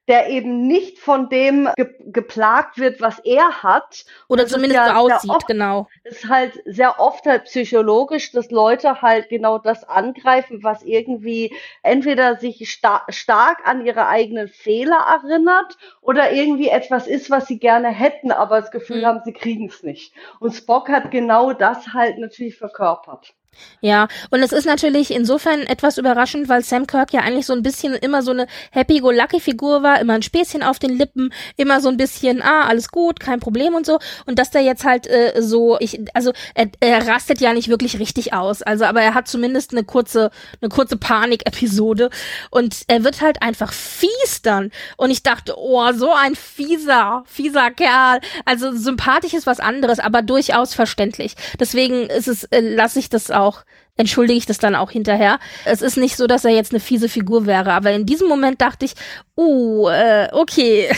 der 0.08 0.30
eben 0.30 0.66
nicht 0.66 0.98
von 0.98 1.28
dem 1.28 1.68
ge 1.76 1.94
geplagt 2.10 2.78
wird, 2.78 3.02
was 3.02 3.18
er 3.20 3.62
hat. 3.62 4.06
Oder 4.28 4.46
zumindest 4.46 4.76
ja 4.76 4.94
so 4.94 5.10
aussieht, 5.12 5.30
oft, 5.30 5.46
genau. 5.46 5.86
Ist 6.04 6.26
halt 6.28 6.58
sehr 6.64 6.98
oft 6.98 7.26
halt 7.26 7.44
psychologisch, 7.44 8.32
dass 8.32 8.50
Leute 8.50 9.02
halt 9.02 9.28
genau 9.28 9.58
das 9.58 9.84
angreifen, 9.84 10.62
was 10.62 10.82
irgendwie 10.82 11.54
entweder 11.82 12.36
sich 12.36 12.70
sta 12.70 13.04
stark 13.10 13.58
an 13.64 13.84
ihre 13.84 14.08
eigenen 14.08 14.48
Fehler 14.48 15.20
erinnert 15.22 15.76
oder 16.00 16.32
irgendwie 16.32 16.68
etwas 16.68 17.06
ist, 17.06 17.30
was 17.30 17.46
sie 17.46 17.58
gerne 17.58 17.88
hätten, 17.88 18.32
aber 18.32 18.60
das 18.60 18.70
Gefühl 18.70 19.02
mhm. 19.02 19.06
haben, 19.06 19.20
sie 19.24 19.34
kriegen 19.34 19.66
es 19.66 19.82
nicht. 19.82 20.14
Und 20.40 20.54
Spock 20.54 20.88
hat 20.88 21.10
genau 21.10 21.52
das 21.52 21.92
halt 21.92 22.18
natürlich 22.18 22.56
verkörpert. 22.56 23.34
Ja, 23.80 24.08
und 24.30 24.42
es 24.42 24.52
ist 24.52 24.66
natürlich 24.66 25.12
insofern 25.12 25.60
etwas 25.62 25.98
überraschend, 25.98 26.48
weil 26.48 26.64
Sam 26.64 26.86
Kirk 26.86 27.12
ja 27.12 27.20
eigentlich 27.20 27.46
so 27.46 27.52
ein 27.52 27.62
bisschen 27.62 27.94
immer 27.94 28.22
so 28.22 28.32
eine 28.32 28.46
happy-go-lucky-Figur 28.72 29.82
war, 29.82 30.00
immer 30.00 30.14
ein 30.14 30.22
Späßchen 30.22 30.62
auf 30.62 30.78
den 30.78 30.96
Lippen, 30.96 31.32
immer 31.56 31.80
so 31.80 31.88
ein 31.88 31.96
bisschen, 31.96 32.42
ah, 32.42 32.66
alles 32.66 32.88
gut, 32.88 33.20
kein 33.20 33.40
Problem 33.40 33.74
und 33.74 33.86
so. 33.86 33.98
Und 34.26 34.38
dass 34.38 34.50
der 34.50 34.62
jetzt 34.62 34.84
halt 34.84 35.06
äh, 35.06 35.40
so, 35.40 35.76
ich, 35.80 36.00
also 36.14 36.32
er, 36.54 36.68
er 36.80 37.06
rastet 37.06 37.40
ja 37.40 37.52
nicht 37.52 37.68
wirklich 37.68 37.98
richtig 37.98 38.32
aus, 38.32 38.62
also 38.62 38.84
aber 38.84 39.00
er 39.00 39.14
hat 39.14 39.28
zumindest 39.28 39.72
eine 39.72 39.84
kurze, 39.84 40.30
eine 40.60 40.68
kurze 40.68 40.96
Panik-Episode 40.96 42.10
und 42.50 42.82
er 42.88 43.04
wird 43.04 43.20
halt 43.20 43.42
einfach 43.42 43.72
fies 43.72 44.42
dann. 44.42 44.70
Und 44.96 45.10
ich 45.10 45.22
dachte, 45.22 45.54
oh, 45.56 45.92
so 45.92 46.12
ein 46.12 46.34
fieser, 46.34 47.24
fieser 47.26 47.70
Kerl. 47.70 48.20
Also 48.44 48.74
sympathisch 48.74 49.34
ist 49.34 49.46
was 49.46 49.60
anderes, 49.60 49.98
aber 50.00 50.22
durchaus 50.22 50.74
verständlich. 50.74 51.34
Deswegen 51.58 52.08
ist 52.10 52.28
es, 52.28 52.44
äh, 52.44 52.60
lasse 52.60 52.98
ich 52.98 53.08
das 53.08 53.30
auch 53.30 53.47
auch, 53.48 53.64
entschuldige 53.96 54.38
ich 54.38 54.46
das 54.46 54.58
dann 54.58 54.74
auch 54.74 54.90
hinterher. 54.90 55.38
Es 55.64 55.82
ist 55.82 55.96
nicht 55.96 56.16
so, 56.16 56.26
dass 56.26 56.44
er 56.44 56.52
jetzt 56.52 56.72
eine 56.72 56.80
fiese 56.80 57.08
Figur 57.08 57.46
wäre, 57.46 57.72
aber 57.72 57.90
in 57.90 58.06
diesem 58.06 58.28
Moment 58.28 58.60
dachte 58.60 58.84
ich, 58.84 58.94
uh, 59.36 59.88
äh, 59.88 60.28
okay. 60.32 60.88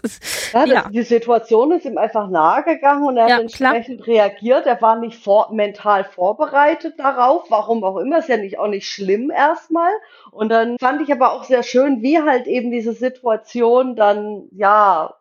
ja, 0.52 0.64
ja. 0.64 0.88
die 0.88 1.02
Situation 1.02 1.72
ist 1.72 1.84
ihm 1.84 1.98
einfach 1.98 2.28
nahegegangen 2.28 3.06
und 3.06 3.16
er 3.16 3.28
ja, 3.28 3.34
hat 3.34 3.42
entsprechend 3.42 4.04
klar. 4.04 4.16
reagiert. 4.16 4.66
Er 4.66 4.80
war 4.80 4.98
nicht 4.98 5.22
vor, 5.22 5.52
mental 5.52 6.04
vorbereitet 6.04 6.94
darauf, 6.98 7.50
warum 7.50 7.82
auch 7.82 7.96
immer, 7.96 8.18
ist 8.18 8.28
ja 8.28 8.36
nicht 8.36 8.58
auch 8.58 8.68
nicht 8.68 8.86
schlimm 8.86 9.30
erstmal. 9.30 9.92
Und 10.30 10.50
dann 10.50 10.78
fand 10.78 11.02
ich 11.02 11.12
aber 11.12 11.32
auch 11.32 11.44
sehr 11.44 11.62
schön, 11.62 12.02
wie 12.02 12.20
halt 12.20 12.46
eben 12.46 12.70
diese 12.70 12.92
Situation 12.92 13.96
dann, 13.96 14.48
ja, 14.52 15.14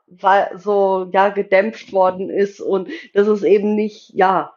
so, 0.55 1.09
ja, 1.11 1.29
gedämpft 1.29 1.93
worden 1.93 2.29
ist 2.29 2.61
und 2.61 2.89
das 3.13 3.27
ist 3.27 3.43
eben 3.43 3.75
nicht, 3.75 4.11
ja, 4.13 4.53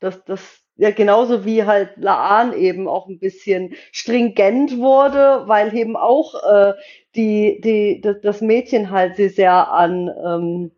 das, 0.00 0.24
das, 0.24 0.65
ja, 0.76 0.90
genauso 0.90 1.44
wie 1.44 1.64
halt 1.64 1.96
Laan 1.96 2.52
eben 2.52 2.88
auch 2.88 3.08
ein 3.08 3.18
bisschen 3.18 3.74
stringent 3.92 4.78
wurde, 4.78 5.44
weil 5.46 5.74
eben 5.74 5.96
auch 5.96 6.34
äh, 6.44 6.74
die, 7.14 7.60
die, 7.62 8.00
das 8.22 8.40
Mädchen 8.42 8.90
halt 8.90 9.16
sie 9.16 9.28
sehr 9.28 9.72
an, 9.72 10.10
ähm, 10.24 10.70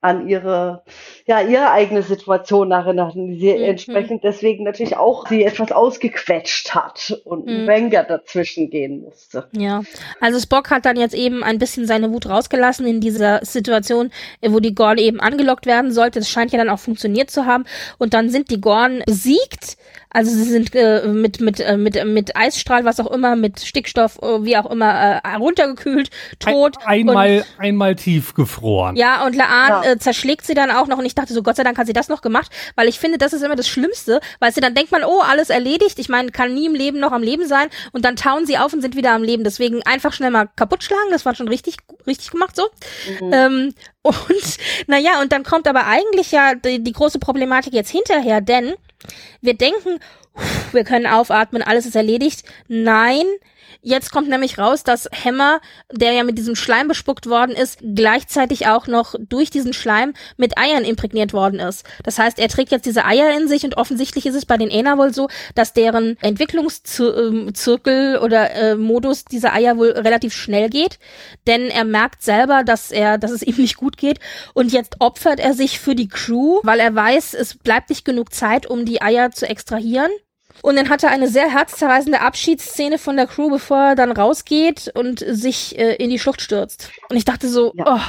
an 0.00 0.28
ihre, 0.28 0.84
ja, 1.26 1.40
ihre 1.40 1.70
eigene 1.72 2.02
Situation 2.02 2.70
erinnern, 2.70 3.12
die 3.14 3.38
sie 3.38 3.52
mhm. 3.52 3.64
entsprechend 3.64 4.22
deswegen 4.22 4.62
natürlich 4.62 4.96
auch 4.96 5.26
sie 5.26 5.42
etwas 5.42 5.72
ausgequetscht 5.72 6.72
hat 6.72 7.20
und 7.24 7.46
mhm. 7.46 7.66
Wenger 7.66 8.04
dazwischen 8.04 8.70
gehen 8.70 9.02
musste. 9.02 9.48
Ja, 9.52 9.82
also 10.20 10.38
Spock 10.38 10.70
hat 10.70 10.84
dann 10.84 10.96
jetzt 10.96 11.14
eben 11.14 11.42
ein 11.42 11.58
bisschen 11.58 11.86
seine 11.86 12.12
Wut 12.12 12.28
rausgelassen 12.28 12.86
in 12.86 13.00
dieser 13.00 13.44
Situation, 13.44 14.10
wo 14.46 14.60
die 14.60 14.74
Gorn 14.74 14.98
eben 14.98 15.18
angelockt 15.18 15.66
werden 15.66 15.90
sollte. 15.90 16.20
Das 16.20 16.30
scheint 16.30 16.52
ja 16.52 16.58
dann 16.58 16.70
auch 16.70 16.78
funktioniert 16.78 17.30
zu 17.30 17.46
haben. 17.46 17.64
Und 17.98 18.14
dann 18.14 18.30
sind 18.30 18.50
die 18.50 18.60
Gorn 18.60 19.02
besiegt, 19.04 19.78
also 20.10 20.30
sie 20.30 20.44
sind 20.44 20.74
äh, 20.74 21.06
mit 21.06 21.40
mit 21.40 21.60
äh, 21.60 21.76
mit 21.76 22.02
mit 22.04 22.36
Eisstrahl, 22.36 22.84
was 22.84 22.98
auch 23.00 23.10
immer, 23.10 23.36
mit 23.36 23.60
Stickstoff, 23.60 24.18
äh, 24.22 24.42
wie 24.42 24.56
auch 24.56 24.70
immer, 24.70 25.20
äh, 25.22 25.34
runtergekühlt, 25.34 26.10
tot. 26.38 26.76
Ein, 26.84 27.08
einmal 27.08 27.36
und, 27.38 27.46
einmal 27.58 27.94
tief 27.94 28.34
gefroren. 28.34 28.96
Ja, 28.96 29.26
und 29.26 29.36
Laan 29.36 29.84
ja. 29.84 29.92
äh, 29.92 29.98
zerschlägt 29.98 30.46
sie 30.46 30.54
dann 30.54 30.70
auch 30.70 30.86
noch. 30.86 30.98
Und 30.98 31.04
ich 31.04 31.14
dachte 31.14 31.34
so, 31.34 31.42
Gott 31.42 31.56
sei 31.56 31.62
Dank 31.62 31.76
hat 31.78 31.86
sie 31.86 31.92
das 31.92 32.08
noch 32.08 32.22
gemacht, 32.22 32.50
weil 32.74 32.88
ich 32.88 32.98
finde, 32.98 33.18
das 33.18 33.32
ist 33.32 33.42
immer 33.42 33.56
das 33.56 33.68
Schlimmste, 33.68 34.20
weil 34.40 34.52
sie 34.52 34.60
dann 34.60 34.74
denkt 34.74 34.92
man, 34.92 35.04
oh, 35.04 35.20
alles 35.20 35.50
erledigt. 35.50 35.98
Ich 35.98 36.08
meine, 36.08 36.30
kann 36.30 36.54
nie 36.54 36.66
im 36.66 36.74
Leben 36.74 37.00
noch 37.00 37.12
am 37.12 37.22
Leben 37.22 37.46
sein. 37.46 37.68
Und 37.92 38.04
dann 38.04 38.16
tauen 38.16 38.46
sie 38.46 38.58
auf 38.58 38.72
und 38.72 38.80
sind 38.80 38.96
wieder 38.96 39.12
am 39.12 39.22
Leben. 39.22 39.44
Deswegen 39.44 39.82
einfach 39.82 40.12
schnell 40.12 40.30
mal 40.30 40.48
kaputt 40.56 40.82
schlagen. 40.82 41.10
Das 41.10 41.24
war 41.24 41.34
schon 41.34 41.48
richtig 41.48 41.76
richtig 42.06 42.30
gemacht 42.30 42.56
so. 42.56 42.64
Mhm. 43.20 43.32
Ähm, 43.32 43.74
und 44.02 44.16
naja, 44.86 45.20
und 45.20 45.32
dann 45.32 45.44
kommt 45.44 45.68
aber 45.68 45.86
eigentlich 45.86 46.32
ja 46.32 46.54
die, 46.54 46.82
die 46.82 46.92
große 46.92 47.18
Problematik 47.18 47.72
jetzt 47.74 47.90
hinterher, 47.90 48.40
denn 48.40 48.74
wir 49.40 49.54
denken, 49.54 50.00
wir 50.72 50.84
können 50.84 51.06
aufatmen, 51.06 51.62
alles 51.62 51.86
ist 51.86 51.96
erledigt. 51.96 52.44
Nein, 52.68 53.24
Jetzt 53.80 54.10
kommt 54.10 54.28
nämlich 54.28 54.58
raus, 54.58 54.82
dass 54.82 55.08
Hammer, 55.24 55.60
der 55.92 56.10
ja 56.12 56.24
mit 56.24 56.36
diesem 56.36 56.56
Schleim 56.56 56.88
bespuckt 56.88 57.26
worden 57.26 57.54
ist, 57.54 57.78
gleichzeitig 57.80 58.66
auch 58.66 58.88
noch 58.88 59.14
durch 59.18 59.50
diesen 59.50 59.72
Schleim 59.72 60.14
mit 60.36 60.58
Eiern 60.58 60.82
imprägniert 60.84 61.32
worden 61.32 61.60
ist. 61.60 61.86
Das 62.02 62.18
heißt, 62.18 62.40
er 62.40 62.48
trägt 62.48 62.72
jetzt 62.72 62.86
diese 62.86 63.04
Eier 63.04 63.36
in 63.36 63.46
sich 63.46 63.62
und 63.62 63.76
offensichtlich 63.76 64.26
ist 64.26 64.34
es 64.34 64.46
bei 64.46 64.56
den 64.56 64.68
Ena 64.68 64.98
wohl 64.98 65.14
so, 65.14 65.28
dass 65.54 65.74
deren 65.74 66.16
Entwicklungszirkel 66.20 68.16
ähm, 68.16 68.22
oder 68.22 68.50
äh, 68.50 68.74
Modus 68.74 69.24
dieser 69.24 69.52
Eier 69.52 69.76
wohl 69.76 69.92
relativ 69.92 70.34
schnell 70.34 70.70
geht, 70.70 70.98
denn 71.46 71.68
er 71.68 71.84
merkt 71.84 72.22
selber, 72.22 72.64
dass 72.64 72.90
er, 72.90 73.16
dass 73.16 73.30
es 73.30 73.42
ihm 73.42 73.56
nicht 73.58 73.76
gut 73.76 73.96
geht 73.96 74.18
und 74.54 74.72
jetzt 74.72 74.96
opfert 74.98 75.38
er 75.38 75.54
sich 75.54 75.78
für 75.78 75.94
die 75.94 76.08
Crew, 76.08 76.58
weil 76.64 76.80
er 76.80 76.94
weiß, 76.96 77.34
es 77.34 77.54
bleibt 77.56 77.90
nicht 77.90 78.04
genug 78.04 78.34
Zeit, 78.34 78.66
um 78.66 78.84
die 78.84 79.00
Eier 79.02 79.30
zu 79.30 79.48
extrahieren 79.48 80.10
und 80.62 80.76
dann 80.76 80.88
hat 80.88 81.02
er 81.02 81.10
eine 81.10 81.28
sehr 81.28 81.50
herzzerreißende 81.50 82.20
Abschiedsszene 82.20 82.98
von 82.98 83.16
der 83.16 83.26
Crew, 83.26 83.50
bevor 83.50 83.78
er 83.78 83.94
dann 83.94 84.12
rausgeht 84.12 84.90
und 84.94 85.20
sich 85.20 85.78
äh, 85.78 85.94
in 85.96 86.10
die 86.10 86.18
Schlucht 86.18 86.40
stürzt. 86.40 86.90
Und 87.08 87.16
ich 87.16 87.24
dachte 87.24 87.48
so, 87.48 87.72
ja. 87.76 87.84
oh. 87.86 88.00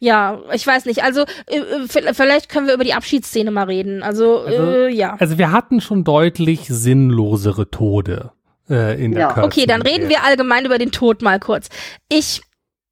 Ja, 0.00 0.42
ich 0.52 0.66
weiß 0.66 0.84
nicht. 0.84 1.02
Also 1.02 1.24
äh, 1.46 1.58
äh 1.58 1.88
vielleicht 1.88 2.50
können 2.50 2.66
wir 2.66 2.74
über 2.74 2.84
die 2.84 2.92
Abschiedsszene 2.92 3.50
mal 3.50 3.64
reden. 3.64 4.02
Also, 4.02 4.40
also 4.40 4.62
äh, 4.62 4.92
ja. 4.92 5.16
Also 5.18 5.38
wir 5.38 5.50
hatten 5.50 5.80
schon 5.80 6.04
deutlich 6.04 6.66
sinnlosere 6.68 7.70
Tode 7.70 8.32
äh, 8.68 9.02
in 9.02 9.12
der 9.12 9.20
ja. 9.20 9.32
Kirche. 9.32 9.46
Okay, 9.46 9.66
dann 9.66 9.80
reden 9.80 10.10
wir 10.10 10.22
allgemein 10.22 10.66
über 10.66 10.76
den 10.76 10.92
Tod 10.92 11.22
mal 11.22 11.40
kurz. 11.40 11.68
Ich 12.10 12.42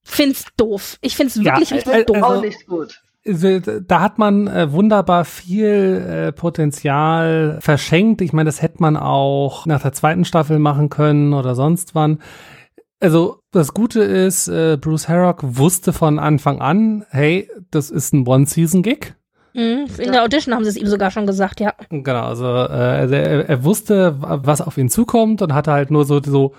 find's 0.04 0.46
doof. 0.56 0.96
Ich 1.02 1.16
find's 1.16 1.36
wirklich 1.36 1.70
ja, 1.70 1.76
richtig 1.76 1.92
äh, 1.92 2.04
doof. 2.04 2.16
Also, 2.16 2.26
auch 2.28 2.40
nicht 2.40 2.66
gut 2.66 3.01
da 3.24 4.00
hat 4.00 4.18
man 4.18 4.48
äh, 4.48 4.72
wunderbar 4.72 5.24
viel 5.24 6.04
äh, 6.08 6.32
Potenzial 6.32 7.58
verschenkt. 7.60 8.20
Ich 8.20 8.32
meine, 8.32 8.48
das 8.48 8.62
hätte 8.62 8.78
man 8.80 8.96
auch 8.96 9.64
nach 9.66 9.82
der 9.82 9.92
zweiten 9.92 10.24
Staffel 10.24 10.58
machen 10.58 10.88
können 10.88 11.32
oder 11.32 11.54
sonst 11.54 11.94
wann. 11.94 12.18
Also 12.98 13.40
das 13.50 13.74
Gute 13.74 14.00
ist, 14.02 14.48
äh, 14.48 14.76
Bruce 14.80 15.08
Harrock 15.08 15.40
wusste 15.42 15.92
von 15.92 16.18
Anfang 16.18 16.60
an, 16.60 17.04
hey, 17.10 17.48
das 17.70 17.90
ist 17.90 18.12
ein 18.12 18.26
One-Season-Gig. 18.26 19.14
Mhm, 19.54 19.86
in 19.98 20.12
der 20.12 20.22
Audition 20.22 20.54
haben 20.54 20.64
sie 20.64 20.70
es 20.70 20.76
ihm 20.76 20.86
sogar 20.86 21.10
schon 21.10 21.26
gesagt, 21.26 21.60
ja. 21.60 21.74
Genau, 21.90 22.24
also, 22.24 22.46
äh, 22.46 22.48
also 22.48 23.14
er, 23.14 23.48
er, 23.48 23.64
wusste, 23.64 24.16
was 24.18 24.62
auf 24.62 24.78
ihn 24.78 24.88
zukommt 24.88 25.42
und 25.42 25.52
hatte 25.52 25.72
halt 25.72 25.90
nur 25.90 26.04
so, 26.04 26.22
so 26.22 26.54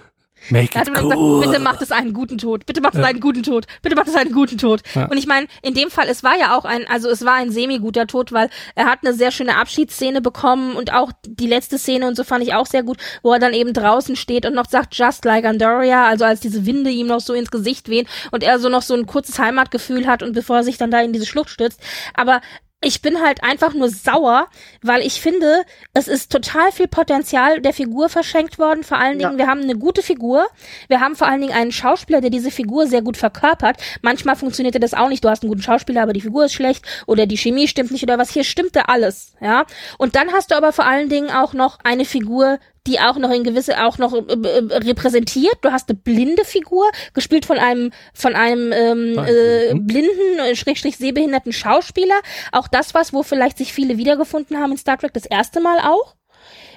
Make 0.50 0.78
it 0.80 0.90
cool. 1.02 1.42
Gesagt, 1.42 1.52
bitte 1.52 1.64
macht 1.64 1.82
es 1.82 1.92
einen 1.92 2.14
guten 2.14 2.38
Tod. 2.38 2.66
Bitte 2.66 2.82
macht 2.82 2.96
es 2.96 3.00
ja. 3.00 3.06
einen 3.06 3.20
guten 3.20 3.44
Tod. 3.44 3.66
Bitte 3.82 3.96
macht 3.96 4.08
es 4.08 4.16
einen 4.16 4.32
guten 4.32 4.58
Tod. 4.58 4.82
Ja. 4.94 5.06
Und 5.06 5.18
ich 5.18 5.28
meine, 5.28 5.48
in 5.62 5.74
dem 5.74 5.90
Fall, 5.90 6.08
es 6.10 6.24
war 6.24 6.38
ja 6.38 6.58
auch 6.58 6.66
ein, 6.66 6.86
also 6.88 7.10
es 7.10 7.24
war 7.26 7.36
ein 7.36 7.52
semi-guter 7.52 8.08
Tod, 8.08 8.32
weil 8.32 8.50
er 8.76 8.86
hat 8.86 9.00
eine 9.04 9.14
sehr 9.14 9.32
schöne 9.32 9.58
Abschiedsszene 9.58 10.22
bekommen 10.22 10.76
und 10.76 10.94
auch 10.94 11.12
die 11.26 11.48
letzte 11.48 11.78
Szene 11.78 12.08
und 12.08 12.16
so 12.16 12.24
fand 12.24 12.44
ich 12.44 12.54
auch 12.54 12.66
sehr 12.66 12.84
gut, 12.84 12.98
wo 13.22 13.34
er 13.34 13.40
dann 13.40 13.54
eben 13.54 13.74
draußen 13.74 14.16
steht 14.16 14.46
und 14.46 14.56
noch 14.56 14.70
sagt, 14.70 14.96
just 14.96 15.26
like 15.26 15.46
Andoria, 15.46 16.06
also 16.08 16.26
als 16.26 16.40
diese 16.40 16.66
Winde 16.66 16.90
ihm 16.90 17.08
noch 17.08 17.22
so 17.22 17.34
ins 17.34 17.52
Gesicht 17.52 17.90
wehen 17.90 18.08
und 18.32 18.44
er 18.44 18.60
so 18.60 18.70
noch 18.70 18.82
so 18.82 18.94
ein 18.94 19.06
kurzes 19.06 19.40
Heimatgefühl 19.40 20.08
hat 20.08 20.24
und 20.24 20.34
bevor 20.34 20.58
er 20.58 20.64
sich 20.64 20.78
dann 20.78 20.92
da 20.92 21.02
in 21.02 21.14
diese 21.14 21.26
Schlucht 21.26 21.50
stürzt. 21.50 21.80
Aber 22.14 22.42
ich 22.84 23.02
bin 23.02 23.22
halt 23.22 23.44
einfach 23.44 23.74
nur 23.74 23.90
sauer, 23.90 24.48
weil 24.82 25.02
ich 25.02 25.22
finde, 25.22 25.64
es 25.94 26.08
ist 26.08 26.32
total 26.32 26.72
viel 26.72 26.88
Potenzial 26.88 27.62
der 27.62 27.74
Figur 27.74 28.10
verschenkt 28.10 28.60
worden. 28.60 28.84
Vor 28.84 28.98
allen 28.98 29.20
Dingen, 29.20 29.34
ja. 29.34 29.38
wir 29.38 29.48
haben 29.48 29.62
eine 29.62 29.76
gute 29.76 30.02
Figur. 30.02 30.48
Wir 30.88 31.00
haben 31.00 31.16
vor 31.16 31.28
allen 31.28 31.42
Dingen 31.42 31.54
einen 31.54 31.72
Schauspieler, 31.72 32.22
der 32.22 32.30
diese 32.30 32.52
Figur 32.52 32.88
sehr 32.88 33.02
gut 33.02 33.18
verkörpert. 33.18 33.78
Manchmal 34.02 34.36
funktionierte 34.36 34.80
das 34.80 34.94
auch 34.94 35.10
nicht. 35.10 35.24
Du 35.24 35.30
hast 35.30 35.44
einen 35.44 35.50
guten 35.50 35.62
Schauspieler, 35.62 36.04
aber 36.04 36.14
die 36.14 36.22
Figur 36.22 36.46
ist 36.46 36.54
schlecht 36.54 36.86
oder 37.08 37.26
die 37.26 37.38
Chemie 37.38 37.68
stimmt 37.68 37.92
nicht 37.92 38.04
oder 38.04 38.18
was. 38.18 38.32
Hier 38.32 38.44
stimmte 38.44 38.90
alles, 38.90 39.34
ja. 39.42 39.66
Und 39.98 40.16
dann 40.16 40.32
hast 40.32 40.52
du 40.52 40.56
aber 40.56 40.74
vor 40.74 40.86
allen 40.86 41.10
Dingen 41.10 41.30
auch 41.30 41.54
noch 41.54 41.80
eine 41.84 42.06
Figur, 42.06 42.60
die 42.88 43.00
auch 43.00 43.18
noch 43.18 43.32
in 43.32 43.44
gewisse 43.44 43.84
auch 43.84 43.98
noch 43.98 44.14
äh, 44.14 44.20
äh, 44.20 44.78
repräsentiert. 44.78 45.58
Du 45.62 45.72
hast 45.72 45.90
eine 45.90 45.98
blinde 45.98 46.46
Figur, 46.46 46.90
gespielt 47.14 47.46
von 47.46 47.58
einem 47.58 47.92
von 48.14 48.36
einem 48.36 48.72
ähm, 48.72 49.20
äh, 49.20 49.74
blinden, 49.74 50.40
äh, 50.40 50.56
schrägstrich 50.56 50.98
sehbehinderten 50.98 51.54
Schauspieler. 51.54 52.20
Auch 52.52 52.68
das 52.68 52.94
was, 52.94 53.14
wo 53.14 53.24
vielleicht 53.24 53.58
sich 53.58 53.74
viele 53.74 53.98
wiedergefunden 53.98 54.58
haben 54.58 54.72
in 54.72 54.78
Star 54.78 54.98
Trek 54.98 55.14
das 55.14 55.26
erste 55.26 55.62
Mal 55.62 55.80
auch. 55.80 56.16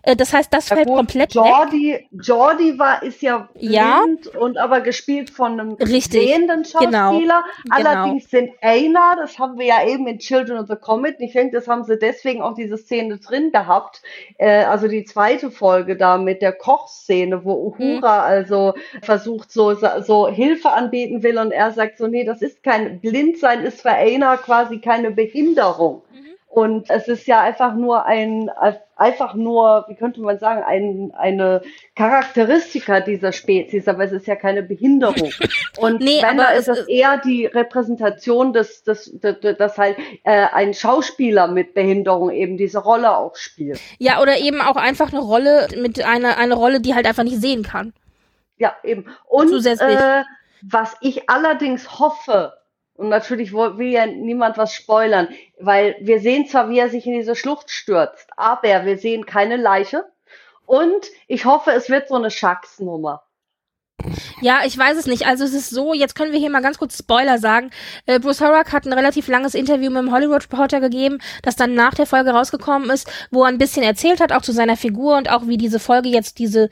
Äh, 0.07 0.15
das 0.15 0.33
heißt, 0.33 0.55
das 0.55 0.69
ja, 0.69 0.77
fällt 0.77 0.89
gut, 0.89 0.97
komplett 0.97 1.35
Jordi, 1.35 1.93
weg. 1.93 2.09
Jordi 2.23 2.79
war, 2.79 3.03
ist 3.03 3.21
ja 3.23 3.49
blind 3.55 3.73
ja. 3.73 4.05
und 4.39 4.57
aber 4.57 4.81
gespielt 4.81 5.31
von 5.31 5.59
einem 5.59 5.73
Richtig. 5.73 6.23
sehenden 6.23 6.63
genau. 6.63 7.11
Schauspieler. 7.11 7.45
Genau. 7.65 7.77
Allerdings 7.77 8.31
genau. 8.31 8.47
sind 8.47 8.55
Aina, 8.63 9.17
das 9.17 9.39
haben 9.39 9.59
wir 9.59 9.67
ja 9.67 9.87
eben 9.87 10.07
in 10.07 10.19
Children 10.19 10.59
of 10.59 10.69
the 10.69 10.77
Comet, 10.77 11.17
ich 11.19 11.33
denke, 11.33 11.57
das 11.57 11.67
haben 11.67 11.83
sie 11.83 11.99
deswegen 11.99 12.41
auch 12.41 12.55
diese 12.55 12.79
Szene 12.79 13.19
drin 13.19 13.51
gehabt. 13.51 14.01
Äh, 14.39 14.65
also 14.65 14.87
die 14.87 15.05
zweite 15.05 15.51
Folge 15.51 15.97
da 15.97 16.19
mit 16.19 16.41
der 16.41 16.53
Kochszene, 16.53 17.45
wo 17.45 17.55
Uhura 17.55 17.97
mhm. 17.97 18.05
also 18.05 18.75
versucht, 19.03 19.51
so, 19.51 19.75
so 19.75 20.29
Hilfe 20.29 20.71
anbieten 20.71 21.25
will 21.25 21.39
und 21.39 21.51
er 21.51 21.73
sagt 21.73 21.99
so, 21.99 22.07
nee, 22.07 22.25
das 22.25 22.43
ist 22.43 22.63
kein 22.63 23.01
Blindsein, 23.01 23.65
ist 23.65 23.83
für 23.83 23.91
Aina 23.91 24.37
quasi 24.37 24.79
keine 24.79 25.11
Behinderung. 25.11 26.03
Und 26.57 26.89
es 26.89 27.07
ist 27.07 27.27
ja 27.27 27.43
einfach 27.43 27.75
nur 27.75 28.07
ein, 28.07 28.51
einfach 28.97 29.35
nur, 29.35 29.85
wie 29.89 29.95
könnte 29.95 30.23
man 30.23 30.39
sagen, 30.39 30.63
ein, 30.63 31.13
eine 31.15 31.61
Charakteristika 31.95 33.01
dieser 33.01 33.33
Spezies, 33.33 33.87
aber 33.89 34.05
es 34.05 34.13
ist 34.13 34.27
ja 34.27 34.37
keine 34.37 34.63
Behinderung. 34.63 35.35
Und 35.77 36.01
nee, 36.01 36.23
wenn 36.23 36.39
da 36.39 36.53
ist 36.53 36.69
es 36.69 36.89
eher 36.89 37.19
die 37.19 37.45
Repräsentation 37.45 38.55
des, 38.55 38.85
des 38.85 39.13
dass 39.21 39.77
halt 39.77 39.99
äh, 40.25 40.47
ein 40.51 40.73
Schauspieler 40.73 41.47
mit 41.47 41.75
Behinderung 41.75 42.31
eben 42.31 42.57
diese 42.57 42.79
Rolle 42.79 43.15
auch 43.15 43.37
spielt. 43.37 43.79
Ja, 43.99 44.23
oder 44.23 44.39
eben 44.39 44.63
auch 44.63 44.77
einfach 44.77 45.13
eine 45.13 45.21
Rolle 45.21 45.69
mit 45.79 46.03
einer 46.03 46.39
eine 46.39 46.55
Rolle, 46.55 46.81
die 46.81 46.95
halt 46.95 47.07
einfach 47.07 47.25
nicht 47.25 47.39
sehen 47.39 47.65
kann. 47.65 47.93
Ja, 48.57 48.75
eben. 48.83 49.05
Und 49.29 49.53
äh, 49.67 50.25
was 50.63 50.97
ich 51.03 51.29
allerdings 51.29 51.99
hoffe, 51.99 52.55
und 52.97 53.09
natürlich 53.09 53.53
will 53.53 53.89
ja 53.89 54.07
niemand 54.07 54.59
was 54.59 54.75
spoilern, 54.75 55.29
weil 55.59 55.97
wir 56.01 56.21
sehen 56.21 56.47
zwar, 56.47 56.69
wie 56.71 56.79
er 56.79 56.89
sich 56.89 57.07
in 57.07 57.15
diese 57.15 57.37
Schlucht 57.37 57.71
stürzt, 57.71 58.31
aber 58.37 58.85
wir 58.85 58.99
sehen 58.99 59.27
keine 59.27 59.57
Leiche. 59.57 60.05
Und 60.65 61.07
ich 61.29 61.45
hoffe, 61.45 61.71
es 61.73 61.89
wird 61.91 62.09
so 62.09 62.15
eine 62.17 62.31
Schacksnummer. 62.31 63.23
Ja, 64.41 64.61
ich 64.65 64.77
weiß 64.77 64.97
es 64.97 65.07
nicht. 65.07 65.27
Also 65.27 65.45
es 65.45 65.55
ist 65.55 65.71
so, 65.71 65.95
jetzt 65.95 66.15
können 66.15 66.33
wir 66.33 66.39
hier 66.39 66.51
mal 66.51 66.63
ganz 66.63 66.79
kurz 66.79 66.99
Spoiler 66.99 67.39
sagen. 67.39 67.71
Äh, 68.07 68.21
Bruce 68.21 68.41
Horak 68.41 68.73
hat 68.73 68.87
ein 68.87 68.93
relativ 68.93 69.29
langes 69.29 69.55
Interview 69.55 69.91
mit 69.91 70.03
dem 70.03 70.13
Hollywood 70.13 70.45
Reporter 70.45 70.81
gegeben, 70.81 71.19
das 71.43 71.57
dann 71.57 71.75
nach 71.75 71.95
der 71.95 72.07
Folge 72.07 72.31
rausgekommen 72.31 72.91
ist, 72.91 73.11
wo 73.31 73.43
er 73.43 73.49
ein 73.49 73.59
bisschen 73.59 73.83
erzählt 73.83 74.21
hat, 74.21 74.33
auch 74.33 74.43
zu 74.43 74.53
seiner 74.53 74.77
Figur 74.77 75.17
und 75.17 75.31
auch 75.31 75.47
wie 75.47 75.57
diese 75.57 75.81
Folge 75.81 76.09
jetzt 76.09 76.39
diese 76.39 76.69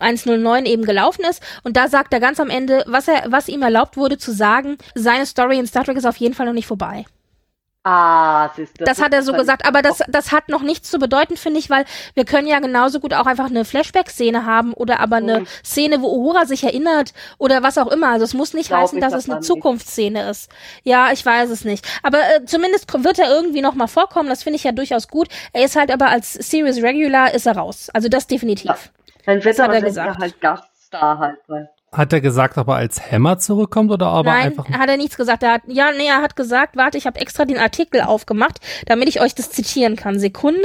109 0.00 0.66
eben 0.66 0.84
gelaufen 0.84 1.24
ist. 1.28 1.42
Und 1.62 1.76
da 1.76 1.88
sagt 1.88 2.12
er 2.12 2.20
ganz 2.20 2.40
am 2.40 2.50
Ende, 2.50 2.84
was 2.86 3.08
er, 3.08 3.24
was 3.28 3.48
ihm 3.48 3.62
erlaubt 3.62 3.96
wurde 3.96 4.18
zu 4.18 4.32
sagen, 4.32 4.76
seine 4.94 5.26
Story 5.26 5.58
in 5.58 5.66
Star 5.66 5.84
Trek 5.84 5.96
ist 5.96 6.06
auf 6.06 6.16
jeden 6.16 6.34
Fall 6.34 6.46
noch 6.46 6.52
nicht 6.52 6.66
vorbei. 6.66 7.04
Ah, 7.86 8.48
siehst 8.56 8.80
du. 8.80 8.84
Das 8.84 8.98
hat 9.02 9.12
er 9.12 9.22
so 9.22 9.34
gesagt, 9.34 9.66
aber 9.66 9.82
das, 9.82 9.98
das 10.08 10.32
hat 10.32 10.48
noch 10.48 10.62
nichts 10.62 10.90
zu 10.90 10.98
bedeuten, 10.98 11.36
finde 11.36 11.60
ich, 11.60 11.68
weil 11.68 11.84
wir 12.14 12.24
können 12.24 12.46
ja 12.46 12.58
genauso 12.58 12.98
gut 12.98 13.12
auch 13.12 13.26
einfach 13.26 13.50
eine 13.50 13.66
Flashback-Szene 13.66 14.46
haben 14.46 14.72
oder 14.72 15.00
aber 15.00 15.16
eine 15.16 15.40
mhm. 15.40 15.46
Szene, 15.62 16.00
wo 16.00 16.08
Uhura 16.08 16.46
sich 16.46 16.64
erinnert 16.64 17.12
oder 17.36 17.62
was 17.62 17.76
auch 17.76 17.88
immer. 17.88 18.08
Also 18.08 18.24
es 18.24 18.32
muss 18.32 18.54
nicht 18.54 18.72
heißen, 18.72 19.00
dass 19.02 19.12
das 19.12 19.24
es 19.24 19.30
eine 19.30 19.40
Zukunftsszene 19.40 20.30
ist. 20.30 20.50
Ja, 20.82 21.12
ich 21.12 21.24
weiß 21.26 21.50
es 21.50 21.66
nicht. 21.66 21.86
Aber 22.02 22.20
äh, 22.20 22.46
zumindest 22.46 22.90
wird 23.04 23.18
er 23.18 23.28
irgendwie 23.28 23.60
noch 23.60 23.74
mal 23.74 23.86
vorkommen. 23.86 24.30
Das 24.30 24.42
finde 24.42 24.56
ich 24.56 24.64
ja 24.64 24.72
durchaus 24.72 25.08
gut. 25.08 25.28
Er 25.52 25.66
ist 25.66 25.76
halt 25.76 25.90
aber 25.90 26.08
als 26.08 26.32
Series 26.32 26.82
Regular 26.82 27.34
ist 27.34 27.44
er 27.44 27.58
raus. 27.58 27.90
Also 27.92 28.08
das 28.08 28.26
definitiv. 28.26 28.70
Ja. 28.70 28.78
Dann 29.26 29.44
wird 29.44 29.58
das 29.58 29.96
er, 29.96 30.06
er 30.06 30.16
halt 30.16 30.40
Gaststar 30.40 31.18
halt. 31.18 31.38
Weil 31.48 31.68
Hat 31.96 32.12
er 32.12 32.20
gesagt, 32.20 32.58
ob 32.58 32.68
er 32.68 32.74
als 32.76 33.00
Hammer 33.10 33.38
zurückkommt 33.38 33.90
oder 33.90 34.12
ob 34.18 34.26
Nein, 34.26 34.36
er 34.36 34.44
einfach. 34.46 34.68
hat 34.68 34.88
er 34.88 34.96
nichts 34.96 35.16
gesagt. 35.16 35.42
Er 35.42 35.54
hat, 35.54 35.62
ja, 35.66 35.92
nee, 35.92 36.06
er 36.06 36.22
hat 36.22 36.36
gesagt, 36.36 36.76
warte, 36.76 36.98
ich 36.98 37.06
habe 37.06 37.20
extra 37.20 37.44
den 37.44 37.58
Artikel 37.58 38.00
aufgemacht, 38.00 38.58
damit 38.86 39.08
ich 39.08 39.20
euch 39.20 39.34
das 39.34 39.50
zitieren 39.50 39.96
kann. 39.96 40.18
Sekunde, 40.18 40.60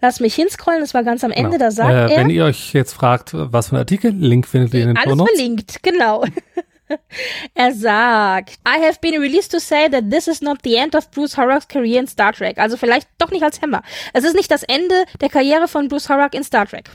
lass 0.00 0.20
mich 0.20 0.34
hinscrollen, 0.34 0.80
das 0.80 0.94
war 0.94 1.02
ganz 1.02 1.24
am 1.24 1.30
Ende, 1.30 1.52
Genau. 1.52 1.64
da 1.64 1.70
sagt 1.70 1.90
äh, 1.90 2.14
er. 2.14 2.20
Wenn 2.20 2.30
ihr 2.30 2.44
euch 2.44 2.72
jetzt 2.72 2.92
fragt, 2.92 3.30
was 3.32 3.68
für 3.68 3.76
ein 3.76 3.78
Artikel, 3.78 4.12
Link 4.12 4.46
findet 4.46 4.74
ihr 4.74 4.82
in 4.82 4.88
den 4.88 4.96
Alles 4.96 5.16
verlinkt, 5.16 5.82
genau. 5.82 6.24
er 7.54 7.72
sagt, 7.72 8.58
I 8.66 8.80
have 8.80 8.98
been 9.00 9.20
released 9.20 9.50
to 9.52 9.58
say 9.58 9.88
that 9.88 10.10
this 10.10 10.28
is 10.28 10.40
not 10.40 10.58
the 10.62 10.76
end 10.76 10.94
of 10.94 11.10
Bruce 11.10 11.36
Horrocks 11.36 11.66
career 11.68 12.00
in 12.00 12.06
Star 12.06 12.32
Trek. 12.32 12.58
Also 12.58 12.76
vielleicht 12.76 13.08
doch 13.18 13.30
nicht 13.30 13.42
als 13.42 13.60
Hammer. 13.60 13.82
Es 14.12 14.24
ist 14.24 14.36
nicht 14.36 14.50
das 14.50 14.62
Ende 14.62 15.04
der 15.20 15.28
Karriere 15.28 15.68
von 15.68 15.88
Bruce 15.88 16.08
Horrock 16.08 16.34
in 16.34 16.44
Star 16.44 16.66
Trek. 16.66 16.90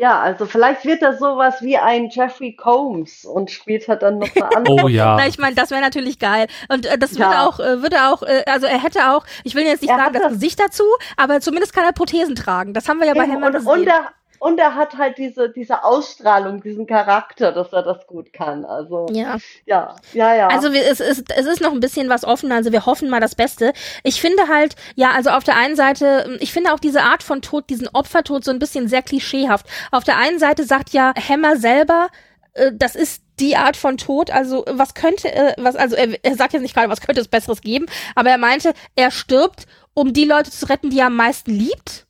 Ja, 0.00 0.20
also 0.20 0.46
vielleicht 0.46 0.84
wird 0.84 1.02
er 1.02 1.16
sowas 1.18 1.60
wie 1.60 1.76
ein 1.76 2.08
Jeffrey 2.08 2.54
Combs 2.54 3.24
und 3.24 3.50
spielt 3.50 3.88
halt 3.88 4.02
dann 4.02 4.18
noch 4.18 4.28
eine 4.36 4.44
andere. 4.56 4.84
Oh 4.84 4.88
ja. 4.88 5.16
Na, 5.18 5.26
ich 5.26 5.38
meine, 5.38 5.56
das 5.56 5.70
wäre 5.72 5.80
natürlich 5.80 6.20
geil. 6.20 6.46
Und 6.68 6.86
äh, 6.86 6.96
das 6.96 7.18
würde 7.18 7.32
Ja. 7.32 7.46
auch, 7.46 7.58
äh, 7.58 7.82
würde 7.82 7.96
auch, 8.08 8.22
äh, 8.22 8.44
also 8.46 8.66
er 8.66 8.80
hätte 8.80 9.10
auch, 9.10 9.26
ich 9.42 9.56
will 9.56 9.64
jetzt 9.64 9.82
nicht 9.82 9.90
Er 9.90 9.96
sagen, 9.98 10.12
das 10.14 10.22
das- 10.22 10.32
Gesicht 10.34 10.60
dazu, 10.60 10.84
aber 11.16 11.40
zumindest 11.40 11.72
kann 11.74 11.84
er 11.84 11.92
Prothesen 11.92 12.36
tragen. 12.36 12.74
Das 12.74 12.88
haben 12.88 13.00
wir 13.00 13.08
ja 13.08 13.14
bei 13.14 13.26
Hammer 13.26 13.48
und, 13.48 13.52
gesehen. 13.54 13.68
und, 13.72 13.86
er, 13.88 14.08
und 14.38 14.58
er 14.58 14.74
hat 14.74 14.96
halt 14.96 15.18
diese, 15.18 15.50
diese 15.50 15.84
Ausstrahlung, 15.84 16.62
diesen 16.62 16.86
Charakter, 16.86 17.52
dass 17.52 17.72
er 17.72 17.82
das 17.82 18.06
gut 18.06 18.32
kann. 18.32 18.64
Also 18.64 19.06
ja. 19.10 19.38
ja, 19.66 19.96
ja, 20.12 20.34
ja. 20.34 20.48
Also 20.48 20.68
es, 20.68 21.00
ist, 21.00 21.32
es 21.32 21.46
ist 21.46 21.60
noch 21.60 21.72
ein 21.72 21.80
bisschen 21.80 22.08
was 22.08 22.24
offen, 22.24 22.52
also 22.52 22.72
wir 22.72 22.86
hoffen 22.86 23.10
mal 23.10 23.20
das 23.20 23.34
Beste. 23.34 23.72
Ich 24.02 24.20
finde 24.20 24.48
halt, 24.48 24.76
ja, 24.94 25.10
also 25.12 25.30
auf 25.30 25.44
der 25.44 25.56
einen 25.56 25.76
Seite, 25.76 26.36
ich 26.40 26.52
finde 26.52 26.72
auch 26.72 26.80
diese 26.80 27.02
Art 27.02 27.22
von 27.22 27.42
Tod, 27.42 27.68
diesen 27.70 27.88
Opfertod 27.88 28.44
so 28.44 28.50
ein 28.50 28.58
bisschen 28.58 28.88
sehr 28.88 29.02
klischeehaft. 29.02 29.66
Auf 29.90 30.04
der 30.04 30.16
einen 30.16 30.38
Seite 30.38 30.64
sagt 30.64 30.90
ja 30.90 31.12
Hammer 31.16 31.56
selber, 31.56 32.08
äh, 32.54 32.72
das 32.74 32.94
ist 32.94 33.22
die 33.40 33.56
Art 33.56 33.76
von 33.76 33.96
Tod, 33.96 34.30
also 34.30 34.64
was 34.68 34.94
könnte, 34.94 35.32
äh, 35.32 35.54
was, 35.58 35.76
also 35.76 35.94
er, 35.94 36.24
er 36.24 36.34
sagt 36.34 36.52
jetzt 36.52 36.62
nicht 36.62 36.74
gerade, 36.74 36.90
was 36.90 37.00
könnte 37.00 37.20
es 37.20 37.28
Besseres 37.28 37.60
geben, 37.60 37.86
aber 38.14 38.30
er 38.30 38.38
meinte, 38.38 38.72
er 38.96 39.10
stirbt, 39.10 39.66
um 39.94 40.12
die 40.12 40.24
Leute 40.24 40.50
zu 40.50 40.68
retten, 40.68 40.90
die 40.90 40.98
er 40.98 41.06
am 41.06 41.16
meisten 41.16 41.52
liebt. 41.52 42.07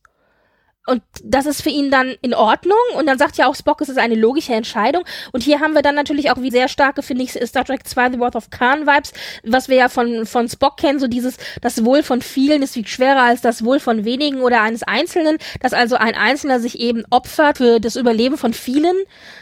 Und 0.88 1.02
das 1.22 1.46
ist 1.46 1.62
für 1.62 1.70
ihn 1.70 1.90
dann 1.90 2.14
in 2.22 2.34
Ordnung. 2.34 2.78
Und 2.96 3.06
dann 3.06 3.18
sagt 3.18 3.36
ja 3.36 3.46
auch 3.46 3.54
Spock, 3.54 3.80
es 3.80 3.88
ist 3.88 3.98
eine 3.98 4.14
logische 4.14 4.54
Entscheidung. 4.54 5.04
Und 5.32 5.42
hier 5.42 5.60
haben 5.60 5.74
wir 5.74 5.82
dann 5.82 5.94
natürlich 5.94 6.30
auch 6.30 6.40
wie 6.40 6.50
sehr 6.50 6.68
starke, 6.68 7.02
finde 7.02 7.24
ich, 7.24 7.32
Star 7.32 7.64
Trek 7.64 7.86
2 7.86 8.12
The 8.12 8.20
Wrath 8.20 8.36
of 8.36 8.50
Khan 8.50 8.86
Vibes, 8.86 9.12
was 9.44 9.68
wir 9.68 9.76
ja 9.76 9.88
von, 9.88 10.26
von 10.26 10.48
Spock 10.48 10.78
kennen, 10.78 10.98
so 10.98 11.06
dieses, 11.06 11.36
das 11.60 11.84
Wohl 11.84 12.02
von 12.02 12.22
vielen 12.22 12.62
ist 12.62 12.76
wiegt 12.76 12.88
schwerer 12.88 13.22
als 13.22 13.40
das 13.40 13.64
Wohl 13.64 13.80
von 13.80 14.04
wenigen 14.04 14.40
oder 14.40 14.62
eines 14.62 14.82
Einzelnen, 14.82 15.38
dass 15.60 15.72
also 15.72 15.96
ein 15.96 16.14
Einzelner 16.14 16.60
sich 16.60 16.80
eben 16.80 17.04
opfert 17.10 17.58
für 17.58 17.80
das 17.80 17.96
Überleben 17.96 18.38
von 18.38 18.54
vielen. 18.54 18.96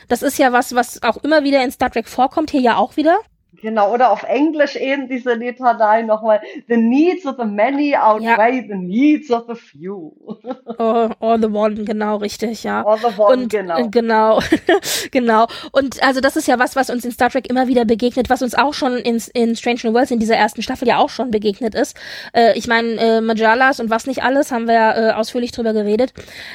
Das 0.08 0.22
ist 0.22 0.38
ja 0.38 0.52
was, 0.52 0.74
was 0.74 1.02
auch 1.02 1.18
immer 1.18 1.44
wieder 1.44 1.62
in 1.62 1.70
Star 1.70 1.90
Trek 1.90 2.08
vorkommt, 2.08 2.50
hier 2.50 2.60
ja 2.60 2.76
auch 2.76 2.96
wieder. 2.96 3.18
Genau, 3.60 3.92
oder 3.92 4.10
auf 4.10 4.22
Englisch 4.24 4.76
eben 4.76 5.08
diese 5.08 5.34
Litanei 5.34 6.02
nochmal. 6.02 6.40
The 6.68 6.76
needs 6.76 7.26
of 7.26 7.36
the 7.38 7.46
many 7.46 7.96
outweigh 7.96 8.66
the 8.68 8.74
needs 8.74 9.30
of 9.30 9.44
the 9.48 9.54
few. 9.54 10.12
Or, 10.78 11.10
or 11.20 11.38
the 11.38 11.46
one, 11.46 11.84
genau, 11.84 12.16
richtig, 12.16 12.64
ja. 12.64 12.84
Or 12.84 12.98
the 12.98 13.18
one, 13.18 13.42
und 13.42 13.48
genau. 13.48 13.78
äh, 13.78 13.88
genau, 13.88 14.40
genau. 15.10 15.46
Und 15.72 16.02
also 16.02 16.20
das 16.20 16.36
ist 16.36 16.48
ja 16.48 16.58
was, 16.58 16.76
was 16.76 16.90
uns 16.90 17.04
in 17.04 17.12
Star 17.12 17.30
Trek 17.30 17.48
immer 17.48 17.66
wieder 17.66 17.84
begegnet, 17.84 18.28
was 18.28 18.42
uns 18.42 18.54
auch 18.54 18.74
schon 18.74 18.96
in, 18.96 19.22
in 19.32 19.56
Strange 19.56 19.80
New 19.84 19.94
Worlds 19.94 20.10
in 20.10 20.18
dieser 20.18 20.36
ersten 20.36 20.62
Staffel 20.62 20.88
ja 20.88 20.98
auch 20.98 21.08
schon 21.08 21.30
begegnet 21.30 21.74
ist. 21.74 21.96
Äh, 22.34 22.58
ich 22.58 22.66
meine, 22.66 22.96
äh, 22.96 23.20
Majalas 23.20 23.80
und 23.80 23.90
was 23.90 24.06
nicht 24.06 24.22
alles, 24.22 24.52
haben 24.52 24.66
wir 24.66 24.74
ja 24.74 25.10
äh, 25.10 25.12
ausführlich 25.12 25.52
drüber 25.52 25.72
geredet. 25.72 26.12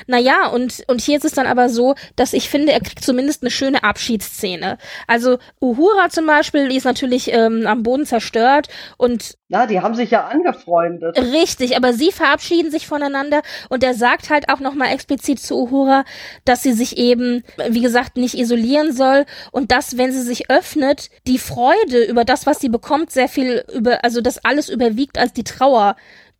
Naja, 0.07 0.47
und, 0.47 0.83
und 0.87 1.01
hier 1.01 1.17
ist 1.17 1.25
es 1.25 1.33
dann 1.33 1.47
aber 1.47 1.69
so, 1.69 1.95
dass 2.15 2.33
ich 2.33 2.49
finde, 2.49 2.73
er 2.73 2.81
kriegt 2.81 3.03
zumindest 3.03 3.41
eine 3.41 3.49
schöne 3.51 3.83
Abschiedsszene. 3.83 4.77
Also 5.07 5.39
Uhura 5.59 6.09
zum 6.09 6.27
Beispiel, 6.27 6.69
die 6.69 6.77
ist 6.77 6.85
natürlich 6.91 7.31
ähm, 7.31 7.65
am 7.65 7.83
Boden 7.83 8.05
zerstört 8.05 8.67
und 8.97 9.37
Na, 9.47 9.65
die 9.65 9.79
haben 9.81 9.95
sich 9.95 10.11
ja 10.11 10.27
angefreundet. 10.27 11.17
Richtig, 11.17 11.77
aber 11.77 11.93
sie 11.93 12.11
verabschieden 12.11 12.71
sich 12.71 12.87
voneinander 12.87 13.41
und 13.69 13.83
er 13.83 13.93
sagt 13.93 14.29
halt 14.29 14.49
auch 14.49 14.59
nochmal 14.59 14.93
explizit 14.93 15.39
zu 15.39 15.55
Uhura, 15.55 16.03
dass 16.45 16.63
sie 16.63 16.73
sich 16.73 16.97
eben, 16.97 17.43
wie 17.69 17.81
gesagt, 17.81 18.17
nicht 18.17 18.37
isolieren 18.37 18.93
soll 18.93 19.25
und 19.51 19.71
dass, 19.71 19.97
wenn 19.97 20.11
sie 20.11 20.21
sich 20.21 20.49
öffnet, 20.49 21.09
die 21.27 21.37
Freude 21.37 22.03
über 22.03 22.25
das, 22.25 22.45
was 22.45 22.59
sie 22.59 22.69
bekommt, 22.69 23.11
sehr 23.11 23.29
viel 23.29 23.63
über, 23.73 24.03
also 24.03 24.21
das 24.21 24.43
alles 24.43 24.69
überwiegt 24.69 25.17
als 25.17 25.33
die 25.33 25.43
Trauer, 25.43 25.95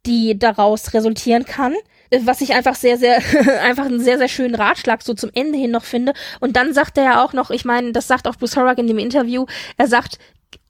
die 0.05 0.37
daraus 0.37 0.93
resultieren 0.93 1.45
kann. 1.45 1.75
Was 2.23 2.41
ich 2.41 2.53
einfach 2.53 2.75
sehr, 2.75 2.97
sehr, 2.97 3.21
einfach 3.63 3.85
einen 3.85 4.01
sehr, 4.01 4.17
sehr 4.17 4.27
schönen 4.27 4.55
Ratschlag 4.55 5.01
so 5.01 5.13
zum 5.13 5.29
Ende 5.33 5.57
hin 5.57 5.71
noch 5.71 5.85
finde. 5.85 6.13
Und 6.41 6.57
dann 6.57 6.73
sagt 6.73 6.97
er 6.97 7.03
ja 7.05 7.23
auch 7.23 7.31
noch, 7.31 7.51
ich 7.51 7.63
meine, 7.63 7.93
das 7.93 8.07
sagt 8.07 8.27
auch 8.27 8.35
Bruce 8.35 8.57
Horak 8.57 8.79
in 8.79 8.87
dem 8.87 8.97
Interview, 8.97 9.45
er 9.77 9.87
sagt, 9.87 10.17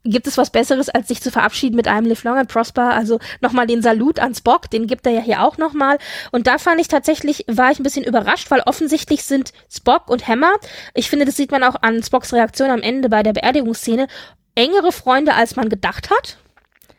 gibt 0.04 0.28
es 0.28 0.38
was 0.38 0.50
Besseres, 0.50 0.90
als 0.90 1.08
sich 1.08 1.22
zu 1.22 1.32
verabschieden 1.32 1.76
mit 1.76 1.88
einem 1.88 2.08
Live 2.08 2.24
Long 2.24 2.38
and 2.38 2.50
Prosper? 2.50 2.94
Also 2.94 3.20
nochmal 3.40 3.68
den 3.68 3.82
Salut 3.82 4.20
an 4.20 4.36
Spock, 4.36 4.70
den 4.70 4.88
gibt 4.88 5.06
er 5.06 5.14
ja 5.14 5.22
hier 5.22 5.44
auch 5.44 5.58
nochmal. 5.58 5.98
Und 6.32 6.48
da 6.48 6.58
fand 6.58 6.82
ich 6.82 6.88
tatsächlich, 6.88 7.46
war 7.48 7.72
ich 7.72 7.80
ein 7.80 7.84
bisschen 7.84 8.06
überrascht, 8.06 8.52
weil 8.52 8.62
offensichtlich 8.62 9.24
sind 9.24 9.54
Spock 9.70 10.10
und 10.10 10.28
Hammer, 10.28 10.54
ich 10.94 11.10
finde, 11.10 11.26
das 11.26 11.38
sieht 11.38 11.52
man 11.52 11.64
auch 11.64 11.76
an 11.82 12.02
Spocks 12.04 12.34
Reaktion 12.34 12.70
am 12.70 12.82
Ende 12.82 13.10
bei 13.10 13.24
der 13.24 13.34
Beerdigungsszene, 13.34 14.08
engere 14.56 14.92
Freunde, 14.92 15.34
als 15.34 15.56
man 15.56 15.70
gedacht 15.70 16.10
hat. 16.10 16.38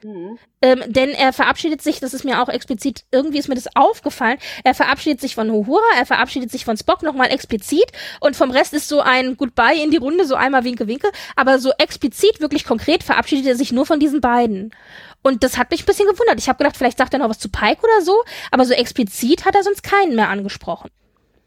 Mhm. 0.03 0.39
Ähm, 0.61 0.83
denn 0.87 1.11
er 1.11 1.33
verabschiedet 1.33 1.83
sich, 1.83 2.01
das 2.01 2.15
ist 2.15 2.25
mir 2.25 2.43
auch 2.43 2.49
explizit, 2.49 3.05
irgendwie 3.11 3.39
ist 3.39 3.49
mir 3.49 3.55
das 3.55 3.75
aufgefallen, 3.77 4.39
er 4.65 4.75
verabschiedet 4.75 5.21
sich 5.21 5.35
von 5.35 5.51
Uhura, 5.51 5.83
er 5.97 6.07
verabschiedet 6.07 6.51
sich 6.51 6.65
von 6.65 6.77
Spock 6.77 7.03
nochmal 7.03 7.31
explizit 7.31 7.93
und 8.21 8.37
vom 8.37 8.51
Rest 8.51 8.73
ist 8.73 8.89
so 8.89 9.01
ein 9.01 9.37
Goodbye 9.37 9.83
in 9.83 9.91
die 9.91 9.97
Runde, 9.97 10.27
so 10.27 10.35
einmal 10.35 10.65
Winke, 10.65 10.87
Winke, 10.87 11.11
aber 11.37 11.59
so 11.59 11.73
explizit, 11.79 12.41
wirklich 12.41 12.65
konkret 12.65 13.03
verabschiedet 13.03 13.47
er 13.47 13.57
sich 13.57 13.73
nur 13.73 13.87
von 13.87 14.01
diesen 14.01 14.21
beiden. 14.21 14.75
Und 15.23 15.45
das 15.45 15.57
hat 15.57 15.71
mich 15.71 15.83
ein 15.83 15.87
bisschen 15.87 16.09
gewundert. 16.09 16.39
Ich 16.39 16.49
habe 16.49 16.59
gedacht, 16.59 16.77
vielleicht 16.77 16.99
sagt 16.99 17.13
er 17.13 17.21
noch 17.21 17.29
was 17.29 17.39
zu 17.39 17.49
Pike 17.49 17.83
oder 17.83 18.03
so, 18.03 18.25
aber 18.51 18.65
so 18.65 18.75
explizit 18.75 19.45
hat 19.45 19.55
er 19.55 19.63
sonst 19.63 19.83
keinen 19.85 20.17
mehr 20.17 20.29
angesprochen. 20.29 20.91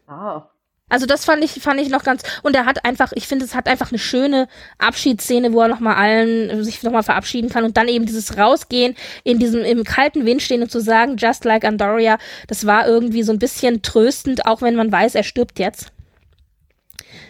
Ah. 0.06 0.48
Also 0.88 1.06
das 1.06 1.24
fand 1.24 1.42
ich, 1.42 1.50
fand 1.50 1.80
ich 1.80 1.88
noch 1.88 2.04
ganz, 2.04 2.22
und 2.44 2.54
er 2.54 2.64
hat 2.64 2.84
einfach, 2.84 3.10
ich 3.14 3.26
finde, 3.26 3.44
es 3.44 3.56
hat 3.56 3.66
einfach 3.66 3.90
eine 3.90 3.98
schöne 3.98 4.46
Abschiedsszene, 4.78 5.52
wo 5.52 5.60
er 5.60 5.68
nochmal 5.68 5.96
allen 5.96 6.48
äh, 6.48 6.62
sich 6.62 6.80
nochmal 6.84 7.02
verabschieden 7.02 7.50
kann 7.50 7.64
und 7.64 7.76
dann 7.76 7.88
eben 7.88 8.06
dieses 8.06 8.38
Rausgehen 8.38 8.94
in 9.24 9.40
diesem, 9.40 9.64
im 9.64 9.82
kalten 9.82 10.24
Wind 10.26 10.42
stehen 10.42 10.62
und 10.62 10.70
zu 10.70 10.80
sagen, 10.80 11.16
just 11.16 11.44
like 11.44 11.64
Andoria, 11.64 12.18
das 12.46 12.66
war 12.66 12.86
irgendwie 12.86 13.24
so 13.24 13.32
ein 13.32 13.40
bisschen 13.40 13.82
tröstend, 13.82 14.46
auch 14.46 14.62
wenn 14.62 14.76
man 14.76 14.92
weiß, 14.92 15.16
er 15.16 15.24
stirbt 15.24 15.58
jetzt. 15.58 15.90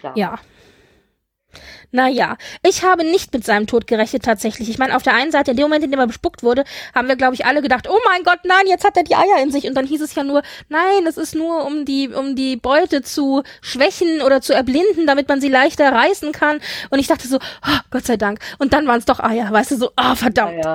Ja. 0.03 0.13
Ja. 0.15 0.39
Naja, 1.91 2.37
ich 2.63 2.83
habe 2.83 3.03
nicht 3.03 3.33
mit 3.33 3.45
seinem 3.45 3.67
Tod 3.67 3.87
gerechnet 3.87 4.23
tatsächlich. 4.23 4.69
Ich 4.69 4.77
meine, 4.77 4.95
auf 4.95 5.03
der 5.03 5.13
einen 5.13 5.31
Seite, 5.31 5.51
in 5.51 5.57
dem 5.57 5.63
Moment, 5.63 5.83
in 5.83 5.91
dem 5.91 5.99
er 5.99 6.07
bespuckt 6.07 6.43
wurde, 6.43 6.63
haben 6.93 7.07
wir, 7.07 7.15
glaube 7.15 7.35
ich, 7.35 7.45
alle 7.45 7.61
gedacht, 7.61 7.87
oh 7.89 7.99
mein 8.05 8.23
Gott, 8.23 8.39
nein, 8.43 8.67
jetzt 8.67 8.83
hat 8.83 8.97
er 8.97 9.03
die 9.03 9.15
Eier 9.15 9.41
in 9.41 9.51
sich. 9.51 9.67
Und 9.67 9.75
dann 9.75 9.87
hieß 9.87 10.01
es 10.01 10.15
ja 10.15 10.23
nur, 10.23 10.41
nein, 10.69 11.05
es 11.07 11.17
ist 11.17 11.35
nur, 11.35 11.65
um 11.65 11.85
die, 11.85 12.09
um 12.09 12.35
die 12.35 12.57
Beute 12.57 13.01
zu 13.01 13.43
schwächen 13.61 14.21
oder 14.21 14.41
zu 14.41 14.53
erblinden, 14.53 15.07
damit 15.07 15.29
man 15.29 15.39
sie 15.39 15.49
leichter 15.49 15.91
reißen 15.91 16.31
kann. 16.31 16.59
Und 16.89 16.99
ich 16.99 17.07
dachte 17.07 17.27
so, 17.27 17.37
oh, 17.37 17.79
Gott 17.89 18.05
sei 18.05 18.17
Dank. 18.17 18.39
Und 18.57 18.73
dann 18.73 18.87
waren 18.87 18.99
es 18.99 19.05
doch 19.05 19.19
Eier, 19.19 19.51
weißt 19.51 19.71
du, 19.71 19.77
so, 19.77 19.91
ah, 19.95 20.15
verdammt. 20.15 20.63
Ja, 20.63 20.73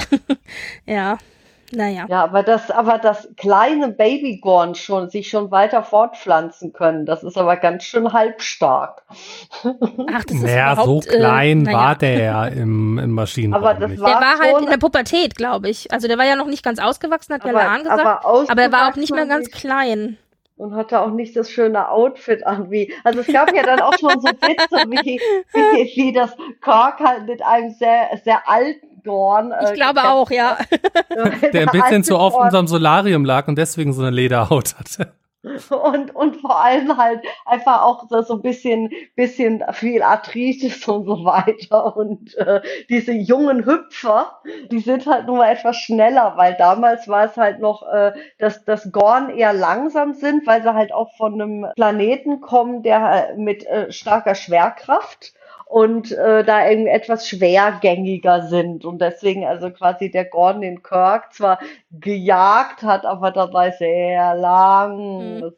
Ja, 0.87 1.19
naja. 1.75 2.07
ja, 2.09 2.23
aber 2.25 2.43
das, 2.43 2.71
aber 2.71 2.99
das 2.99 3.29
kleine 3.37 3.89
Babygorn 3.89 4.75
schon, 4.75 5.11
sich 5.11 5.29
schon 5.29 5.51
weiter 5.51 5.83
fortpflanzen 5.83 6.73
können, 6.73 7.07
das 7.07 7.23
ist 7.23 7.37
aber 7.39 7.57
ganz 7.57 7.85
schön 7.85 8.13
halbstark. 8.13 9.03
Ach, 10.13 10.25
das 10.25 10.37
ist 10.37 10.43
Naja, 10.43 10.77
so 10.85 11.01
äh, 11.01 11.07
klein 11.17 11.63
naja. 11.63 11.77
war 11.79 11.97
der 11.97 12.19
ja 12.23 12.47
im, 12.47 12.99
im 12.99 13.11
Maschinenraum 13.13 13.65
Aber 13.65 13.75
das 13.81 13.91
nicht. 13.91 14.01
war- 14.01 14.11
Der 14.11 14.21
war 14.21 14.39
halt 14.39 14.63
in 14.65 14.71
der 14.71 14.79
Pubertät, 14.79 15.35
glaube 15.37 15.69
ich. 15.69 15.91
Also 15.93 16.09
der 16.09 16.19
war 16.19 16.25
ja 16.27 16.37
noch 16.37 16.47
nicht 16.47 16.63
ganz 16.65 16.79
ausgewachsen, 16.79 17.35
hat 17.35 17.45
ja 17.45 17.51
Aber- 17.51 17.79
gesagt. 17.83 18.01
aber 18.25 18.49
Aber, 18.51 18.63
er 18.63 18.73
war 18.73 18.91
auch 18.91 18.97
nicht 18.97 19.13
mehr 19.15 19.27
ganz 19.27 19.47
nicht. 19.47 19.55
klein. 19.59 20.19
und 20.59 20.77
hatte 20.77 21.01
auch 21.01 21.11
nicht 21.11 21.35
das 21.35 21.51
schöne 21.51 21.89
Outfit 21.91 22.47
an 22.47 22.71
wie. 22.71 22.93
Also 23.03 23.21
es 23.21 23.27
gab 23.27 23.53
ja 23.55 23.63
dann 23.65 23.81
auch 23.81 23.99
schon 23.99 24.21
so 24.21 24.29
Witze, 24.29 24.91
wie, 24.91 25.21
wie, 25.53 25.93
wie 25.97 26.13
das 26.13 26.37
Kirk 26.61 27.01
halt 27.01 27.27
mit 27.27 27.43
einem 27.45 27.71
sehr, 27.71 28.11
sehr 28.23 28.49
alten 28.49 28.92
Gorn. 29.05 29.53
äh, 29.53 29.71
Ich 29.71 29.75
glaube 29.75 30.05
auch, 30.05 30.31
ja. 30.31 30.59
Der 31.53 31.63
ein 31.63 31.81
bisschen 31.81 32.05
zu 32.05 32.19
oft 32.19 32.39
unterm 32.39 32.67
Solarium 32.67 33.25
lag 33.25 33.49
und 33.49 33.57
deswegen 33.57 33.93
so 33.93 34.03
eine 34.03 34.11
Lederhaut 34.11 34.75
hatte. 34.79 35.13
und, 35.71 36.15
und 36.15 36.37
vor 36.37 36.63
allem 36.63 36.97
halt 36.97 37.21
einfach 37.45 37.83
auch 37.83 38.09
so, 38.09 38.23
so 38.23 38.35
ein 38.35 38.43
bisschen, 38.43 38.91
bisschen 39.17 39.63
viel 39.73 40.03
Arthritis 40.03 40.87
und 40.87 41.05
so 41.05 41.25
weiter. 41.25 41.97
Und 41.97 42.37
äh, 42.37 42.61
diese 42.89 43.13
jungen 43.13 43.67
Hüpfer, 43.67 44.41
die 44.71 44.79
sind 44.79 45.07
halt 45.07 45.27
nur 45.27 45.39
mal 45.39 45.51
etwas 45.51 45.77
schneller, 45.77 46.35
weil 46.37 46.55
damals 46.59 47.09
war 47.09 47.25
es 47.25 47.37
halt 47.37 47.59
noch, 47.59 47.83
äh, 47.93 48.13
dass 48.39 48.65
das 48.65 48.93
Gorn 48.93 49.31
eher 49.31 49.53
langsam 49.53 50.15
sind, 50.15 50.47
weil 50.47 50.63
sie 50.63 50.73
halt 50.75 50.93
auch 50.93 51.13
von 51.17 51.35
einem 51.41 51.67
Planeten 51.75 52.41
kommen, 52.41 52.85
der 52.85 53.31
äh, 53.31 53.37
mit 53.37 53.67
äh, 53.67 53.91
starker 53.91 54.37
Schwerkraft 54.37 55.35
und 55.73 56.13
äh, 56.13 56.45
da 56.45 56.69
irgendwie 56.69 56.91
etwas 56.91 57.27
schwergängiger 57.27 58.43
sind 58.43 58.85
und 58.85 59.01
deswegen 59.01 59.47
also 59.47 59.71
quasi 59.71 60.11
der 60.11 60.27
Gordon 60.27 60.61
den 60.61 60.83
Kirk 60.83 61.33
zwar 61.33 61.59
gejagt 61.91 62.83
hat, 62.83 63.07
aber 63.07 63.31
dabei 63.31 63.71
sehr 63.71 64.35
langsam 64.35 65.57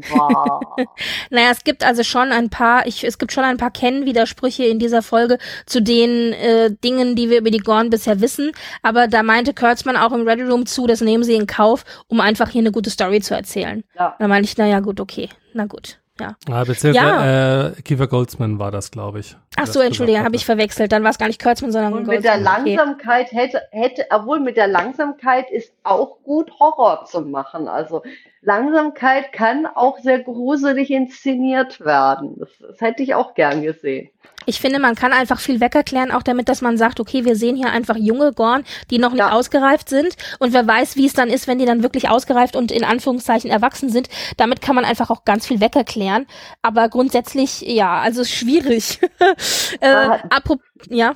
war. 0.00 0.60
naja, 1.30 1.50
es 1.50 1.62
gibt 1.62 1.84
also 1.84 2.04
schon 2.04 2.32
ein 2.32 2.48
paar, 2.48 2.86
ich, 2.86 3.04
es 3.04 3.18
gibt 3.18 3.32
schon 3.32 3.44
ein 3.44 3.58
paar 3.58 3.70
Kennwidersprüche 3.70 4.64
in 4.64 4.78
dieser 4.78 5.02
Folge 5.02 5.36
zu 5.66 5.82
den 5.82 6.32
äh, 6.32 6.70
Dingen, 6.82 7.16
die 7.16 7.28
wir 7.28 7.40
über 7.40 7.50
die 7.50 7.58
Gorn 7.58 7.90
bisher 7.90 8.22
wissen, 8.22 8.52
aber 8.80 9.08
da 9.08 9.22
meinte 9.22 9.52
Kurtzman 9.52 9.98
auch 9.98 10.12
im 10.12 10.26
Ready 10.26 10.44
Room 10.44 10.64
zu, 10.64 10.86
das 10.86 11.02
nehmen 11.02 11.22
sie 11.22 11.34
in 11.34 11.46
Kauf, 11.46 11.84
um 12.08 12.22
einfach 12.22 12.48
hier 12.48 12.62
eine 12.62 12.72
gute 12.72 12.88
Story 12.88 13.20
zu 13.20 13.34
erzählen. 13.34 13.84
Ja. 13.94 14.16
Da 14.18 14.26
meinte 14.26 14.48
ich, 14.48 14.56
naja, 14.56 14.80
gut, 14.80 15.00
okay, 15.00 15.28
na 15.52 15.66
gut. 15.66 15.98
Ja. 16.18 16.34
Ah, 16.50 16.64
beziehungsweise 16.64 16.94
ja. 16.94 17.66
äh, 17.68 17.82
Kiefer 17.82 18.06
Goldsman 18.06 18.58
war 18.58 18.70
das, 18.70 18.90
glaube 18.90 19.20
ich. 19.20 19.36
Ach 19.56 19.66
so, 19.66 19.80
Entschuldigung, 19.80 20.24
habe 20.24 20.36
ich 20.36 20.46
verwechselt. 20.46 20.92
Dann 20.92 21.02
war 21.02 21.10
es 21.10 21.18
gar 21.18 21.26
nicht 21.26 21.42
Kurtzman, 21.42 21.72
sondern 21.72 21.92
Und 21.92 22.06
mit 22.06 22.24
der 22.24 22.38
Langsamkeit 22.38 23.26
okay. 23.26 23.36
hätte, 23.36 23.62
hätte, 23.70 24.06
obwohl 24.10 24.40
mit 24.40 24.56
der 24.56 24.66
Langsamkeit 24.66 25.50
ist 25.50 25.72
auch 25.82 26.22
gut 26.22 26.50
Horror 26.58 27.04
zu 27.04 27.20
machen. 27.20 27.68
Also 27.68 28.02
Langsamkeit 28.40 29.32
kann 29.32 29.66
auch 29.66 29.98
sehr 29.98 30.20
gruselig 30.20 30.90
inszeniert 30.90 31.80
werden. 31.80 32.36
Das, 32.38 32.48
das 32.60 32.80
hätte 32.80 33.02
ich 33.02 33.14
auch 33.14 33.34
gern 33.34 33.62
gesehen. 33.62 34.08
Ich 34.46 34.60
finde, 34.60 34.78
man 34.78 34.94
kann 34.94 35.12
einfach 35.12 35.40
viel 35.40 35.60
wegerklären, 35.60 36.10
auch 36.10 36.22
damit, 36.22 36.48
dass 36.48 36.62
man 36.62 36.78
sagt, 36.78 37.00
okay, 37.00 37.24
wir 37.24 37.36
sehen 37.36 37.56
hier 37.56 37.70
einfach 37.70 37.96
junge 37.96 38.32
Gorn, 38.32 38.64
die 38.90 38.98
noch 38.98 39.10
nicht 39.10 39.18
ja. 39.18 39.32
ausgereift 39.32 39.88
sind. 39.88 40.16
Und 40.38 40.52
wer 40.52 40.66
weiß, 40.66 40.96
wie 40.96 41.06
es 41.06 41.12
dann 41.12 41.28
ist, 41.28 41.48
wenn 41.48 41.58
die 41.58 41.64
dann 41.66 41.82
wirklich 41.82 42.08
ausgereift 42.08 42.56
und 42.56 42.70
in 42.70 42.84
Anführungszeichen 42.84 43.50
erwachsen 43.50 43.90
sind. 43.90 44.08
Damit 44.36 44.62
kann 44.62 44.74
man 44.74 44.84
einfach 44.84 45.10
auch 45.10 45.24
ganz 45.24 45.46
viel 45.46 45.60
wegerklären. 45.60 46.26
Aber 46.62 46.88
grundsätzlich, 46.88 47.60
ja, 47.62 47.98
also 47.98 48.24
schwierig. 48.24 49.00
äh, 49.80 50.18
apropos, 50.30 50.64
ja. 50.88 51.14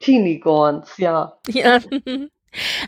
Teenie 0.00 0.40
Gorns, 0.40 0.98
ja. 0.98 1.38
Ja. 1.48 1.78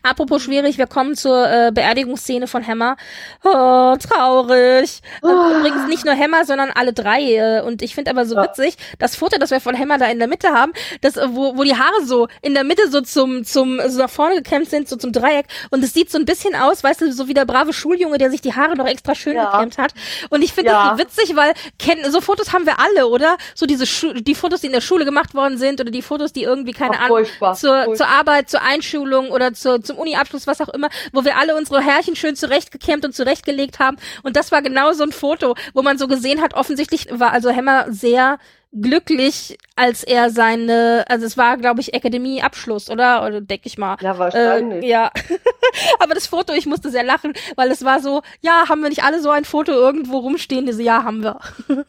Apropos 0.03 0.43
schwierig, 0.43 0.79
wir 0.79 0.87
kommen 0.87 1.15
zur 1.15 1.49
äh, 1.49 1.71
Beerdigungsszene 1.73 2.47
von 2.47 2.67
Hammer. 2.67 2.97
Oh, 3.45 3.97
traurig. 3.97 5.01
Oh. 5.23 5.29
Übrigens 5.59 5.87
nicht 5.89 6.05
nur 6.05 6.15
Hammer, 6.15 6.45
sondern 6.45 6.71
alle 6.71 6.93
drei. 6.93 7.23
Äh, 7.23 7.63
und 7.63 7.83
ich 7.83 7.95
finde 7.95 8.11
aber 8.11 8.27
so 8.27 8.35
ja. 8.35 8.45
witzig, 8.45 8.77
das 8.99 9.17
Foto, 9.17 9.39
das 9.39 9.51
wir 9.51 9.61
von 9.61 9.79
Hammer 9.79 9.99
da 9.99 10.07
in 10.07 10.19
der 10.19 10.29
Mitte 10.29 10.49
haben, 10.49 10.73
das, 11.01 11.17
äh, 11.17 11.27
wo, 11.31 11.57
wo 11.57 11.63
die 11.63 11.77
Haare 11.77 12.05
so 12.05 12.29
in 12.43 12.55
der 12.55 12.65
Mitte 12.65 12.91
so 12.91 13.01
zum, 13.01 13.45
zum, 13.45 13.81
so 13.89 13.99
nach 13.99 14.11
vorne 14.11 14.37
gekämmt 14.37 14.71
sind, 14.71 14.89
so 14.89 14.97
zum 14.97 15.13
Dreieck. 15.13 15.47
Und 15.71 15.83
es 15.83 15.93
sieht 15.93 16.11
so 16.11 16.19
ein 16.19 16.25
bisschen 16.25 16.55
aus, 16.55 16.85
weißt 16.85 17.01
du, 17.03 17.13
so 17.13 17.29
wie 17.29 17.35
der 17.35 17.45
brave 17.45 17.73
Schuljunge, 17.73 18.19
der 18.19 18.31
sich 18.31 18.41
die 18.41 18.55
Haare 18.55 18.77
noch 18.77 18.87
extra 18.87 19.15
schön 19.15 19.37
ja. 19.37 19.51
gekämmt 19.51 19.79
hat. 19.79 19.93
Und 20.31 20.43
ich 20.43 20.53
finde 20.53 20.71
ja. 20.71 20.91
das 20.91 20.99
so 20.99 21.05
witzig, 21.05 21.37
weil 21.37 21.53
kennen, 21.79 22.11
so 22.11 22.21
Fotos 22.21 22.53
haben 22.53 22.67
wir 22.67 22.79
alle, 22.79 23.09
oder? 23.09 23.37
So 23.55 23.67
diese 23.67 23.87
Schu 23.87 24.13
die 24.13 24.35
Fotos, 24.35 24.61
die 24.61 24.67
in 24.67 24.73
der 24.73 24.81
Schule 24.81 25.05
gemacht 25.05 25.35
worden 25.35 25.59
sind 25.59 25.81
oder 25.81 25.91
die 25.91 26.03
Fotos, 26.03 26.33
die 26.33 26.43
irgendwie, 26.43 26.73
keine 26.73 26.99
Ahnung, 27.01 27.25
zur, 27.55 27.95
zur 27.95 28.07
Arbeit, 28.07 28.51
zur 28.51 28.63
Einschulung 28.63 29.31
oder 29.31 29.53
zur, 29.61 29.83
zum 29.83 29.99
Uni-Abschluss, 29.99 30.47
was 30.47 30.61
auch 30.61 30.69
immer, 30.69 30.89
wo 31.13 31.25
wir 31.25 31.37
alle 31.37 31.57
unsere 31.57 31.81
Härchen 31.81 32.17
schön 32.17 32.37
zurechtgekämmt 32.37 33.05
und 33.05 33.15
zurechtgelegt 33.15 33.79
haben. 33.79 33.97
Und 34.23 34.37
das 34.37 34.53
war 34.53 34.63
genau 34.63 34.93
so 34.93 35.03
ein 35.03 35.13
Foto, 35.13 35.55
wo 35.75 35.83
man 35.83 35.99
so 35.99 36.09
gesehen 36.09 36.41
hat, 36.41 36.55
offensichtlich 36.55 37.09
war 37.11 37.33
also 37.33 37.55
Hammer 37.55 37.87
sehr 37.89 38.39
glücklich, 38.73 39.59
als 39.75 40.03
er 40.03 40.31
seine, 40.31 41.05
also 41.09 41.27
es 41.27 41.37
war, 41.37 41.57
glaube 41.57 41.81
ich, 41.81 41.95
Akademie-Abschluss, 41.95 42.91
oder? 42.91 43.25
Oder 43.27 43.41
denke 43.41 43.67
ich 43.67 43.79
mal. 43.79 43.97
Ja, 44.01 44.19
wahrscheinlich. 44.19 44.85
Äh, 44.85 44.89
ja. 44.89 45.11
Aber 45.99 46.15
das 46.15 46.27
Foto, 46.27 46.53
ich 46.53 46.67
musste 46.67 46.91
sehr 46.91 47.05
lachen, 47.05 47.33
weil 47.57 47.71
es 47.71 47.85
war 47.85 48.01
so, 48.01 48.23
ja, 48.41 48.69
haben 48.69 48.83
wir 48.83 48.89
nicht 48.89 49.05
alle 49.05 49.21
so 49.21 49.31
ein 49.31 49.45
Foto 49.45 49.73
irgendwo 49.73 50.19
rumstehen? 50.19 50.67
Diese, 50.67 50.83
ja, 50.83 51.05
haben 51.05 51.23
wir. 51.23 51.41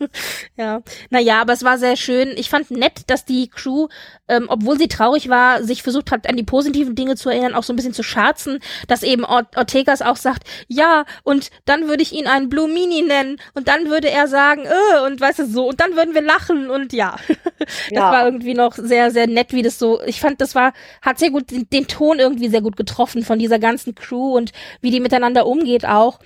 ja. 0.57 0.81
Naja, 1.09 1.41
aber 1.41 1.53
es 1.53 1.63
war 1.63 1.77
sehr 1.77 1.95
schön. 1.95 2.29
Ich 2.35 2.49
fand 2.49 2.71
nett, 2.71 3.01
dass 3.07 3.25
die 3.25 3.49
Crew, 3.49 3.87
ähm, 4.27 4.45
obwohl 4.49 4.77
sie 4.77 4.87
traurig 4.87 5.29
war, 5.29 5.63
sich 5.63 5.83
versucht 5.83 6.11
hat, 6.11 6.27
an 6.29 6.35
die 6.35 6.43
positiven 6.43 6.95
Dinge 6.95 7.15
zu 7.15 7.29
erinnern, 7.29 7.55
auch 7.55 7.63
so 7.63 7.73
ein 7.73 7.75
bisschen 7.75 7.93
zu 7.93 8.03
scherzen, 8.03 8.59
dass 8.87 9.03
eben 9.03 9.23
Ortegas 9.25 10.01
auch 10.01 10.17
sagt, 10.17 10.43
ja, 10.67 11.05
und 11.23 11.49
dann 11.65 11.87
würde 11.87 12.03
ich 12.03 12.13
ihn 12.13 12.27
einen 12.27 12.49
Blue 12.49 12.67
Mini 12.67 13.01
nennen 13.01 13.37
und 13.53 13.67
dann 13.67 13.89
würde 13.89 14.09
er 14.09 14.27
sagen, 14.27 14.65
äh, 14.65 15.05
und 15.05 15.19
weißt 15.19 15.39
du 15.39 15.45
so, 15.45 15.67
und 15.67 15.79
dann 15.79 15.95
würden 15.95 16.13
wir 16.13 16.21
lachen 16.21 16.69
und 16.69 16.93
ja, 16.93 17.15
das 17.59 17.67
ja. 17.89 18.11
war 18.11 18.25
irgendwie 18.25 18.53
noch 18.53 18.73
sehr, 18.73 19.11
sehr 19.11 19.27
nett, 19.27 19.53
wie 19.53 19.61
das 19.61 19.79
so, 19.79 20.01
ich 20.03 20.19
fand, 20.19 20.41
das 20.41 20.55
war, 20.55 20.73
hat 21.01 21.19
sehr 21.19 21.31
gut 21.31 21.51
den, 21.51 21.69
den 21.69 21.87
Ton 21.87 22.19
irgendwie 22.19 22.49
sehr 22.49 22.61
gut 22.61 22.75
getroffen 22.75 23.23
von 23.23 23.39
dieser 23.39 23.59
ganzen 23.59 23.95
Crew 23.95 24.35
und 24.35 24.51
wie 24.81 24.91
die 24.91 24.99
miteinander 24.99 25.45
umgeht 25.45 25.85
auch. 25.85 26.19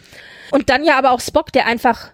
Und 0.51 0.69
dann 0.69 0.83
ja 0.83 0.97
aber 0.97 1.11
auch 1.11 1.21
Spock, 1.21 1.51
der 1.51 1.65
einfach 1.65 2.11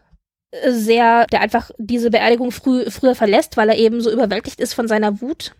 äh, 0.51 0.71
sehr, 0.71 1.25
der 1.27 1.41
einfach 1.41 1.71
diese 1.77 2.11
Beerdigung 2.11 2.51
früh, 2.51 2.89
früher 2.89 3.15
verlässt, 3.15 3.57
weil 3.57 3.69
er 3.69 3.77
eben 3.77 4.01
so 4.01 4.11
überwältigt 4.11 4.59
ist 4.59 4.73
von 4.73 4.87
seiner 4.87 5.21
Wut. 5.21 5.53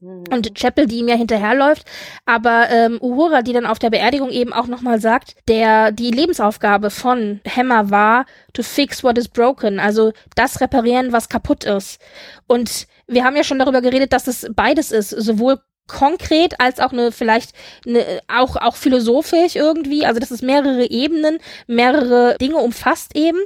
Mhm. 0.00 0.24
Und 0.30 0.54
Chapel, 0.54 0.86
die 0.86 0.98
ihm 0.98 1.08
ja 1.08 1.16
hinterherläuft, 1.16 1.84
aber 2.24 2.68
ähm, 2.70 2.98
Uhura, 3.00 3.42
die 3.42 3.52
dann 3.52 3.66
auf 3.66 3.78
der 3.78 3.90
Beerdigung 3.90 4.30
eben 4.30 4.52
auch 4.52 4.66
nochmal 4.66 5.00
sagt, 5.00 5.36
der 5.48 5.92
die 5.92 6.10
Lebensaufgabe 6.10 6.90
von 6.90 7.40
Hammer 7.46 7.90
war, 7.90 8.26
to 8.52 8.62
fix 8.62 9.02
what 9.02 9.18
is 9.18 9.28
broken, 9.28 9.80
also 9.80 10.12
das 10.36 10.60
reparieren, 10.60 11.12
was 11.12 11.28
kaputt 11.28 11.64
ist. 11.64 12.00
Und 12.46 12.86
wir 13.06 13.24
haben 13.24 13.36
ja 13.36 13.44
schon 13.44 13.58
darüber 13.58 13.80
geredet, 13.80 14.12
dass 14.12 14.28
es 14.28 14.46
beides 14.54 14.92
ist, 14.92 15.10
sowohl 15.10 15.60
konkret 15.88 16.60
als 16.60 16.78
auch 16.78 16.92
eine 16.92 17.10
vielleicht 17.10 17.52
eine, 17.86 18.20
auch 18.28 18.56
auch 18.56 18.76
philosophisch 18.76 19.56
irgendwie. 19.56 20.06
Also 20.06 20.20
dass 20.20 20.30
es 20.30 20.42
mehrere 20.42 20.88
Ebenen 20.88 21.38
mehrere 21.66 22.36
Dinge 22.40 22.56
umfasst 22.56 23.16
eben. 23.16 23.38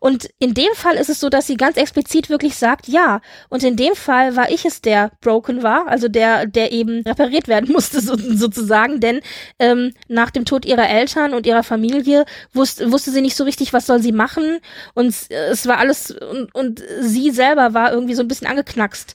Und 0.00 0.28
in 0.38 0.52
dem 0.52 0.72
Fall 0.74 0.96
ist 0.96 1.08
es 1.08 1.20
so 1.20 1.30
dass 1.30 1.46
sie 1.46 1.56
ganz 1.56 1.76
explizit 1.76 2.28
wirklich 2.28 2.56
sagt 2.56 2.88
ja. 2.88 3.20
Und 3.48 3.62
in 3.62 3.76
dem 3.76 3.94
Fall 3.94 4.36
war 4.36 4.50
ich 4.50 4.64
es 4.64 4.82
der 4.82 5.12
broken 5.20 5.62
war 5.62 5.88
also 5.88 6.08
der 6.08 6.46
der 6.46 6.72
eben 6.72 7.02
repariert 7.02 7.48
werden 7.48 7.72
musste 7.72 8.00
so, 8.00 8.16
sozusagen. 8.16 9.00
Denn 9.00 9.20
ähm, 9.58 9.94
nach 10.08 10.30
dem 10.30 10.44
Tod 10.44 10.66
ihrer 10.66 10.88
Eltern 10.88 11.32
und 11.32 11.46
ihrer 11.46 11.62
Familie 11.62 12.24
wusste 12.52 12.92
wusste 12.92 13.10
sie 13.10 13.22
nicht 13.22 13.36
so 13.36 13.44
richtig 13.44 13.72
was 13.72 13.86
soll 13.86 14.02
sie 14.02 14.12
machen. 14.12 14.58
Und 14.94 15.14
es 15.30 15.66
war 15.66 15.78
alles 15.78 16.10
und, 16.10 16.54
und 16.54 16.82
sie 17.00 17.30
selber 17.30 17.74
war 17.74 17.92
irgendwie 17.92 18.14
so 18.14 18.22
ein 18.22 18.28
bisschen 18.28 18.46
angeknackst 18.46 19.14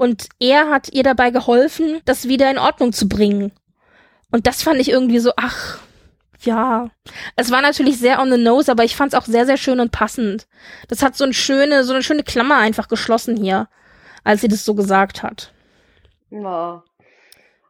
und 0.00 0.30
er 0.38 0.70
hat 0.70 0.88
ihr 0.94 1.02
dabei 1.02 1.30
geholfen, 1.30 2.00
das 2.06 2.26
wieder 2.26 2.50
in 2.50 2.56
Ordnung 2.56 2.94
zu 2.94 3.06
bringen. 3.06 3.52
Und 4.30 4.46
das 4.46 4.62
fand 4.62 4.80
ich 4.80 4.88
irgendwie 4.88 5.18
so, 5.18 5.34
ach, 5.36 5.76
ja. 6.40 6.88
Es 7.36 7.50
war 7.50 7.60
natürlich 7.60 7.98
sehr 7.98 8.18
on 8.18 8.30
the 8.30 8.38
nose, 8.38 8.72
aber 8.72 8.82
ich 8.82 8.96
fand 8.96 9.12
es 9.12 9.18
auch 9.18 9.26
sehr, 9.26 9.44
sehr 9.44 9.58
schön 9.58 9.78
und 9.78 9.92
passend. 9.92 10.46
Das 10.88 11.02
hat 11.02 11.18
so 11.18 11.24
eine 11.24 11.34
schöne, 11.34 11.84
so 11.84 11.92
eine 11.92 12.02
schöne 12.02 12.22
Klammer 12.22 12.56
einfach 12.56 12.88
geschlossen 12.88 13.36
hier, 13.36 13.68
als 14.24 14.40
sie 14.40 14.48
das 14.48 14.64
so 14.64 14.74
gesagt 14.74 15.22
hat. 15.22 15.52
Ja. 16.30 16.82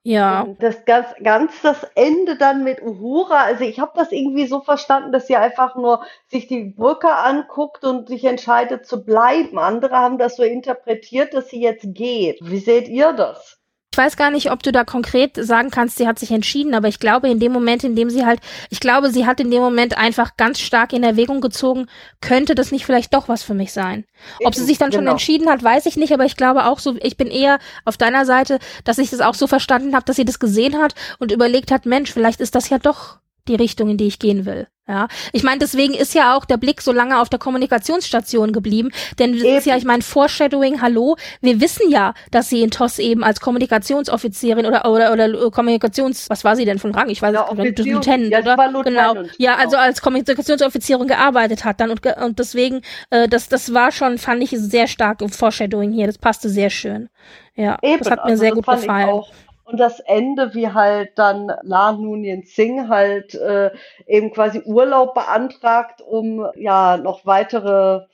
Ja. 0.03 0.43
Und 0.43 0.63
das 0.63 0.85
ganz, 0.87 1.09
ganz 1.23 1.61
das 1.63 1.85
Ende 1.95 2.37
dann 2.37 2.65
mit 2.65 2.81
Uhura, 2.83 3.45
also 3.45 3.65
ich 3.65 3.81
habe 3.81 3.93
das 3.95 4.13
irgendwie 4.13 4.47
so 4.47 4.61
verstanden, 4.61 5.13
dass 5.13 5.27
sie 5.27 5.37
einfach 5.37 5.77
nur 5.77 6.05
sich 6.27 6.47
die 6.47 6.65
Brücke 6.65 7.15
anguckt 7.15 7.85
und 7.85 8.09
sich 8.09 8.25
entscheidet 8.25 8.87
zu 8.87 9.05
bleiben. 9.05 9.59
Andere 9.59 9.97
haben 9.97 10.17
das 10.19 10.37
so 10.37 10.43
interpretiert, 10.43 11.35
dass 11.35 11.49
sie 11.51 11.61
jetzt 11.61 11.87
geht. 11.95 12.39
Wie 12.43 12.59
seht 12.61 12.89
ihr 12.89 13.13
das? 13.13 13.60
Ich 13.93 13.99
weiß 13.99 14.17
gar 14.17 14.31
nicht, 14.31 14.53
ob 14.53 14.63
du 14.63 14.71
da 14.71 14.85
konkret 14.85 15.33
sagen 15.35 15.71
kannst, 15.71 15.97
sie 15.97 16.07
hat 16.07 16.17
sich 16.17 16.31
entschieden, 16.31 16.75
aber 16.75 16.87
ich 16.87 17.01
glaube, 17.01 17.29
in 17.29 17.41
dem 17.41 17.51
Moment, 17.51 17.83
in 17.83 17.97
dem 17.97 18.09
sie 18.09 18.25
halt, 18.25 18.41
ich 18.71 18.79
glaube, 18.79 19.11
sie 19.11 19.27
hat 19.27 19.41
in 19.41 19.51
dem 19.51 19.61
Moment 19.61 19.99
einfach 19.99 20.37
ganz 20.37 20.61
stark 20.61 20.93
in 20.93 21.03
Erwägung 21.03 21.41
gezogen, 21.41 21.89
könnte 22.21 22.55
das 22.55 22.71
nicht 22.71 22.87
vielleicht 22.87 23.13
doch 23.13 23.29
was 23.29 23.43
für 23.43 23.55
mich 23.55 23.73
sein. 23.73 24.05
Ob 24.45 24.55
sie 24.55 24.65
sich 24.65 24.79
dann 24.79 24.91
genau. 24.91 25.01
schon 25.01 25.09
entschieden 25.09 25.49
hat, 25.51 25.65
weiß 25.65 25.87
ich 25.87 25.97
nicht, 25.97 26.13
aber 26.13 26.25
ich 26.25 26.37
glaube 26.37 26.67
auch 26.67 26.79
so, 26.79 26.97
ich 27.01 27.17
bin 27.17 27.27
eher 27.27 27.59
auf 27.85 27.97
deiner 27.97 28.25
Seite, 28.27 28.61
dass 28.85 28.99
ich 28.99 29.11
das 29.11 29.21
auch 29.21 29.35
so 29.35 29.49
verstanden 29.49 29.97
habe, 29.97 30.05
dass 30.05 30.17
sie 30.17 30.25
das 30.25 30.39
gesehen 30.39 30.79
hat 30.79 30.95
und 31.19 31.33
überlegt 31.33 31.73
hat, 31.73 31.85
Mensch, 31.85 32.13
vielleicht 32.13 32.41
ist 32.41 32.55
das 32.55 32.69
ja 32.69 32.79
doch 32.79 33.19
die 33.51 33.57
Richtung, 33.57 33.91
in 33.91 33.97
die 33.97 34.07
ich 34.07 34.19
gehen 34.19 34.47
will. 34.47 34.67
Ja, 34.91 35.07
ich 35.33 35.45
meine, 35.45 35.61
deswegen 35.61 35.95
ist 35.95 36.15
ja 36.15 36.37
auch 36.37 36.45
der 36.45 36.57
Blick 36.57 36.83
so 36.83 36.91
lange 36.91 37.21
auf 37.21 37.29
der 37.29 37.39
Kommunikationsstation 37.39 38.53
geblieben, 38.53 38.91
denn 39.21 39.35
das 39.35 39.43
ist 39.43 39.67
ja, 39.67 39.77
ich 39.77 39.85
meine, 39.85 40.03
Foreshadowing, 40.03 40.83
hallo, 40.83 41.15
wir 41.41 41.61
wissen 41.61 41.89
ja, 41.89 42.13
dass 42.33 42.49
sie 42.49 42.63
in 42.63 42.73
TOS 42.73 42.99
eben 42.99 43.23
als 43.23 43.41
Kommunikationsoffizierin 43.41 44.67
oder 44.67 44.91
oder 44.91 45.13
oder 45.13 45.51
Kommunikations, 45.53 46.29
was 46.29 46.43
war 46.43 46.57
sie 46.57 46.65
denn 46.65 46.81
von 46.81 46.93
Rang? 46.93 47.09
Ich 47.09 47.23
weiß 47.23 47.33
ja, 47.33 47.55
nicht, 47.55 47.79
Lieutenant, 47.79 48.33
ja, 48.33 48.41
oder? 48.41 48.57
Lieutenant, 48.69 49.15
genau. 49.15 49.31
Ja, 49.39 49.55
also 49.55 49.77
als 49.77 50.03
Kommunikationsoffizierin 50.03 51.07
gearbeitet 51.07 51.65
hat 51.65 51.81
dann 51.81 51.91
und 51.91 52.05
und 52.05 52.41
deswegen 52.41 52.81
äh, 53.11 53.29
das 53.29 53.49
das 53.49 53.73
war 53.73 53.93
schon 53.93 54.19
fand 54.19 54.43
ich 54.43 54.51
sehr 54.51 54.89
stark 54.89 55.23
im 55.23 55.29
Foreshadowing 55.29 55.93
hier, 55.93 56.09
das 56.09 56.19
passte 56.19 56.49
sehr 56.49 56.71
schön. 56.71 57.09
Ja, 57.55 57.79
Eben, 57.83 58.01
das 58.01 58.11
hat 58.11 58.25
mir 58.25 58.33
also 58.33 58.41
sehr 58.41 58.53
gut 58.53 58.67
gefallen. 58.67 59.23
Und 59.71 59.79
das 59.79 60.01
Ende, 60.01 60.55
wie 60.55 60.69
halt 60.69 61.13
dann 61.17 61.53
La 61.63 61.93
Nunien 61.93 62.43
Singh 62.43 62.89
halt 62.89 63.35
äh, 63.35 63.71
eben 64.07 64.33
quasi 64.33 64.63
Urlaub 64.65 65.15
beantragt, 65.15 66.01
um 66.01 66.47
ja 66.57 66.97
noch 66.97 67.27
weitere 67.27 68.07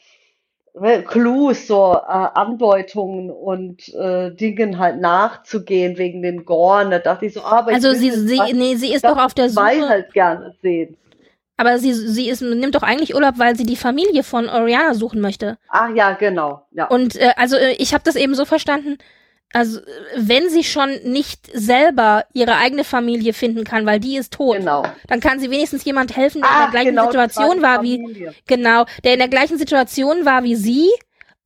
äh, 0.81 1.03
Clues, 1.03 1.67
so 1.67 1.95
äh, 1.95 2.29
Andeutungen 2.35 3.31
und 3.31 3.89
äh, 3.95 4.31
Dingen 4.31 4.79
halt 4.79 5.01
nachzugehen 5.01 5.97
wegen 5.97 6.23
den 6.23 6.45
Gorn. 6.45 6.91
Da 6.91 6.99
dachte 6.99 7.27
ich 7.27 7.33
so, 7.33 7.43
aber 7.43 7.73
also 7.73 7.93
sie, 7.93 8.11
sie, 8.11 8.41
nee, 8.53 8.75
sie 8.77 8.93
ist 8.93 9.05
doch 9.05 9.17
auf 9.17 9.35
der 9.35 9.49
Suche. 9.49 9.89
halt 9.89 10.13
gerne 10.13 10.55
sehen. 10.63 10.97
Aber 11.57 11.79
sie, 11.79 11.95
sie 11.95 12.29
ist, 12.29 12.43
nimmt 12.43 12.75
doch 12.75 12.83
eigentlich 12.83 13.15
Urlaub, 13.15 13.39
weil 13.39 13.57
sie 13.57 13.65
die 13.65 13.77
Familie 13.77 14.23
von 14.23 14.49
Oriana 14.49 14.93
suchen 14.93 15.23
möchte. 15.23 15.57
Ach 15.71 15.89
ja, 15.95 16.13
genau. 16.13 16.67
Ja. 16.73 16.87
Und 16.89 17.17
äh, 17.17 17.31
also 17.37 17.57
äh, 17.57 17.73
ich 17.79 17.95
habe 17.95 18.05
das 18.05 18.15
eben 18.15 18.35
so 18.35 18.45
verstanden, 18.45 18.99
also 19.53 19.81
wenn 20.17 20.51
sie 20.51 20.65
schon 20.65 20.91
nicht 21.05 21.49
selber 21.53 22.25
ihre 22.33 22.57
eigene 22.57 22.85
Familie 22.85 23.33
finden 23.33 23.65
kann, 23.65 23.87
weil 23.87 24.01
die 24.01 24.17
ist 24.17 24.33
tot, 24.35 24.59
genau. 24.59 24.85
dann 25.07 25.21
kann 25.21 25.41
sie 25.41 25.51
wenigstens 25.51 25.85
jemand 25.85 26.17
helfen, 26.17 26.43
der 26.43 26.51
Ach, 26.51 26.57
in 26.57 26.63
der 26.63 26.71
gleichen 26.71 26.97
genau, 26.97 27.05
Situation 27.07 27.63
war 27.63 27.83
wie 27.83 28.31
genau, 28.47 28.85
der 29.05 29.15
in 29.15 29.19
der 29.19 29.29
gleichen 29.29 29.59
Situation 29.59 30.25
war 30.25 30.43
wie 30.43 30.57
sie 30.57 30.91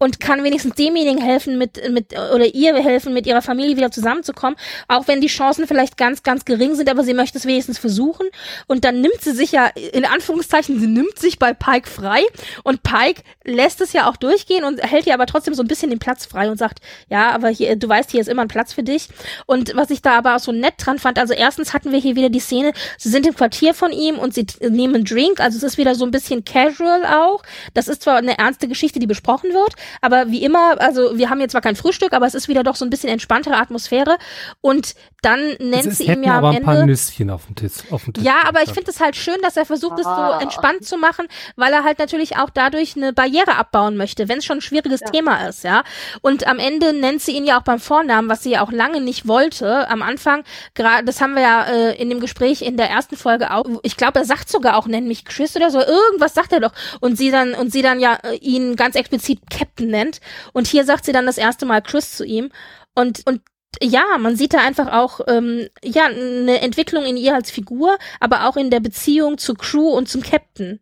und 0.01 0.18
kann 0.18 0.43
wenigstens 0.43 0.74
demjenigen 0.74 1.20
helfen 1.20 1.59
mit 1.59 1.81
mit 1.90 2.12
oder 2.12 2.47
ihr 2.47 2.74
helfen 2.77 3.12
mit 3.12 3.27
ihrer 3.27 3.43
Familie 3.43 3.77
wieder 3.77 3.90
zusammenzukommen, 3.90 4.59
auch 4.89 5.06
wenn 5.06 5.20
die 5.20 5.28
Chancen 5.28 5.68
vielleicht 5.68 5.97
ganz 5.97 6.22
ganz 6.22 6.44
gering 6.44 6.74
sind, 6.74 6.89
aber 6.89 7.05
sie 7.05 7.14
möchte 7.14 7.39
es 7.39 7.44
wenigstens 7.44 7.78
versuchen. 7.78 8.27
Und 8.66 8.85
dann 8.85 9.01
nimmt 9.02 9.20
sie 9.20 9.32
sich 9.32 9.52
ja 9.52 9.66
in 9.66 10.06
Anführungszeichen, 10.06 10.81
sie 10.81 10.86
nimmt 10.86 11.18
sich 11.18 11.39
bei 11.39 11.52
Pike 11.52 11.89
frei. 11.89 12.22
Und 12.64 12.82
Pike 12.82 13.22
lässt 13.44 13.81
es 13.82 13.93
ja 13.93 14.09
auch 14.09 14.16
durchgehen 14.16 14.64
und 14.64 14.82
hält 14.82 15.06
ihr 15.06 15.14
aber 15.14 15.27
trotzdem 15.27 15.55
so 15.55 15.62
ein 15.62 15.68
bisschen 15.68 15.90
den 15.90 15.98
Platz 15.98 16.24
frei 16.24 16.51
und 16.51 16.56
sagt, 16.56 16.81
ja, 17.09 17.31
aber 17.31 17.48
hier 17.48 17.77
du 17.77 17.89
weißt, 17.89 18.10
hier 18.10 18.22
ist 18.22 18.28
immer 18.28 18.43
ein 18.43 18.48
Platz 18.48 18.72
für 18.72 18.82
dich. 18.82 19.09
Und 19.44 19.77
was 19.77 19.90
ich 19.90 20.01
da 20.01 20.16
aber 20.16 20.36
auch 20.36 20.40
so 20.40 20.52
nett 20.52 20.74
dran 20.78 20.98
fand, 20.98 21.18
also 21.18 21.35
erstens 21.35 21.74
hatten 21.74 21.93
wir 21.93 21.98
hier 21.98 22.16
wieder 22.16 22.31
die 22.31 22.40
Szene, 22.40 22.72
sie 22.97 23.10
sind 23.10 23.27
im 23.27 23.35
Quartier 23.35 23.74
von 23.74 23.93
ihm 23.93 24.18
und 24.18 24.32
sie 24.32 24.47
nehmen 24.60 24.94
einen 24.94 25.05
Drink, 25.05 25.40
also 25.40 25.59
es 25.59 25.62
ist 25.62 25.78
wieder 25.78 25.94
so 25.94 26.06
ein 26.06 26.10
bisschen 26.10 26.43
casual 26.44 27.05
auch. 27.05 27.43
Das 27.74 27.86
ist 27.89 28.02
zwar 28.02 28.16
eine 28.16 28.39
ernste 28.39 28.66
Geschichte, 28.66 28.98
die 28.98 29.06
besprochen 29.06 29.52
wird, 29.52 29.74
aber 30.00 30.28
wie 30.30 30.42
immer, 30.42 30.80
also 30.80 31.16
wir 31.16 31.30
haben 31.30 31.40
jetzt 31.40 31.52
zwar 31.52 31.60
kein 31.60 31.76
Frühstück, 31.76 32.12
aber 32.12 32.26
es 32.26 32.34
ist 32.34 32.48
wieder 32.48 32.62
doch 32.62 32.76
so 32.76 32.84
ein 32.84 32.90
bisschen 32.90 33.08
entspanntere 33.08 33.56
Atmosphäre. 33.56 34.16
Und 34.60 34.94
dann 35.22 35.40
nennt 35.58 35.86
es, 35.86 35.98
sie 35.98 36.04
ihm 36.06 36.22
ja 36.22 36.38
am 36.38 36.44
aber 36.44 36.56
ein 36.56 36.62
paar 36.62 36.74
Ende. 36.74 36.86
Nüsschen 36.86 37.30
auf 37.30 37.46
dem 37.46 37.54
Tisch. 37.56 37.72
Auf 37.90 38.04
dem 38.04 38.14
Tisch 38.14 38.24
Ja, 38.24 38.36
aber 38.46 38.62
ich 38.62 38.70
finde 38.72 38.90
es 38.90 39.00
halt 39.00 39.16
schön, 39.16 39.36
dass 39.42 39.56
er 39.56 39.66
versucht, 39.66 39.98
es 39.98 40.04
so 40.04 40.10
Ah. 40.10 40.40
entspannt 40.40 40.84
zu 40.84 40.96
machen, 40.96 41.26
weil 41.56 41.72
er 41.72 41.84
halt 41.84 41.98
natürlich 41.98 42.36
auch 42.36 42.50
dadurch 42.50 42.96
eine 42.96 43.12
Barriere 43.12 43.56
abbauen 43.56 43.96
möchte, 43.96 44.28
wenn 44.28 44.38
es 44.38 44.44
schon 44.44 44.58
ein 44.58 44.62
schwieriges 44.62 45.00
Ja. 45.00 45.10
Thema 45.10 45.46
ist, 45.48 45.64
ja. 45.64 45.82
Und 46.22 46.46
am 46.46 46.58
Ende 46.58 46.92
nennt 46.92 47.20
sie 47.22 47.32
ihn 47.32 47.44
ja 47.44 47.58
auch 47.58 47.62
beim 47.64 47.80
Vornamen, 47.80 48.28
was 48.28 48.42
sie 48.42 48.50
ja 48.52 48.62
auch 48.62 48.72
lange 48.72 49.00
nicht 49.00 49.26
wollte. 49.28 49.88
Am 49.88 50.02
Anfang, 50.02 50.42
gerade, 50.74 51.04
das 51.04 51.20
haben 51.20 51.34
wir 51.34 51.42
ja 51.42 51.64
äh, 51.64 52.00
in 52.00 52.08
dem 52.10 52.20
Gespräch 52.20 52.62
in 52.62 52.76
der 52.76 52.88
ersten 52.90 53.16
Folge 53.16 53.52
auch. 53.52 53.64
Ich 53.82 53.96
glaube, 53.96 54.18
er 54.20 54.24
sagt 54.24 54.48
sogar 54.48 54.76
auch, 54.76 54.86
nenn 54.86 55.06
mich 55.06 55.24
Chris 55.24 55.54
oder 55.56 55.70
so. 55.70 55.80
Irgendwas 55.80 56.34
sagt 56.34 56.52
er 56.52 56.60
doch. 56.60 56.72
Und 57.00 57.16
sie 57.16 57.30
dann 57.30 57.54
und 57.54 57.72
sie 57.72 57.82
dann 57.82 58.00
ja 58.00 58.18
äh, 58.22 58.36
ihn 58.36 58.76
ganz 58.76 58.94
explizit 58.96 59.40
Captain 59.50 59.80
nennt. 59.86 60.20
Und 60.52 60.66
hier 60.66 60.85
sagt 60.85 61.05
sie 61.05 61.12
dann 61.12 61.27
das 61.27 61.39
erste 61.39 61.66
Mal 61.66 61.81
Chris 61.82 62.16
zu 62.16 62.24
ihm. 62.24 62.51
Und 62.94 63.23
und 63.27 63.40
ja, 63.81 64.02
man 64.19 64.35
sieht 64.36 64.52
da 64.52 64.59
einfach 64.59 64.93
auch 64.93 65.20
ähm, 65.28 65.69
ja 65.85 66.07
eine 66.07 66.61
Entwicklung 66.61 67.05
in 67.05 67.16
ihr 67.16 67.35
als 67.35 67.51
Figur, 67.51 67.97
aber 68.19 68.48
auch 68.48 68.57
in 68.57 68.70
der 68.70 68.81
Beziehung 68.81 69.39
zur 69.39 69.57
Crew 69.57 69.90
und 69.90 70.09
zum 70.09 70.23
Captain. 70.23 70.81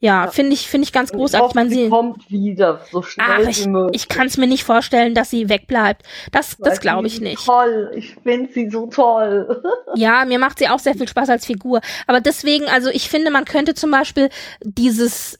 Ja, 0.00 0.24
Ja. 0.24 0.30
finde 0.30 0.52
ich 0.52 0.68
finde 0.68 0.84
ich 0.84 0.92
ganz 0.92 1.10
Und 1.10 1.16
ich 1.16 1.20
großartig. 1.20 1.44
hoffe, 1.46 1.54
Man 1.56 1.70
sie 1.70 1.88
kommt 1.88 2.30
wieder 2.30 2.84
so 2.90 3.00
schnell 3.02 3.26
ach, 3.30 3.46
wie 3.46 3.50
ich, 3.50 3.66
möglich. 3.66 4.02
ich 4.02 4.08
kann 4.08 4.26
es 4.26 4.36
mir 4.36 4.48
nicht 4.48 4.64
vorstellen, 4.64 5.14
dass 5.14 5.30
sie 5.30 5.48
wegbleibt. 5.48 6.02
Das 6.32 6.60
Weil 6.60 6.70
das 6.70 6.80
glaube 6.80 7.06
ich 7.06 7.20
nicht. 7.20 7.46
Toll, 7.46 7.90
ich 7.94 8.16
finde 8.22 8.52
sie 8.52 8.68
so 8.68 8.86
toll. 8.88 9.62
Ja, 9.94 10.24
mir 10.24 10.40
macht 10.40 10.58
sie 10.58 10.68
auch 10.68 10.80
sehr 10.80 10.94
viel 10.96 11.06
Spaß 11.06 11.28
als 11.30 11.46
Figur. 11.46 11.80
Aber 12.08 12.20
deswegen, 12.20 12.66
also 12.66 12.90
ich 12.90 13.08
finde, 13.08 13.30
man 13.30 13.44
könnte 13.44 13.74
zum 13.74 13.92
Beispiel 13.92 14.28
dieses, 14.64 15.38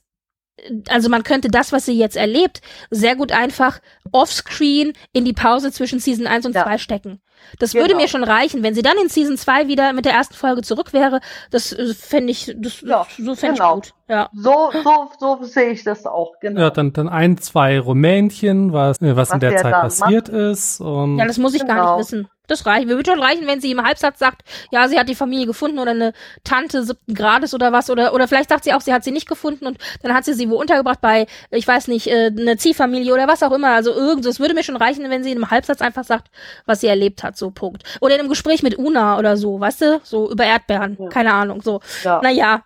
also 0.88 1.08
man 1.08 1.22
könnte 1.24 1.48
das, 1.48 1.72
was 1.72 1.84
sie 1.86 1.98
jetzt 1.98 2.16
erlebt, 2.16 2.60
sehr 2.90 3.16
gut 3.16 3.32
einfach 3.32 3.80
offscreen 4.12 4.92
in 5.12 5.24
die 5.24 5.32
Pause 5.32 5.72
zwischen 5.72 5.98
Season 5.98 6.26
1 6.26 6.46
und 6.46 6.54
Ja. 6.54 6.64
2 6.64 6.78
stecken. 6.78 7.20
Das 7.58 7.74
würde 7.74 7.88
Genau. 7.88 8.00
mir 8.00 8.08
schon 8.08 8.24
reichen, 8.24 8.62
wenn 8.62 8.74
sie 8.74 8.80
dann 8.82 8.96
in 9.02 9.08
Season 9.10 9.36
2 9.36 9.68
wieder 9.68 9.92
mit 9.92 10.06
der 10.06 10.12
ersten 10.14 10.34
Folge 10.34 10.62
zurück 10.62 10.92
wäre. 10.92 11.20
Das 11.50 11.72
äh, 11.72 11.92
fände 11.92 12.30
ich, 12.30 12.54
das, 12.56 12.80
Ja, 12.80 13.06
so 13.18 13.34
fände 13.34 13.56
genau. 13.58 13.76
ich 13.78 13.82
gut. 13.90 13.94
Ja. 14.08 14.30
So, 14.32 14.70
so, 14.82 15.10
so 15.18 15.44
sehe 15.44 15.70
ich 15.70 15.84
das 15.84 16.06
auch, 16.06 16.32
genau. 16.40 16.60
Ja, 16.62 16.70
dann, 16.70 16.92
dann 16.92 17.08
ein, 17.08 17.36
zwei 17.38 17.78
Rumänchen, 17.78 18.72
was, 18.72 19.00
äh, 19.02 19.14
was, 19.16 19.30
in 19.30 19.34
Was 19.34 19.40
der 19.40 19.50
der 19.50 19.58
Zeit 19.62 19.72
passiert 19.72 20.28
ist. 20.30 20.80
Und 20.80 21.18
Ja, 21.18 21.26
das 21.26 21.36
muss 21.38 21.54
ich 21.54 21.66
gar 21.66 21.76
Genau. 21.76 21.98
nicht 21.98 22.06
wissen. 22.12 22.28
Das 22.46 22.66
reicht. 22.66 22.86
Mir 22.86 22.96
würde 22.96 23.10
schon 23.10 23.20
reichen, 23.22 23.46
wenn 23.46 23.60
sie 23.60 23.70
im 23.70 23.82
Halbsatz 23.82 24.18
sagt, 24.18 24.42
ja, 24.70 24.86
sie 24.88 24.98
hat 24.98 25.08
die 25.08 25.14
Familie 25.14 25.46
gefunden 25.46 25.78
oder 25.78 25.92
eine 25.92 26.12
Tante 26.44 26.82
siebten 26.84 27.14
Grades 27.14 27.54
oder 27.54 27.72
was. 27.72 27.88
Oder, 27.88 28.12
oder 28.12 28.28
vielleicht 28.28 28.50
sagt 28.50 28.64
sie 28.64 28.74
auch, 28.74 28.82
sie 28.82 28.92
hat 28.92 29.02
sie 29.02 29.12
nicht 29.12 29.26
gefunden 29.28 29.66
und 29.66 29.78
dann 30.02 30.12
hat 30.14 30.24
sie 30.26 30.34
sie 30.34 30.50
wo 30.50 30.56
untergebracht 30.60 31.00
bei, 31.00 31.26
ich 31.50 31.66
weiß 31.66 31.88
nicht, 31.88 32.06
äh, 32.08 32.30
eine 32.36 32.56
Ziehfamilie 32.58 33.14
oder 33.14 33.28
was 33.28 33.42
auch 33.42 33.52
immer. 33.52 33.70
Also 33.70 33.92
irgend, 33.94 34.26
es 34.26 34.40
würde 34.40 34.52
mir 34.54 34.62
schon 34.62 34.76
reichen, 34.76 35.08
wenn 35.08 35.24
sie 35.24 35.32
in 35.32 35.38
einem 35.38 35.50
Halbsatz 35.50 35.80
einfach 35.80 36.04
sagt, 36.04 36.28
was 36.66 36.80
sie 36.82 36.86
erlebt 36.86 37.22
hat, 37.22 37.36
so 37.38 37.50
Punkt. 37.50 37.82
Oder 38.00 38.14
in 38.14 38.20
einem 38.20 38.28
Gespräch 38.28 38.62
mit 38.62 38.76
Una 38.78 39.18
oder 39.18 39.36
so, 39.38 39.58
weißt 39.60 39.80
du? 39.80 40.00
So 40.02 40.30
über 40.30 40.44
Erdbeeren, 40.44 40.98
Ja. 41.00 41.08
keine 41.08 41.32
Ahnung, 41.32 41.62
so. 41.62 41.80
ja. 42.02 42.20
Naja. 42.22 42.62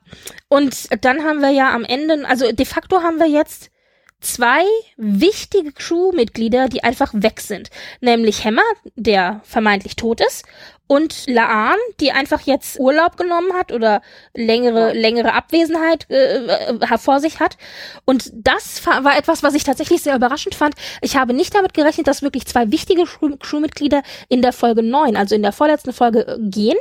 Und 0.49 1.05
dann 1.05 1.23
haben 1.25 1.41
wir 1.41 1.51
ja 1.51 1.73
am 1.73 1.85
Ende, 1.85 2.27
also 2.29 2.51
de 2.51 2.67
facto 2.67 3.03
haben 3.03 3.19
wir 3.19 3.27
jetzt 3.29 3.71
zwei 4.21 4.63
wichtige 4.97 5.73
Crewmitglieder, 5.73 6.69
die 6.69 6.83
einfach 6.83 7.13
weg 7.15 7.41
sind. 7.41 7.71
Nämlich 8.01 8.45
Hammer, 8.45 8.63
der 8.97 9.41
vermeintlich 9.45 9.97
tot 9.97 10.21
ist, 10.21 10.45
und 10.89 11.27
Laan, 11.27 11.77
die 12.01 12.13
einfach 12.13 12.41
jetzt 12.41 12.81
Urlaub 12.81 13.17
genommen 13.17 13.53
hat 13.53 13.73
oder 13.73 14.01
längere, 14.35 14.95
längere 14.95 15.35
Abwesenheit 15.35 16.11
äh, 16.11 16.47
äh, 16.47 16.99
vor 16.99 17.21
sich 17.21 17.41
hat. 17.41 17.59
Und 18.07 18.31
das 18.35 18.85
war 18.87 19.17
etwas, 19.17 19.43
was 19.43 19.55
ich 19.55 19.65
tatsächlich 19.65 20.03
sehr 20.03 20.17
überraschend 20.17 20.55
fand. 20.55 20.75
Ich 21.03 21.17
habe 21.17 21.35
nicht 21.35 21.55
damit 21.55 21.75
gerechnet, 21.75 22.09
dass 22.09 22.23
wirklich 22.23 22.47
zwei 22.47 22.73
wichtige 22.73 23.05
Crew 23.05 23.37
Crewmitglieder 23.37 24.03
in 24.29 24.41
der 24.41 24.55
Folge 24.55 24.83
9, 24.83 25.17
also 25.17 25.35
in 25.35 25.43
der 25.43 25.53
vorletzten 25.53 25.93
Folge, 25.93 26.27
äh, 26.27 26.39
gehen. 26.41 26.79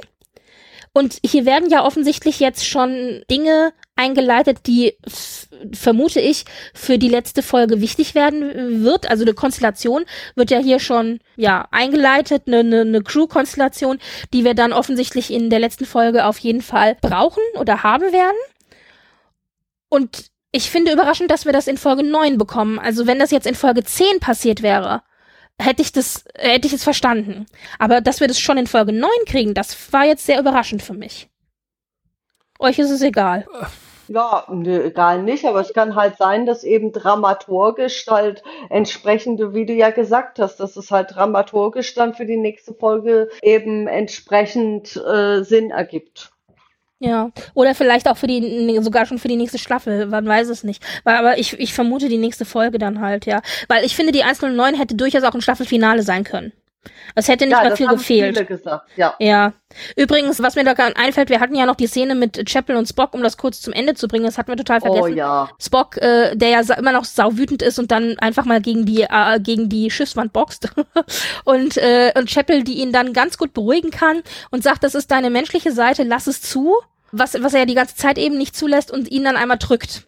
Und 0.94 1.20
hier 1.24 1.46
werden 1.46 1.70
ja 1.70 1.86
offensichtlich 1.86 2.40
jetzt 2.40 2.66
schon 2.66 3.24
Dinge 3.30 3.74
eingeleitet, 3.98 4.68
die 4.68 4.98
vermute 5.74 6.20
ich 6.20 6.46
für 6.74 6.98
die 6.98 7.10
letzte 7.10 7.44
Folge 7.44 7.82
wichtig 7.82 8.16
werden 8.16 8.44
äh, 8.44 8.84
wird. 8.84 9.10
Also 9.10 9.24
eine 9.24 9.34
Konstellation 9.34 10.06
wird 10.36 10.52
ja 10.52 10.60
hier 10.60 10.80
schon 10.80 11.20
ja 11.36 11.68
eingeleitet, 11.72 12.44
eine, 12.48 12.60
eine, 12.60 12.82
eine 12.82 13.02
Crew-Konstellation, 13.02 14.00
die 14.34 14.44
wir 14.44 14.54
dann 14.54 14.74
offensichtlich 14.74 15.32
in 15.32 15.50
der 15.50 15.60
letzten 15.60 15.86
Folge 15.86 16.26
auf 16.26 16.38
jeden 16.40 16.62
Fall 16.62 16.96
brauchen 17.02 17.44
oder 17.56 17.84
haben 17.84 18.14
werden. 18.14 18.38
Und 19.90 20.32
ich 20.52 20.70
finde 20.70 20.92
überraschend, 20.92 21.32
dass 21.32 21.46
wir 21.46 21.54
das 21.54 21.68
in 21.68 21.78
Folge 21.78 22.04
9 22.04 22.38
bekommen. 22.38 22.80
Also 22.80 23.08
wenn 23.08 23.20
das 23.20 23.32
jetzt 23.32 23.48
in 23.48 23.56
Folge 23.56 23.84
10 23.84 24.20
passiert 24.20 24.62
wäre, 24.62 25.04
hätte 25.60 25.82
ich 25.82 25.92
das, 25.92 26.26
äh, 26.36 26.50
hätte 26.52 26.68
ich 26.68 26.74
es 26.74 26.84
verstanden. 26.84 27.46
Aber 27.80 28.02
dass 28.02 28.20
wir 28.20 28.28
das 28.28 28.40
schon 28.40 28.58
in 28.58 28.68
Folge 28.68 28.94
9 28.94 29.10
kriegen, 29.26 29.54
das 29.54 29.92
war 29.92 30.06
jetzt 30.06 30.26
sehr 30.26 30.40
überraschend 30.40 30.82
für 30.82 30.94
mich. 30.94 31.30
Euch 32.60 32.80
ist 32.80 32.90
es 32.90 33.02
egal. 33.02 33.46
Ja, 34.08 34.46
nö, 34.50 34.86
egal 34.86 35.24
nicht, 35.24 35.46
aber 35.46 35.60
es 35.60 35.74
kann 35.74 35.96
halt 35.96 36.18
sein, 36.18 36.46
dass 36.46 36.64
eben 36.64 36.92
dramaturgisch 36.94 38.06
halt 38.08 38.42
entsprechende, 38.70 39.54
wie 39.54 39.66
du 39.66 39.74
ja 39.74 39.90
gesagt 39.90 40.40
hast, 40.40 40.60
dass 40.60 40.78
es 40.78 40.92
halt 40.92 41.16
dramaturgisch 41.16 41.94
dann 41.94 42.14
für 42.14 42.26
die 42.26 42.38
nächste 42.38 42.74
Folge 42.74 43.30
eben 43.42 43.88
entsprechend 43.88 44.96
äh, 44.96 45.44
Sinn 45.44 45.72
ergibt. 45.72 46.32
Ja. 47.00 47.32
Oder 47.54 47.76
vielleicht 47.76 48.08
auch 48.08 48.18
für 48.18 48.28
die, 48.28 48.80
sogar 48.82 49.06
schon 49.06 49.20
für 49.20 49.28
die 49.28 49.36
nächste 49.36 49.60
Staffel, 49.60 50.08
man 50.08 50.26
weiß 50.26 50.50
es 50.50 50.64
nicht. 50.64 50.84
Aber 51.04 51.38
ich, 51.38 51.60
ich 51.60 51.74
vermute 51.74 52.10
die 52.10 52.18
nächste 52.18 52.46
Folge 52.46 52.80
dann 52.80 53.02
halt, 53.02 53.26
ja. 53.26 53.42
Weil 53.68 53.86
ich 53.86 53.96
finde, 53.96 54.12
die 54.12 54.24
109 54.24 54.76
hätte 54.76 54.96
durchaus 54.96 55.24
auch 55.24 55.36
ein 55.36 55.42
Staffelfinale 55.42 56.02
sein 56.02 56.24
können. 56.24 56.54
Es 57.16 57.28
hätte 57.28 57.46
nicht 57.46 57.54
ja, 57.54 57.62
mehr 57.62 57.70
das 57.72 57.78
viel 57.78 57.88
gefehlt. 57.88 58.48
ja. 58.96 59.16
Ja. 59.20 59.54
Übrigens, 59.96 60.42
was 60.42 60.56
mir 60.56 60.64
da 60.64 60.74
gerade 60.74 60.96
einfällt, 60.96 61.30
wir 61.30 61.40
hatten 61.40 61.56
ja 61.56 61.66
noch 61.66 61.76
die 61.76 61.88
Szene 61.88 62.16
mit 62.16 62.46
Chapel 62.50 62.76
und 62.76 62.88
Spock, 62.88 63.14
um 63.14 63.22
das 63.24 63.38
kurz 63.38 63.62
zum 63.62 63.74
Ende 63.74 63.94
zu 63.96 64.08
bringen. 64.08 64.26
Das 64.26 64.38
hatten 64.38 64.50
wir 64.52 64.58
total 64.58 64.80
Oh 64.84 64.94
vergessen. 64.94 65.18
ja. 65.18 65.50
Spock, 65.60 65.98
äh, 65.98 66.36
der 66.36 66.50
ja 66.50 66.62
immer 66.76 66.92
noch 66.92 67.06
sauwütend 67.06 67.62
ist 67.62 67.80
und 67.80 67.92
dann 67.92 68.18
einfach 68.20 68.46
mal 68.46 68.62
gegen 68.62 68.86
die 68.86 69.02
äh, 69.04 69.40
gegen 69.40 69.70
die 69.70 69.90
Schiffswand 69.92 70.34
boxt 70.34 70.70
und 71.44 71.78
äh, 71.78 72.12
und 72.18 72.30
Chapel, 72.30 72.64
die 72.64 72.80
ihn 72.80 72.92
dann 72.92 73.14
ganz 73.14 73.38
gut 73.38 73.54
beruhigen 73.54 73.92
kann 73.92 74.22
und 74.52 74.64
sagt, 74.64 74.84
das 74.84 74.96
ist 74.96 75.12
deine 75.12 75.30
menschliche 75.30 75.72
Seite, 75.72 76.04
lass 76.04 76.28
es 76.28 76.42
zu, 76.42 76.76
was 77.12 77.36
was 77.42 77.54
er 77.54 77.62
ja 77.62 77.66
die 77.66 77.76
ganze 77.76 77.96
Zeit 77.96 78.18
eben 78.18 78.38
nicht 78.38 78.56
zulässt 78.56 78.92
und 78.92 79.10
ihn 79.12 79.24
dann 79.24 79.36
einmal 79.38 79.58
drückt. 79.58 80.08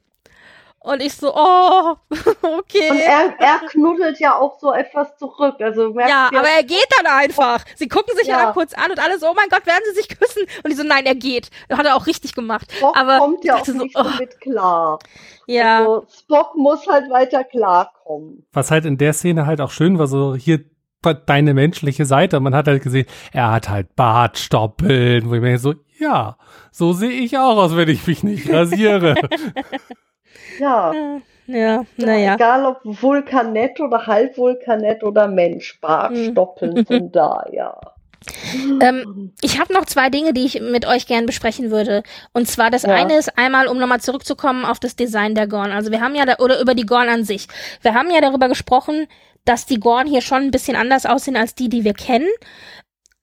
Und 0.81 1.01
ich 1.01 1.13
so, 1.13 1.33
oh, 1.35 1.95
okay. 2.41 2.89
Und 2.89 2.99
er, 2.99 3.33
er 3.37 3.59
knuddelt 3.69 4.19
ja 4.19 4.37
auch 4.37 4.59
so 4.59 4.71
etwas 4.73 5.17
zurück. 5.17 5.55
Also 5.59 5.93
ja, 5.99 6.27
aber 6.27 6.47
er 6.47 6.63
geht 6.63 6.87
dann 6.97 7.11
einfach. 7.11 7.65
Sie 7.75 7.89
gucken 7.89 8.15
sich 8.15 8.27
ja. 8.27 8.37
Ja. 8.37 8.43
dann 8.45 8.53
kurz 8.53 8.73
an 8.73 8.89
und 8.89 8.99
alle 8.99 9.19
so, 9.19 9.27
oh 9.27 9.33
mein 9.35 9.49
Gott, 9.49 9.65
werden 9.65 9.83
sie 9.89 10.01
sich 10.01 10.07
küssen? 10.07 10.43
Und 10.63 10.71
die 10.71 10.77
so, 10.77 10.83
nein, 10.83 11.05
er 11.05 11.15
geht. 11.15 11.49
Hat 11.69 11.85
er 11.85 11.95
auch 11.95 12.07
richtig 12.07 12.33
gemacht. 12.33 12.71
Spock 12.71 12.97
aber 12.97 13.17
kommt 13.17 13.43
ja 13.43 13.57
auch 13.57 13.65
so, 13.65 13.73
nicht 13.73 13.95
oh, 13.97 14.03
damit 14.03 14.39
klar. 14.39 14.99
ja. 15.47 15.79
Also 15.79 16.05
Spock 16.09 16.55
muss 16.55 16.87
halt 16.87 17.09
weiter 17.09 17.43
klarkommen. 17.43 18.45
was 18.53 18.71
halt 18.71 18.85
in 18.85 18.97
der 18.97 19.13
Szene 19.13 19.45
halt 19.45 19.59
auch 19.59 19.71
schön 19.71 19.99
war, 19.99 20.07
so 20.07 20.33
hier 20.35 20.63
deine 21.25 21.53
menschliche 21.53 22.05
Seite. 22.05 22.39
Man 22.39 22.55
hat 22.55 22.67
halt 22.67 22.83
gesehen, 22.83 23.05
er 23.33 23.51
hat 23.51 23.69
halt 23.69 23.95
Bartstoppeln, 23.95 25.29
wo 25.29 25.33
ich 25.33 25.41
mir 25.41 25.57
so, 25.59 25.73
ja, 25.97 26.37
so 26.71 26.93
sehe 26.93 27.11
ich 27.11 27.37
auch 27.37 27.57
aus, 27.57 27.75
wenn 27.75 27.89
ich 27.89 28.07
mich 28.07 28.23
nicht 28.23 28.49
rasiere. 28.51 29.15
Ja. 30.59 30.93
Ja, 31.47 31.83
naja. 31.97 32.35
Egal 32.35 32.65
ob 32.65 32.79
Vulkanett 32.83 33.79
oder 33.79 34.05
Halbvulkanett 34.05 35.03
oder 35.03 35.27
Mensch. 35.27 35.79
Bartstoppeln 35.81 36.85
sind 36.87 37.15
da, 37.15 37.43
ja. 37.51 37.75
Ähm, 38.81 39.33
ich 39.41 39.59
habe 39.59 39.73
noch 39.73 39.85
zwei 39.85 40.09
Dinge, 40.09 40.33
die 40.33 40.45
ich 40.45 40.61
mit 40.61 40.85
euch 40.85 41.07
gern 41.07 41.25
besprechen 41.25 41.71
würde. 41.71 42.03
Und 42.33 42.47
zwar 42.47 42.69
das 42.69 42.83
Ja. 42.83 42.93
eine 42.93 43.17
ist 43.17 43.37
einmal, 43.37 43.67
um 43.67 43.79
nochmal 43.79 44.01
zurückzukommen 44.01 44.65
auf 44.65 44.79
das 44.79 44.95
Design 44.95 45.33
der 45.33 45.47
Gorn. 45.47 45.71
Also 45.71 45.89
wir 45.91 46.01
haben 46.01 46.15
ja 46.15 46.25
da, 46.25 46.35
oder 46.37 46.59
über 46.61 46.75
die 46.75 46.85
Gorn 46.85 47.09
an 47.09 47.23
sich. 47.23 47.47
Wir 47.81 47.93
haben 47.95 48.11
ja 48.11 48.21
darüber 48.21 48.47
gesprochen, 48.47 49.07
dass 49.45 49.65
die 49.65 49.79
Gorn 49.79 50.05
hier 50.05 50.21
schon 50.21 50.43
ein 50.43 50.51
bisschen 50.51 50.75
anders 50.75 51.05
aussehen 51.05 51.37
als 51.37 51.55
die, 51.55 51.69
die 51.69 51.83
wir 51.83 51.93
kennen. 51.93 52.27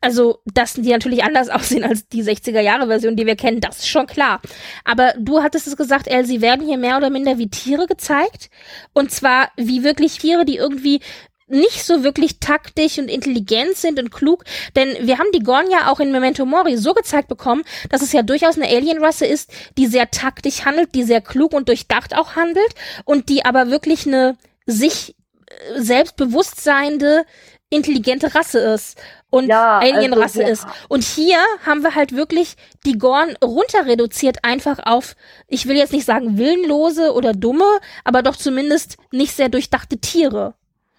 Also, 0.01 0.41
dass 0.45 0.75
die 0.75 0.91
natürlich 0.91 1.25
anders 1.25 1.49
aussehen 1.51 1.85
als 1.85 2.09
die 2.09 2.23
60er-Jahre-Version, 2.23 3.17
die 3.17 3.27
wir 3.27 3.37
kennen, 3.37 3.61
das 3.61 3.79
ist 3.79 3.89
schon 3.89 4.07
klar. 4.07 4.41
Aber 4.85 5.15
du 5.19 5.43
hattest 5.43 5.67
es 5.67 5.77
gesagt, 5.77 6.07
El, 6.09 6.27
sie 6.27 6.41
werden 6.41 6.67
hier 6.67 6.79
mehr 6.79 6.97
oder 6.97 7.11
minder 7.11 7.39
wie 7.39 7.49
Tiere 7.49 7.87
gezeigt. 7.87 8.51
Und 8.93 9.11
zwar 9.11 9.51
wie 9.57 9.83
wirklich 9.85 10.19
Tiere, 10.19 10.45
die 10.45 10.57
irgendwie 10.57 11.01
nicht 11.49 11.85
so 11.85 12.03
wirklich 12.03 12.41
taktisch 12.41 12.99
und 12.99 13.09
intelligent 13.09 13.77
sind 13.77 14.01
und 14.01 14.11
klug, 14.11 14.45
denn 14.75 15.07
wir 15.07 15.19
haben 15.19 15.31
die 15.33 15.45
Gorn 15.45 15.71
ja 15.71 15.91
auch 15.91 16.01
in 16.01 16.11
Memento 16.11 16.45
Mori 16.45 16.77
so 16.77 16.93
gezeigt 16.93 17.29
bekommen, 17.29 17.63
dass 17.89 18.03
es 18.03 18.13
ja 18.13 18.23
durchaus 18.23 18.57
eine 18.57 18.69
Alienrasse 18.69 19.27
ist, 19.27 19.53
die 19.79 19.87
sehr 19.87 20.11
taktisch 20.11 20.65
handelt, 20.65 20.95
die 20.95 21.05
sehr 21.05 21.21
klug 21.21 21.53
und 21.53 21.69
durchdacht 21.69 22.17
auch 22.17 22.35
handelt 22.35 22.75
und 23.05 23.29
die 23.29 23.45
aber 23.45 23.71
wirklich 23.71 24.07
eine 24.07 24.37
sich 24.67 25.15
äh, 25.47 25.81
selbstbewusst 25.81 26.61
seiende, 26.61 27.25
intelligente 27.71 28.35
Rasse 28.35 28.59
ist 28.59 28.99
und 29.37 29.47
Ja, 29.49 29.79
also 29.79 29.95
Alienrasse 29.95 30.39
wir- 30.41 30.49
ist. 30.49 30.67
Und 30.89 31.05
hier 31.05 31.39
haben 31.65 31.83
wir 31.83 31.95
halt 31.95 32.13
wirklich 32.17 32.57
die 32.85 32.99
Gorn 32.99 33.37
runter 33.43 33.87
reduziert 33.87 34.39
einfach 34.43 34.79
auf, 34.85 35.15
ich 35.49 35.67
will 35.67 35.77
jetzt 35.77 35.93
nicht 35.93 36.05
sagen 36.07 36.39
willenlose 36.39 37.13
oder 37.13 37.33
dumme, 37.33 37.65
aber 38.05 38.23
doch 38.23 38.37
zumindest 38.37 38.97
nicht 39.13 39.33
sehr 39.35 39.49
durchdachte 39.49 39.99
Tiere. 39.99 40.55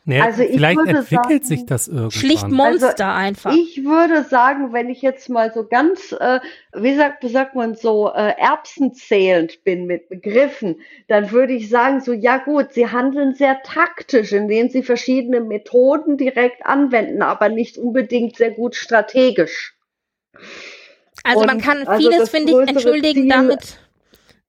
Naja, 0.07 0.23
Also 0.23 0.41
ich 0.41 0.51
vielleicht 0.51 0.77
würde 0.77 0.99
entwickelt 0.99 1.25
sagen, 1.25 1.43
sich 1.43 1.65
das 1.65 1.89
irgendwann. 1.89 2.11
Schlicht 2.11 2.47
Monster 2.47 3.13
einfach. 3.13 3.49
Also 3.51 3.61
Ich 3.61 3.83
würde 3.83 4.23
sagen, 4.23 4.71
wenn 4.71 4.89
ich 4.89 5.01
jetzt 5.01 5.27
mal 5.27 5.51
so 5.53 5.67
ganz, 5.67 6.13
äh, 6.13 6.39
wie 6.73 6.95
sagt, 6.95 7.23
wie 7.25 7.27
sagt 7.27 7.55
man 7.55 7.75
so, 7.75 8.09
äh, 8.13 8.33
erbsenzählend 8.37 9.65
bin 9.65 9.85
mit 9.85 10.07
Begriffen, 10.07 10.79
dann 11.09 11.31
würde 11.31 11.51
ich 11.51 11.67
sagen, 11.67 11.99
so, 11.99 12.13
ja 12.13 12.37
gut, 12.37 12.71
sie 12.71 12.89
handeln 12.89 13.35
sehr 13.35 13.61
taktisch, 13.63 14.31
indem 14.31 14.69
sie 14.69 14.81
verschiedene 14.81 15.41
Methoden 15.41 16.15
direkt 16.15 16.65
anwenden, 16.65 17.21
aber 17.21 17.49
nicht 17.49 17.77
unbedingt 17.77 18.37
sehr 18.37 18.51
gut 18.51 18.75
strategisch. 18.75 19.75
Also 21.25 21.45
man 21.45 21.57
und 21.57 21.63
kann 21.63 21.85
also 21.85 22.01
vieles, 22.01 22.19
das 22.19 22.29
finde 22.29 22.63
ich, 22.63 22.69
entschuldigen 22.69 23.23
Ziel- 23.23 23.29
damit. 23.29 23.79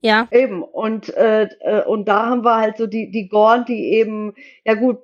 Ja, 0.01 0.29
Eben, 0.31 0.63
und, 0.63 1.13
äh, 1.17 1.49
äh, 1.61 1.83
und 1.83 2.07
da 2.07 2.27
haben 2.27 2.45
wir 2.45 2.57
halt 2.57 2.77
so 2.77 2.87
die, 2.87 3.11
die 3.11 3.29
Gorn, 3.29 3.65
die 3.65 3.95
eben, 3.95 4.35
ja 4.65 4.75
gut, 4.75 4.99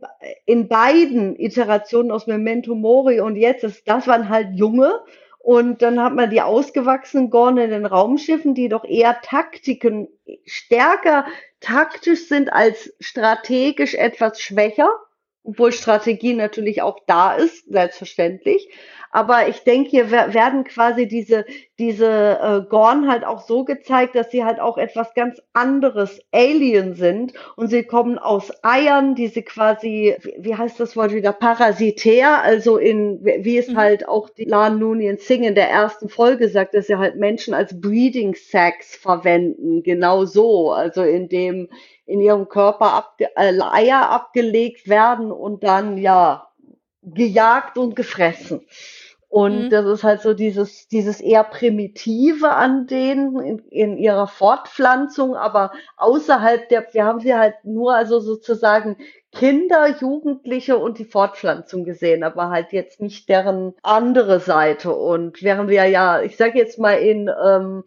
in 0.46 0.68
beiden 0.68 1.38
Iterationen 1.38 2.12
aus 2.12 2.28
Memento 2.28 2.76
Mori 2.76 3.20
und 3.20 3.34
jetzt, 3.34 3.64
ist, 3.64 3.88
das 3.88 4.06
waren 4.06 4.28
halt 4.28 4.50
junge. 4.54 5.00
Und 5.40 5.82
dann 5.82 6.02
hat 6.02 6.14
man 6.14 6.30
die 6.30 6.40
ausgewachsenen 6.40 7.28
Gorn 7.28 7.58
in 7.58 7.70
den 7.70 7.84
Raumschiffen, 7.84 8.54
die 8.54 8.68
doch 8.68 8.84
eher 8.84 9.20
Taktiken, 9.20 10.08
stärker 10.46 11.26
taktisch 11.60 12.28
sind 12.28 12.52
als 12.52 12.94
strategisch 13.00 13.94
etwas 13.94 14.40
schwächer. 14.40 14.88
Obwohl 15.42 15.72
Strategie 15.72 16.32
natürlich 16.32 16.80
auch 16.80 16.98
da 17.06 17.34
ist, 17.34 17.70
selbstverständlich. 17.70 18.70
Aber 19.16 19.46
ich 19.48 19.60
denke, 19.62 19.90
hier 19.90 20.10
wer- 20.10 20.34
werden 20.34 20.64
quasi 20.64 21.06
diese, 21.06 21.44
diese 21.78 22.06
äh, 22.66 22.68
Gorn 22.68 23.08
halt 23.08 23.24
auch 23.24 23.46
so 23.46 23.64
gezeigt, 23.64 24.16
dass 24.16 24.30
sie 24.32 24.44
halt 24.44 24.58
auch 24.58 24.76
etwas 24.76 25.14
ganz 25.14 25.40
anderes 25.52 26.20
Alien 26.32 26.94
sind. 26.94 27.32
Und 27.54 27.68
sie 27.68 27.84
kommen 27.84 28.18
aus 28.18 28.50
Eiern, 28.64 29.14
die 29.14 29.28
sie 29.28 29.42
quasi, 29.42 30.16
wie 30.38 30.56
heißt 30.56 30.80
das 30.80 30.96
Wort 30.96 31.12
wieder, 31.12 31.32
parasitär, 31.32 32.42
also 32.42 32.76
in, 32.76 33.24
wie 33.24 33.44
wie 33.44 33.58
es 33.58 33.68
Mhm. 33.68 33.76
halt 33.76 34.08
auch 34.08 34.30
die 34.30 34.44
Lan 34.46 34.80
Noonien 34.80 35.18
Singh 35.18 35.46
in 35.46 35.54
der 35.54 35.70
ersten 35.70 36.08
Folge 36.08 36.48
sagt, 36.48 36.74
dass 36.74 36.88
sie 36.88 36.96
halt 36.96 37.14
Menschen 37.16 37.54
als 37.54 37.80
Breeding 37.80 38.34
Sacks 38.34 38.96
verwenden, 38.96 39.82
genau 39.84 40.24
so, 40.24 40.72
also 40.72 41.02
in 41.04 41.28
dem 41.28 41.68
in 42.06 42.20
ihrem 42.20 42.48
Körper 42.48 42.92
abge 42.94 43.28
äh, 43.36 43.52
Eier 43.60 44.10
abgelegt 44.10 44.88
werden 44.88 45.30
und 45.32 45.62
dann 45.64 45.96
ja 45.98 46.48
gejagt 47.02 47.78
und 47.78 47.96
gefressen. 47.96 48.66
Und 49.34 49.66
Mhm. 49.66 49.70
das 49.70 49.84
ist 49.86 50.04
halt 50.04 50.20
so 50.20 50.32
dieses, 50.32 50.86
dieses 50.86 51.20
eher 51.20 51.42
primitive 51.42 52.50
an 52.50 52.86
denen 52.86 53.40
in, 53.40 53.58
in 53.70 53.98
ihrer 53.98 54.28
Fortpflanzung, 54.28 55.34
aber 55.34 55.72
außerhalb 55.96 56.68
der, 56.68 56.86
wir 56.92 57.04
haben 57.04 57.18
sie 57.18 57.34
halt 57.34 57.56
nur 57.64 57.96
also 57.96 58.20
sozusagen 58.20 58.96
Kinder, 59.32 59.88
Jugendliche 60.00 60.78
und 60.78 60.98
die 60.98 61.04
Fortpflanzung 61.04 61.84
gesehen, 61.84 62.22
aber 62.22 62.50
halt 62.50 62.72
jetzt 62.72 63.00
nicht 63.00 63.28
deren 63.28 63.74
andere 63.82 64.38
Seite. 64.38 64.94
Und 64.94 65.42
während 65.42 65.68
wir 65.68 65.86
ja, 65.88 66.22
ich 66.22 66.36
sag 66.36 66.54
jetzt 66.54 66.78
mal 66.78 66.94
in 66.94 67.28
ähm, 67.44 67.82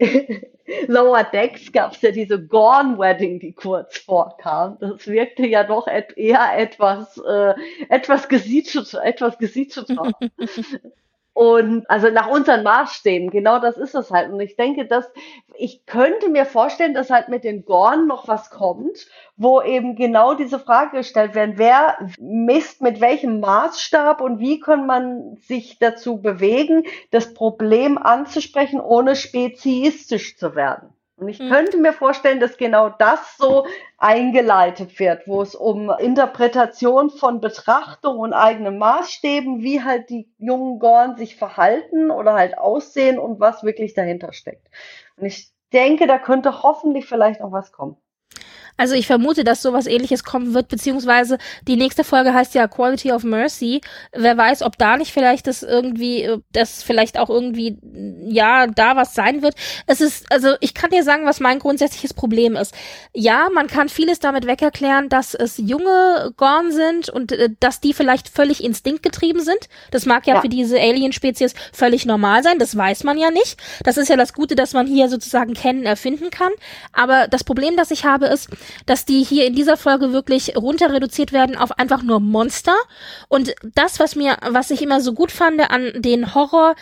Lower 0.86 1.24
Decks 1.24 1.72
gab 1.72 1.92
es 1.92 2.02
ja 2.02 2.10
diese 2.10 2.44
Gorn 2.44 2.98
Wedding, 2.98 3.40
die 3.40 3.52
kurz 3.52 3.98
vorkam. 3.98 4.78
Das 4.80 5.06
wirkte 5.06 5.46
ja 5.46 5.64
doch 5.64 5.86
et 5.86 6.16
eher 6.16 6.56
etwas, 6.56 7.18
äh, 7.18 7.54
etwas 7.88 8.28
gesiedeter, 8.28 9.02
etwas 9.04 9.38
gesiedeter. 9.38 10.12
Und 11.32 11.88
also 11.88 12.10
nach 12.10 12.28
unseren 12.28 12.64
Maßstäben, 12.64 13.30
genau 13.30 13.60
das 13.60 13.78
ist 13.78 13.94
es 13.94 14.10
halt. 14.10 14.32
Und 14.32 14.40
ich 14.40 14.56
denke, 14.56 14.86
dass 14.86 15.08
ich 15.56 15.86
könnte 15.86 16.28
mir 16.28 16.44
vorstellen, 16.44 16.94
dass 16.94 17.10
halt 17.10 17.28
mit 17.28 17.44
den 17.44 17.64
Gorn 17.64 18.06
noch 18.06 18.28
was 18.28 18.50
kommt, 18.50 19.06
wo 19.36 19.62
eben 19.62 19.94
genau 19.94 20.34
diese 20.34 20.58
Frage 20.58 20.98
gestellt 20.98 21.34
werden, 21.34 21.54
wer 21.56 21.98
misst 22.18 22.82
mit 22.82 23.00
welchem 23.00 23.40
Maßstab 23.40 24.20
und 24.20 24.38
wie 24.38 24.58
kann 24.58 24.86
man 24.86 25.36
sich 25.36 25.78
dazu 25.78 26.20
bewegen, 26.20 26.84
das 27.10 27.32
Problem 27.34 27.96
anzusprechen, 27.98 28.80
ohne 28.80 29.14
speziistisch 29.16 30.36
zu 30.36 30.54
werden. 30.54 30.92
Und 31.20 31.28
ich 31.28 31.38
Hm. 31.38 31.50
könnte 31.50 31.76
mir 31.76 31.92
vorstellen, 31.92 32.40
dass 32.40 32.56
genau 32.56 32.88
das 32.88 33.36
so 33.36 33.66
eingeleitet 33.98 34.98
wird, 34.98 35.28
wo 35.28 35.42
es 35.42 35.54
um 35.54 35.90
Interpretation 35.90 37.10
von 37.10 37.42
Betrachtung 37.42 38.18
und 38.18 38.32
eigenen 38.32 38.78
Maßstäben, 38.78 39.60
wie 39.62 39.84
halt 39.84 40.08
die 40.08 40.32
jungen 40.38 40.78
Gorn 40.78 41.16
sich 41.18 41.36
verhalten 41.36 42.10
oder 42.10 42.32
halt 42.32 42.56
aussehen 42.56 43.18
und 43.18 43.38
was 43.38 43.62
wirklich 43.62 43.92
dahinter 43.92 44.32
steckt. 44.32 44.66
Und 45.18 45.26
ich 45.26 45.52
denke, 45.74 46.06
da 46.06 46.18
könnte 46.18 46.62
hoffentlich 46.62 47.06
vielleicht 47.06 47.40
noch 47.40 47.52
was 47.52 47.70
kommen. 47.70 47.98
Also 48.80 48.94
ich 48.94 49.06
vermute, 49.06 49.44
dass 49.44 49.60
sowas 49.60 49.86
ähnliches 49.86 50.24
kommen 50.24 50.54
wird, 50.54 50.68
beziehungsweise 50.68 51.36
die 51.68 51.76
nächste 51.76 52.02
Folge 52.02 52.32
heißt 52.32 52.54
ja 52.54 52.66
Quality 52.66 53.12
of 53.12 53.24
Mercy. 53.24 53.82
Wer 54.12 54.38
weiß, 54.38 54.62
ob 54.62 54.78
da 54.78 54.96
nicht 54.96 55.12
vielleicht 55.12 55.46
das 55.46 55.62
irgendwie, 55.62 56.22
äh, 56.22 56.38
das 56.52 56.82
vielleicht 56.82 57.18
auch 57.18 57.28
irgendwie, 57.28 57.76
ja, 58.26 58.66
da 58.66 58.96
was 58.96 59.14
sein 59.14 59.42
wird. 59.42 59.54
Es 59.86 60.00
ist, 60.00 60.32
also 60.32 60.54
ich 60.60 60.72
kann 60.72 60.88
dir 60.88 61.04
sagen, 61.04 61.26
was 61.26 61.40
mein 61.40 61.58
grundsätzliches 61.58 62.14
Problem 62.14 62.56
ist. 62.56 62.74
Ja, 63.12 63.48
man 63.54 63.66
kann 63.66 63.90
vieles 63.90 64.18
damit 64.18 64.46
wegerklären, 64.46 65.10
dass 65.10 65.34
es 65.34 65.58
junge 65.58 66.32
Gorn 66.38 66.72
sind 66.72 67.10
und 67.10 67.32
äh, 67.32 67.50
dass 67.60 67.80
die 67.80 67.92
vielleicht 67.92 68.30
völlig 68.30 68.64
instinktgetrieben 68.64 69.42
sind. 69.42 69.68
Das 69.90 70.06
mag 70.06 70.26
ja, 70.26 70.36
Ja. 70.36 70.40
für 70.40 70.48
diese 70.48 70.80
Alien-Spezies 70.80 71.52
völlig 71.74 72.06
normal 72.06 72.42
sein, 72.42 72.58
das 72.58 72.74
weiß 72.74 73.04
man 73.04 73.18
ja 73.18 73.30
nicht. 73.30 73.58
Das 73.84 73.98
ist 73.98 74.08
ja 74.08 74.16
das 74.16 74.32
Gute, 74.32 74.54
dass 74.56 74.72
man 74.72 74.86
hier 74.86 75.10
sozusagen 75.10 75.52
kennen, 75.52 75.82
erfinden 75.84 76.30
kann. 76.30 76.52
Aber 76.94 77.28
das 77.28 77.44
Problem, 77.44 77.76
das 77.76 77.90
ich 77.90 78.06
habe, 78.06 78.24
ist, 78.24 78.48
dass 78.86 79.04
die 79.04 79.22
hier 79.22 79.46
in 79.46 79.54
dieser 79.54 79.76
Folge 79.76 80.12
wirklich 80.12 80.56
runter 80.56 80.92
reduziert 80.92 81.32
werden 81.32 81.56
auf 81.56 81.78
einfach 81.78 82.02
nur 82.02 82.20
Monster. 82.20 82.74
Und 83.28 83.54
das, 83.74 84.00
was 84.00 84.16
mir, 84.16 84.36
was 84.48 84.70
ich 84.70 84.82
immer 84.82 85.00
so 85.00 85.12
gut 85.12 85.32
fand 85.32 85.60
an 85.70 85.92
den 85.96 86.34
Horror 86.34 86.74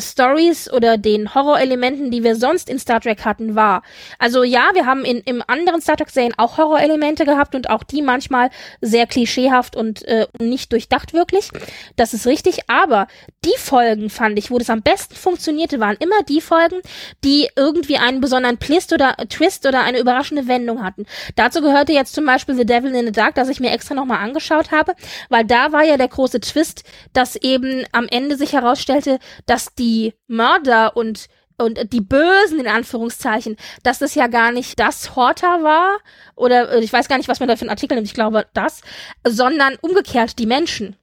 Stories 0.00 0.70
oder 0.70 0.98
den 0.98 1.34
Horrorelementen, 1.34 2.10
die 2.10 2.22
wir 2.22 2.36
sonst 2.36 2.68
in 2.68 2.78
Star 2.78 3.00
Trek 3.00 3.24
hatten, 3.24 3.54
war. 3.54 3.82
Also 4.18 4.42
ja, 4.42 4.70
wir 4.74 4.86
haben 4.86 5.04
in, 5.04 5.18
im 5.20 5.42
anderen 5.46 5.80
Star 5.80 5.96
Trek-Serien 5.96 6.34
auch 6.36 6.58
Horrorelemente 6.58 7.24
gehabt 7.24 7.54
und 7.54 7.70
auch 7.70 7.82
die 7.82 8.02
manchmal 8.02 8.50
sehr 8.80 9.06
klischeehaft 9.06 9.76
und 9.76 10.02
äh, 10.06 10.26
nicht 10.40 10.72
durchdacht 10.72 11.12
wirklich. 11.12 11.50
Das 11.96 12.14
ist 12.14 12.26
richtig, 12.26 12.68
aber 12.68 13.06
die 13.44 13.58
Folgen 13.58 14.10
fand 14.10 14.38
ich, 14.38 14.50
wo 14.50 14.58
das 14.58 14.70
am 14.70 14.82
besten 14.82 15.14
funktionierte, 15.14 15.80
waren 15.80 15.96
immer 15.98 16.22
die 16.28 16.40
Folgen, 16.40 16.80
die 17.24 17.48
irgendwie 17.56 17.96
einen 17.96 18.20
besonderen 18.20 18.58
Twist 18.58 18.92
oder 18.92 19.16
Twist 19.28 19.66
oder 19.66 19.82
eine 19.82 19.98
überraschende 19.98 20.48
Wendung 20.48 20.82
hatten. 20.82 21.06
Dazu 21.36 21.60
gehörte 21.60 21.92
jetzt 21.92 22.14
zum 22.14 22.26
Beispiel 22.26 22.54
The 22.54 22.66
Devil 22.66 22.94
in 22.94 23.06
the 23.06 23.12
Dark, 23.12 23.34
das 23.34 23.48
ich 23.48 23.60
mir 23.60 23.70
extra 23.70 23.94
nochmal 23.94 24.18
angeschaut 24.18 24.70
habe, 24.70 24.94
weil 25.28 25.44
da 25.44 25.72
war 25.72 25.84
ja 25.84 25.96
der 25.96 26.08
große 26.08 26.40
Twist, 26.40 26.84
dass 27.12 27.36
eben 27.36 27.84
am 27.92 28.06
Ende 28.08 28.36
sich 28.36 28.52
herausstellte, 28.52 29.18
dass 29.46 29.74
die 29.74 29.89
Mörder 30.26 30.96
und 30.96 31.28
und 31.60 31.92
die 31.92 32.00
Bösen 32.00 32.58
in 32.58 32.66
Anführungszeichen, 32.66 33.56
dass 33.82 33.98
das 33.98 34.14
ja 34.14 34.28
gar 34.28 34.50
nicht 34.50 34.80
das 34.80 35.14
Horta 35.14 35.62
war 35.62 35.98
oder 36.34 36.72
äh, 36.72 36.80
ich 36.80 36.90
weiß 36.90 37.06
gar 37.06 37.18
nicht, 37.18 37.28
was 37.28 37.38
man 37.38 37.48
da 37.48 37.56
für 37.56 37.62
einen 37.62 37.70
Artikel 37.70 37.96
nimmt, 37.96 38.06
ich 38.06 38.14
glaube 38.14 38.46
das, 38.54 38.80
sondern 39.28 39.76
umgekehrt 39.82 40.38
die 40.38 40.46
Menschen. 40.46 40.96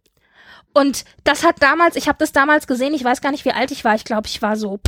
Und 0.73 1.05
das 1.23 1.43
hat 1.43 1.61
damals, 1.61 1.95
ich 1.95 2.07
habe 2.07 2.17
das 2.19 2.31
damals 2.31 2.67
gesehen, 2.67 2.93
ich 2.93 3.03
weiß 3.03 3.21
gar 3.21 3.31
nicht, 3.31 3.45
wie 3.45 3.51
alt 3.51 3.71
ich 3.71 3.83
war, 3.83 3.95
ich 3.95 4.03
glaube, 4.03 4.27
ich 4.27 4.41
war 4.41 4.55
so 4.55 4.79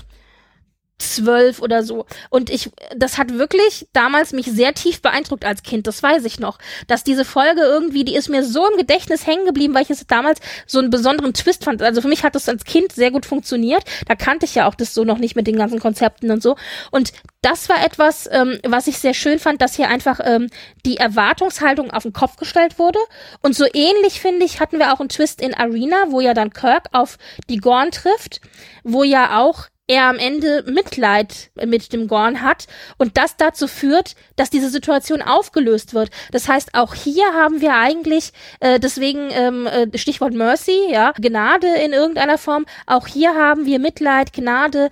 zwölf 1.00 1.62
oder 1.62 1.84
so. 1.84 2.06
Und 2.30 2.50
ich, 2.50 2.70
das 2.96 3.18
hat 3.18 3.38
wirklich 3.38 3.88
damals 3.94 4.34
mich 4.34 4.46
sehr 4.46 4.74
tief 4.74 5.02
beeindruckt 5.02 5.46
als 5.46 5.64
Kind, 5.64 5.88
das 5.88 6.04
weiß 6.04 6.26
ich 6.26 6.40
noch. 6.40 6.60
Dass 6.88 7.04
diese 7.04 7.26
Folge 7.26 7.62
irgendwie, 7.62 8.04
die 8.04 8.16
ist 8.16 8.30
mir 8.30 8.44
so 8.44 8.70
im 8.70 8.78
Gedächtnis 8.78 9.26
hängen 9.26 9.46
geblieben, 9.46 9.74
weil 9.74 9.84
ich 9.84 9.90
es 9.90 10.06
damals 10.06 10.40
so 10.68 10.80
einen 10.80 10.90
besonderen 10.90 11.34
Twist 11.34 11.64
fand. 11.64 11.82
Also 11.82 12.02
für 12.02 12.08
mich 12.08 12.24
hat 12.24 12.36
das 12.36 12.50
als 12.50 12.66
Kind 12.66 12.92
sehr 12.92 13.12
gut 13.12 13.26
funktioniert. 13.26 13.84
Da 14.08 14.16
kannte 14.16 14.46
ich 14.46 14.56
ja 14.56 14.68
auch 14.68 14.76
das 14.76 14.94
so 14.94 15.04
noch 15.04 15.18
nicht 15.18 15.36
mit 15.36 15.48
den 15.48 15.58
ganzen 15.58 15.80
Konzepten 15.80 16.32
und 16.32 16.44
so. 16.44 16.56
Und 16.92 17.14
das 17.42 17.70
war 17.70 17.84
etwas, 17.84 18.28
ähm, 18.32 18.60
was 18.68 18.88
ich 18.88 18.98
sehr 19.00 19.14
schön 19.14 19.40
fand, 19.40 19.62
dass 19.62 19.76
hier 19.76 19.88
einfach 19.88 20.20
ähm, 20.24 20.50
die 20.86 20.98
Erwartungshaltung 20.98 21.92
auf 21.92 22.04
den 22.04 22.14
Kopf 22.14 22.36
gestellt 22.36 22.78
wurde. 22.78 23.00
Und 23.42 23.56
so 23.56 23.66
ähnlich, 23.74 24.20
finde 24.20 24.46
ich, 24.46 24.60
hatten 24.60 24.80
wir 24.80 24.94
auch 24.94 25.00
einen 25.00 25.10
Twist 25.10 25.42
in 25.42 25.54
Arena, 25.54 25.96
wo 26.10 26.20
ja 26.20 26.34
dann 26.34 26.52
Kirk 26.52 26.88
auf 26.92 27.18
die 27.50 27.58
Gorn 27.58 27.92
trifft, 27.92 28.42
wo 28.84 29.04
ja 29.04 29.40
auch 29.40 29.68
er 29.90 30.04
am 30.04 30.18
Ende 30.18 30.64
Mitleid 30.68 31.50
mit 31.66 31.92
dem 31.92 32.08
Gorn 32.08 32.44
hat 32.44 32.68
und 32.98 33.18
das 33.18 33.36
dazu 33.38 33.68
führt, 33.68 34.16
dass 34.36 34.52
diese 34.52 34.70
Situation 34.70 35.22
aufgelöst 35.24 35.96
wird. 35.96 36.12
Das 36.32 36.48
heißt, 36.48 36.70
auch 36.74 36.94
hier 36.94 37.34
haben 37.34 37.60
wir 37.60 37.74
eigentlich, 37.74 38.32
äh, 38.60 38.80
deswegen 38.80 39.30
ähm, 39.32 39.68
äh, 39.68 39.98
Stichwort 39.98 40.34
Mercy, 40.34 40.92
ja, 40.92 41.12
Gnade 41.14 41.68
in 41.84 41.92
irgendeiner 41.92 42.38
Form. 42.38 42.68
Auch 42.86 43.08
hier 43.08 43.34
haben 43.34 43.66
wir 43.66 43.80
Mitleid, 43.80 44.32
Gnade, 44.32 44.90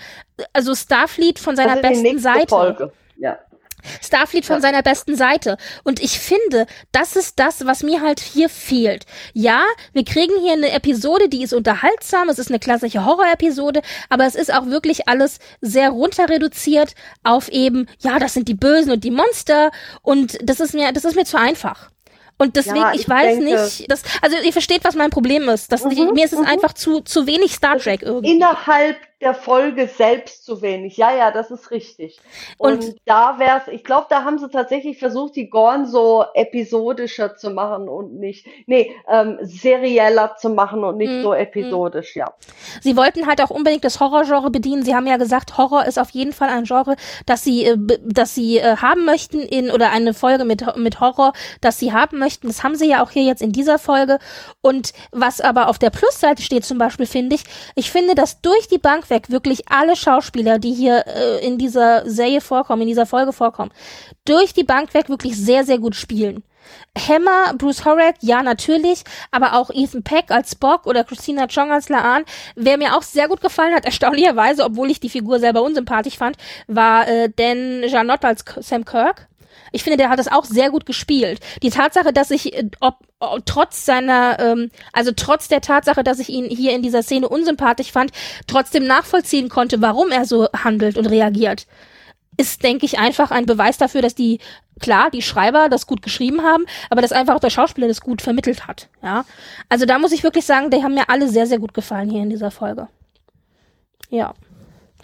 also 0.51 0.73
Starfleet 0.73 1.37
von 1.37 1.55
seiner 1.55 1.77
besten 1.77 2.17
Seite. 2.17 2.47
Folge. 2.47 2.91
Ja. 3.17 3.37
Starfleet 4.03 4.45
von 4.45 4.57
ja. 4.57 4.61
seiner 4.61 4.83
besten 4.83 5.15
Seite. 5.15 5.57
Und 5.83 6.01
ich 6.01 6.19
finde, 6.19 6.65
das 6.91 7.15
ist 7.15 7.39
das, 7.39 7.65
was 7.65 7.83
mir 7.83 8.01
halt 8.01 8.19
hier 8.19 8.49
fehlt. 8.49 9.05
Ja, 9.33 9.63
wir 9.93 10.05
kriegen 10.05 10.33
hier 10.41 10.53
eine 10.53 10.71
Episode, 10.71 11.29
die 11.29 11.43
ist 11.43 11.53
unterhaltsam, 11.53 12.29
es 12.29 12.39
ist 12.39 12.49
eine 12.49 12.59
klassische 12.59 13.05
Horror-Episode, 13.05 13.81
aber 14.09 14.25
es 14.25 14.35
ist 14.35 14.53
auch 14.53 14.67
wirklich 14.67 15.07
alles 15.07 15.39
sehr 15.61 15.89
runter 15.89 16.29
reduziert 16.29 16.93
auf 17.23 17.49
eben, 17.49 17.87
ja, 17.99 18.19
das 18.19 18.33
sind 18.33 18.47
die 18.47 18.53
Bösen 18.53 18.91
und 18.91 19.03
die 19.03 19.11
Monster 19.11 19.71
und 20.01 20.37
das 20.43 20.59
ist 20.59 20.73
mir, 20.73 20.91
das 20.91 21.05
ist 21.05 21.15
mir 21.15 21.25
zu 21.25 21.37
einfach. 21.37 21.89
Und 22.39 22.55
deswegen, 22.55 22.77
ja, 22.77 22.93
ich, 22.93 23.01
ich, 23.01 23.09
weiß 23.09 23.37
denke, 23.37 23.45
nicht, 23.45 23.91
dass, 23.91 24.03
also 24.21 24.37
ihr 24.37 24.51
versteht, 24.51 24.83
was 24.83 24.95
mein 24.95 25.09
Problem 25.09 25.49
ist. 25.49 25.71
Dass 25.71 25.83
mhm, 25.83 25.91
ich, 25.91 25.99
mir 26.11 26.25
ist 26.25 26.33
es 26.33 26.39
mhm. 26.39 26.45
einfach 26.45 26.73
zu, 26.73 27.01
zu 27.01 27.25
wenig 27.25 27.53
Star 27.53 27.77
Trek 27.79 28.03
irgendwie. 28.03 28.35
Innerhalb 28.35 28.97
der 29.19 29.33
Folge 29.33 29.87
selbst 29.87 30.45
zu 30.45 30.61
wenig. 30.61 30.95
Ja, 30.97 31.15
ja, 31.15 31.31
das 31.31 31.49
ist 31.49 31.71
richtig. 31.71 32.19
Und, 32.59 32.85
und 32.85 32.95
da 33.05 33.39
wär's, 33.39 33.67
ich 33.67 33.83
glaube, 33.83 34.05
da 34.09 34.23
haben 34.23 34.37
sie 34.37 34.47
tatsächlich 34.49 34.99
versucht, 34.99 35.35
die 35.35 35.49
Gorn 35.49 35.87
so 35.87 36.23
episodischer 36.35 37.35
zu 37.35 37.49
machen 37.49 37.89
und 37.89 38.19
nicht, 38.19 38.45
nee, 38.67 38.95
ähm, 39.09 39.39
serieller 39.41 40.35
zu 40.37 40.49
machen 40.49 40.83
und 40.83 40.97
nicht 40.97 41.11
mm, 41.11 41.23
so 41.23 41.33
episodisch, 41.33 42.15
mm. 42.15 42.19
ja. 42.19 42.33
Sie 42.81 42.95
wollten 42.95 43.25
halt 43.25 43.41
auch 43.41 43.49
unbedingt 43.49 43.83
das 43.83 43.99
Horrorgenre 43.99 44.51
bedienen. 44.51 44.83
Sie 44.83 44.93
haben 44.93 45.07
ja 45.07 45.17
gesagt, 45.17 45.57
Horror 45.57 45.85
ist 45.85 45.97
auf 45.97 46.11
jeden 46.11 46.33
Fall 46.33 46.49
ein 46.49 46.65
Genre, 46.65 46.95
das 47.25 47.43
sie, 47.43 47.65
äh, 47.65 47.77
das 48.05 48.35
sie 48.35 48.59
äh, 48.59 48.77
haben 48.77 49.03
möchten 49.05 49.39
in, 49.39 49.71
oder 49.71 49.89
eine 49.89 50.13
Folge 50.13 50.45
mit, 50.45 50.63
mit 50.77 50.99
Horror, 50.99 51.33
das 51.61 51.79
sie 51.79 51.91
haben 51.91 52.19
möchten. 52.19 52.47
Das 52.47 52.63
haben 52.63 52.75
sie 52.75 52.87
ja 52.87 53.03
auch 53.03 53.09
hier 53.09 53.23
jetzt 53.23 53.41
in 53.41 53.51
dieser 53.51 53.79
Folge. 53.79 54.19
Und 54.61 54.93
was 55.11 55.41
aber 55.41 55.69
auf 55.69 55.79
der 55.79 55.89
Plusseite 55.89 56.43
steht 56.43 56.65
zum 56.65 56.77
Beispiel, 56.77 57.07
finde 57.07 57.35
ich, 57.35 57.43
ich 57.73 57.89
finde, 57.89 58.13
dass 58.13 58.41
durch 58.41 58.67
die 58.67 58.77
Bank 58.77 59.06
weg 59.09 59.29
wirklich 59.29 59.69
alle 59.69 59.95
Schauspieler, 59.95 60.59
die 60.59 60.73
hier 60.73 61.05
äh, 61.07 61.45
in 61.45 61.57
dieser 61.57 62.09
Serie 62.09 62.41
vorkommen, 62.41 62.83
in 62.83 62.87
dieser 62.87 63.05
Folge 63.05 63.33
vorkommen, 63.33 63.71
durch 64.25 64.53
die 64.53 64.63
Bank 64.63 64.93
weg 64.93 65.09
wirklich 65.09 65.37
sehr, 65.37 65.63
sehr 65.63 65.79
gut 65.79 65.95
spielen. 65.95 66.43
Hammer, 66.97 67.53
Bruce 67.57 67.85
Horak, 67.85 68.15
ja, 68.21 68.43
natürlich, 68.43 69.03
aber 69.31 69.53
auch 69.53 69.69
Ethan 69.73 70.03
Peck 70.03 70.31
als 70.31 70.51
Spock 70.51 70.85
oder 70.85 71.03
Christina 71.03 71.47
Chong 71.47 71.71
als 71.71 71.89
Laan. 71.89 72.23
Wer 72.55 72.77
mir 72.77 72.95
auch 72.95 73.03
sehr 73.03 73.27
gut 73.27 73.41
gefallen 73.41 73.73
hat, 73.73 73.85
erstaunlicherweise, 73.85 74.63
obwohl 74.63 74.91
ich 74.91 74.99
die 74.99 75.09
Figur 75.09 75.39
selber 75.39 75.61
unsympathisch 75.61 76.17
fand, 76.17 76.37
war 76.67 77.07
äh, 77.07 77.29
Dan 77.35 77.83
Janot 77.83 78.25
als 78.25 78.43
Sam 78.61 78.85
Kirk. 78.85 79.27
Ich 79.71 79.83
finde, 79.83 79.97
der 79.97 80.09
hat 80.09 80.19
das 80.19 80.27
auch 80.27 80.45
sehr 80.45 80.69
gut 80.69 80.85
gespielt. 80.85 81.39
Die 81.61 81.69
Tatsache, 81.69 82.13
dass 82.13 82.31
ich, 82.31 82.53
äh, 82.53 82.69
ob, 82.79 82.95
ob 83.19 83.45
trotz 83.45 83.85
seiner, 83.85 84.39
ähm, 84.39 84.71
also 84.93 85.11
trotz 85.15 85.47
der 85.47 85.61
Tatsache, 85.61 86.03
dass 86.03 86.19
ich 86.19 86.29
ihn 86.29 86.45
hier 86.45 86.73
in 86.73 86.81
dieser 86.81 87.03
Szene 87.03 87.29
unsympathisch 87.29 87.91
fand, 87.91 88.11
trotzdem 88.47 88.85
nachvollziehen 88.85 89.49
konnte, 89.49 89.81
warum 89.81 90.11
er 90.11 90.25
so 90.25 90.47
handelt 90.51 90.97
und 90.97 91.07
reagiert, 91.07 91.67
ist, 92.37 92.63
denke 92.63 92.85
ich, 92.85 92.99
einfach 92.99 93.31
ein 93.31 93.47
Beweis 93.47 93.77
dafür, 93.77 94.01
dass 94.01 94.15
die, 94.15 94.39
klar, 94.79 95.09
die 95.09 95.23
Schreiber 95.23 95.69
das 95.69 95.87
gut 95.87 96.01
geschrieben 96.03 96.43
haben, 96.43 96.65
aber 96.89 97.01
dass 97.01 97.11
einfach 97.11 97.35
auch 97.35 97.39
der 97.39 97.49
Schauspieler 97.49 97.87
das 97.87 98.01
gut 98.01 98.21
vermittelt 98.21 98.67
hat. 98.67 98.89
Ja, 99.01 99.25
also 99.69 99.85
da 99.85 99.97
muss 99.97 100.11
ich 100.11 100.23
wirklich 100.23 100.45
sagen, 100.45 100.69
die 100.69 100.83
haben 100.83 100.93
mir 100.93 101.09
alle 101.09 101.27
sehr, 101.27 101.47
sehr 101.47 101.59
gut 101.59 101.73
gefallen 101.73 102.09
hier 102.09 102.21
in 102.21 102.29
dieser 102.29 102.51
Folge. 102.51 102.87
Ja. 104.09 104.33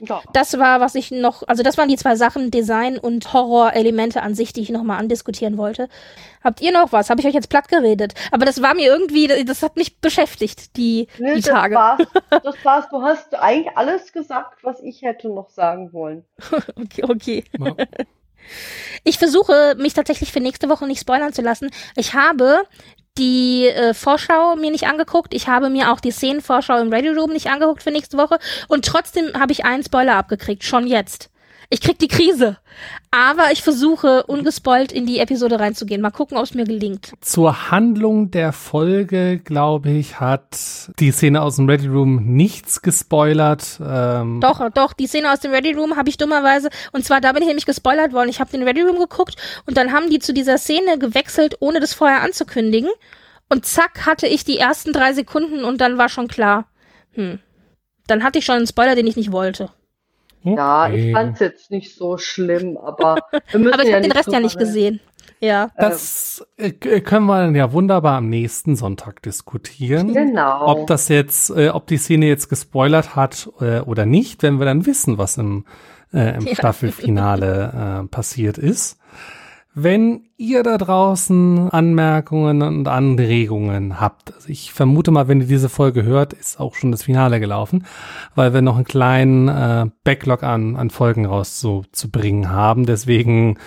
Ja. 0.07 0.21
Das 0.33 0.57
war, 0.59 0.79
was 0.81 0.95
ich 0.95 1.11
noch, 1.11 1.43
also 1.47 1.63
das 1.63 1.77
waren 1.77 1.89
die 1.89 1.95
zwei 1.95 2.15
Sachen, 2.15 2.51
Design 2.51 2.97
und 2.97 3.33
Horror-Elemente 3.33 4.21
an 4.21 4.35
sich, 4.35 4.53
die 4.53 4.61
ich 4.61 4.69
nochmal 4.69 4.99
andiskutieren 4.99 5.57
wollte. 5.57 5.87
Habt 6.43 6.61
ihr 6.61 6.71
noch 6.71 6.91
was? 6.91 7.09
Habe 7.09 7.21
ich 7.21 7.27
euch 7.27 7.33
jetzt 7.33 7.49
platt 7.49 7.69
geredet? 7.69 8.13
Aber 8.31 8.45
das 8.45 8.61
war 8.61 8.73
mir 8.73 8.87
irgendwie, 8.87 9.27
das 9.45 9.63
hat 9.63 9.77
mich 9.77 9.99
beschäftigt, 9.99 10.75
die, 10.75 11.07
nee, 11.19 11.35
die 11.35 11.41
das 11.41 11.49
Tage. 11.49 11.75
War's, 11.75 12.01
das 12.43 12.55
war's. 12.63 12.89
Du 12.89 13.01
hast 13.01 13.33
eigentlich 13.35 13.77
alles 13.77 14.11
gesagt, 14.11 14.63
was 14.63 14.81
ich 14.81 15.01
hätte 15.01 15.29
noch 15.29 15.49
sagen 15.49 15.93
wollen. 15.93 16.25
okay, 16.75 17.03
okay. 17.03 17.43
Ja. 17.57 17.75
Ich 19.05 19.17
versuche, 19.17 19.75
mich 19.77 19.93
tatsächlich 19.93 20.31
für 20.31 20.41
nächste 20.41 20.69
Woche 20.69 20.85
nicht 20.85 20.99
spoilern 20.99 21.31
zu 21.31 21.41
lassen. 21.41 21.71
Ich 21.95 22.13
habe 22.13 22.63
die 23.17 23.67
äh, 23.67 23.93
Vorschau 23.93 24.55
mir 24.55 24.71
nicht 24.71 24.87
angeguckt. 24.87 25.33
Ich 25.33 25.47
habe 25.47 25.69
mir 25.69 25.91
auch 25.91 25.99
die 25.99 26.11
Szenenvorschau 26.11 26.79
im 26.79 26.91
Radio 26.91 27.13
Room 27.13 27.31
nicht 27.31 27.47
angeguckt 27.47 27.83
für 27.83 27.91
nächste 27.91 28.17
Woche. 28.17 28.39
Und 28.67 28.85
trotzdem 28.85 29.33
habe 29.39 29.51
ich 29.51 29.65
einen 29.65 29.83
Spoiler 29.83 30.15
abgekriegt, 30.15 30.63
schon 30.63 30.87
jetzt. 30.87 31.29
Ich 31.73 31.81
krieg 31.81 31.97
die 31.97 32.07
Krise. 32.07 32.57
Aber 33.09 33.51
ich 33.51 33.63
versuche, 33.63 34.25
ungespoilt 34.27 34.91
in 34.91 35.07
die 35.07 35.17
Episode 35.17 35.59
reinzugehen. 35.59 36.01
Mal 36.01 36.11
gucken, 36.11 36.37
ob 36.37 36.43
es 36.43 36.53
mir 36.53 36.65
gelingt. 36.65 37.13
Zur 37.19 37.71
Handlung 37.71 38.29
der 38.29 38.53
Folge, 38.53 39.39
glaube 39.39 39.89
ich, 39.89 40.19
hat 40.19 40.55
die 40.99 41.09
Szene 41.09 41.41
aus 41.41 41.55
dem 41.55 41.67
Ready 41.67 41.87
Room 41.87 42.35
nichts 42.35 42.83
gespoilert. 42.83 43.79
Ähm 43.83 44.39
doch, 44.39 44.69
doch, 44.69 44.93
die 44.93 45.07
Szene 45.07 45.33
aus 45.33 45.39
dem 45.39 45.49
Ready 45.49 45.71
Room 45.71 45.95
habe 45.95 46.09
ich 46.09 46.17
dummerweise, 46.17 46.69
und 46.91 47.05
zwar 47.05 47.21
da 47.21 47.31
bin 47.31 47.41
ich 47.41 47.47
nämlich 47.47 47.65
gespoilert 47.65 48.13
worden. 48.13 48.29
Ich 48.29 48.39
habe 48.39 48.51
den 48.51 48.61
Ready 48.61 48.83
Room 48.83 48.99
geguckt 48.99 49.35
und 49.65 49.75
dann 49.75 49.91
haben 49.91 50.11
die 50.11 50.19
zu 50.19 50.31
dieser 50.31 50.59
Szene 50.59 50.99
gewechselt, 50.99 51.57
ohne 51.59 51.79
das 51.79 51.95
vorher 51.95 52.21
anzukündigen. 52.21 52.91
Und 53.49 53.65
zack, 53.65 54.05
hatte 54.05 54.27
ich 54.27 54.43
die 54.43 54.59
ersten 54.59 54.93
drei 54.93 55.13
Sekunden 55.13 55.63
und 55.63 55.81
dann 55.81 55.97
war 55.97 56.09
schon 56.09 56.27
klar. 56.27 56.67
Hm. 57.13 57.39
Dann 58.05 58.23
hatte 58.23 58.37
ich 58.37 58.45
schon 58.45 58.57
einen 58.57 58.67
Spoiler, 58.67 58.93
den 58.93 59.07
ich 59.07 59.15
nicht 59.15 59.31
wollte. 59.31 59.71
Okay. 60.43 60.55
Ja, 60.55 60.89
ich 60.89 61.13
fand 61.13 61.33
es 61.35 61.39
jetzt 61.39 61.71
nicht 61.71 61.95
so 61.95 62.17
schlimm, 62.17 62.77
aber 62.77 63.17
wir 63.51 63.59
müssen 63.59 63.73
Aber 63.73 63.83
ich 63.83 63.89
ja 63.89 63.95
habe 63.95 64.03
den 64.03 64.11
Rest 64.11 64.31
ja 64.31 64.39
nicht 64.39 64.57
gesehen. 64.57 64.99
Ja. 65.39 65.69
Das 65.77 66.45
äh, 66.57 66.71
können 66.71 67.25
wir 67.25 67.39
dann 67.39 67.55
ja 67.55 67.73
wunderbar 67.73 68.17
am 68.17 68.29
nächsten 68.29 68.75
Sonntag 68.77 69.21
diskutieren. 69.23 70.13
Genau. 70.13 70.67
Ob 70.67 70.87
das 70.87 71.09
jetzt, 71.09 71.49
äh, 71.49 71.69
ob 71.69 71.87
die 71.87 71.97
Szene 71.97 72.27
jetzt 72.27 72.47
gespoilert 72.47 73.15
hat 73.15 73.49
äh, 73.59 73.79
oder 73.81 74.05
nicht, 74.05 74.41
wenn 74.41 74.59
wir 74.59 74.65
dann 74.65 74.85
wissen, 74.85 75.17
was 75.17 75.37
im, 75.37 75.65
äh, 76.13 76.37
im 76.37 76.47
ja. 76.47 76.55
Staffelfinale 76.55 78.03
äh, 78.03 78.07
passiert 78.07 78.57
ist. 78.57 78.97
Wenn 79.75 80.29
ihr 80.37 80.61
da 80.61 80.77
draußen 80.77 81.69
Anmerkungen 81.69 82.61
und 82.61 82.87
Anregungen 82.87 83.99
habt, 83.99 84.31
also 84.33 84.49
ich 84.49 84.71
vermute 84.71 85.09
mal, 85.09 85.27
wenn 85.27 85.41
ihr 85.41 85.47
diese 85.47 85.69
Folge 85.69 86.03
hört, 86.03 86.33
ist 86.33 86.59
auch 86.59 86.75
schon 86.75 86.91
das 86.91 87.03
Finale 87.03 87.39
gelaufen, 87.39 87.85
weil 88.35 88.53
wir 88.53 88.61
noch 88.61 88.75
einen 88.75 88.85
kleinen 88.85 89.47
äh, 89.47 89.87
Backlog 90.03 90.43
an, 90.43 90.75
an 90.75 90.91
Folgen 90.91 91.25
rauszubringen 91.25 92.51
haben. 92.51 92.85
Deswegen 92.85 93.57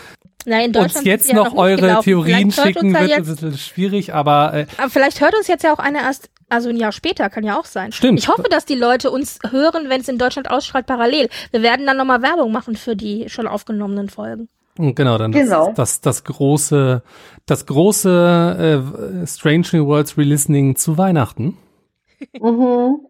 na, 0.45 0.63
in 0.63 0.77
uns 0.77 1.03
jetzt 1.03 1.33
noch, 1.33 1.47
noch 1.47 1.57
eure 1.57 1.99
Theorien 2.03 2.53
schicken 2.53 2.95
wird 2.95 3.13
ein 3.13 3.25
bisschen 3.25 3.59
schwierig, 3.59 4.15
aber, 4.15 4.55
äh, 4.55 4.67
aber 4.79 4.91
vielleicht 4.91 5.21
hört 5.21 5.35
uns 5.35 5.49
jetzt 5.49 5.65
ja 5.65 5.73
auch 5.73 5.81
einer 5.81 6.03
erst 6.03 6.31
also 6.49 6.69
ein 6.69 6.77
Jahr 6.77 6.93
später 6.93 7.29
kann 7.29 7.43
ja 7.43 7.59
auch 7.59 7.65
sein. 7.65 7.91
Stimmt. 7.91 8.21
Ich 8.21 8.29
hoffe, 8.29 8.45
dass 8.49 8.65
die 8.65 8.77
Leute 8.77 9.11
uns 9.11 9.41
hören, 9.51 9.89
wenn 9.89 10.01
es 10.01 10.09
in 10.09 10.19
Deutschland 10.19 10.49
ausstrahlt, 10.49 10.87
parallel. 10.87 11.29
Wir 11.51 11.63
werden 11.63 11.87
dann 11.87 11.97
nochmal 11.97 12.23
Werbung 12.23 12.53
machen 12.53 12.77
für 12.77 12.95
die 12.95 13.29
schon 13.29 13.49
aufgenommenen 13.49 14.09
Folgen. 14.09 14.49
Genau, 14.77 15.19
dann 15.19 15.33
genau. 15.33 15.73
Das, 15.75 16.01
das, 16.01 16.23
das 16.23 16.25
große, 16.25 17.03
das 17.45 17.67
große 17.67 19.23
äh, 19.23 19.27
Strange 19.27 19.67
New 19.73 19.87
Worlds 19.87 20.17
Relistening 20.17 20.77
zu 20.77 20.97
Weihnachten. 20.99 21.57
Mhm. 22.41 23.07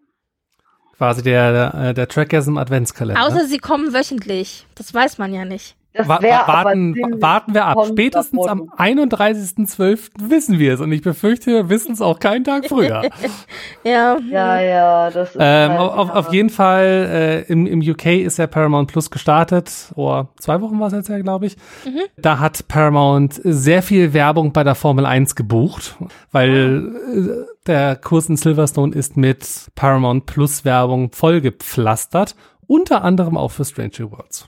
Quasi 0.97 1.21
der, 1.21 1.71
der, 1.71 1.93
der 1.93 2.07
Trackgasm 2.07 2.57
Adventskalender. 2.57 3.23
Außer 3.23 3.45
sie 3.45 3.59
kommen 3.59 3.93
wöchentlich. 3.93 4.65
Das 4.75 4.93
weiß 4.93 5.17
man 5.19 5.33
ja 5.33 5.45
nicht. 5.45 5.76
Wa 6.05 6.21
warten, 6.21 6.95
warten 7.21 7.53
wir 7.53 7.65
ab. 7.65 7.85
Spätestens 7.87 8.47
am 8.47 8.69
31.12. 8.77 10.29
wissen 10.29 10.59
wir 10.59 10.73
es. 10.73 10.81
Und 10.81 10.91
ich 10.91 11.01
befürchte, 11.01 11.51
wir 11.51 11.69
wissen 11.69 11.93
es 11.93 12.01
auch 12.01 12.19
keinen 12.19 12.43
Tag 12.43 12.67
früher. 12.67 13.03
ja. 13.83 14.17
Ja, 14.29 14.61
ja, 14.61 15.09
das 15.09 15.29
ist 15.29 15.37
ähm, 15.39 15.71
halt, 15.71 15.79
auf, 15.79 16.09
auf 16.09 16.33
jeden 16.33 16.49
Fall, 16.49 17.45
äh, 17.47 17.51
im, 17.51 17.65
im 17.65 17.81
UK 17.81 18.05
ist 18.05 18.37
ja 18.37 18.47
Paramount 18.47 18.91
Plus 18.91 19.09
gestartet. 19.09 19.69
Vor 19.69 20.29
zwei 20.39 20.61
Wochen 20.61 20.79
war 20.79 20.87
es 20.87 20.93
jetzt 20.93 21.09
ja, 21.09 21.19
glaube 21.19 21.47
ich. 21.47 21.57
Mhm. 21.85 22.01
Da 22.17 22.39
hat 22.39 22.67
Paramount 22.67 23.39
sehr 23.43 23.81
viel 23.81 24.13
Werbung 24.13 24.53
bei 24.53 24.63
der 24.63 24.75
Formel 24.75 25.05
1 25.05 25.35
gebucht, 25.35 25.95
weil 26.31 26.95
äh, 27.13 27.67
der 27.67 27.95
Kurs 27.95 28.29
in 28.29 28.37
Silverstone 28.37 28.93
ist 28.93 29.17
mit 29.17 29.71
Paramount 29.75 30.25
Plus 30.25 30.65
Werbung 30.65 31.11
vollgepflastert 31.11 32.35
unter 32.67 33.03
anderem 33.03 33.37
auch 33.37 33.51
für 33.51 33.65
Strange 33.65 34.11
Worlds. 34.11 34.46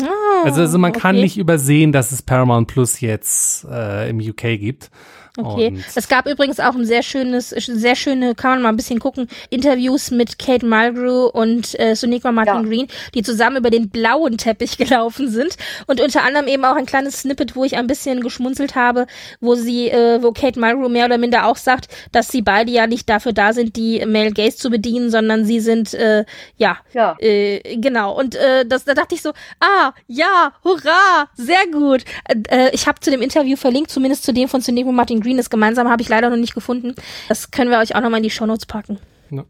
Ah, 0.00 0.44
Also, 0.44 0.62
also 0.62 0.78
man 0.78 0.92
kann 0.92 1.16
okay. 1.16 1.22
nicht 1.24 1.38
übersehen, 1.38 1.92
dass 1.92 2.12
es 2.12 2.22
Paramount 2.22 2.68
Plus 2.68 3.00
jetzt 3.00 3.64
äh, 3.70 4.08
im 4.08 4.18
UK 4.18 4.58
gibt. 4.58 4.90
Okay. 5.38 5.68
Und 5.68 5.84
Es 5.94 6.08
gab 6.08 6.26
übrigens 6.28 6.60
auch 6.60 6.74
ein 6.74 6.84
sehr 6.84 7.02
schönes, 7.02 7.50
sehr 7.50 7.96
schöne, 7.96 8.34
kann 8.34 8.50
man 8.52 8.62
mal 8.62 8.68
ein 8.68 8.76
bisschen 8.76 8.98
gucken, 8.98 9.28
Interviews 9.48 10.10
mit 10.10 10.38
Kate 10.38 10.66
Mulgrew 10.66 11.26
und 11.26 11.78
äh, 11.80 11.94
Sonequa 11.94 12.32
Martin 12.32 12.56
Ja. 12.56 12.62
Green, 12.62 12.86
die 13.14 13.22
zusammen 13.22 13.56
über 13.56 13.70
den 13.70 13.88
blauen 13.88 14.36
Teppich 14.36 14.76
gelaufen 14.78 15.30
sind. 15.30 15.56
Und 15.86 16.00
unter 16.02 16.22
anderem 16.24 16.48
eben 16.48 16.64
auch 16.66 16.76
ein 16.76 16.84
kleines 16.84 17.20
Snippet, 17.20 17.56
wo 17.56 17.64
ich 17.64 17.76
ein 17.76 17.86
bisschen 17.86 18.20
geschmunzelt 18.20 18.74
habe, 18.74 19.06
wo 19.40 19.54
sie, 19.54 19.88
äh, 19.88 20.22
wo 20.22 20.32
Kate 20.32 20.60
Mulgrew 20.60 20.90
mehr 20.90 21.06
oder 21.06 21.16
minder 21.16 21.46
auch 21.46 21.56
sagt, 21.56 21.88
dass 22.12 22.28
sie 22.28 22.42
beide 22.42 22.70
ja 22.70 22.86
nicht 22.86 23.08
dafür 23.08 23.32
da 23.32 23.54
sind, 23.54 23.76
die 23.76 24.04
Male 24.04 24.32
Gaze 24.32 24.58
zu 24.58 24.68
bedienen, 24.68 25.10
sondern 25.10 25.46
sie 25.46 25.60
sind, 25.60 25.94
äh, 25.94 26.26
ja, 26.58 26.76
Ja. 26.92 27.16
äh, 27.20 27.78
genau. 27.78 28.12
Und 28.18 28.34
äh, 28.34 28.66
das, 28.66 28.84
da 28.84 28.92
dachte 28.92 29.14
ich 29.14 29.22
so, 29.22 29.30
ah, 29.60 29.92
ja, 30.06 30.52
hurra, 30.62 31.28
sehr 31.34 31.66
gut. 31.72 32.04
Äh, 32.28 32.66
äh, 32.66 32.70
ich 32.74 32.86
habe 32.86 33.00
zu 33.00 33.10
dem 33.10 33.22
Interview 33.22 33.56
verlinkt, 33.56 33.90
zumindest 33.90 34.24
zu 34.24 34.32
dem 34.34 34.48
von 34.48 34.60
Sonequa 34.60 34.92
Martin 34.92 35.21
Green. 35.22 35.36
Das 35.36 35.50
gemeinsame 35.50 35.90
habe 35.90 36.02
ich 36.02 36.08
leider 36.08 36.30
noch 36.30 36.36
nicht 36.36 36.54
gefunden. 36.54 36.94
Das 37.28 37.50
können 37.50 37.70
wir 37.70 37.78
euch 37.78 37.94
auch 37.94 38.00
nochmal 38.00 38.18
in 38.18 38.24
die 38.24 38.30
Shownotes 38.30 38.66
packen. 38.66 38.98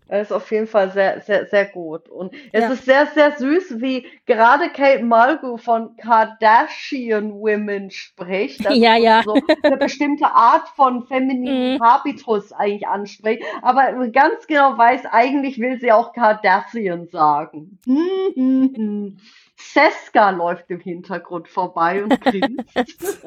Er 0.06 0.22
ist 0.22 0.32
auf 0.32 0.48
jeden 0.52 0.68
Fall 0.68 0.92
sehr, 0.92 1.22
sehr, 1.22 1.44
sehr 1.46 1.64
gut. 1.66 2.08
Und 2.08 2.32
es 2.52 2.62
Ja. 2.62 2.70
ist 2.72 2.84
sehr, 2.84 3.06
sehr 3.08 3.32
süß, 3.36 3.80
wie 3.80 4.06
gerade 4.26 4.68
Kate 4.70 5.02
Mulgrew 5.02 5.56
von 5.56 5.96
Kardashian 5.96 7.32
Women 7.32 7.90
spricht. 7.90 8.60
Das 8.64 8.76
Ja, 8.76 8.94
ja. 8.96 9.22
So 9.24 9.34
eine 9.64 9.76
bestimmte 9.78 10.26
Art 10.26 10.68
von 10.76 11.04
femininen 11.08 11.74
Mhm. 11.78 11.82
Habitus 11.82 12.52
eigentlich 12.52 12.86
anspricht. 12.86 13.42
Aber 13.60 14.06
ganz 14.12 14.46
genau 14.46 14.78
weiß, 14.78 15.00
eigentlich 15.10 15.58
will 15.58 15.80
sie 15.80 15.90
auch 15.90 16.12
Kardashian 16.12 17.08
sagen. 17.08 17.80
Seska 19.56 20.30
läuft 20.30 20.70
im 20.70 20.78
Hintergrund 20.80 21.48
vorbei 21.48 22.04
und 22.04 22.20
grinst. 22.20 23.18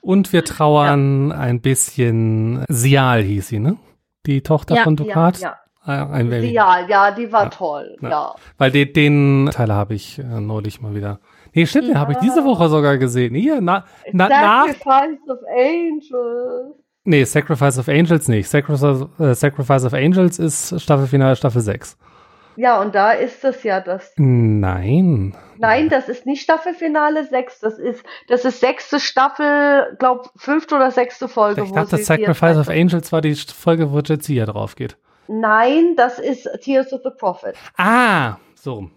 Und 0.00 0.32
wir 0.32 0.44
trauern 0.44 1.32
ein 1.32 1.60
bisschen. 1.60 2.64
Sial 2.68 3.22
hieß 3.22 3.48
sie, 3.48 3.58
ne? 3.58 3.76
Die 4.26 4.42
Tochter 4.42 4.76
Ja, 4.76 4.82
von 4.84 4.96
ja, 4.96 5.04
Ducat. 5.04 5.38
ja. 5.40 5.56
Ah, 5.84 6.10
Ein 6.10 6.30
wenig. 6.30 6.52
Ja, 6.52 6.86
ja, 6.86 7.10
die 7.12 7.32
war 7.32 7.44
Ja. 7.44 7.48
toll. 7.50 7.96
Ja. 8.02 8.08
Ja. 8.10 8.34
Weil 8.58 8.70
den, 8.70 8.92
den 8.92 9.50
Teil 9.52 9.72
habe 9.72 9.94
ich 9.94 10.18
äh, 10.18 10.40
neulich 10.40 10.82
mal 10.82 10.94
wieder. 10.94 11.18
Nee, 11.54 11.64
stimmt, 11.66 11.88
den 11.88 11.98
habe 11.98 12.12
ich 12.12 12.18
diese 12.18 12.44
Woche 12.44 12.68
sogar 12.68 12.98
gesehen. 12.98 13.34
Hier, 13.34 13.60
na, 13.62 13.84
na, 14.12 14.28
nach. 14.28 14.66
Sacrifice 14.66 15.18
of 15.28 15.38
Angels. 15.50 16.74
Nee, 17.04 17.24
Sacrifice 17.24 17.78
of 17.78 17.88
Angels 17.88 18.28
nicht. 18.28 18.48
Sacrifice, 18.48 19.06
äh, 19.18 19.34
Sacrifice 19.34 19.84
of 19.86 19.94
Angels 19.94 20.38
ist 20.38 20.78
Staffelfinale 20.80 21.36
Staffel 21.36 21.62
6. 21.62 21.96
Ja, 22.58 22.80
und 22.80 22.92
da 22.96 23.12
ist 23.12 23.44
es 23.44 23.62
ja 23.62 23.78
das. 23.78 24.12
Nein. 24.16 25.32
Nein, 25.58 25.88
das 25.88 26.08
ist 26.08 26.26
nicht 26.26 26.42
Staffelfinale 26.42 27.24
6. 27.24 27.60
Das 27.60 27.78
ist, 27.78 28.04
das 28.26 28.44
ist 28.44 28.58
sechste 28.58 28.98
Staffel, 28.98 29.94
glaub, 30.00 30.32
fünfte 30.34 30.74
oder 30.74 30.90
sechste 30.90 31.28
Folge. 31.28 31.62
Ich 31.62 31.70
dachte, 31.70 31.96
sie 31.96 32.02
Sacrifice 32.02 32.56
of 32.56 32.68
Angels 32.68 33.12
war 33.12 33.20
die 33.20 33.36
Folge, 33.36 33.92
wo 33.92 34.00
Jetsia 34.00 34.44
drauf 34.44 34.74
geht. 34.74 34.96
Nein, 35.28 35.94
das 35.96 36.18
ist 36.18 36.48
Tears 36.60 36.92
of 36.92 37.02
the 37.04 37.10
Prophet. 37.16 37.54
Ah, 37.76 38.38
so. 38.56 38.90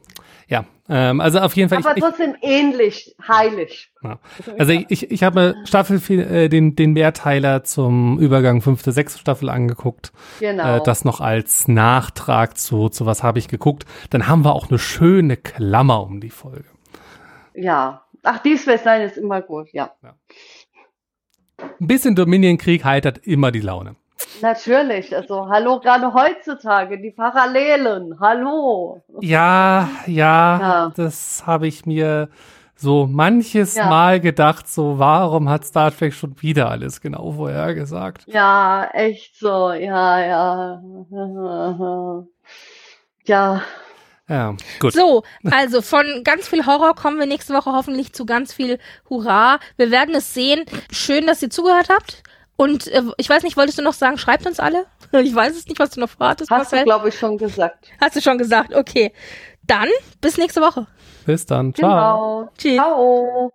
Ja, 0.51 0.65
ähm, 0.89 1.21
also 1.21 1.39
auf 1.39 1.55
jeden 1.55 1.69
Fall. 1.69 1.77
Aber 1.77 1.95
ich, 1.95 2.03
trotzdem 2.03 2.35
ähnlich, 2.41 3.15
heilig. 3.25 3.89
Ja. 4.03 4.19
Also 4.59 4.73
ich, 4.73 4.85
ich, 4.89 5.09
ich 5.09 5.23
habe 5.23 5.55
Staffel 5.63 6.01
äh, 6.19 6.49
den, 6.49 6.75
den 6.75 6.91
Mehrteiler 6.91 7.63
zum 7.63 8.19
Übergang 8.19 8.61
fünfte, 8.61 8.91
sechste 8.91 9.17
Staffel 9.17 9.47
angeguckt. 9.49 10.11
Genau. 10.41 10.75
Äh, 10.75 10.81
das 10.83 11.05
noch 11.05 11.21
als 11.21 11.69
Nachtrag 11.69 12.57
zu, 12.57 12.89
zu 12.89 13.05
was 13.05 13.23
habe 13.23 13.39
ich 13.39 13.47
geguckt. 13.47 13.85
Dann 14.09 14.27
haben 14.27 14.43
wir 14.43 14.53
auch 14.53 14.69
eine 14.69 14.77
schöne 14.77 15.37
Klammer 15.37 16.03
um 16.03 16.19
die 16.19 16.29
Folge. 16.29 16.67
ja. 17.55 18.03
Ach, 18.23 18.37
dies 18.37 18.67
wird 18.67 18.83
sein, 18.83 19.01
ist 19.01 19.17
immer 19.17 19.41
gut, 19.41 19.69
ja. 19.71 19.95
Ein 21.57 21.87
bisschen 21.87 22.13
Dominion-Krieg 22.13 22.85
heitert 22.85 23.17
immer 23.25 23.51
die 23.51 23.61
Laune. 23.61 23.95
Natürlich. 24.41 25.15
Also, 25.15 25.47
hallo, 25.49 25.79
gerade 25.79 26.13
heutzutage, 26.13 26.99
die 26.99 27.11
Parallelen. 27.11 28.19
Hallo. 28.19 29.03
Ja, 29.21 29.89
ja, 30.07 30.59
Ja. 30.59 30.93
das 30.95 31.43
habe 31.45 31.67
ich 31.67 31.85
mir 31.85 32.29
so 32.75 33.05
manches 33.05 33.75
Ja. 33.75 33.85
Mal 33.87 34.19
gedacht, 34.19 34.67
so 34.67 34.97
warum 34.97 35.47
hat 35.49 35.65
Star 35.65 35.95
Trek 35.95 36.13
schon 36.13 36.41
wieder 36.41 36.71
alles 36.71 36.99
genau 37.01 37.31
vorhergesagt? 37.31 38.23
Ja, 38.27 38.89
echt 38.93 39.37
so, 39.37 39.71
ja, 39.71 40.19
ja. 40.25 40.81
Ja, 43.25 43.61
Ja, 44.27 44.55
gut. 44.79 44.93
So, 44.93 45.23
also 45.51 45.81
von 45.81 46.05
ganz 46.23 46.47
viel 46.47 46.65
Horror 46.65 46.95
kommen 46.95 47.19
wir 47.19 47.25
nächste 47.27 47.53
Woche 47.53 47.71
hoffentlich 47.71 48.13
zu 48.13 48.25
ganz 48.25 48.53
viel 48.53 48.79
Hurra. 49.09 49.59
Wir 49.77 49.91
werden 49.91 50.15
es 50.15 50.33
sehen. 50.33 50.65
Schön, 50.91 51.27
dass 51.27 51.41
ihr 51.43 51.49
zugehört 51.49 51.89
habt. 51.89 52.23
Und 52.61 52.85
äh, 52.89 53.01
ich 53.17 53.27
weiß 53.27 53.41
nicht, 53.41 53.57
wolltest 53.57 53.79
du 53.79 53.81
noch 53.81 53.93
sagen, 53.93 54.19
schreibt 54.19 54.45
uns 54.45 54.59
alle? 54.59 54.85
Ich 55.13 55.33
weiß 55.35 55.57
es 55.57 55.67
nicht, 55.67 55.79
was 55.79 55.89
du 55.89 55.99
noch 55.99 56.09
vorhattest, 56.09 56.49
hast 56.51 56.71
du, 56.71 56.75
Marcel. 56.75 56.85
glaube 56.85 57.09
ich, 57.09 57.17
schon 57.17 57.37
gesagt. 57.37 57.91
Hast 57.99 58.15
du 58.15 58.21
schon 58.21 58.37
gesagt, 58.37 58.73
okay. 58.73 59.11
Dann 59.63 59.89
bis 60.21 60.37
nächste 60.37 60.61
Woche. 60.61 60.87
Bis 61.25 61.45
dann. 61.45 61.73
Ciao. 61.73 61.89
Genau. 61.89 62.49
Tschüss. 62.57 62.75
Ciao. 62.75 63.51